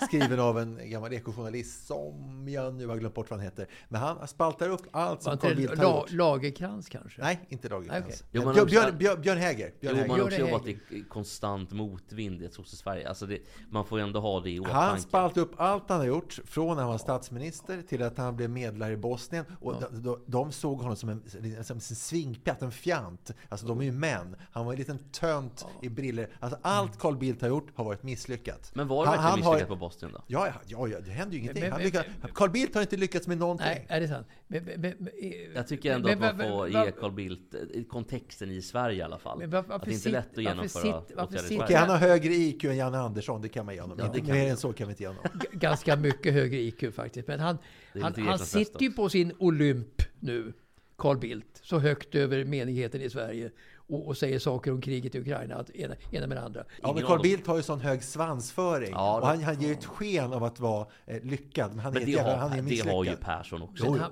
Skriven 0.07 0.39
av 0.39 0.59
en 0.59 0.89
gammal 0.89 1.13
ekojournalist 1.13 1.87
som 1.87 2.45
jag 2.49 2.73
nu 2.73 2.87
har 2.87 2.95
glömt 2.97 3.15
bort 3.15 3.29
vad 3.29 3.39
han 3.39 3.45
heter. 3.45 3.67
Men 3.89 4.01
han 4.01 4.27
spaltar 4.27 4.69
upp 4.69 4.81
allt 4.91 5.23
som 5.23 5.37
Carl 5.37 5.55
Bildt 5.55 5.77
har 5.77 5.83
La, 5.83 5.99
gjort. 5.99 6.11
Lagerkrans 6.11 6.89
kanske? 6.89 7.21
Nej, 7.21 7.39
inte 7.49 7.69
Lagercrantz. 7.69 8.05
Okej. 8.07 8.17
Jo, 8.31 8.53
Björn, 8.53 8.65
Björn, 8.67 8.97
Björn, 8.97 9.21
Björn 9.21 9.37
Häger. 9.37 9.57
Björn 9.57 9.73
Jo, 9.81 9.89
Häger. 9.95 10.07
man 10.07 10.19
har 10.19 10.25
också 10.25 10.39
jobbat 10.39 10.65
Häger. 10.65 10.79
i 10.89 11.03
konstant 11.09 11.71
motvind 11.71 12.41
i 12.41 12.49
sosse-Sverige. 12.49 13.09
Alltså 13.09 13.25
det, 13.25 13.39
man 13.69 13.85
får 13.85 13.99
ju 13.99 14.03
ändå 14.05 14.19
ha 14.19 14.39
det 14.39 14.49
i 14.49 14.57
Han 14.57 14.65
åtanke. 14.65 15.01
spaltade 15.01 15.41
upp 15.41 15.53
allt 15.57 15.83
han 15.89 15.99
har 15.99 16.05
gjort, 16.05 16.39
från 16.45 16.75
när 16.75 16.83
han 16.83 16.91
var 16.91 16.97
statsminister 16.97 17.81
till 17.81 18.03
att 18.03 18.17
han 18.17 18.35
blev 18.35 18.49
medlare 18.49 18.93
i 18.93 18.97
Bosnien. 18.97 19.45
Och 19.59 19.75
de, 19.91 20.01
de, 20.03 20.19
de 20.25 20.51
såg 20.51 20.77
honom 20.79 20.95
som 20.95 21.09
en, 21.09 21.23
som 21.63 21.75
en 21.77 21.81
svingpjatt, 21.81 22.61
en 22.61 22.71
fjant. 22.71 23.31
Alltså 23.49 23.67
de 23.67 23.79
är 23.79 23.83
ju 23.83 23.91
män. 23.91 24.35
Han 24.51 24.65
var 24.65 24.73
en 24.73 24.79
liten 24.79 24.92
tönt 24.99 25.65
i 25.81 25.89
briller. 25.89 26.27
Alltså 26.39 26.59
allt 26.61 26.99
Carl 26.99 27.17
Bildt 27.17 27.41
har 27.41 27.49
gjort 27.49 27.67
har 27.75 27.83
varit 27.85 28.03
misslyckat. 28.03 28.71
Men 28.75 28.87
var 28.87 29.05
det 29.05 29.09
Han- 29.11 29.17
verkligen 29.17 29.39
misslyckat 29.39 29.69
har- 29.69 29.75
på 29.75 29.79
Boston 29.79 30.09
då? 30.13 30.23
Ja, 30.27 30.47
ja, 30.47 30.53
ja, 30.65 30.87
ja, 30.87 30.97
det 31.05 31.11
händer 31.11 31.33
ju 31.35 31.39
ingenting. 31.41 31.63
Men- 31.63 31.71
Han 31.71 31.79
men- 31.81 31.85
lyckas, 31.85 32.05
Carl 32.33 32.49
Bildt 32.49 32.75
har 32.75 32.81
inte 32.81 32.97
lyckats 32.97 33.27
med 33.27 33.37
någonting. 33.37 33.67
Nej, 33.67 33.85
är 33.89 33.99
det 34.01 34.07
sant? 34.07 34.27
Men, 34.47 34.63
men, 34.77 35.09
Jag 35.55 35.67
tycker 35.67 35.93
ändå 35.95 36.09
men- 36.09 36.23
att 36.23 36.37
man 36.37 36.47
får 36.49 36.67
men- 36.69 36.85
ge 36.85 36.91
Carl 36.91 37.11
Bildt 37.11 37.53
eh, 37.53 37.83
kontexten 37.83 38.51
i 38.51 38.61
Sverige 38.61 38.97
i 38.97 39.01
alla 39.01 39.17
fall. 39.19 39.39
Men 39.39 39.49
varför- 39.49 39.73
att 39.73 39.85
det 39.85 39.91
inte 39.93 40.09
är 40.09 40.11
sit- 40.11 40.11
lätt 40.11 40.25
att 40.25 40.35
varför 40.37 40.41
genomföra 40.41 40.81
sit- 40.83 41.11
varför 41.15 41.35
åtgärder. 41.37 41.63
Okej, 41.63 41.75
han 41.75 41.89
har 41.89 41.97
högre 41.97 42.33
IQ 42.33 42.63
än 42.65 42.77
Janne 42.77 42.97
Andersson, 42.97 43.41
det 43.41 43.49
kan 43.49 43.65
man 43.65 43.75
ge 43.75 43.81
honom. 43.81 43.97
Ja, 43.99 44.05
Inte 44.05 44.19
kan 44.19 44.29
mer 44.29 44.49
än 44.49 44.57
så 44.57 44.73
kan 44.73 44.87
vi 44.87 44.91
inte 44.91 45.03
ge 45.03 45.07
honom. 45.07 45.23
ganska 45.53 45.95
mycket 45.95 46.33
högre 46.33 46.57
IQ 46.57 46.93
faktiskt. 46.95 47.27
Men 47.27 47.39
han, 47.39 47.57
han, 48.01 48.13
han 48.27 48.39
sitter 48.39 48.81
ju 48.81 48.91
på 48.91 49.09
sin 49.09 49.33
Olymp 49.39 50.01
nu, 50.19 50.53
Carl 50.97 51.17
Bildt, 51.17 51.59
så 51.63 51.79
högt 51.79 52.15
över 52.15 52.45
menigheten 52.45 53.01
i 53.01 53.09
Sverige 53.09 53.51
och, 53.87 54.07
och 54.07 54.17
säger 54.17 54.39
saker 54.39 54.71
om 54.71 54.81
kriget 54.81 55.15
i 55.15 55.19
Ukraina, 55.19 55.55
att 55.55 55.69
ena, 55.69 55.95
ena 56.11 56.27
med 56.27 56.37
det 56.37 56.41
andra. 56.41 56.63
Ja, 56.81 56.93
men 56.93 57.03
Carl 57.03 57.21
Bildt 57.21 57.47
har 57.47 57.57
ju 57.57 57.63
sån 57.63 57.79
hög 57.79 58.03
svansföring. 58.03 58.91
Ja, 58.91 59.19
och 59.19 59.27
han, 59.27 59.43
han 59.43 59.61
ger 59.61 59.71
ett 59.71 59.85
sken 59.85 60.33
av 60.33 60.43
att 60.43 60.59
vara 60.59 60.87
eh, 61.05 61.23
lyckad. 61.23 61.69
Men 61.71 61.79
han 61.79 61.91
är, 61.91 61.99
Men 61.99 62.09
ett 62.09 62.15
det 62.15 62.21
har, 62.21 62.35
han 62.35 62.51
är 62.51 62.61
det 62.61 62.91
har 62.91 63.03
ju 63.03 63.15
Persson 63.15 63.61
också. 63.61 63.91
Men, 63.91 63.99
han, 63.99 64.11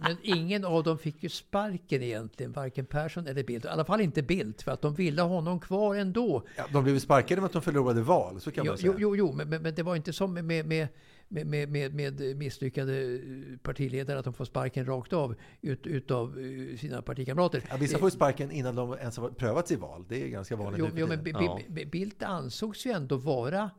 men, 0.00 0.16
ingen 0.22 0.64
av 0.64 0.82
dem 0.82 0.98
fick 0.98 1.22
ju 1.22 1.28
sparken 1.28 2.02
egentligen, 2.02 2.52
varken 2.52 2.86
Persson 2.86 3.26
eller 3.26 3.44
Bildt. 3.44 3.64
I 3.64 3.68
alla 3.68 3.84
fall 3.84 4.00
inte 4.00 4.22
Bildt, 4.22 4.62
för 4.62 4.72
att 4.72 4.82
de 4.82 4.94
ville 4.94 5.22
ha 5.22 5.28
honom 5.28 5.60
kvar 5.60 5.94
ändå. 5.94 6.42
Ja, 6.56 6.64
de 6.72 6.84
blev 6.84 6.98
sparkade 6.98 7.40
med 7.40 7.46
att 7.46 7.52
de 7.52 7.62
förlorade 7.62 8.02
val, 8.02 8.40
så 8.40 8.50
kan 8.50 8.64
Jo, 8.64 8.70
man 8.70 8.78
säga. 8.78 8.92
jo, 8.92 8.98
jo, 8.98 9.16
jo 9.16 9.32
men, 9.32 9.48
men, 9.48 9.62
men 9.62 9.74
det 9.74 9.82
var 9.82 9.96
inte 9.96 10.12
som 10.12 10.34
med, 10.34 10.66
med, 10.66 10.88
med, 11.32 11.46
med, 11.46 11.68
med, 11.68 11.94
med 11.94 12.36
misslyckade 12.36 13.20
partiledare 13.62 14.18
att 14.18 14.24
de 14.24 14.34
får 14.34 14.44
sparken 14.44 14.86
rakt 14.86 15.12
av 15.12 15.34
ut, 15.60 15.86
utav 15.86 16.38
eh, 16.38 16.76
sina 16.76 17.02
partikamrater. 17.02 17.62
Ja, 17.70 17.76
vissa 17.76 17.98
får 17.98 18.06
ju 18.06 18.10
sparken 18.10 18.50
innan 18.50 18.74
de 18.74 18.92
ens 18.92 19.16
har 19.16 19.30
prövats 19.30 19.72
i 19.72 19.76
val. 19.76 20.04
Det 20.08 20.22
är 20.24 20.28
ganska 20.28 20.56
vanligt 20.56 20.80
Jo, 20.80 20.88
jo, 20.96 21.06
men 21.06 21.26
Ja. 21.26 21.60
Bi- 21.68 21.86
Bildt 21.86 22.22
ansågs 22.22 22.86
ju 22.86 22.90
ändå 22.90 23.16
vara 23.16 23.70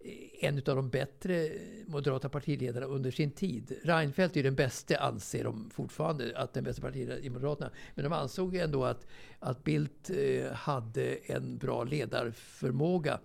eh, 0.00 0.44
en 0.48 0.56
av 0.56 0.62
de 0.76 0.90
bättre 0.90 1.50
moderata 1.86 2.28
partiledarna 2.28 2.86
under 2.86 3.10
sin 3.10 3.30
tid. 3.30 3.76
Reinfeldt 3.82 4.36
är 4.36 4.42
den 4.42 4.54
bästa, 4.54 4.96
anser 4.96 5.44
de 5.44 5.70
fortfarande, 5.70 6.38
att 6.38 6.52
den 6.52 6.64
bästa 6.64 6.82
partiledaren 6.82 7.24
i 7.24 7.30
Moderaterna. 7.30 7.70
Men 7.94 8.04
de 8.04 8.12
ansåg 8.12 8.54
ju 8.54 8.60
ändå 8.60 8.84
att, 8.84 9.06
att 9.38 9.64
Bildt 9.64 10.10
eh, 10.10 10.52
hade 10.52 11.14
en 11.14 11.58
bra 11.58 11.84
ledarförmåga. 11.84 13.18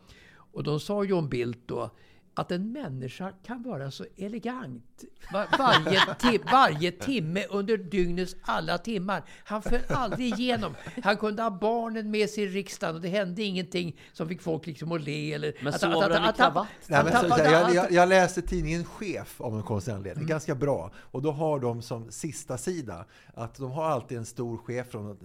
Och 0.52 0.64
de 0.64 0.80
sa 0.80 1.04
ju 1.04 1.14
om 1.14 1.30
Bildt 1.30 1.68
då 1.68 1.92
att 2.34 2.52
en 2.52 2.72
människa 2.72 3.32
kan 3.44 3.64
vara 3.64 3.92
så 3.92 4.06
elegant 4.18 5.04
var, 5.34 5.48
varje, 5.58 6.16
ti, 6.20 6.40
varje 6.52 6.92
timme 6.92 7.46
under 7.50 7.78
dygnets 7.78 8.36
alla 8.42 8.78
timmar. 8.78 9.24
Han 9.44 9.62
föll 9.62 9.80
aldrig 9.90 10.40
igenom. 10.40 10.76
Han 11.04 11.18
kunde 11.18 11.44
ha 11.44 11.52
barnen 11.52 12.12
med 12.12 12.30
sig 12.30 12.44
i 12.44 12.48
riksdagen 12.48 12.96
och 12.96 13.02
det 13.02 13.08
hände 13.10 13.44
ingenting 13.44 14.00
som 14.14 14.28
fick 14.28 14.42
folk 14.42 14.66
liksom 14.66 14.92
att 14.92 15.02
le. 15.02 15.34
Eller 15.34 15.54
Men 15.62 15.74
att, 15.74 15.82
sover 15.82 16.10
han 16.20 16.30
i 16.30 16.34
kravatt? 16.34 16.68
Nej, 16.88 17.04
men 17.04 17.14
så, 17.14 17.36
jag, 17.38 17.76
jag, 17.76 17.92
jag 17.92 18.10
läste 18.10 18.42
tidningen 18.42 18.86
Chef 18.86 19.42
av 19.42 19.56
en 19.56 19.64
konstig 19.64 19.92
anledning, 19.92 20.20
Mm. 20.20 20.30
ganska 20.30 20.56
bra. 20.56 20.92
Och 20.96 21.22
då 21.22 21.32
har 21.32 21.60
de 21.60 21.82
som 21.82 22.12
sista 22.12 22.58
sida 22.58 23.06
att 23.34 23.56
de 23.56 23.72
har 23.72 23.86
alltid 23.86 24.18
en 24.18 24.26
stor 24.26 24.58
chef 24.58 24.88
från, 24.88 25.18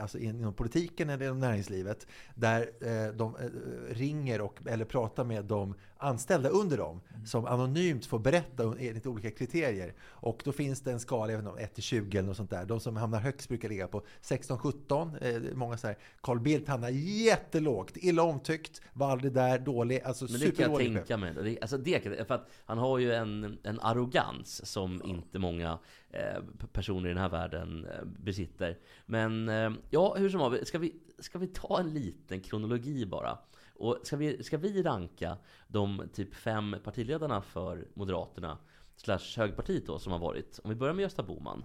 alltså 0.00 0.18
inom 0.18 0.54
politiken 0.54 1.10
eller 1.10 1.24
inom 1.24 1.40
näringslivet 1.40 2.06
där 2.34 2.70
eh, 2.80 3.14
de 3.14 3.36
eh, 3.36 3.94
ringer 3.94 4.40
och, 4.40 4.58
eller 4.66 4.84
pratar 4.84 5.24
med 5.24 5.44
de 5.44 5.74
anställda 5.98 6.48
under 6.48 6.76
dem 6.78 7.00
Mm. 7.14 7.26
som 7.26 7.46
anonymt 7.46 8.06
får 8.06 8.18
berätta 8.18 8.62
enligt 8.62 9.06
olika 9.06 9.30
kriterier. 9.30 9.94
Och 10.02 10.42
då 10.44 10.52
finns 10.52 10.80
det 10.80 10.92
en 10.92 11.00
skala, 11.00 11.32
jag 11.32 11.38
vet 11.42 11.48
inte, 11.50 11.62
1 11.62 11.74
till 11.74 11.82
20 11.82 12.18
eller 12.18 12.28
något 12.28 12.36
sånt 12.36 12.50
där. 12.50 12.64
De 12.64 12.80
som 12.80 12.96
hamnar 12.96 13.20
högst 13.20 13.48
brukar 13.48 13.68
ligga 13.68 13.88
på 13.88 14.02
16-17. 14.22 15.18
Eh, 15.20 15.56
många 15.56 15.76
så 15.76 15.86
här. 15.86 15.98
Carl 16.20 16.40
Bildt 16.40 16.68
hamnar 16.68 16.88
jättelågt, 16.88 17.96
illa 17.96 18.22
omtyckt, 18.22 18.80
var 18.92 19.10
aldrig 19.10 19.32
där, 19.32 19.58
dålig, 19.58 20.00
alltså 20.00 20.24
Men 20.30 20.40
det 20.40 20.50
kan 20.56 20.70
jag 20.70 20.78
tänka 20.78 21.16
mig. 21.16 21.34
Det, 21.34 21.60
alltså 21.60 21.78
det, 21.78 21.98
kan- 21.98 22.26
för 22.26 22.34
att 22.34 22.50
han 22.64 22.78
har 22.78 22.98
ju 22.98 23.12
en, 23.12 23.58
en 23.62 23.80
arrogans 23.80 24.66
som 24.72 25.02
inte 25.04 25.38
många 25.38 25.78
eh, 26.10 26.42
personer 26.72 27.06
i 27.10 27.12
den 27.12 27.22
här 27.22 27.28
världen 27.28 27.84
eh, 27.84 28.04
besitter. 28.04 28.78
Men 29.06 29.48
ja, 29.90 30.14
hur 30.18 30.28
som 30.30 30.40
helst, 30.40 30.66
ska 30.68 30.78
vi, 30.78 30.94
ska 31.18 31.38
vi 31.38 31.46
ta 31.46 31.80
en 31.80 31.94
liten 31.94 32.40
kronologi 32.40 33.06
bara? 33.06 33.38
Och 33.78 33.98
ska 34.02 34.16
vi, 34.16 34.42
ska 34.44 34.56
vi 34.58 34.82
ranka 34.82 35.36
de 35.68 36.02
typ 36.12 36.34
fem 36.34 36.76
partiledarna 36.84 37.42
för 37.42 37.86
Moderaterna 37.94 38.58
slash 38.96 39.20
högerpartiet 39.36 39.86
då 39.86 39.98
som 39.98 40.12
har 40.12 40.18
varit? 40.18 40.60
Om 40.64 40.70
vi 40.70 40.76
börjar 40.76 40.94
med 40.94 41.02
Gösta 41.02 41.22
Bohman. 41.22 41.64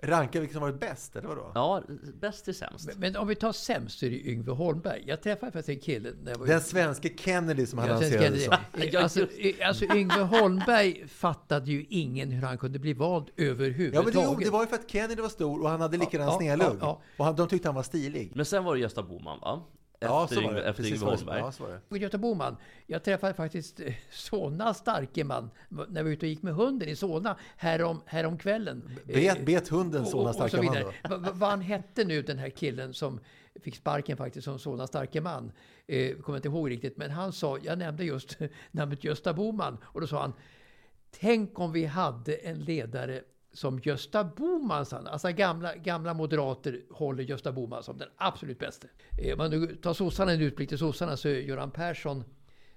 Ranka 0.00 0.40
vilka 0.40 0.52
som 0.52 0.62
varit 0.62 0.80
bäst, 0.80 1.16
eller 1.16 1.28
vadå? 1.28 1.52
Ja, 1.54 1.82
bäst 2.20 2.44
till 2.44 2.54
sämst. 2.54 2.86
Men, 2.86 3.00
men 3.00 3.16
om 3.16 3.28
vi 3.28 3.34
tar 3.34 3.52
sämst 3.52 3.98
så 3.98 4.06
är 4.06 4.10
det 4.10 4.26
Yngve 4.28 4.52
Holmberg. 4.52 5.04
Jag 5.06 5.22
träffade 5.22 5.52
faktiskt 5.52 5.68
en 5.68 5.80
kille 5.80 6.10
när 6.22 6.30
jag 6.32 6.38
var 6.38 6.46
Den 6.46 6.60
svenske 6.60 7.10
Kennedy 7.18 7.66
som 7.66 7.78
han 7.78 7.88
lanserade 7.88 8.38
som. 8.38 8.54
Alltså, 8.98 9.26
alltså 9.64 9.84
Yngve 9.84 10.22
Holmberg 10.22 11.08
fattade 11.08 11.70
ju 11.70 11.86
ingen 11.88 12.30
hur 12.30 12.42
han 12.42 12.58
kunde 12.58 12.78
bli 12.78 12.92
vald 12.92 13.24
Ja, 13.28 13.32
men 13.36 13.44
det, 13.46 13.50
överhuvudtaget. 13.52 14.44
det 14.44 14.50
var 14.50 14.62
ju 14.62 14.66
för 14.68 14.76
att 14.76 14.90
Kennedy 14.90 15.22
var 15.22 15.28
stor 15.28 15.62
och 15.62 15.70
han 15.70 15.80
hade 15.80 15.96
likadan 15.96 16.26
Ja, 16.26 16.32
ja, 16.32 16.38
snedlugg. 16.38 16.68
ja, 16.68 16.76
ja. 16.80 17.02
Och 17.16 17.24
han, 17.24 17.36
de 17.36 17.48
tyckte 17.48 17.68
han 17.68 17.74
var 17.74 17.82
stilig. 17.82 18.32
Men 18.34 18.44
sen 18.46 18.64
var 18.64 18.74
det 18.74 18.80
Gösta 18.80 19.02
Bohman 19.02 19.40
va? 19.40 19.62
Ja, 20.00 20.24
efter 20.24 20.36
så 20.36 20.42
var 20.42 20.48
Yngve- 20.50 20.54
det. 20.54 20.62
efter 20.68 20.82
Precis 20.82 20.92
Yngve 21.02 21.04
var 21.06 21.12
det. 21.12 21.18
Holmberg. 21.18 21.38
Ja, 21.40 21.52
så 21.52 21.62
var 21.62 22.08
det. 22.10 22.18
Bohman, 22.18 22.56
jag 22.86 23.02
träffade 23.04 23.34
faktiskt 23.34 23.80
eh, 23.80 23.94
Solna 24.10 24.74
starke 24.74 25.24
man 25.24 25.50
när 25.68 25.86
vi 25.86 26.02
var 26.02 26.10
ute 26.10 26.26
och 26.26 26.30
gick 26.30 26.42
med 26.42 26.54
hunden 26.54 26.88
i 26.88 26.96
Solna 26.96 27.36
härom, 27.56 28.00
härom 28.06 28.38
kvällen. 28.38 28.90
Bet- 29.04 29.46
bet 29.46 29.68
hunden 29.68 30.06
Solna 30.06 30.32
starka 30.32 30.62
man 30.62 31.22
va- 31.22 31.30
Vad 31.32 31.50
han 31.50 31.60
hette 31.60 32.04
nu 32.04 32.22
den 32.22 32.38
här 32.38 32.50
killen 32.50 32.94
som 32.94 33.20
fick 33.62 33.76
sparken 33.76 34.16
faktiskt 34.16 34.44
som 34.44 34.58
Solna 34.58 34.86
starke 34.86 35.20
man. 35.20 35.52
Eh, 35.86 36.16
kommer 36.16 36.36
inte 36.38 36.48
ihåg 36.48 36.70
riktigt, 36.70 36.96
men 36.96 37.10
han 37.10 37.32
sa, 37.32 37.58
jag 37.62 37.78
nämnde 37.78 38.04
just 38.04 38.38
namnet 38.70 39.04
Gösta 39.04 39.32
Bohman 39.34 39.78
och 39.84 40.00
då 40.00 40.06
sa 40.06 40.20
han 40.20 40.32
Tänk 41.20 41.58
om 41.58 41.72
vi 41.72 41.84
hade 41.84 42.34
en 42.34 42.58
ledare 42.58 43.22
som 43.56 43.80
Gösta 43.82 44.24
Bohman, 44.24 44.86
sa 44.86 44.96
han. 44.96 45.06
Alltså 45.06 45.28
gamla, 45.32 45.76
gamla 45.76 46.14
moderater 46.14 46.80
håller 46.90 47.24
Gösta 47.24 47.52
Bohman 47.52 47.82
som 47.82 47.98
den 47.98 48.08
absolut 48.16 48.58
bästa. 48.58 48.88
Eh, 49.18 49.32
Om 49.32 49.38
man 49.38 49.50
nu 49.50 49.76
tar 49.76 49.94
sossarna, 49.94 50.32
en 50.32 50.40
utblick 50.40 50.68
till 50.68 50.78
sossarna, 50.78 51.16
så 51.16 51.28
är 51.28 51.34
Göran 51.34 51.70
Persson 51.70 52.24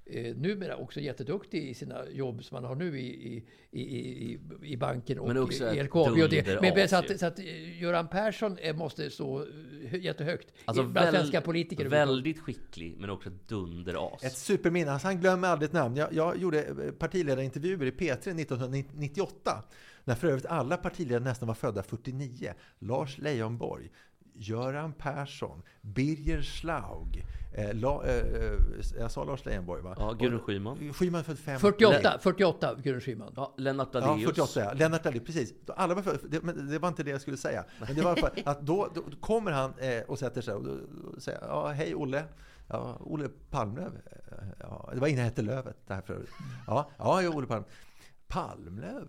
eh, 0.05 0.36
numera 0.36 0.75
också 0.75 0.99
jätteduktig 0.99 1.69
i 1.69 1.73
sina 1.73 2.09
jobb 2.09 2.43
som 2.43 2.55
han 2.55 2.63
har 2.63 2.75
nu 2.75 2.99
i, 2.99 3.43
i, 3.71 3.82
i, 3.82 4.39
i, 4.63 4.77
banken 4.77 5.19
och 5.19 5.27
Men 5.27 5.38
också 5.38 5.73
i 5.73 5.84
LKAB. 5.84 6.07
Och 6.07 6.30
det. 6.30 6.61
Men, 6.61 6.89
så, 6.89 6.95
att, 6.95 7.19
så 7.19 7.25
att 7.25 7.39
eh, 7.39 7.82
Göran 7.82 8.07
Persson 8.07 8.57
måste 8.75 9.09
stå 9.09 9.45
eh, 9.91 9.95
jättehögt 9.95 10.53
Alltså 10.65 10.84
bland 10.84 11.05
väl- 11.05 11.15
svenska 11.15 11.41
politiker. 11.41 11.86
Väldigt 11.86 12.39
skicklig, 12.39 12.95
men 12.97 13.09
också 13.09 13.30
dunderas. 13.47 14.23
Ett 14.23 14.38
superminne. 14.38 14.91
Alltså, 14.91 15.07
han 15.07 15.19
glömmer 15.21 15.47
aldrig 15.47 15.67
ett 15.67 15.73
namn. 15.73 15.95
Jag, 15.95 16.13
jag 16.13 16.38
gjorde 16.38 16.91
partiledarintervjuer 16.99 17.86
i 17.86 17.91
P3 17.91 18.11
1998. 18.13 19.63
När 20.03 20.15
för 20.15 20.27
övrigt 20.27 20.45
alla 20.45 20.77
partiledare 20.77 21.23
nästan 21.23 21.47
var 21.47 21.55
födda 21.55 21.83
49. 21.83 22.53
Lars 22.79 23.17
Leijonborg, 23.17 23.91
Göran 24.33 24.93
Persson, 24.93 25.61
Birger 25.81 26.41
Schlaug. 26.41 27.25
Eh, 27.53 27.73
La, 27.73 28.03
eh, 28.05 28.15
eh, 28.15 28.53
jag 28.99 29.11
sa 29.11 29.23
Lars 29.23 29.45
Leijonborg 29.45 29.81
va? 29.81 29.95
Ja, 29.99 30.11
Gudrun 30.13 30.39
Schyman. 30.39 30.93
Schyman 30.93 31.23
född 31.23 31.39
fem. 31.39 31.59
48, 31.59 32.19
48 32.21 32.75
Gudrun 32.75 33.01
Schyman. 33.01 33.33
Ja, 33.35 33.53
Lennart 33.57 33.89
Ja, 33.93 33.99
Daléus. 33.99 34.25
48 34.25 34.59
ja. 34.59 34.73
Lennart 34.73 35.03
Daléus, 35.03 35.23
precis. 35.25 35.53
Alla 35.67 35.95
var 35.95 36.01
för, 36.01 36.19
det, 36.29 36.41
men 36.43 36.69
det 36.69 36.79
var 36.79 36.87
inte 36.89 37.03
det 37.03 37.11
jag 37.11 37.21
skulle 37.21 37.37
säga. 37.37 37.65
Men 37.79 37.95
det 37.95 38.01
var 38.01 38.15
för 38.15 38.31
att 38.45 38.61
då, 38.61 38.89
då 38.95 39.03
kommer 39.19 39.51
han 39.51 39.73
eh, 39.77 40.01
och 40.07 40.19
sätter 40.19 40.41
sig 40.41 40.53
och, 40.53 40.63
då, 40.63 40.71
och 41.15 41.21
säger 41.21 41.39
ja, 41.41 41.67
hej 41.67 41.95
Olle. 41.95 42.23
Ja, 42.67 42.97
Olle 42.99 43.29
Palmlöv. 43.49 44.01
Eh, 44.05 44.37
Ja, 44.59 44.89
det 44.93 44.99
var 44.99 45.07
innan 45.07 45.19
jag 45.19 45.25
hette 45.25 45.41
Lövet. 45.41 45.77
Det 45.87 45.93
här 45.93 46.01
förut. 46.01 46.29
Ja, 46.67 46.89
ja, 46.97 47.29
Olle 47.29 47.47
Palm. 47.47 47.63
Palmlöv? 48.27 49.07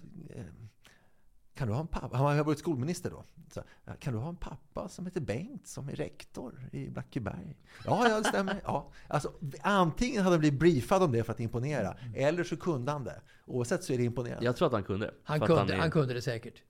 Kan 1.60 1.68
du 1.68 1.74
ha 1.74 1.80
en 1.80 1.86
pappa? 1.86 2.16
Han 2.16 2.36
har 2.36 2.44
varit 2.44 2.58
skolminister 2.58 3.10
då. 3.10 3.24
Så, 3.52 3.62
kan 3.98 4.12
du 4.12 4.18
ha 4.18 4.28
en 4.28 4.36
pappa 4.36 4.88
som 4.88 5.06
heter 5.06 5.20
Bengt 5.20 5.66
som 5.66 5.88
är 5.88 5.92
rektor 5.96 6.68
i 6.72 6.88
Blackeberg? 6.88 7.56
Ja, 7.84 8.08
ja, 8.08 8.18
det 8.18 8.24
stämmer. 8.24 8.60
Ja. 8.64 8.92
Alltså, 9.08 9.32
antingen 9.60 10.22
hade 10.22 10.34
han 10.34 10.40
blivit 10.40 10.60
briefad 10.60 11.02
om 11.02 11.12
det 11.12 11.24
för 11.24 11.32
att 11.32 11.40
imponera, 11.40 11.96
eller 12.14 12.44
så 12.44 12.56
kunde 12.56 12.92
han 12.92 13.04
det. 13.04 13.20
Oavsett 13.46 13.84
så 13.84 13.92
är 13.92 13.98
det 13.98 14.04
imponerande. 14.04 14.44
Jag 14.44 14.56
tror 14.56 14.66
att 14.66 14.72
han 14.72 14.82
kunde. 14.82 15.14
Han 15.24 15.40
kunde, 15.40 15.74
är- 15.74 15.78
han 15.78 15.90
kunde 15.90 16.14
det 16.14 16.22
säkert. 16.22 16.62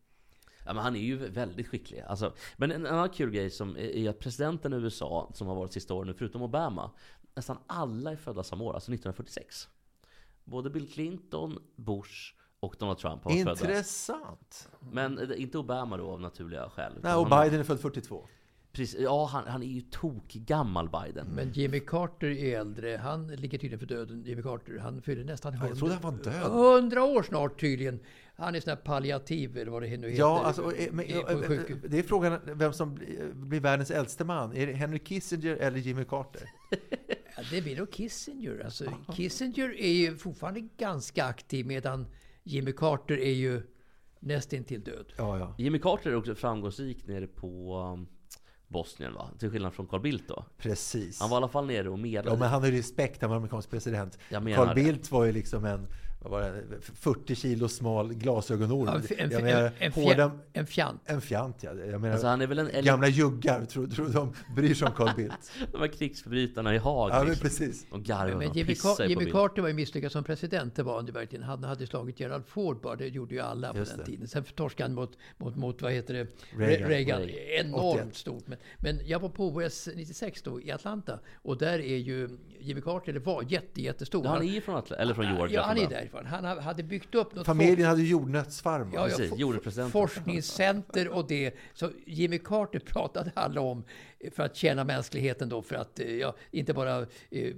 Ja, 0.66 0.72
men 0.74 0.82
han 0.84 0.97
är 0.97 1.01
ju 1.01 1.16
väldigt 1.16 1.68
skicklig. 1.68 2.01
Alltså, 2.01 2.34
men 2.57 2.72
en 2.72 2.86
annan 2.86 3.09
kul 3.09 3.30
grej 3.30 3.51
som 3.51 3.76
är 3.76 3.80
är 3.80 4.11
att 4.11 4.18
presidenten 4.18 4.72
i 4.72 4.76
USA, 4.76 5.30
som 5.34 5.47
har 5.47 5.55
varit 5.55 5.72
sista 5.72 5.95
åren 5.95 6.09
nu, 6.09 6.14
förutom 6.14 6.43
Obama, 6.43 6.91
nästan 7.34 7.59
alla 7.66 8.12
är 8.12 8.16
födda 8.16 8.43
samma 8.43 8.64
år, 8.64 8.74
alltså 8.74 8.93
1946. 8.93 9.68
Både 10.45 10.70
Bill 10.70 10.88
Clinton, 10.93 11.59
Bush 11.76 12.34
och 12.61 12.76
Donald 12.78 12.98
Trump 12.98 13.22
födda. 13.22 13.34
Intressant. 13.34 14.68
Men 14.92 15.18
eh, 15.18 15.42
inte 15.42 15.58
Obama 15.58 15.96
då 15.96 16.11
av 16.11 16.20
naturliga 16.20 16.70
skäl. 16.70 16.92
Nej, 17.02 17.14
och 17.14 17.26
Biden 17.26 17.61
är 17.61 17.64
född 17.64 17.80
42. 17.80 18.26
Precis, 18.72 19.00
ja, 19.00 19.26
han, 19.26 19.46
han 19.46 19.62
är 19.62 19.66
ju 19.66 19.80
tokgammal 19.80 20.88
Biden. 20.88 21.26
Men 21.26 21.52
Jimmy 21.52 21.80
Carter 21.80 22.26
är 22.30 22.61
äldre. 22.61 23.00
Han 23.02 23.26
ligger 23.26 23.58
tydligen 23.58 23.78
för 23.78 23.86
döden. 23.86 24.24
Jimmy 24.26 24.42
Carter. 24.42 24.78
Han 24.78 25.02
fyller 25.02 25.24
nästan 25.24 25.58
jag 25.68 25.78
trodde 25.78 25.94
han 25.94 26.02
var 26.02 26.12
död. 26.12 26.76
100 26.78 27.04
år 27.04 27.22
snart 27.22 27.61
tydligen. 27.61 28.00
Han 28.36 28.54
är 28.54 28.61
sån 28.61 28.70
här 28.70 28.76
palliativ 28.76 29.58
eller 29.58 29.72
vad 29.72 29.82
det 29.82 29.96
nu 29.96 30.08
heter. 30.08 30.20
Ja, 30.20 30.42
alltså, 30.44 30.62
och, 30.62 30.78
eh, 30.78 30.92
men, 30.92 31.04
eh, 31.04 31.16
det 31.88 31.98
är 31.98 32.02
frågan 32.02 32.40
vem 32.44 32.72
som 32.72 32.94
blir, 32.94 33.32
blir 33.34 33.61
världens 33.61 33.90
äldste 33.90 34.24
man. 34.24 34.56
Är 34.56 34.66
det 34.66 34.72
Henry 34.72 34.98
Kissinger 34.98 35.56
eller 35.56 35.78
Jimmy 35.78 36.04
Carter? 36.04 36.42
Ja, 37.36 37.42
det 37.50 37.62
blir 37.62 37.76
nog 37.76 37.90
Kissinger. 37.90 38.62
Alltså, 38.64 38.84
Kissinger 39.16 39.80
är 39.80 39.92
ju 39.92 40.16
fortfarande 40.16 40.61
ganska 40.61 41.24
aktiv 41.24 41.66
medan 41.66 42.06
Jimmy 42.43 42.72
Carter 42.72 43.18
är 43.18 43.32
ju 43.32 43.62
nästintill 44.20 44.84
död. 44.84 45.12
Ja, 45.16 45.38
ja. 45.38 45.55
Jimmy 45.59 45.78
Carter 45.78 46.11
är 46.11 46.14
också 46.14 46.34
framgångsrik 46.34 47.07
nere 47.07 47.26
på 47.26 47.78
um, 47.78 48.07
Bosnien 48.68 49.14
va? 49.14 49.30
Till 49.38 49.51
skillnad 49.51 49.74
från 49.74 49.86
Carl 49.86 50.01
Bildt 50.01 50.28
då. 50.28 50.45
Precis. 50.59 51.20
Han 51.20 51.30
var 51.30 51.36
i 51.36 51.38
alla 51.38 51.49
fall 51.49 51.66
nere 51.66 51.88
och 51.88 51.99
medlade. 51.99 52.36
Ja, 52.36 52.41
men 52.41 52.49
han 52.49 52.62
har 52.62 52.68
ju 52.68 52.78
respekt, 52.78 53.20
han 53.20 53.30
var 53.30 53.36
amerikansk 53.36 53.70
president. 53.70 54.18
Jag 54.28 54.43
menar 54.43 54.57
Carl 54.57 54.68
det. 54.68 54.74
Bildt 54.74 55.11
var 55.11 55.24
ju 55.24 55.32
liksom 55.32 55.64
en 55.64 55.86
vad 56.22 56.30
var 56.32 56.40
det, 56.40 56.80
40 56.80 57.34
kilo 57.34 57.68
smal 57.68 58.14
glasögonorm. 58.14 58.86
Ja, 59.08 59.14
en- 59.18 59.30
Jag 59.30 59.40
en- 59.40 59.44
menar, 59.46 59.72
en 59.78 59.92
hårda- 59.92 60.14
fjant. 60.16 60.42
En 60.52 60.66
fjant. 60.66 61.00
En 61.06 61.20
fjant, 61.20 61.56
ja. 61.62 61.74
Jag 61.74 62.00
menar, 62.00 62.12
Alltså, 62.12 62.26
han 62.26 62.40
är 62.40 62.46
väl 62.46 62.58
en- 62.58 62.84
gamla 62.84 63.08
juggar, 63.08 63.64
tror, 63.64 63.86
tror 63.86 64.08
de 64.08 64.32
bryr 64.56 64.74
sig 64.74 64.88
om 64.88 64.94
Carl 64.94 65.16
Bildt. 65.16 65.52
De 65.72 65.78
här 65.80 65.88
krigsförbrytarna 65.88 66.74
i 66.74 66.78
Haag. 66.78 67.10
Ja, 67.10 67.18
men 67.18 67.26
liksom. 67.26 67.42
precis. 67.42 67.86
De 67.90 68.02
garvar 68.02 68.34
Men 68.36 68.50
och 68.50 68.56
Jimmy, 68.56 68.68
pissar 68.68 68.90
ju 68.90 68.96
på 68.96 69.02
Jimmy 69.04 69.18
Bildt. 69.24 69.32
Carter 69.32 69.62
var 69.62 69.68
ju 69.68 69.74
misslyckad 69.74 70.12
som 70.12 70.24
president, 70.24 70.74
det 70.76 70.82
var 70.82 70.96
han 70.96 71.06
ju 71.06 71.12
verkligen. 71.12 71.42
Han 71.44 71.64
hade 71.64 71.86
slagit 71.86 72.20
Gerald 72.20 72.46
Ford 72.46 72.80
bara, 72.80 72.96
det 72.96 73.06
gjorde 73.08 73.34
ju 73.34 73.40
alla 73.40 73.72
på 73.72 73.78
Just 73.78 73.90
den 73.90 73.98
det. 74.00 74.06
tiden. 74.06 74.28
Sen 74.28 74.44
torskade 74.44 74.88
han 74.88 74.94
mot, 74.94 75.18
mot, 75.38 75.56
mot, 75.56 75.82
vad 75.82 75.92
heter 75.92 76.14
det, 76.14 76.26
Reagan. 76.58 76.88
Reagan. 76.88 77.20
Reagan. 77.20 77.66
Enormt 77.66 78.00
81. 78.00 78.16
stort. 78.16 78.46
Men, 78.46 78.58
men 78.78 79.00
jag 79.06 79.20
var 79.20 79.28
på 79.28 79.46
OS 79.48 79.88
96 79.96 80.42
då 80.42 80.60
i 80.60 80.70
Atlanta 80.72 81.18
och 81.42 81.58
där 81.58 81.78
är 81.78 81.96
ju 81.96 82.28
Jimmy 82.60 82.80
Carter, 82.80 83.12
det 83.12 83.20
var 83.20 83.44
jätte, 83.48 83.82
jättestor. 83.82 84.24
Ja, 84.24 84.30
han 84.30 84.42
är 84.42 84.46
ju 84.52 84.60
från 84.60 84.76
Atla- 84.76 84.94
eller 84.96 85.14
från 85.14 85.24
Georgia 85.36 85.54
Ja, 85.60 85.62
han 85.62 85.78
är 85.78 85.86
början. 85.88 86.06
Därifrån. 86.12 86.26
Han 86.26 86.44
ha- 86.44 86.61
hade 86.61 86.82
byggt 86.82 87.14
upp 87.14 87.34
något 87.34 87.46
Familjen 87.46 87.88
hade 87.88 88.02
jordnötsfarm. 88.02 88.90
Ja, 88.94 89.00
ja, 89.00 89.06
Precis, 89.16 89.30
for- 89.30 89.38
jordrepresentant. 89.38 89.92
forskningscenter 89.92 91.08
och 91.08 91.26
det. 91.28 91.54
Så 91.74 91.90
Jimmy 92.06 92.38
Carter 92.38 92.78
pratade 92.78 93.32
alla 93.34 93.61
om 93.61 93.84
för 94.32 94.42
att 94.42 94.56
tjäna 94.56 94.84
mänskligheten 94.84 95.48
då, 95.48 95.62
för 95.62 95.76
att 95.76 96.00
eh, 96.00 96.14
ja, 96.16 96.34
inte 96.50 96.74
bara 96.74 96.98
eh, 96.98 97.06
eh, 97.30 97.52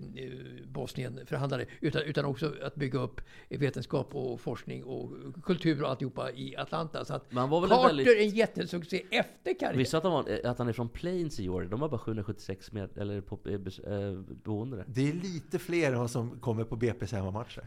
Bosnien 0.66 1.20
förhandlade, 1.26 1.66
utan, 1.80 2.02
utan 2.02 2.24
också 2.24 2.54
att 2.62 2.74
bygga 2.74 2.98
upp 2.98 3.20
vetenskap 3.48 4.14
och 4.14 4.40
forskning 4.40 4.84
och 4.84 5.10
kultur 5.42 5.82
och 5.82 5.90
alltihopa 5.90 6.30
i 6.32 6.56
Atlanta. 6.56 7.04
Så 7.04 7.14
att 7.14 7.24
Men 7.32 7.38
han 7.38 7.50
var 7.50 7.60
väl 7.60 7.70
en 7.70 7.76
Carter 7.76 7.88
väldigt- 7.88 8.06
är 8.06 8.20
en 8.22 8.28
jättesuccé 8.28 9.02
efter 9.10 9.54
karriären. 9.58 9.78
Visste 9.78 9.96
att 9.98 10.02
han, 10.04 10.12
var, 10.12 10.40
att 10.44 10.58
han 10.58 10.68
är 10.68 10.72
från 10.72 10.88
Plains 10.88 11.40
i 11.40 11.42
Georgia? 11.42 11.68
De 11.70 11.80
har 11.82 11.88
bara 11.88 11.98
776 11.98 12.72
med, 12.72 12.98
eller 12.98 13.20
på, 13.20 13.38
eh, 13.46 13.54
eh, 13.94 14.12
boende. 14.44 14.84
Det 14.88 15.08
är 15.08 15.12
lite 15.12 15.58
fler 15.58 16.06
som 16.06 16.40
kommer 16.40 16.64
på 16.64 16.76
BP's 16.76 17.12
hemmamatcher. 17.14 17.64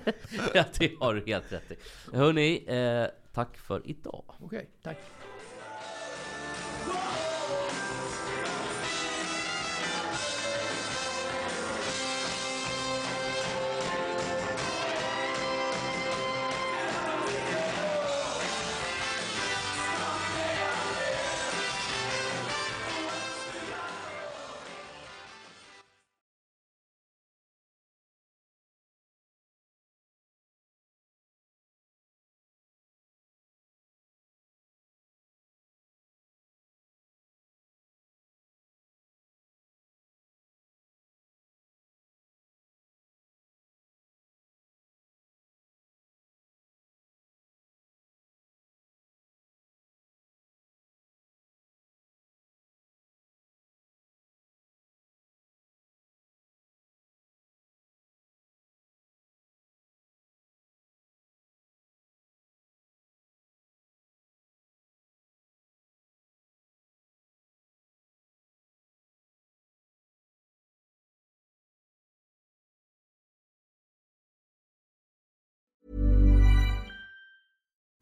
ja, 0.54 0.64
det 0.78 0.92
har 1.00 1.14
du 1.14 1.22
helt 1.26 1.52
rätt 1.52 1.70
i. 1.72 1.76
Hörni, 2.16 2.64
eh, 2.66 3.06
tack 3.32 3.56
för 3.56 3.82
idag. 3.84 4.24
Okej, 4.40 4.68
tack. 4.82 4.96